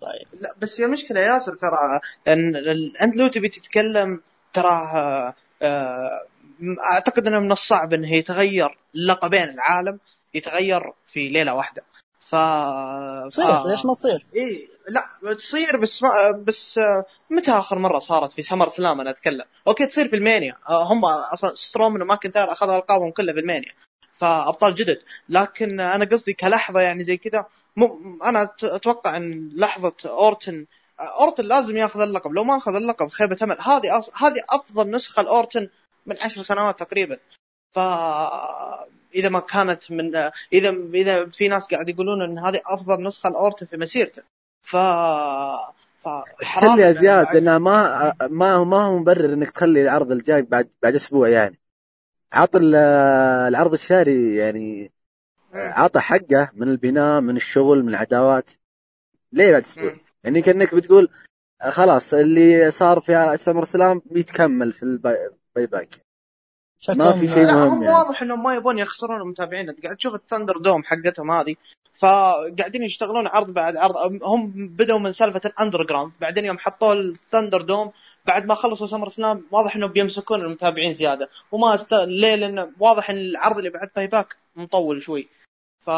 طيب. 0.00 0.40
لا 0.40 0.54
بس 0.58 0.80
هي 0.80 0.86
مشكلة 0.86 1.20
ياسر 1.20 1.54
ترى 1.54 2.00
ان 2.28 2.56
أنت 3.02 3.16
لو 3.16 3.28
تبي 3.28 3.48
تتكلم 3.48 4.22
ترى 4.52 4.70
آه، 4.94 5.34
آه، 5.62 6.26
أعتقد 6.92 7.26
إنه 7.26 7.40
من 7.40 7.52
الصعب 7.52 7.94
إنه 7.94 8.12
يتغير 8.14 8.78
لقبين 8.94 9.42
العالم 9.48 9.98
يتغير 10.34 10.92
في 11.06 11.28
ليلة 11.28 11.54
واحدة. 11.54 11.82
ف 12.20 12.34
تصير 13.30 13.66
ليش 13.68 13.86
ما 13.86 13.94
تصير؟ 13.94 14.26
إيه 14.34 14.68
لا 14.88 15.34
تصير 15.34 15.76
بس 15.76 16.02
ما 16.02 16.30
بس 16.30 16.78
آه، 16.78 17.04
متى 17.30 17.50
آخر 17.50 17.78
مرة 17.78 17.98
صارت 17.98 18.32
في 18.32 18.42
SummerSlam؟ 18.42 19.00
أنا 19.00 19.10
أتكلم. 19.10 19.44
أوكي 19.68 19.86
تصير 19.86 20.08
في 20.08 20.16
المانيا. 20.16 20.56
هم 20.68 21.04
أصلا 21.04 21.54
سترومن 21.54 22.02
وماكنتاير 22.02 22.52
أخذوا 22.52 22.76
ألقابهم 22.76 23.10
كلها 23.10 23.34
في 23.34 23.40
المانيا. 23.40 23.72
فابطال 24.12 24.74
جدد. 24.74 24.98
لكن 25.28 25.80
أنا 25.80 26.04
قصدي 26.04 26.32
كلحظة 26.32 26.80
يعني 26.80 27.02
زي 27.02 27.16
كذا 27.16 27.46
م- 27.76 28.22
أنا 28.24 28.50
أتوقع 28.62 29.16
إن 29.16 29.50
لحظة 29.54 29.92
أورتن 30.06 30.66
أورتن 31.00 31.44
لازم 31.44 31.76
ياخذ 31.76 32.00
اللقب. 32.00 32.32
لو 32.32 32.44
ما 32.44 32.56
أخذ 32.56 32.74
اللقب 32.74 33.08
خيبة 33.08 33.36
أمل. 33.42 33.56
هذه 33.60 34.00
أص- 34.00 34.22
هذه 34.22 34.42
أفضل 34.50 34.90
نسخة 34.90 35.22
لأورتن 35.22 35.68
من 36.06 36.16
عشر 36.20 36.42
سنوات 36.42 36.78
تقريبا. 36.78 37.18
ف 37.72 37.78
إذا 39.14 39.28
ما 39.28 39.40
كانت 39.40 39.90
من 39.90 40.16
إذا 40.52 40.70
إذا 40.94 41.26
في 41.26 41.48
ناس 41.48 41.66
قاعد 41.66 41.88
يقولون 41.88 42.22
إن 42.22 42.38
هذه 42.38 42.60
أفضل 42.66 43.02
نسخة 43.02 43.30
لأورتن 43.30 43.66
في 43.66 43.76
مسيرته. 43.76 44.22
ف 44.62 44.76
ف 46.00 46.08
still 46.40 46.78
يا 46.78 46.92
زياد 46.92 47.36
انها 47.36 47.58
ما 47.58 48.12
ما 48.22 48.64
ما 48.64 48.84
هو 48.84 48.98
مبرر 48.98 49.32
إنك 49.32 49.50
تخلي 49.50 49.82
العرض 49.82 50.12
الجاي 50.12 50.42
بعد 50.42 50.68
بعد 50.82 50.94
أسبوع 50.94 51.28
يعني. 51.28 51.58
عط 52.32 52.56
ال- 52.56 52.74
العرض 53.48 53.72
الشهري 53.72 54.36
يعني 54.36 54.90
عطى 55.54 56.00
حقه 56.00 56.50
من 56.54 56.68
البناء 56.68 57.20
من 57.20 57.36
الشغل 57.36 57.82
من 57.82 57.88
العداوات. 57.88 58.50
ليه 59.32 59.52
بعد 59.52 59.62
أسبوع؟ 59.62 59.96
يعني 60.24 60.42
كأنك 60.42 60.74
بتقول 60.74 61.08
خلاص 61.70 62.14
اللي 62.14 62.70
صار 62.70 63.00
في 63.00 63.36
SummerSlam 63.36 64.02
بيتكمل 64.04 64.72
في 64.72 64.82
ال 64.82 65.30
Pay 65.56 65.66
Payback. 65.66 66.00
ما 66.88 67.12
في 67.12 67.28
شيء 67.28 67.44
مهم 67.44 67.68
هم 67.68 67.82
يعني. 67.82 67.94
واضح 67.94 68.22
إنهم 68.22 68.42
ما 68.42 68.54
يبون 68.54 68.78
يخسرون 68.78 69.20
المتابعين. 69.20 69.68
انت 69.68 69.84
قاعد 69.84 69.96
تشوف 69.96 70.14
ال 70.14 70.56
ThunderDome 70.56 70.84
حقتهم 70.84 71.30
هذه 71.30 71.56
فقاعدين 71.92 72.82
يشتغلون 72.82 73.26
عرض 73.26 73.50
بعد 73.50 73.76
عرض. 73.76 73.94
هم 74.22 74.68
بدوا 74.68 74.98
من 74.98 75.12
سالفة 75.12 75.40
ال 75.44 75.82
Underground 75.82 76.12
بعدين 76.20 76.44
يوم 76.44 76.58
حطوا 76.58 76.94
ال 76.94 77.62
ThunderDome 77.62 77.92
بعد 78.26 78.46
ما 78.46 78.54
خلصوا 78.54 78.86
SummerSlam 78.86 79.46
واضح 79.50 79.76
إنهم 79.76 79.92
بيمسكون 79.92 80.40
المتابعين 80.40 80.94
زيادة. 80.94 81.28
وما 81.52 81.74
است... 81.74 81.94
ليه؟ 81.94 82.34
لأن 82.34 82.72
واضح 82.78 83.10
إن 83.10 83.16
العرض 83.16 83.58
اللي 83.58 83.70
بعد 83.70 83.90
Payback 83.96 84.36
مطول 84.56 85.02
شوي. 85.02 85.28
ف 85.80 85.90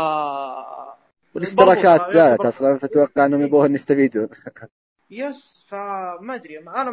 والاشتراكات 1.34 2.10
زادت 2.10 2.44
أصلا 2.44 2.78
فتوقع 2.78 3.24
انهم 3.24 3.46
يبغون 3.46 3.74
يستفيدون 3.74 4.28
yes 5.10 5.64
فما 5.66 6.34
أدري 6.34 6.58
أنا 6.58 6.90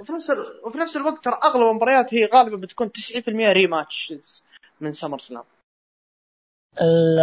وفي 0.00 0.12
نفس 0.12 0.30
ال... 0.30 0.60
وفي 0.66 0.78
نفس 0.78 0.96
الوقت 0.96 1.24
ترى 1.24 1.38
أغلب 1.44 1.70
المباريات 1.70 2.14
هي 2.14 2.26
غالبا 2.26 2.56
بتكون 2.56 2.90
90% 2.90 3.28
rematch 3.28 4.14
من 4.80 4.92
SummerSlam 4.92 5.44
ال 6.80 7.20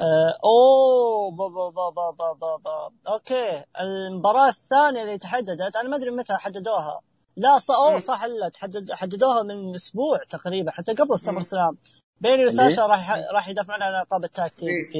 آه، 0.00 0.38
أوه 0.44 1.30
با 1.36 1.48
با 1.48 1.70
با 1.70 1.90
با 1.90 2.12
با 2.12 2.32
با 2.32 2.56
با. 2.56 2.92
أوكي 3.08 3.64
المباراة 3.80 4.48
الثانية 4.48 5.02
اللي 5.02 5.18
تحددت 5.18 5.76
أنا 5.76 5.88
ما 5.88 5.96
أدري 5.96 6.10
متى 6.10 6.32
حددوها 6.32 7.00
لا 7.36 7.58
ص... 7.58 7.70
أوه. 7.70 7.98
صح 7.98 8.24
لا 8.24 8.48
تحدد 8.48 8.92
حددوها 8.92 9.42
من 9.42 9.74
أسبوع 9.74 10.18
تقريبا 10.30 10.70
حتى 10.70 10.92
قبل 10.92 11.18
سمر 11.18 11.34
مم. 11.34 11.40
سلام 11.40 11.78
بيني؟ 12.20 12.46
وساشا 12.46 12.86
راح 12.86 13.10
راح 13.34 13.48
يدافعون 13.48 13.82
عن 13.82 14.00
القاب 14.00 14.24
ال 14.24 14.32
tag 14.32 14.54
team 14.54 14.68
إيه. 14.68 14.90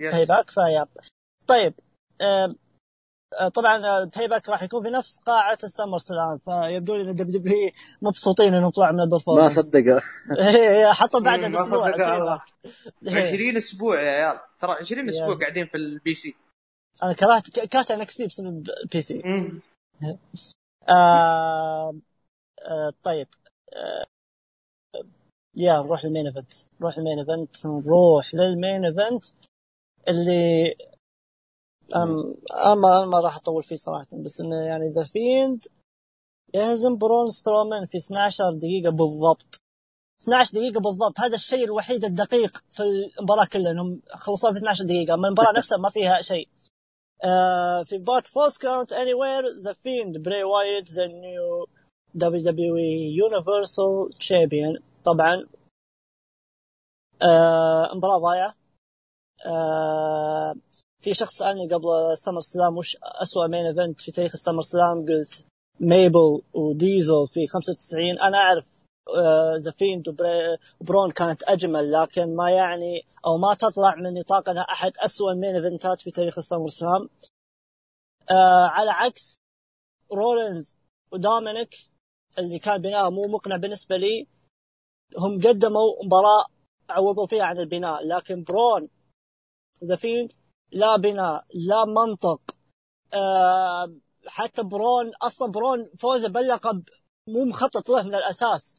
في. 0.00 0.10
Payback 0.10 0.50
فيا 0.50 0.86
طيب 1.46 1.74
آه، 3.40 3.48
طبعا 3.48 3.98
ال 3.98 4.28
Payback 4.28 4.48
راح 4.48 4.62
يكون 4.62 4.82
في 4.82 4.90
نفس 4.90 5.18
قاعة 5.26 5.58
ال 5.64 5.98
SummerSlam 5.98 6.38
فيبدو 6.38 6.96
لي 6.96 7.10
إن 7.10 7.14
WW 7.14 7.70
مبسوطين 8.02 8.54
انهم 8.54 8.70
طلعوا 8.70 8.90
من 8.92 8.98
ما 8.98 9.04
البرفورمانس 9.04 9.58
صدق 9.58 9.78
إيه، 10.38 10.92
حطوا 10.92 11.20
ما 11.20 11.36
بأسبوع 11.36 11.64
صدق 11.64 11.94
الباي 11.94 12.16
الله. 12.16 12.34
باك. 12.36 12.42
إيه. 13.08 13.28
20 13.28 13.56
أسبوع 13.56 14.00
يا 14.02 14.10
عيال 14.10 14.38
ترى 14.58 14.72
20 14.72 15.08
أسبوع. 15.08 15.34
قاعدين 15.34 15.66
في 15.66 15.76
البي 15.76 16.14
سي 16.14 16.34
أنا 17.02 17.12
كرهت 17.12 17.50
كرهت 17.60 17.90
انكس 17.90 18.14
تي 18.16 18.26
بسبب 18.26 18.70
بي 18.92 19.02
سي. 19.02 19.22
آه 20.88 21.94
آه 22.62 22.92
طيب 23.02 23.28
آه 23.72 24.06
يا 25.56 25.72
نروح 25.72 26.04
للمين 26.04 26.26
ايفنت 26.26 26.52
نروح 26.80 26.98
للمين 26.98 27.18
ايفنت 27.18 27.66
نروح 27.66 28.34
للمين 28.34 28.84
ايفنت 28.84 29.24
اللي 30.08 30.74
أم 31.96 32.34
أنا 32.66 33.06
ما 33.06 33.20
راح 33.20 33.36
أطول 33.36 33.62
فيه 33.62 33.76
صراحة 33.76 34.06
بس 34.12 34.40
إنه 34.40 34.56
يعني 34.56 34.92
ذا 34.92 35.04
فيند 35.04 35.66
يهزم 36.54 36.96
برون 36.98 37.30
سترومان 37.30 37.86
في 37.86 37.98
12 37.98 38.52
دقيقة 38.52 38.90
بالضبط. 38.90 39.60
12 40.22 40.52
دقيقة 40.54 40.80
بالضبط 40.80 41.20
هذا 41.20 41.34
الشيء 41.34 41.64
الوحيد 41.64 42.04
الدقيق 42.04 42.64
في 42.68 42.82
المباراة 42.82 43.46
كلها 43.46 43.70
إنهم 43.72 44.00
خلصوها 44.10 44.52
في 44.52 44.58
12 44.58 44.84
دقيقة 44.84 45.14
أما 45.14 45.28
المباراة 45.28 45.52
نفسها 45.58 45.78
ما 45.78 45.90
فيها 45.90 46.22
شيء. 46.22 46.48
آه 47.24 47.82
في 47.82 47.98
بات 47.98 48.26
falls 48.26 48.58
count 48.58 48.92
anywhere 48.92 49.46
The 49.46 49.72
Fiend 49.72 50.18
Bray 50.18 50.44
Wyatt 50.44 50.90
the 50.92 51.06
new 51.06 51.66
WWE 52.14 52.42
Universal 52.42 54.10
Champion 54.18 54.78
طبعا 55.04 55.46
آه 57.22 57.94
مباراة 57.94 58.18
ضايعة. 58.18 58.54
آه 59.46 60.54
في 61.00 61.14
شخص 61.14 61.34
سألني 61.38 61.68
قبل 61.74 61.88
ال 62.12 62.40
SummerSlam 62.40 62.76
وش 62.76 62.96
اسوء 63.02 63.48
main 63.48 63.66
event 63.66 64.00
في 64.00 64.12
تاريخ 64.12 64.32
ال 64.34 64.62
SummerSlam؟ 64.62 65.06
قلت 65.06 65.44
ميبل 65.80 66.42
وديزل 66.54 67.26
في 67.28 67.46
95 67.46 68.18
أنا 68.22 68.38
أعرف 68.38 68.66
The 69.64 69.70
Fiend 69.70 70.08
وبرون 70.80 71.10
كانت 71.10 71.42
أجمل 71.42 71.92
لكن 71.92 72.36
ما 72.36 72.50
يعني 72.50 73.06
أو 73.26 73.36
ما 73.38 73.54
تطلع 73.54 73.94
من 73.94 74.14
نطاق 74.14 74.48
أنها 74.48 74.62
أحد 74.62 74.92
اسوء 74.98 75.32
ال 75.32 75.37
main 75.37 75.56
event 75.56 75.93
ات 75.93 76.00
في 76.00 76.10
تاريخ 76.10 76.38
ال 76.38 76.68
SummerSlam. 76.68 77.08
آه 78.30 78.66
على 78.66 78.90
عكس 78.90 79.40
رولينز 80.12 80.78
ودومينيك 81.12 81.74
اللي 82.38 82.58
كان 82.58 82.82
بناء 82.82 83.10
مو 83.10 83.22
مقنع 83.22 83.56
بالنسبة 83.56 83.96
لي 83.96 84.26
هم 85.18 85.40
قدموا 85.40 86.04
مباراة 86.04 86.44
عوضوا 86.90 87.26
فيها 87.26 87.44
عن 87.44 87.58
البناء 87.58 88.06
لكن 88.06 88.42
برون 88.42 88.88
The 89.84 89.96
Fiend 89.96 90.32
لا 90.72 90.96
بناء 90.96 91.44
لا 91.54 91.84
منطق. 91.84 92.40
آه 93.14 93.94
حتى 94.26 94.62
برون 94.62 95.12
أصلا 95.22 95.52
برون 95.52 95.90
فوزه 95.98 96.28
باللقب 96.28 96.88
مو 97.28 97.44
مخطط 97.44 97.90
له 97.90 98.02
من 98.02 98.14
الأساس. 98.14 98.74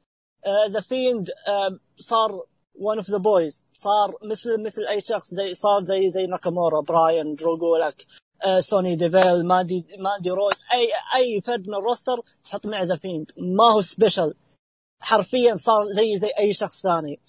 The 0.70 0.80
uh, 0.80 0.84
Fiend 0.84 1.30
uh, 1.30 1.74
صار 1.98 2.46
one 2.76 2.98
of 2.98 3.10
the 3.10 3.18
boys 3.18 3.66
صار 3.74 4.18
مثل 4.24 4.64
مثل 4.64 4.82
أي 4.88 5.02
شخص 5.02 5.34
زي 5.34 5.54
صار 5.54 5.84
زي 5.84 6.10
زي 6.10 6.26
ناكامورا 6.26 6.82
براين 6.82 7.36
Drew 7.36 7.65
Gulak 7.65 8.02
uh, 8.02 8.60
سوني 8.60 8.96
ديفيل 8.96 9.48
ماندي 9.48 9.86
ماندي 10.00 10.30
روز 10.30 10.64
أي 10.74 10.88
أي 11.16 11.42
فرد 11.42 11.68
من 11.68 11.76
ال 11.76 11.82
roster 11.82 12.22
تحط 12.44 12.68
معه 12.68 12.84
The 12.84 12.96
Fiend 12.96 13.32
ما 13.38 13.74
هو 13.76 13.82
special 13.82 14.34
حرفيا 15.02 15.56
صار 15.56 15.92
زي 15.92 16.18
زي 16.18 16.32
أي 16.40 16.54
شخص 16.54 16.84
ثاني. 16.84 17.20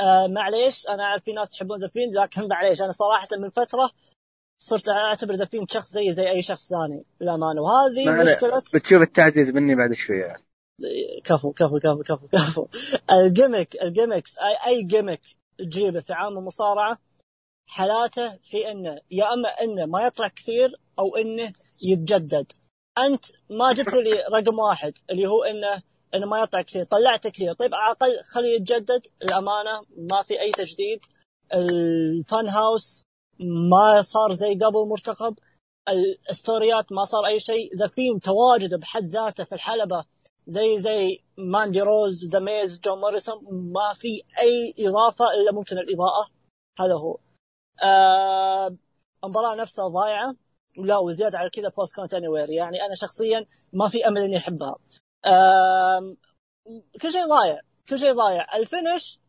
آه 0.00 0.26
معليش 0.26 0.88
أنا 0.88 1.02
أعرف 1.02 1.24
في 1.24 1.32
ناس 1.32 1.54
يحبون 1.54 1.80
The 1.80 1.88
Fiend 1.88 2.16
لكن 2.16 2.48
معليش 2.48 2.82
أنا 2.82 2.92
صراحة 2.92 3.28
من 3.38 3.50
فترة 3.50 3.90
صرت 4.62 4.88
أعتبر 4.88 5.34
The 5.34 5.44
Fiend 5.44 5.70
شخص 5.70 5.90
زي 5.90 6.12
زي 6.12 6.30
أي 6.30 6.42
شخص 6.42 6.68
ثاني 6.68 7.04
للامانه 7.20 7.62
وهذه 7.62 8.10
مشكلة 8.10 8.62
بتشوف 8.74 9.02
التعزيز 9.02 9.50
مني 9.50 9.74
بعد 9.74 9.92
شوية. 9.92 10.36
كفو 11.24 11.52
كفو 11.52 11.78
كفو 11.78 12.02
كفو 12.02 12.28
كفو. 12.28 12.66
ال 13.12 13.20
gimmick 13.20 13.76
ال 13.82 13.88
gimmicks 13.88 14.38
اي 14.38 14.70
أي 14.70 14.82
gimmick 14.82 15.20
تجيبه 15.58 16.00
في 16.00 16.12
عالم 16.12 16.38
المصارعة 16.38 16.98
حلاته 17.68 18.36
في 18.36 18.70
إنه 18.70 19.00
يا 19.10 19.32
أما 19.32 19.48
إنه 19.48 19.86
ما 19.86 20.06
يطلع 20.06 20.28
كثير 20.28 20.80
أو 20.98 21.16
إنه 21.16 21.52
يتجدد. 21.82 22.52
أنت 22.98 23.24
ما 23.50 23.72
جبت 23.72 23.94
لي 23.94 24.12
رقم 24.32 24.58
واحد 24.58 24.98
اللي 25.10 25.26
هو 25.26 25.42
إنه 25.44 25.82
إنه 26.14 26.26
ما 26.26 26.40
يطلع 26.42 26.62
كثير 26.62 26.84
طلعت 26.84 27.26
كثير 27.26 27.52
طيب 27.52 27.74
على 27.74 27.92
الأقل 27.92 28.24
خليه 28.24 28.56
يتجدد. 28.56 29.06
للأمانة 29.22 29.82
ما 29.96 30.22
في 30.22 30.40
أي 30.40 30.50
تجديد. 30.50 31.00
ال 31.54 31.78
Fun 31.78 32.48
House 32.48 33.02
ما 33.70 34.02
صار 34.02 34.32
زي 34.32 34.54
قبل 34.54 34.88
مرتقب. 34.88 35.38
ال 35.88 36.03
story 36.03 36.77
ات 36.77 36.92
ما 36.92 37.04
صار 37.04 37.26
أي 37.26 37.40
شيء. 37.40 37.76
The 37.76 37.88
Fiend 37.88 38.20
تواجده 38.20 38.76
بحد 38.76 39.08
ذاته 39.08 39.44
في 39.44 39.54
الحلبة. 39.54 40.04
زي 40.46 40.80
زي 40.80 41.22
ماندي 41.38 41.80
روز 41.80 42.24
The 42.24 42.38
Miz 42.38 42.80
جون 42.80 42.98
موريسون 43.00 43.38
ما 43.72 43.94
في 43.94 44.22
أي 44.38 44.74
إضافة 44.78 45.24
إلا 45.40 45.52
ممكن 45.52 45.78
الإضاءة. 45.78 46.30
هذا 46.80 46.94
هو. 46.94 47.18
آه 47.82 48.76
المباراة 49.24 49.54
نفسها 49.54 49.88
ضايعة. 49.88 50.34
ولا 50.78 50.98
وزيادة 50.98 51.38
على 51.38 51.50
كذا 51.50 51.68
falls 51.68 51.94
count 51.96 52.14
anywhere 52.14 52.50
يعني 52.50 52.84
أنا 52.86 52.94
شخصيا 52.94 53.46
ما 53.72 53.88
في 53.88 54.08
أمل 54.08 54.20
إني 54.20 54.36
أحبها. 54.36 54.76
كل 57.02 57.12
شيء 57.12 57.26
ضايع 57.26 57.60
كل 57.88 57.98
شيء 57.98 58.12
ضايع. 58.12 58.56
ال 58.56 58.65
finish 58.65 59.20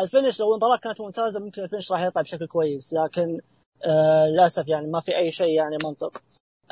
ال 0.00 0.06
finish 0.06 0.40
لو 0.40 0.50
المباراة 0.50 0.78
كانت 0.78 1.00
ممتازة 1.00 1.40
ممكن 1.40 1.62
ال 1.62 1.66
finish 1.66 1.92
راح 1.92 2.02
يطلع 2.02 2.22
بشكل 2.22 2.46
كويس 2.46 2.92
لكن 2.92 3.40
آه 3.84 4.26
للأسف 4.26 4.68
يعني 4.68 4.86
ما 4.86 5.00
في 5.00 5.16
أي 5.16 5.30
شيء 5.30 5.48
يعني 5.48 5.76
منطق. 5.84 6.22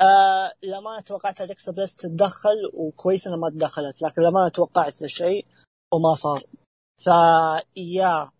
آه 0.01 0.53
لما 0.63 1.01
توقعت 1.01 1.41
أليكسا 1.41 1.71
بليس 1.71 1.95
تتدخل 1.95 2.71
وكويس 2.73 3.27
إنها 3.27 3.37
ما 3.37 3.49
تدخلت 3.49 4.01
لكن 4.01 4.21
لما 4.21 4.49
توقعت 4.49 5.03
الشيء 5.03 5.45
وما 5.93 6.13
صار. 6.13 6.43
فيا 6.99 8.31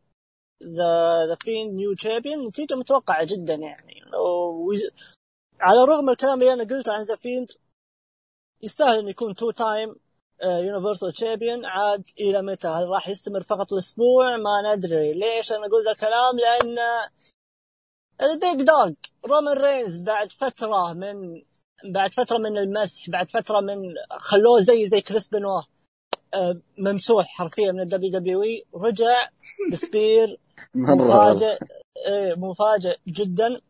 ذا 0.64 1.26
The 1.28 1.36
Fiend 1.42 1.76
new 1.76 1.94
champion 1.94 2.48
نتيجة 2.48 2.76
متوقعة 2.76 3.24
جدا 3.26 3.54
يعني. 3.54 4.02
على 5.62 5.84
الرغم 5.84 6.04
من 6.04 6.10
الكلام 6.10 6.42
اللي 6.42 6.54
أنا 6.54 6.64
قلته 6.64 6.94
عن 6.94 7.04
The 7.04 7.16
Fiend 7.16 7.52
يستاهل 8.64 9.00
إنه 9.00 9.10
يكون 9.10 9.36
two 9.36 9.52
time 9.52 9.96
Universal 10.44 11.14
Champion 11.14 11.66
عاد 11.66 12.04
إلى 12.20 12.42
متى؟ 12.42 12.68
هل 12.68 12.90
راح 12.90 13.10
يستمر 13.10 13.44
فقط 13.44 13.74
الأسبوع؟ 13.74 14.38
ما 14.38 14.76
ندري، 14.76 15.14
ليش 15.14 15.52
أنا 15.52 15.66
أقول 15.68 15.86
ذا 15.86 15.92
الكلام؟ 15.92 16.38
لأن 16.40 16.78
ال 18.22 18.33
Big 18.33 18.66
Dog 18.68 18.92
رومان 19.26 19.58
رينز 19.58 19.98
بعد 19.98 20.32
فترة 20.32 20.94
من 20.94 21.42
بعد 21.94 22.14
فترة 22.14 22.38
من 22.38 22.58
المسح 22.58 23.10
بعد 23.10 23.30
فترة 23.32 23.60
من 23.60 23.78
خلوه 24.12 24.62
زي 24.62 24.88
زي 24.88 25.02
كريس 25.02 25.28
بنواه 25.28 25.64
آه، 26.34 26.62
ممسوح 26.78 27.26
حرفيا 27.28 27.72
من 27.72 27.80
ال 27.80 28.12
WWE. 28.12 28.66
رجع 28.76 29.30
ب 29.72 29.83
spear 29.83 30.40
مفاجئ. 30.76 31.58
إيه، 32.08 32.36
مفاجئ 32.36 32.98
جدا. 33.08 33.62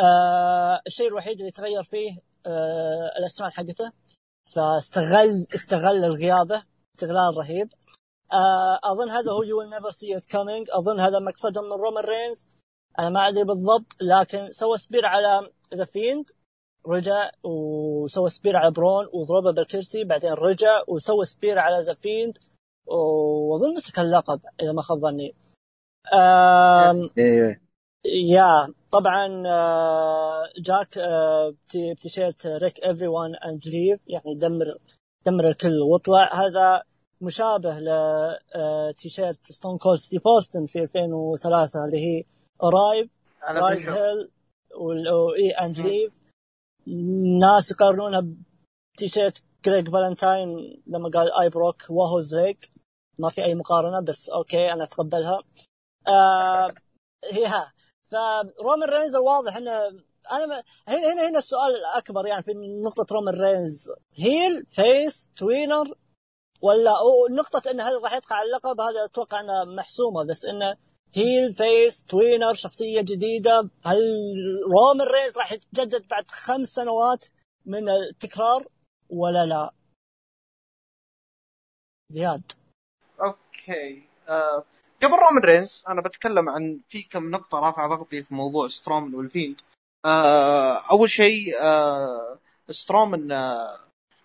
آه 0.00 0.80
الشيء 0.86 1.08
الوحيد 1.08 1.38
اللي 1.38 1.50
تغير 1.50 1.82
فيه 1.82 2.18
آه 2.46 3.12
الاسماء 3.18 3.50
حقته. 3.50 3.92
فاستغل 4.54 5.46
استغل 5.54 6.04
الغيابة 6.04 6.62
استغلال 6.94 7.36
رهيب. 7.36 7.68
آه 8.32 8.78
أظن 8.84 9.10
هذا 9.10 9.32
هو 9.32 9.42
you 9.42 9.62
never 9.62 9.90
see 9.90 10.16
it 10.16 10.26
coming 10.32 10.66
أظن 10.70 11.00
هذا 11.00 11.18
مقصدهم 11.18 11.64
من 11.64 11.72
رومان 11.72 12.04
رينز 12.04 12.46
أنا 12.98 13.08
ما 13.10 13.28
أدري 13.28 13.44
بالضبط 13.44 13.96
لكن 14.00 14.52
سوى 14.52 14.78
spear 14.78 15.06
على 15.06 15.50
The 15.74 15.84
Fiend 15.84 16.30
رجع 16.86 17.30
وسوى 17.44 18.30
spear 18.30 18.56
على 18.56 18.70
برون 18.70 19.08
وضربه 19.12 19.52
بالكرسي 19.52 20.04
بعدين 20.04 20.32
رجع 20.32 20.82
وسوى 20.88 21.24
spear 21.24 21.58
على 21.58 21.82
The 21.84 21.94
Fiend 21.94 22.38
وأظن 22.86 23.74
مسك 23.74 23.98
اللقب 23.98 24.40
إذا 24.62 24.72
ما 24.72 24.82
خاب 24.82 24.98
ظني. 24.98 25.34
يا 28.04 28.74
طبعا 28.92 29.42
آه، 29.46 30.42
جاك 30.58 30.98
آه، 30.98 31.54
بتيشيرت 31.74 32.46
wreck 32.46 32.84
everyone 32.84 33.36
and 33.36 33.62
leave 33.66 34.00
يعني 34.06 34.34
دمر 34.34 34.64
دمر 35.26 35.48
الكل 35.48 35.80
واطلع. 35.92 36.34
هذا 36.34 36.82
مشابه 37.20 37.78
لتيشيرت 37.78 39.46
Stone 39.52 39.78
Cold 39.78 39.98
ستيف 39.98 40.22
اوستن 40.26 40.66
في 40.66 40.78
2003 40.78 41.84
اللي 41.84 41.98
هي 41.98 42.24
arrive 42.62 43.10
raise 43.48 43.88
hell 43.88 44.30
and 44.74 45.78
leave 45.78 46.12
ناس 47.40 47.70
يقارنونها 47.70 48.26
بتيشيرت 48.94 49.42
جريج 49.64 49.90
فالنتاين 49.90 50.82
لما 50.86 51.10
قال 51.10 51.32
I 51.40 51.48
broke 51.48 51.82
Wahoo's 51.90 52.34
leg 52.34 52.70
ما 53.18 53.28
في 53.28 53.44
أي 53.44 53.54
مقارنة 53.54 54.00
بس 54.00 54.30
okay 54.30 54.72
أنا 54.72 54.84
أتقبلها. 54.84 55.42
آه 56.08 56.74
هي 57.32 57.46
ها. 57.46 57.72
فرومان 58.12 58.88
رينز 58.90 59.14
الواضح 59.14 59.56
إنه 59.56 59.72
أنا 60.32 60.62
هنا 60.88 61.12
هنا 61.12 61.28
هنا 61.28 61.38
السؤال 61.38 61.76
الأكبر 61.76 62.26
يعني 62.26 62.42
في 62.42 62.52
نقطة 62.84 63.06
رومان 63.14 63.34
رينز. 63.34 63.92
heel 64.14 64.66
face 64.66 65.30
tweener 65.36 65.94
ولا 66.62 66.92
نقطة 67.30 67.70
انه 67.70 67.88
هل 67.88 68.02
راح 68.02 68.20
على 68.30 68.46
اللقب؟ 68.46 68.80
هذا 68.80 69.04
أتوقع 69.04 69.40
انه 69.40 69.64
محسومة 69.64 70.24
بس 70.24 70.44
إنه 70.44 70.76
heel 71.14 71.54
face 71.54 72.04
tweener 72.04 72.54
شخصية 72.54 73.00
جديدة. 73.00 73.70
هل 73.84 74.00
رومان 74.72 75.08
رينز 75.08 75.38
راح 75.38 75.52
يتجدد 75.52 76.08
بعد 76.08 76.30
خمس 76.30 76.68
سنوات 76.68 77.26
من 77.66 77.88
التكرار 77.88 78.66
ولا 79.10 79.46
لا؟ 79.46 79.72
زياد. 82.08 82.52
okay. 83.20 84.02
أه 84.28 84.64
قبل 85.02 85.14
رومان 85.14 85.42
رينز 85.44 85.84
أنا 85.88 86.00
بتكلم 86.00 86.48
عن 86.48 86.80
في 86.88 87.02
كم 87.02 87.30
نقطة 87.30 87.58
رافعة 87.58 87.88
ضغطي 87.88 88.22
في 88.22 88.34
موضوع 88.34 88.68
سترومن 88.68 89.14
وال 89.14 89.27
Fiend 89.27 89.60
أه 90.04 90.78
أول 90.90 91.10
شيء 91.10 91.54
أه 91.60 92.38
سترومن 92.70 93.32
أه 93.32 93.78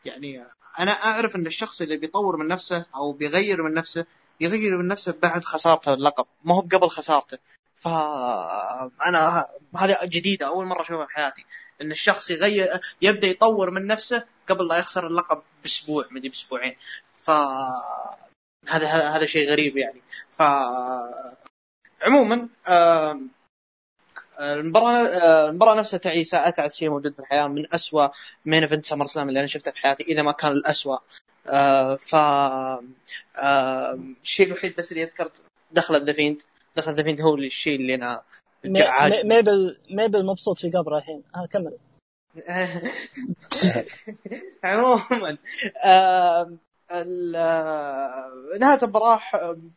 يعني 0.06 0.46
أنا 0.80 0.92
أعرف 0.92 1.36
إن 1.36 1.48
الشخص 1.48 1.82
إذا 1.82 1.96
بيطور 1.96 2.38
من 2.38 2.48
نفسه 2.48 2.86
أو 2.96 3.12
بيغير 3.12 3.64
من 3.64 3.74
نفسه 3.74 4.06
يغير 4.40 4.78
من 4.78 4.88
نفسه 4.88 5.16
بعد 5.24 5.44
خسارته 5.44 5.94
اللقب 5.94 6.26
ما 6.44 6.56
هو 6.56 6.60
قبل 6.62 6.90
خسارته. 6.90 7.38
فانا 7.76 9.48
هذه 9.76 9.98
جديدة 10.04 10.48
أول 10.48 10.66
مرة 10.66 10.82
أشوفها 10.82 11.06
في 11.06 11.14
حياتي. 11.14 11.46
إن 11.82 11.92
الشخص 11.92 12.32
يغير 12.32 12.68
يبدأ 13.02 13.28
يطور 13.28 13.72
من 13.72 13.88
نفسه 13.88 14.26
قبل 14.50 14.68
لا 14.68 14.78
يخسر 14.78 15.08
اللقب 15.08 15.42
بأسبوع 15.64 16.06
مدري 16.12 16.30
بأسبوعين. 16.30 16.76
ف 17.18 17.32
هذا 18.68 18.88
هذا 18.88 19.26
شيء 19.26 19.50
غريب 19.50 19.78
يعني. 19.78 20.02
ف 20.32 20.42
عموما 22.02 22.50
المباراة 24.40 25.50
المباراة 25.50 25.76
نفسها 25.76 25.98
تعيسة 25.98 26.48
أتعس 26.48 26.76
شيء 26.76 26.90
موجود 26.90 27.14
في 27.14 27.20
الحياة 27.20 27.48
من 27.48 27.74
أسوأ 27.74 28.08
main 28.46 28.64
event 28.64 28.86
SummerSlam 28.86 29.30
اللي 29.30 29.40
أنا 29.40 29.48
شفته 29.48 29.72
في 29.72 29.78
حياتي 29.78 30.04
إذا 30.04 30.22
ما 30.22 30.32
كان 30.32 30.52
الأسوأ. 30.52 30.98
آه 31.48 31.96
ف 31.96 32.16
آه 32.16 34.00
الشيء 34.24 34.48
الوحيد 34.48 34.76
بس 34.78 34.92
اللي 34.92 35.04
ذكرت 35.04 35.42
دخلت 35.72 36.04
The 36.04 36.14
Fiend 36.14 36.42
دخلت 36.76 36.98
The 36.98 37.04
Fiend 37.04 37.22
هو 37.22 37.36
الشيء 37.36 37.76
اللي 37.76 37.96
أنا 37.96 38.24
ميبل 38.66 39.78
ميبل 39.90 40.26
مبسوط 40.26 40.60
في 40.60 40.70
قبره 40.70 40.98
الحين. 40.98 41.24
ها 41.36 41.46
كمل. 41.46 41.78
عموما 44.64 45.38
آه، 45.86 46.58
نهاية 48.60 48.80
المباراة 48.84 49.20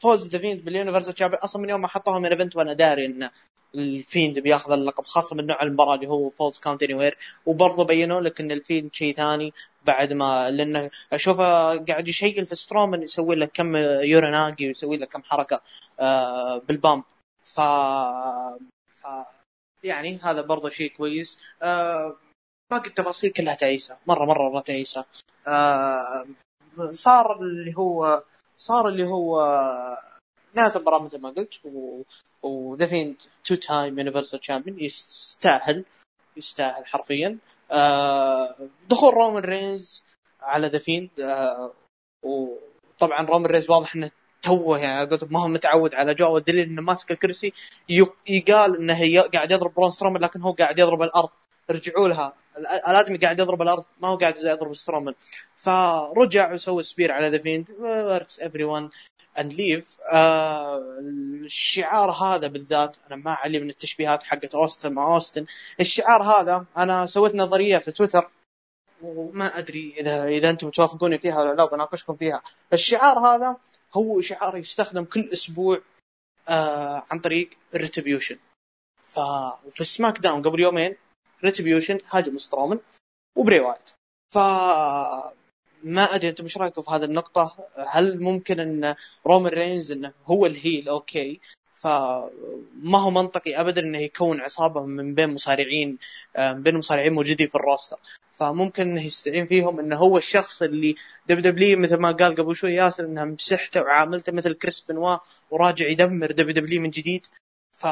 فوز 0.00 0.28
The 0.28 0.38
Fiend 0.38 0.64
بال 0.64 0.73
Universal 0.73 1.14
Champion 1.14 1.40
أصلا 1.42 1.62
من 1.62 1.68
يوم 1.68 1.80
ما 1.80 1.88
حطوها 1.88 2.18
main 2.18 2.26
event 2.26 2.56
وأنا 2.56 2.72
داري 2.72 3.06
إن 3.06 3.30
ال 3.74 3.85
Fiend 3.85 4.38
بياخذ 4.38 4.72
اللقب 4.72 5.04
خاصة 5.04 5.36
من 5.36 5.46
نوع 5.46 5.62
المباراة 5.62 5.94
اللي 5.94 6.06
هو 6.08 6.30
falls 6.30 6.58
count 6.58 6.82
anywhere 6.82 7.18
وبرضه 7.46 7.84
بينوا 7.84 8.20
لك 8.20 8.40
إن 8.40 8.50
ال 8.50 8.57
Fiend 8.57 8.94
شيء 8.94 9.14
ثاني 9.14 9.52
بعد 9.86 10.12
ما 10.12 10.50
لأنه 10.50 10.90
أشوفه 11.12 11.78
قاعد 11.84 12.08
يشيل 12.08 12.46
في 12.46 12.54
سترومان 12.54 13.02
يسوي 13.02 13.36
لك 13.36 13.50
كم 13.54 13.76
uranage 13.76 14.66
ويسوي 14.66 14.96
لك 14.96 15.08
كم 15.08 15.22
حركة 15.22 15.60
آه، 16.00 16.58
بال 16.58 16.71
bump. 16.71 17.04
ف... 17.44 17.60
ف 18.90 19.06
يعني 19.84 20.18
هذا 20.22 20.40
برضه 20.40 20.68
شيء 20.68 20.92
كويس. 20.92 21.40
آه، 21.62 22.16
باقي 22.70 22.88
التفاصيل 22.88 23.30
كلها 23.30 23.54
تعيسة. 23.54 23.96
مرة 24.06 24.24
مرة 24.24 24.50
مرة 24.50 24.60
تعيسة. 24.60 25.04
آه، 25.46 26.26
صار 26.90 27.40
اللي 27.42 27.74
هو 27.78 28.22
صار 28.56 28.88
اللي 28.88 29.04
هو 29.04 29.40
المباراه 30.58 31.02
مثل 31.02 31.20
ما 31.20 31.30
قلت 31.30 31.54
و... 31.64 32.02
و 32.42 32.50
The 32.50 32.75
Fiend 32.75 33.16
two 33.44 33.54
time 33.54 33.98
Universal 33.98 34.40
Champion 34.40 34.78
يستاهل 34.78 35.84
يستاهل 36.36 36.86
حرفيا. 36.86 37.38
آه 37.70 38.56
دخول 38.90 39.14
رومان 39.14 39.42
رينز 39.42 40.04
على 40.40 40.68
The 40.68 40.84
Fiend 40.84 41.10
وطبعا 42.22 43.26
رومان 43.26 43.46
رينز 43.46 43.70
واضح 43.70 43.96
إنه 43.96 44.10
توه 44.42 44.78
يعني 44.78 45.10
قلت 45.10 45.32
ما 45.32 45.42
هو 45.42 45.48
متعود 45.48 45.94
على 45.94 46.14
جو 46.14 46.34
والدليل 46.34 46.68
انه 46.68 46.82
ماسك 46.82 47.10
الكرسي 47.10 47.52
يقال 48.28 48.76
إنه 48.76 49.22
قاعد 49.22 49.50
يضرب 49.50 49.74
برون 49.74 49.90
سترومان 49.90 50.22
لكن 50.22 50.40
هو 50.40 50.52
قاعد 50.52 50.78
يضرب 50.78 51.02
الأرض. 51.02 51.28
رجعوا 51.70 52.08
لها. 52.08 52.32
الادمي 52.88 53.18
قاعد 53.18 53.40
يضرب 53.40 53.62
الأرض 53.62 53.84
ما 54.02 54.08
هو 54.08 54.16
قاعد 54.16 54.36
يضرب 54.38 54.74
سترومان. 54.74 55.14
فرجع 55.56 56.52
وسوى 56.54 56.82
spear 56.82 57.12
على 57.12 57.28
ذا 57.28 57.38
فيند 57.38 57.70
wreck 57.80 58.40
everyone 58.40 58.90
and 59.38 59.52
leave 59.52 59.96
الشعار 61.44 62.10
هذا 62.10 62.46
بالذات 62.46 62.96
أنا 63.06 63.16
ما 63.16 63.32
علي 63.32 63.58
من 63.58 63.70
التشبيهات 63.70 64.22
حقت 64.22 64.54
أوستن 64.54 64.92
مع 64.92 65.14
أوستن. 65.14 65.46
الشعار 65.80 66.22
هذا 66.22 66.64
أنا 66.76 67.06
سويت 67.06 67.34
نظرية 67.34 67.78
في 67.78 67.92
تويتر 67.92 68.30
وما 69.02 69.58
أدري 69.58 69.94
إذا 69.96 70.24
إذا 70.24 70.50
أنتم 70.50 70.70
توافقوني 70.70 71.18
فيها 71.18 71.42
ولا 71.42 71.54
لا 71.54 71.64
بناقشكم 71.64 72.16
فيها. 72.16 72.42
الشعار 72.72 73.18
هذا 73.18 73.56
هو 73.94 74.20
شعار 74.20 74.56
يستخدم 74.56 75.04
كل 75.04 75.28
أسبوع 75.32 75.80
آه 76.48 77.04
عن 77.10 77.20
طريق 77.20 77.50
ال 77.74 77.80
Retribution 77.80 78.38
ف 79.02 79.18
وفي 79.66 79.84
SmackDown 79.84 80.42
قبل 80.42 80.60
يومين 80.60 80.96
Retribution 81.44 81.98
هاجم 82.10 82.38
سترومان 82.38 82.78
وبراي 83.36 83.60
وايت 83.60 83.90
ف 84.34 84.38
ما 85.84 86.14
أدري 86.14 86.28
أنتم 86.28 86.44
إيش 86.44 86.58
رأيكم 86.58 86.82
في 86.82 86.90
هذه 86.90 87.04
النقطة؟ 87.04 87.56
هل 87.88 88.20
ممكن 88.20 88.60
إن 88.60 88.94
رومان 89.26 89.52
رينز 89.52 89.92
إنه 89.92 90.12
هو 90.26 90.46
ال 90.46 90.53
heel؟ 90.53 90.88
okay. 90.88 91.40
فما 91.74 92.98
هو 92.98 93.10
منطقي 93.10 93.60
ابدا 93.60 93.80
إنه 93.80 93.98
يكون 93.98 94.40
عصابة 94.40 94.86
من 94.86 95.14
بين 95.14 95.34
مصارعين 95.34 95.98
آه، 96.36 96.52
بين 96.52 96.76
مصارعين 96.76 97.12
موجودين 97.12 97.48
في 97.48 97.54
ال 97.54 97.59
roster. 97.60 97.96
فممكن 98.32 98.90
إنه 98.90 99.06
يستعين 99.06 99.46
فيهم 99.46 99.80
إنه 99.80 99.96
هو 99.96 100.18
الشخص 100.18 100.62
اللي 100.62 100.94
WWE 101.28 101.78
مثل 101.78 101.96
ما 101.96 102.10
قال 102.10 102.34
قبل 102.34 102.56
شوي 102.56 102.74
ياسر 102.74 103.04
إنها 103.04 103.24
مسحته 103.24 103.82
وعاملته 103.82 104.32
مثل 104.32 104.54
كريس 104.54 104.80
بنوا 104.80 105.16
وراجع 105.50 105.88
يدمر 105.88 106.30
WWE 106.30 106.80
من 106.80 106.90
جديد. 106.90 107.26
ف 107.72 107.86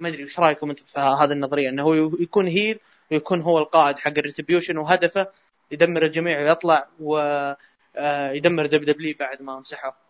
ما 0.00 0.08
أدري 0.08 0.22
وش 0.22 0.40
رأيكم 0.40 0.70
أنتم 0.70 0.84
في 0.84 1.00
هذه 1.00 1.32
النظرية 1.32 1.68
إنه 1.68 1.82
هو 1.82 1.94
يكون 2.20 2.46
heel 2.46 2.80
ويكون 3.12 3.40
هو 3.40 3.58
القائد 3.58 3.98
حق 3.98 4.18
ال 4.18 4.23
Retribution 4.23 4.78
وهدفه 4.78 5.26
يدمر 5.70 6.04
الجميع 6.04 6.40
ويطلع 6.40 6.88
ويدمر 7.00 8.66
WWE 8.66 9.14
بعد 9.20 9.42
ما 9.42 9.60
مسحه 9.60 10.04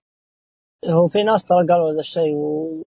هو 0.88 1.08
في 1.08 1.22
ناس 1.22 1.44
ترى 1.44 1.66
قالوا 1.68 1.92
هذا 1.92 2.00
الشيء 2.00 2.34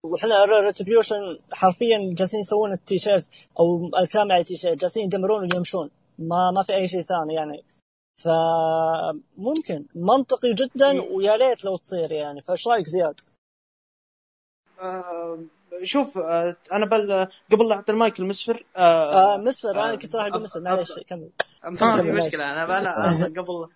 وإحنا 0.04 0.46
Retribution 0.46 1.16
حرفيا 1.52 2.14
جالسين 2.14 2.40
يسوون 2.40 2.72
التيشيرت 2.72 3.30
أو 3.60 3.92
الكلام 4.02 4.32
على 4.32 4.42
التيشيرت 4.42 4.82
جالسين 4.82 5.04
يدمرون 5.04 5.50
ويمشون 5.54 5.90
ما 6.20 6.52
ما 6.56 6.64
في 6.64 6.76
أي 6.76 6.88
شيء 6.88 7.02
ثاني 7.02 7.34
يعني. 7.34 7.64
فممكن 8.18 9.86
منطقي 9.96 10.54
جدا 10.54 11.02
ويا 11.02 11.36
ريت 11.36 11.66
لو 11.66 11.78
تصير 11.78 12.12
يعني. 12.12 12.42
فإيش 12.42 12.68
رأيك 12.68 12.86
زياد؟ 12.88 13.22
آه 15.74 15.84
شوف 15.84 16.18
آه 16.18 16.56
أنا 16.74 16.86
بل 16.86 17.28
قبل 17.52 17.70
لا 17.70 17.76
أعطي 17.76 17.92
المايك 17.92 18.20
لمسفر 18.20 18.64
آه, 18.76 19.34
آه 19.34 19.38
مسفر 19.38 19.72
أنا 19.72 19.96
كنت 19.96 20.16
راح 20.16 20.26
أقول 20.26 20.42
مسفر 20.42 20.62
معلش 20.62 21.00
كمل 21.08 21.30
ما 21.64 22.02
في 22.02 22.12
مشكلة 22.12 22.52
أنا 22.52 22.80
أنا 22.80 23.26
قبل 23.42 23.70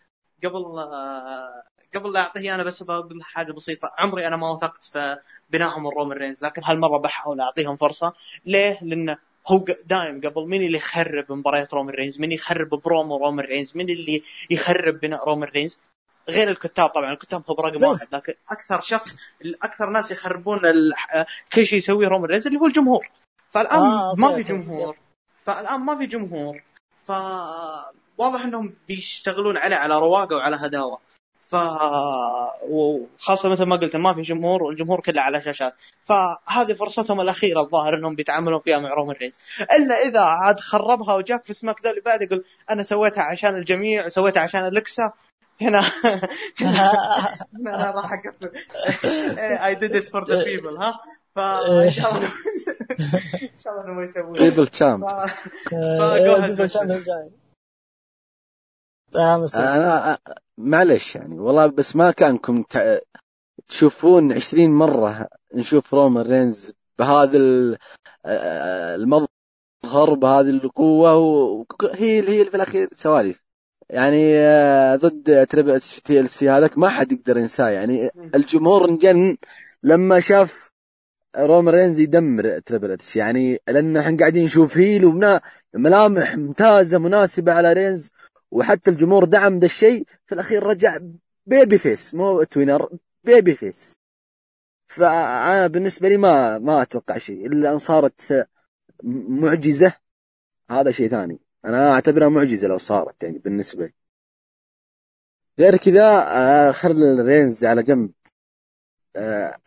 قبل 0.44 0.80
آه 0.80 1.64
قبل 1.96 2.14
لا 2.14 2.20
أعطيه 2.20 2.56
أنا 2.56 2.64
بس 2.64 2.84
بقول 2.84 3.24
حاجة 3.24 3.52
بسيطة 3.52 3.92
عمري 4.00 4.28
أنا 4.28 4.36
ما 4.36 4.52
وثقت 4.52 4.86
في 4.86 5.18
بنائهم 5.50 5.88
الرومان 5.88 6.18
رينز 6.18 6.44
لكن 6.44 6.64
هالمرة 6.64 6.98
بحاول 6.98 7.42
أعطيهم 7.42 7.76
فرصة 7.76 8.14
ليه؟ 8.46 8.80
لأنه 8.82 9.18
هو 9.48 9.66
دايم 9.86 10.22
قبل 10.22 10.48
مين 10.50 10.64
اللي 10.64 10.78
يخرب 10.78 11.32
مباريات 11.32 11.74
رومان 11.74 11.96
رينز؟ 11.96 12.20
مين 12.20 12.32
يخرب 12.32 12.70
برومو 12.70 13.18
رومان 13.18 13.46
رينز؟ 13.46 13.72
مين 13.76 13.90
اللي 13.90 14.22
يخرب 14.50 15.00
بناء 15.00 15.26
رومان 15.26 15.50
رينز؟ 15.50 15.80
غير 16.32 16.50
الكتاب 16.50 16.90
طبعا 16.90 17.14
الكتاب 17.14 17.44
هو 17.50 17.56
برقم 17.56 17.84
واحد 17.84 18.08
لكن 18.12 18.34
أكثر 18.52 18.82
شخص 18.82 19.16
أكثر 19.64 19.90
ناس 19.90 20.12
يخربون 20.12 20.60
كل 21.54 21.68
شيء 21.68 21.78
يسويه 21.78 22.08
رومان 22.08 22.26
رينز 22.26 22.48
اللي 22.48 22.60
هو 22.60 22.66
الجمهور. 22.66 23.10
فالآن 23.52 23.80
آه 23.80 24.16
ما 24.18 24.36
في 24.36 24.44
جمهور. 24.44 24.98
فالآن 25.38 25.80
ما 25.80 25.96
في 25.98 26.06
جمهور. 26.06 26.64
فواضح 27.06 28.46
إنهم 28.46 28.74
بيشتغلون 28.88 29.58
عليه 29.58 29.76
على 29.76 30.00
رواقه 30.00 30.36
وعلى 30.36 30.56
هداوة. 30.56 31.00
ف 31.40 31.56
وخاصة 32.70 33.50
مثل 33.50 33.64
ما 33.64 33.76
قلت 33.76 33.96
ما 33.96 34.14
في 34.14 34.22
جمهور 34.22 34.64
والجمهور 34.64 35.02
كله 35.02 35.22
على 35.22 35.42
شاشات. 35.42 35.74
فهذه 36.06 36.74
فرصتهم 36.74 37.22
الأخيرة 37.22 37.62
الظاهر 37.62 37.96
إنهم 37.98 38.16
بيتعاملون 38.16 38.60
فيها 38.60 38.78
مع 38.78 38.94
رومان 38.94 39.16
رينز. 39.16 39.38
إلا 39.62 39.96
إذا 39.96 40.22
عاد 40.22 40.60
خربها 40.60 41.16
وجاك 41.16 41.46
في 41.46 41.54
SmackDown 41.54 41.92
اللي 41.92 42.02
بعد 42.06 42.22
يقول 42.22 42.44
أنا 42.70 42.84
سويتها 42.84 43.24
عشان 43.24 43.56
الجميع 43.56 44.06
وسويتها 44.06 44.42
عشان 44.42 44.66
الكسا 44.66 45.12
هنا. 45.62 45.80
أنا 47.68 47.92
راح 47.92 48.14
أقفل. 48.14 48.52
I 49.40 49.76
did 49.76 49.96
it 49.96 50.04
for 50.04 50.26
the 50.28 50.44
people 50.44 50.78
ها؟ 50.78 51.00
فان 51.36 51.90
شاء 51.98 52.16
الله. 52.16 52.28
إن 53.44 53.60
شاء 53.64 53.74
الله 53.74 53.94
انه 53.94 54.04
يسوون. 54.04 54.34
people's 54.34 54.68
champ 54.68 55.06
أنا 59.56 60.18
معلش 60.58 61.16
يعني 61.16 61.40
والله 61.40 61.68
بس 61.68 61.96
ما 61.96 62.12
كانكم 62.12 62.64
تشوفون 63.68 64.34
20 64.34 64.70
مرة 64.70 65.28
نشوف 65.54 65.94
رومان 65.94 66.26
رينز 66.26 66.74
بهذا 67.00 67.38
المظهر 68.96 70.14
بهذه 70.14 70.50
القوة 70.50 71.16
وهي 71.16 72.20
هي 72.20 72.46
في 72.46 72.56
الأخير 72.56 72.88
سوالف 72.92 73.42
يعني 73.92 74.38
آه، 74.38 74.96
ضد 74.96 75.48
تريبل 75.48 75.72
إتش 75.72 76.00
TLC 76.00 76.50
هذاك 76.50 76.78
ما 76.78 76.90
حد 76.90 77.12
يقدر 77.12 77.38
ينساه. 77.38 77.70
يعني 77.70 78.10
الجمهور 78.36 78.90
انجن 78.90 79.38
لما 79.84 80.20
شاف 80.20 80.72
رومان 81.38 81.76
رينز 81.76 82.00
يدمر 82.00 82.60
تريبل 82.60 82.92
إتش. 82.92 83.16
يعني 83.16 83.62
لأن 83.68 83.98
إحنا 83.98 84.18
قاعدين 84.18 84.44
نشوف 84.46 84.78
heel 84.78 85.06
وملامح 85.76 86.36
ممتازة 86.38 86.98
مناسبة 86.98 87.54
على 87.54 87.74
رينز 87.74 88.12
وحتى 88.52 88.92
الجمهور 88.92 89.26
دعم 89.26 89.60
ذا 89.60 89.66
الشيء. 89.66 90.06
في 90.26 90.36
الأخير 90.36 90.64
رجع 90.64 90.98
babyface 91.46 92.16
مو 92.16 92.44
tweener 92.44 92.90
babyface 93.24 93.98
فأنا 94.88 95.68
بالنسبة 95.68 96.10
لي 96.10 96.18
ما 96.18 96.58
ما 96.58 96.82
أتوقع 96.82 97.18
شيء. 97.18 97.46
إلا 97.46 97.72
إن 97.74 97.78
صارت 97.78 98.48
معجزة 99.04 99.94
هذا 100.70 100.92
شيء 100.92 101.10
ثاني. 101.10 101.40
أنا 101.66 101.92
أعتبرها 101.94 102.30
معجزة 102.30 102.68
لو 102.68 102.78
صارت 102.78 103.24
يعني 103.24 103.38
بالنسبة 103.40 103.86
لي. 103.86 103.94
غير 105.60 105.78
كذا 105.78 106.04
آه، 106.32 106.72
خل 106.72 107.26
رينز 107.26 107.66
على 107.66 107.84
جنب. 107.84 108.12
آه، 109.16 109.58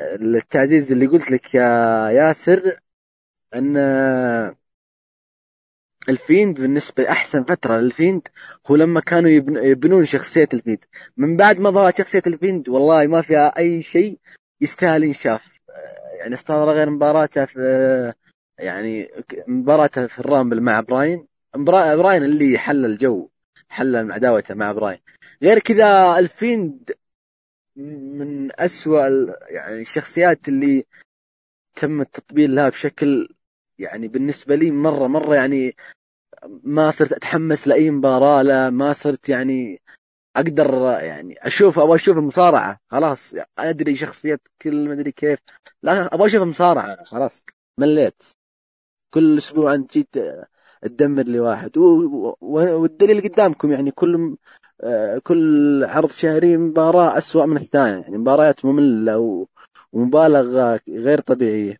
التعزيز 0.00 0.92
اللي 0.92 1.06
قلت 1.06 1.30
لك 1.30 1.54
يا 1.54 1.62
ياسر 2.10 2.80
إن 3.54 3.76
آه، 3.76 4.56
الفيند 6.08 6.60
بالنسبة 6.60 7.10
أحسن 7.10 7.44
فترة 7.44 7.76
للفيند 7.76 8.28
هو 8.66 8.76
لما 8.76 9.00
كانوا 9.00 9.30
يبنون 9.64 10.04
شخصية 10.04 10.48
الفيند. 10.54 10.84
من 11.16 11.36
بعد 11.36 11.60
ما 11.60 11.70
ظهرت 11.70 11.98
شخصية 11.98 12.22
الفيند 12.26 12.68
والله 12.68 13.06
ما 13.06 13.22
فيها 13.22 13.58
أي 13.58 13.82
شيء 13.82 14.18
يستاهل 14.60 15.04
ينشاف 15.04 15.54
يعني 16.18 16.34
استمر 16.34 16.70
غير 16.70 16.90
مباراته 16.90 17.44
في 17.44 17.60
يعني 18.58 19.08
مباراته 19.48 20.06
في 20.06 20.18
ال 20.18 20.24
Rumble 20.24 20.60
مع 20.60 20.80
براين. 20.80 21.26
براين 21.56 22.24
اللي 22.24 22.58
حل 22.58 22.84
الجو 22.84 23.30
حل 23.68 24.12
عداوته 24.12 24.54
مع 24.54 24.72
براين 24.72 24.98
غير 25.42 25.58
كذا 25.58 26.18
الفيند 26.18 26.90
من 27.76 28.60
أسوأ 28.60 29.06
يعني 29.50 29.80
الشخصيات 29.80 30.48
اللي 30.48 30.84
تم 31.76 32.00
التطبيل 32.00 32.54
لها 32.54 32.68
بشكل 32.68 33.34
يعني 33.78 34.08
بالنسبة 34.08 34.54
لي 34.54 34.70
مرة 34.70 35.06
مرة 35.06 35.34
يعني 35.34 35.76
ما 36.46 36.90
صرت 36.90 37.12
أتحمس 37.12 37.68
لأي 37.68 37.90
مباراة 37.90 38.42
لا 38.42 38.70
ما 38.70 38.92
صرت 38.92 39.28
يعني 39.28 39.82
أقدر 40.36 40.98
يعني 41.00 41.46
أشوف 41.46 41.78
أبغى 41.78 41.94
أشوف 41.94 42.18
المصارعة. 42.18 42.80
خلاص 42.90 43.34
يعني 43.34 43.48
أدري 43.58 43.96
شخصيات 43.96 44.48
كل 44.62 44.88
ما 44.88 44.94
أدري 44.94 45.12
كيف. 45.12 45.38
لا 45.82 46.14
أبغى 46.14 46.26
أشوف 46.26 46.42
المصارعة. 46.42 47.04
خلاص 47.04 47.44
مليت. 47.78 48.22
كل 49.14 49.38
أسبوع 49.38 49.74
أنت 49.74 49.92
جيت 49.92 50.16
تدمر 50.84 51.40
واحد 51.40 51.78
والدليل 52.40 53.20
قدامكم 53.20 53.72
يعني 53.72 53.90
كل 53.90 54.36
آه، 54.80 55.18
كل 55.18 55.84
عرض 55.84 56.10
شهري 56.10 56.56
مباراة 56.56 57.18
أسوأ 57.18 57.46
من 57.46 57.56
الثانية. 57.56 58.02
يعني 58.02 58.18
مباريات 58.18 58.64
مملة 58.64 59.46
ومبالغة 59.92 60.80
غير 60.88 61.20
طبيعية. 61.20 61.78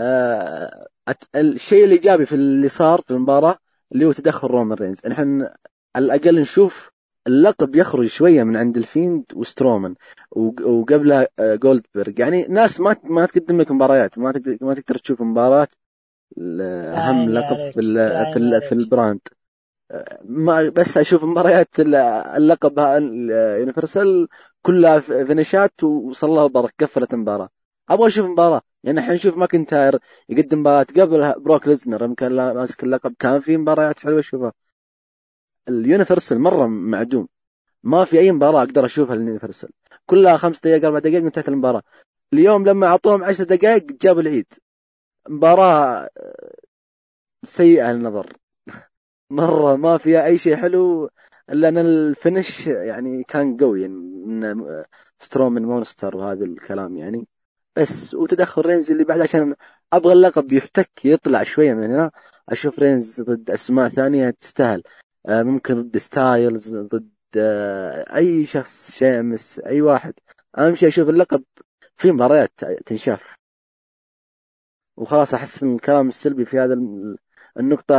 آه، 0.00 0.86
الشيء 1.36 1.84
الإيجابي 1.84 2.26
في 2.26 2.34
اللي 2.34 2.68
صار 2.68 3.02
في 3.02 3.10
المباراة 3.10 3.58
اللي 3.92 4.04
هو 4.06 4.12
تدخل 4.12 4.48
رومان 4.48 4.78
رينز. 4.78 5.00
نحن 5.06 5.42
على 5.96 6.04
الأقل 6.04 6.40
نشوف 6.40 6.90
اللقب 7.26 7.76
يخرج 7.76 8.06
شوية 8.06 8.42
من 8.42 8.56
عند 8.56 8.76
الفيند 8.76 9.24
وسترومان 9.34 9.94
وقبلها 10.36 11.28
جولدبرغ. 11.40 12.12
يعني 12.18 12.46
ناس 12.48 12.80
ما 12.80 12.96
ما 13.04 13.26
تقدم 13.26 13.60
لك 13.60 13.70
مباريات 13.70 14.18
ما 14.18 14.32
ما 14.60 14.74
تقدر 14.74 14.98
تشوف 14.98 15.22
مباراه 15.22 15.68
أهم 16.38 17.30
لقب 17.30 17.56
في 17.56 17.80
في, 18.32 18.60
في 18.68 18.72
ال 18.72 18.79
brand. 18.79 19.20
ما 20.24 20.68
بس 20.68 20.98
أشوف 20.98 21.24
مباريات 21.24 21.68
اللقب 21.80 22.78
Universal 23.58 24.28
كلها 24.62 25.00
finish 25.00 25.72
ات 25.72 25.84
وصلى 25.84 26.30
الله 26.30 26.44
وبارك 26.44 26.74
قفلت 26.80 27.14
المباراة. 27.14 27.48
أبغى 27.90 28.06
أشوف 28.06 28.26
مباراة. 28.26 28.62
يعني 28.84 28.98
الحين 28.98 29.14
نشوف 29.14 29.36
ماكنتاير 29.36 29.98
يقدم 30.28 30.60
مباراة 30.60 30.86
قبل 30.96 31.34
بروك 31.40 31.68
ليزنر. 31.68 32.04
يمكن 32.04 32.28
ماسك 32.28 32.84
اللقب. 32.84 33.14
كان 33.18 33.40
في 33.40 33.56
مباريات 33.56 33.98
حلوة 33.98 34.20
أشوفها. 34.20 34.52
ال 35.68 35.75
Universal 35.75 36.40
مرة 36.40 36.66
معدوم. 36.66 37.28
ما 37.82 38.04
في 38.04 38.18
أي 38.18 38.32
مباراة 38.32 38.62
أقدر 38.62 38.84
أشوفها 38.84 39.14
ال 39.14 39.20
Universal 39.20 39.70
كلها 40.06 40.36
خمس 40.36 40.60
دقائق 40.60 40.84
أربع 40.84 40.98
دقائق 40.98 41.24
انتهت 41.24 41.48
المباراة. 41.48 41.82
اليوم 42.32 42.66
لما 42.66 42.86
أعطوهم 42.86 43.24
عشر 43.24 43.44
دقائق 43.44 43.86
جابوا 44.02 44.22
العيد. 44.22 44.46
مباراة 45.28 46.08
سيئة 47.44 47.92
للنظر. 47.92 48.32
مرة 49.30 49.76
ما 49.76 49.98
فيها 49.98 50.24
أي 50.26 50.38
شيء 50.38 50.56
حلو 50.56 51.10
إلا 51.50 51.68
إن 51.68 51.78
الفينش 51.78 52.66
يعني 52.66 53.24
كان 53.24 53.56
قوي 53.56 53.88
من 53.88 54.56
سترومن 55.18 55.62
monster 55.62 56.16
وهذا 56.16 56.44
الكلام 56.44 56.96
يعني. 56.96 57.28
بس 57.76 58.14
وتدخل 58.14 58.62
رينز 58.62 58.90
اللي 58.90 59.04
بعد 59.04 59.20
عشان 59.20 59.54
أبغى 59.92 60.12
اللقب 60.12 60.52
يفتك 60.52 61.04
يطلع 61.04 61.42
شوية 61.42 61.74
من 61.74 61.84
هنا. 61.84 62.10
أشوف 62.48 62.78
رينز 62.78 63.20
ضد 63.20 63.50
أسماء 63.50 63.88
ثانية 63.88 64.30
تستاهل. 64.30 64.82
آه، 65.26 65.42
ممكن 65.42 65.74
ضد 65.82 65.98
ستايلز 65.98 66.76
ضد 66.76 67.10
آه، 67.36 68.16
أي 68.16 68.46
شخص 68.46 68.90
شامس 68.98 69.58
أي 69.60 69.80
واحد. 69.82 70.14
أهم 70.58 70.74
شيء 70.74 70.88
أشوف 70.88 71.08
اللقب 71.08 71.44
في 71.96 72.12
مباريات 72.12 72.50
تنشاف. 72.86 73.37
وخلاص 74.98 75.34
أحس 75.34 75.62
إن 75.62 75.74
الكلام 75.74 76.08
السلبي 76.08 76.44
في 76.44 76.58
هذا 76.58 76.74
النقطة 77.58 77.94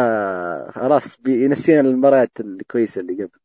خلاص 0.72 1.18
بينسينا 1.18 1.80
المباريات 1.80 2.40
الكويسة 2.40 3.02
اللي 3.02 3.14
قبل. 3.14 3.40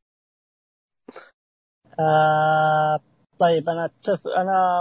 آه 2.01 2.99
طيب 3.39 3.69
أنا 3.69 3.85
أتف... 3.85 4.27
أنا 4.27 4.81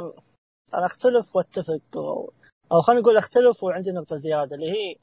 أنا 0.74 0.86
أختلف 0.86 1.36
وأتفق. 1.36 1.82
أو 2.72 2.82
خلينا 2.82 3.02
نقول 3.02 3.18
أختلف 3.18 3.64
وعندي 3.64 3.91
نقطة 3.91 4.16
زيادة 4.16 4.56
اللي 4.56 4.72
هي 4.72 4.95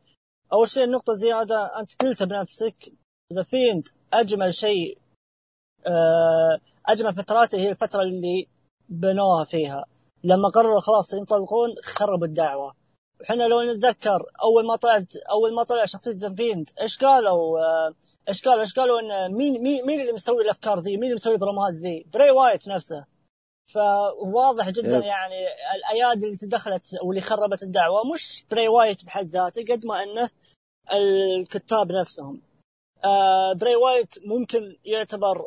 أول 0.53 0.69
شيء 0.69 0.85
النقطة 0.85 1.13
زيادة 1.13 1.81
أنت 1.81 2.03
قلتها 2.03 2.25
بنفسك 2.25 2.93
The 3.33 3.43
Fiend 3.43 3.89
أجمل 4.13 4.55
شيء 4.55 4.99
آه، 5.87 6.61
أجمل 6.87 7.15
فتراته 7.15 7.59
هي 7.59 7.71
الفترة 7.71 8.03
اللي 8.03 8.49
بنوها 8.89 9.45
فيها. 9.45 9.85
لما 10.25 10.49
قرروا 10.49 10.81
خلاص 10.81 11.15
ينطلقون 11.15 11.69
خربوا 11.85 12.27
الدعوة. 12.27 12.80
إحنا 13.23 13.43
لو 13.43 13.63
نتذكر 13.63 14.25
أول 14.43 14.67
ما 14.67 14.77
طلعت 14.77 15.17
أول 15.31 15.55
ما 15.55 15.63
طلع 15.63 15.85
شخصية 15.85 16.13
The 16.13 16.35
Fiend 16.35 16.71
إيش 16.81 16.99
قالوا؟ 16.99 17.61
آه، 17.61 17.95
إيش 18.29 18.43
قالوا؟ 18.45 18.61
إيش 18.61 18.75
قالوا 18.75 19.01
إن 19.01 19.35
مين 19.35 19.63
مين 19.63 19.87
مين 19.87 20.01
اللي 20.01 20.13
مسوي 20.13 20.45
الأفكار 20.45 20.79
ذي؟ 20.79 20.91
مين 20.91 21.05
اللي 21.05 21.15
مسوي 21.15 21.35
ال 21.35 21.40
promoات 21.40 21.75
ذي؟ 21.75 22.07
بري 22.13 22.31
وايت 22.31 22.69
نفسه. 22.69 23.05
فواضح 23.73 24.71
جدا 24.71 24.99
يعني 24.99 25.47
الأيادي 25.77 26.25
اللي 26.25 26.37
تدخلت 26.37 26.89
واللي 27.03 27.21
خربت 27.21 27.63
الدعوة 27.63 28.13
مش 28.15 28.45
بري 28.51 28.69
وايت 28.69 29.05
بحد 29.05 29.27
ذاته 29.27 29.63
قد 29.75 29.87
ما 29.87 30.03
إنه 30.03 30.31
الكتاب 30.93 31.93
نفسهم. 31.93 32.43
آه 33.05 33.53
بري 33.53 33.77
وايت 33.77 34.15
ممكن 34.27 34.77
يعتبر 34.85 35.47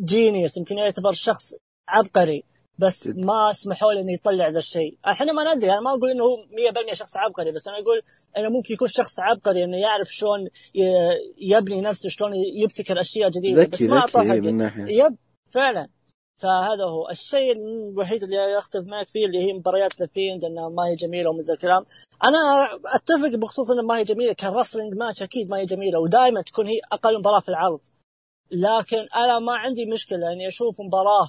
genius 0.00 0.56
يمكن 0.56 0.78
يعتبر 0.78 1.12
شخص 1.12 1.54
عبقري. 1.88 2.44
بس 2.80 3.06
ما 3.06 3.52
سمحوا 3.52 3.92
له 3.92 4.00
إنه 4.00 4.12
يطلع 4.12 4.48
ذا 4.48 4.58
الشيء، 4.58 4.98
إحنا 5.06 5.32
ما 5.32 5.54
ندري 5.54 5.72
أنا 5.72 5.80
ما 5.80 5.90
أقول 5.90 6.10
إنه 6.10 6.24
هو 6.24 6.36
100% 6.90 6.92
شخص 6.92 7.16
عبقري 7.16 7.52
بس 7.52 7.68
أنا 7.68 7.78
أقول 7.78 8.02
إنه 8.36 8.48
ممكن 8.48 8.74
يكون 8.74 8.88
شخص 8.88 9.20
عبقري 9.20 9.64
إنه 9.64 9.76
يعرف 9.76 10.08
شلون 10.08 10.48
يبني 11.38 11.80
نفسه 11.80 12.08
شلون 12.08 12.32
يبتكر 12.34 13.00
أشياء 13.00 13.30
جديدة 13.30 13.64
بس 13.64 13.82
ما 13.82 13.98
اعطاه 13.98 14.24
yep 14.88 15.16
فعلا. 15.50 15.88
فهذا 16.42 16.84
هو. 16.84 17.08
الشيء 17.10 17.52
الوحيد 17.52 18.22
اللي 18.22 18.58
أختلف 18.58 18.86
معك 18.86 19.08
فيه 19.08 19.26
اللي 19.26 19.38
هي 19.38 19.52
مباريات 19.52 20.00
ال 20.02 20.09
Fiend 20.09 20.44
انها 20.44 20.68
ما 20.68 20.82
هي 20.82 20.94
جميلة 20.94 21.30
ومن 21.30 21.40
ذا 21.40 21.54
الكلام. 21.54 21.84
أنا 22.24 22.38
أتفق 22.86 23.38
بخصوص 23.38 23.70
انها 23.70 23.82
ما 23.82 23.98
هي 23.98 24.04
جميلة. 24.04 24.32
ك 24.32 24.38
wrestling 24.38 24.94
match 24.94 25.22
أكيد 25.22 25.50
ما 25.50 25.58
هي 25.58 25.64
جميلة 25.64 25.98
ودائما 25.98 26.42
تكون 26.42 26.66
هي 26.66 26.80
أقل 26.92 27.18
مباراة 27.18 27.40
في 27.40 27.48
العرض. 27.48 27.80
لكن 28.50 29.06
أنا 29.16 29.38
ما 29.38 29.52
عندي 29.52 29.86
مشكلة 29.86 30.32
إني 30.32 30.48
أشوف 30.48 30.80
مباراة 30.80 31.28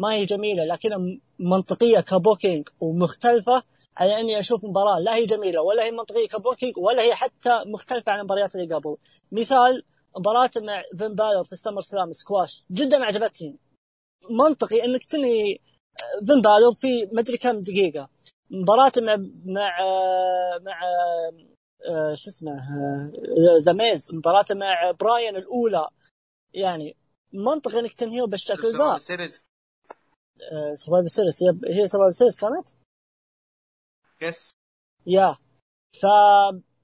ما 0.00 0.12
هي 0.12 0.24
جميلة 0.24 0.64
لكنها 0.64 0.98
منطقية 1.38 2.00
ك 2.00 2.09
booking 2.09 2.68
ومختلفة 2.80 3.62
على 3.96 4.20
إني 4.20 4.38
أشوف 4.38 4.64
مباراة 4.64 4.98
لا 4.98 5.14
هي 5.14 5.26
جميلة 5.26 5.62
ولا 5.62 5.84
هي 5.84 5.90
منطقية 5.90 6.28
ك 6.28 6.34
booking 6.34 6.78
ولا 6.78 7.02
هي 7.02 7.14
حتى 7.14 7.62
مختلفة 7.66 8.12
عن 8.12 8.18
المباريات 8.18 8.56
اللي 8.56 8.74
قبل. 8.74 8.96
مثال 9.32 9.82
مباراة 10.16 10.50
مع 10.56 10.82
فين 10.98 11.14
بالور 11.14 11.44
في 11.44 11.52
ال 11.52 11.80
SummerSlam 11.80 12.12
squash 12.12 12.64
جدا 12.70 13.04
عجبتني. 13.04 13.56
منطقي 14.30 14.84
إنك 14.84 15.04
تنهي 15.04 15.58
فين 16.26 16.40
بالور 16.40 16.72
في 16.72 17.08
مدري 17.12 17.36
كم 17.36 17.60
دقيقة. 17.60 18.08
مباراة 18.50 18.92
مع 18.96 19.16
مع 19.44 19.78
مع 20.60 20.80
آه، 21.88 22.14
شو 22.14 22.30
اسمه 22.30 22.52
The 23.64 23.72
Miz. 23.72 24.14
مباراة 24.14 24.46
مع 24.50 24.90
براين 25.00 25.36
الأولى. 25.36 25.88
يعني 26.54 26.96
منطقي 27.32 27.78
إنك 27.80 27.92
تنهيه 27.92 28.22
بالشكل 28.22 28.68
ذا. 28.78 28.98
Series 30.74 30.78
Survivor 30.78 31.10
Series 31.10 31.42
هي 31.64 31.86
Survivor 31.86 32.14
Series 32.14 32.36
كانت؟ 32.36 32.68
yes 34.22 34.52
yeah. 35.06 35.36
ف 36.00 36.06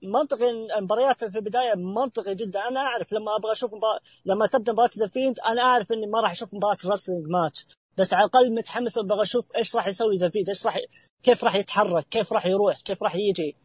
منطقي 0.03 0.51
المباريات 0.51 1.25
في 1.25 1.39
البداية 1.39 1.75
منطقي 1.75 2.35
جدا. 2.35 2.69
أنا 2.69 2.81
أعرف 2.81 3.13
لما 3.13 3.37
أبغى 3.37 3.53
أشوف 3.53 3.75
مبار... 3.75 3.99
لما 4.25 4.47
تبدأ 4.47 4.73
مباراة 4.73 4.91
The 4.99 5.09
Fiend 5.09 5.41
أنا 5.41 5.63
أعرف 5.63 5.93
إني 5.93 6.07
ما 6.07 6.21
راح 6.21 6.31
أشوف 6.31 6.55
مباراة 6.55 6.77
wrestling 6.87 7.27
match 7.27 7.67
بس 7.99 8.15
على 8.15 8.25
الأقل 8.25 8.55
متحمس 8.55 8.99
أبغى 8.99 9.23
أشوف 9.23 9.57
إيش 9.57 9.77
راح 9.77 9.87
يسوي 9.87 10.17
The 10.17 10.29
Fiend 10.29 10.49
إيش 10.49 10.67
راح 10.67 10.79
كيف 11.23 11.45
راح 11.45 11.55
يتحرك 11.55 12.05
كيف 12.09 12.33
راح 12.33 12.47
يروح 12.47 12.81
كيف 12.81 13.03
راح 13.03 13.15
يجي. 13.15 13.57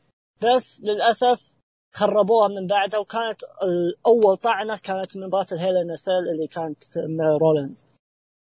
بس 0.41 0.81
للأسف 0.83 1.51
خربوها 1.93 2.47
من 2.47 2.67
بعدها 2.67 2.99
وكانت 2.99 3.41
أول 4.05 4.37
طعنة 4.37 4.77
كانت 4.77 5.17
من 5.17 5.27
مباراة 5.27 5.47
ال 5.51 5.61
Hell 5.61 5.97
in 5.97 6.06
a 6.06 6.11
Cell 6.11 6.29
اللي 6.33 6.47
كانت 6.47 6.83
مع 6.97 7.37
رولينز. 7.41 7.87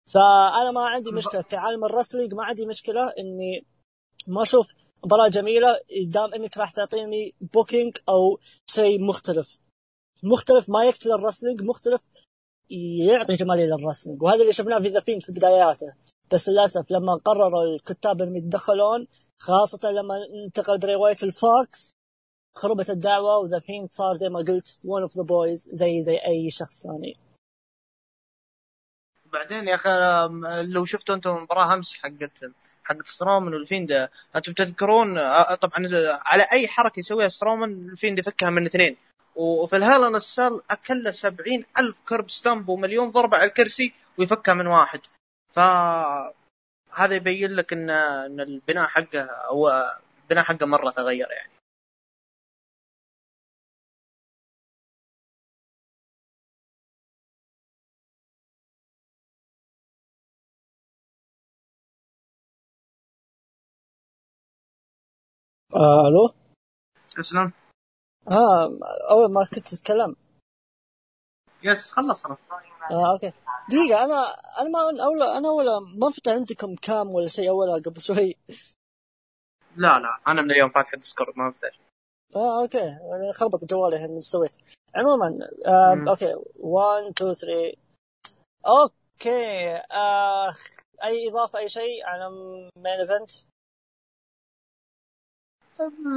فأنا 0.08 0.72
ما 0.72 0.82
عندي 0.82 1.12
مشكلة. 1.12 1.42
في 1.42 1.56
عالم 1.56 1.86
ال 1.86 1.90
wrestling 1.90 2.34
ما 2.34 2.44
عندي 2.44 2.66
مشكلة 2.66 3.14
إني 3.20 3.66
ما 4.28 4.42
أشوف 4.42 4.74
مباراة 5.06 5.28
جميلة 5.28 5.80
دام 6.06 6.34
إنك 6.34 6.58
راح 6.58 6.72
تعطيني 6.72 7.36
booking 7.54 7.98
أو 8.10 8.40
شيء 8.68 9.02
مختلف. 9.02 9.58
مختلف 10.24 10.70
ما 10.70 10.86
يقتل 10.86 11.12
ال 11.12 11.17
wrestling 11.17 11.64
مختلف 11.64 12.02
يعطي 13.10 13.36
جمالية 13.36 13.66
لل 13.66 13.75
wrestling. 13.75 14.24
وهذا 14.24 14.42
اللي 14.42 14.54
شفناه 14.54 14.80
في 14.80 14.88
ذا 14.88 15.00
في 15.00 15.32
بداياته. 15.32 15.94
بس 16.32 16.50
للأسف 16.50 16.92
لما 16.92 17.14
قرروا 17.16 17.64
الكتاب 17.64 18.22
إنهم 18.22 18.36
يتدخلون 18.36 19.08
خاصة 19.40 19.92
لما 19.92 20.16
انتقل 20.46 20.78
بري 20.78 20.96
وايت 20.96 21.24
ال 21.24 21.42
Fox 21.42 21.96
خربت 22.56 22.90
الدعوة 22.90 23.38
و 23.38 23.43
The 23.43 23.60
Fiend 23.60 23.88
صار 23.88 24.16
زي 24.16 24.30
ما 24.30 24.40
قلت 24.40 24.78
one 24.86 25.02
of 25.02 25.18
the 25.18 25.24
boys 25.24 25.70
زي 25.72 26.02
زي 26.02 26.18
أي 26.28 26.50
شخص 26.50 26.84
ثاني. 26.84 27.25
بعدين 29.36 29.68
يا 29.68 29.76
أخي 29.76 29.90
لو 30.74 30.86
شفتوا 30.86 31.16
أنتم 31.16 31.30
المباراه 31.30 31.74
أمس 31.74 31.94
حقت 31.94 32.32
حقت 32.84 33.08
سترومان 33.08 33.54
وال 33.54 33.70
Fiend 33.70 34.10
أنتم 34.36 34.54
تذكرون 34.54 35.16
طبعا 35.56 35.88
على 36.26 36.44
أي 36.52 36.68
حركة 36.68 37.00
يسويها 37.00 37.30
سترومان 37.30 37.90
ال 37.92 37.96
Fiend 37.96 38.20
يفكها 38.20 38.50
من 38.50 38.66
اثنين. 38.66 38.98
وفي 39.36 39.76
ال 39.76 39.81
Hell 39.81 40.04
in 40.04 40.16
a 40.16 40.25
Cell 40.25 40.62
اكل 40.70 41.16
سبعين 41.16 41.66
ألف 41.80 41.98
Curb 42.08 42.30
Stomp 42.30 42.70
ومليون 42.70 43.12
ضربة 43.12 43.38
على 43.38 43.48
الكرسي 43.48 43.94
ويفكها 44.18 44.54
من 44.54 44.68
واحد. 44.68 45.00
ف 45.56 45.60
هذا 46.96 47.16
يبين 47.16 47.52
لك 47.52 47.74
إن 47.74 47.90
إن 47.90 48.40
البناء 48.40 48.88
حقه 48.88 49.22
أو 49.22 49.70
البناء 50.24 50.44
حقه 50.44 50.66
مرة 50.66 50.90
تغير 50.90 51.28
يعني. 51.32 51.55
آه 65.76 66.08
ألو؟ 66.08 66.34
اسلم 67.20 67.52
آه 68.28 68.80
أول 69.12 69.32
ما 69.34 69.46
كنت 69.56 69.68
تتكلم. 69.68 70.16
yes 71.64 71.92
خلص 71.92 72.24
خلاص 72.24 72.40
آه 72.92 73.12
okay. 73.14 73.34
دقيقة 73.70 74.04
أنا 74.06 74.24
أنا 74.62 74.70
ما 74.70 75.04
اول 75.04 75.22
أنا 75.24 75.50
ولا 75.50 75.80
ما 75.80 76.10
فتح 76.10 76.32
عندكم 76.32 76.76
cam 76.76 77.10
ولا 77.10 77.28
شيء 77.28 77.50
اول 77.50 77.84
قبل 77.84 78.02
شوي؟ 78.02 78.36
لا 79.76 80.00
لا 80.00 80.20
أنا 80.28 80.42
من 80.42 80.52
اليوم 80.52 80.70
فاتح 80.70 80.94
ال 80.94 80.99
Discord 80.99 81.34
ما 81.38 81.50
افتح 81.50 81.80
آه 82.36 82.62
okay. 82.62 82.98
خربط 83.34 83.60
جوالي 83.70 83.96
الحين 83.96 84.16
إيش 84.16 84.24
سويت؟ 84.26 84.58
عموما 84.96 85.40
آه 85.68 85.96
مم. 85.96 86.10
okay. 86.10 86.34
1 86.56 87.04
2 87.04 87.34
3 87.34 87.78
okay 88.68 89.76
آه 89.92 90.56
أي 91.04 91.30
إضافة 91.30 91.60
أي 91.60 91.70
شيء 91.70 92.06
على 92.06 92.30
main 92.78 92.88
event 93.00 93.32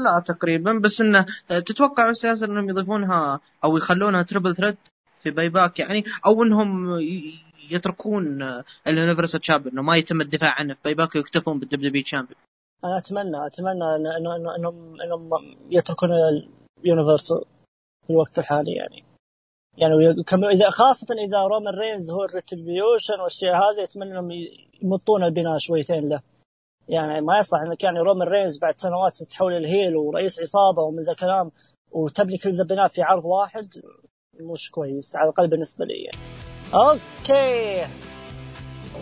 لا 0.04 0.22
تقريبا. 0.26 0.78
بس 0.78 1.00
انه 1.00 1.26
تتوقع 1.48 2.10
أساسا 2.10 2.46
إنهم 2.46 2.68
يضيفونها 2.68 3.40
أو 3.64 3.76
يخلونها 3.76 4.22
triple 4.22 4.54
threat 4.54 4.76
في 5.16 5.30
Payback 5.30 5.78
يعني 5.78 6.04
أو 6.26 6.42
إنهم 6.42 6.98
يتركون 7.70 8.42
ال 8.86 8.92
Universal 8.92 9.40
champion 9.40 9.72
إنه 9.72 9.82
ما 9.82 9.96
يتم 9.96 10.20
الدفاع 10.20 10.54
عنه 10.58 10.74
في 10.74 10.80
Payback 10.84 11.14
ويكتفون 11.14 11.58
بال 11.58 11.92
WWE 11.92 12.02
champion 12.02 12.40
أنا 12.84 12.98
أتمنى 12.98 13.46
أتمنى 13.46 13.96
إنهم 14.16 15.00
إنهم 15.00 15.30
يتركون 15.70 16.10
ال 16.84 16.90
Universal 16.90 17.44
في 18.06 18.10
الوقت 18.10 18.38
الحالي 18.38 18.72
يعني. 18.72 19.04
يعني 19.76 19.94
إذا 20.52 20.70
خاصة 20.70 21.14
إذا 21.14 21.38
رومان 21.38 21.74
رينز 21.74 22.10
هو 22.10 22.24
ال 22.24 22.32
Retribution 22.32 23.14
والاشياء 23.14 23.54
هذه 23.54 23.84
أتمنى 23.84 24.10
إنهم 24.10 24.30
يمطون 24.82 25.24
البناء 25.24 25.58
شويتين 25.58 26.08
له. 26.08 26.20
يعني 26.88 27.20
ما 27.20 27.38
يصح 27.38 27.58
انك 27.58 27.84
يعني 27.84 27.98
رومان 27.98 28.28
رينز 28.28 28.58
بعد 28.58 28.78
سنوات 28.78 29.16
تتحول 29.16 29.52
ال 29.56 29.64
heel 29.64 29.96
ورئيس 29.96 30.40
عصابة 30.40 30.82
ومن 30.82 31.02
ذا 31.02 31.12
الكلام 31.12 31.50
وتبني 31.90 32.38
كل 32.38 32.52
ذا 32.52 32.62
البناء 32.62 32.88
في 32.88 33.02
عرض 33.02 33.24
واحد 33.24 33.74
مش 34.40 34.70
كويس 34.70 35.16
على 35.16 35.24
الأقل 35.24 35.48
بالنسبة 35.48 35.84
لي. 35.84 36.10
okay. 36.74 37.86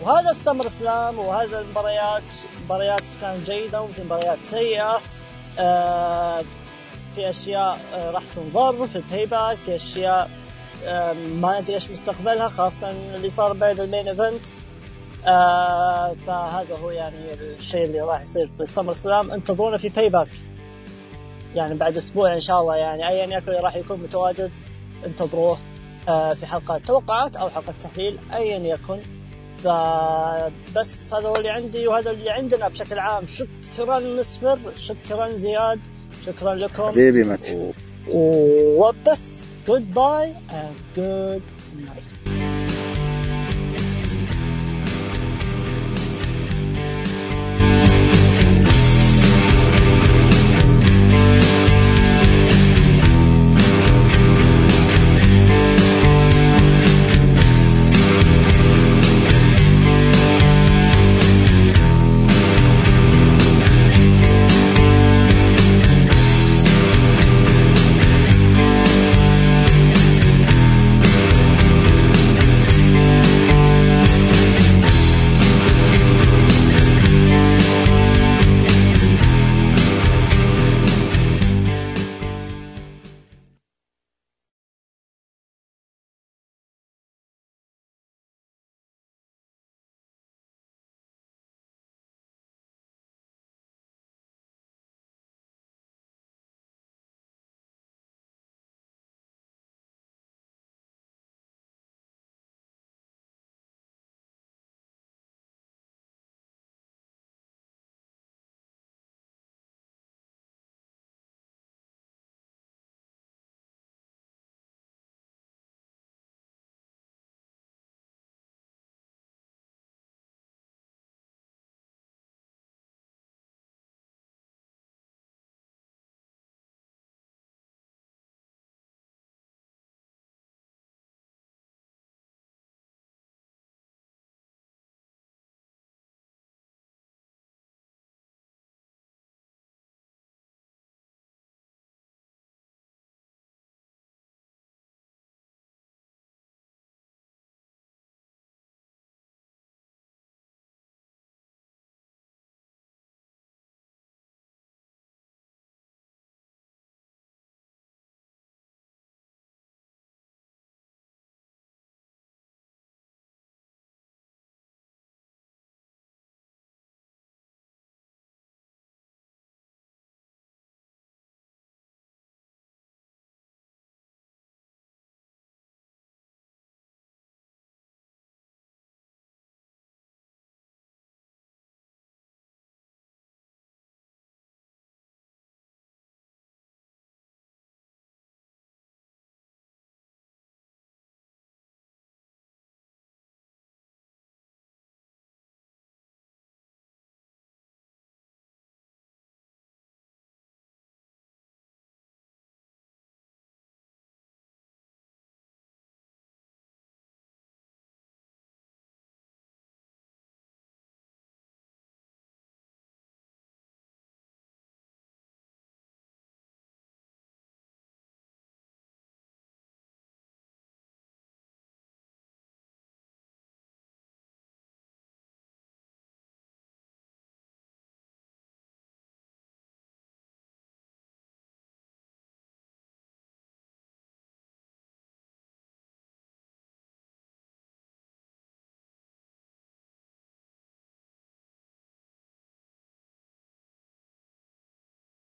وهذا 0.03 0.29
ال 0.29 0.67
SummerSlam 0.67 1.19
وهذا 1.19 1.59
المباريات 1.61 2.23
مباريات 2.65 3.01
كانت 3.21 3.51
جيدة 3.51 3.81
وفي 3.81 4.03
مباريات 4.03 4.39
سيئة. 4.43 4.99
آه 5.59 6.43
في 7.15 7.29
أشياء 7.29 7.77
آه 7.93 8.11
راح 8.11 8.23
تنظر 8.35 8.87
في 8.87 8.95
ال 8.95 9.25
Payback 9.25 9.57
في 9.57 9.75
أشياء 9.75 10.29
آه 10.85 11.13
ما 11.13 11.59
ندري 11.59 11.73
إيش 11.73 11.91
مستقبلها 11.91 12.49
خاصة 12.49 12.89
اللي 12.89 13.29
صار 13.29 13.53
بعد 13.53 13.79
ال 13.79 13.85
main 13.85 14.07
event. 14.07 14.45
آه 15.27 16.15
فهذا 16.27 16.75
هو 16.77 16.91
يعني 16.91 17.33
الشيء 17.33 17.83
اللي 17.85 18.01
راح 18.01 18.21
يصير 18.21 18.47
في 18.57 18.63
ال 18.63 18.93
SummerSlam. 18.93 19.31
انتظرونا 19.31 19.77
في 19.77 19.89
Payback 19.89 20.27
يعني 21.55 21.75
بعد 21.75 21.97
أسبوع 21.97 22.33
إن 22.33 22.39
شاء 22.39 22.61
الله 22.61 22.75
يعني. 22.75 23.07
أيا 23.07 23.25
يكن 23.37 23.51
راح 23.51 23.75
يكون 23.75 23.99
متواجد 23.99 24.51
انتظروه 25.05 25.57
آه 26.09 26.33
في 26.33 26.45
حلقة 26.45 26.77
توقعات 26.77 27.35
أو 27.35 27.49
حلقة 27.49 27.73
تحليل. 27.81 28.19
أيا 28.33 28.57
يكن. 28.57 28.99
فبس 29.57 31.13
هذا 31.13 31.27
هو 31.27 31.35
اللي 31.35 31.49
عندي 31.49 31.87
وهذا 31.87 32.11
اللي 32.11 32.29
عندنا 32.29 32.67
بشكل 32.67 32.99
عام. 32.99 33.25
شكرا 33.77 33.99
مسفر 33.99 34.57
شكرا 34.77 35.29
زياد 35.35 35.79
شكرا 36.25 36.55
لكم. 36.55 36.87
حبيبي 36.87 37.23
ماتش 37.23 37.49
و- 37.51 37.71
وبس 38.87 39.43
goodbye 39.67 40.31
and 40.51 40.75
good 40.97 41.41
night 41.85 42.56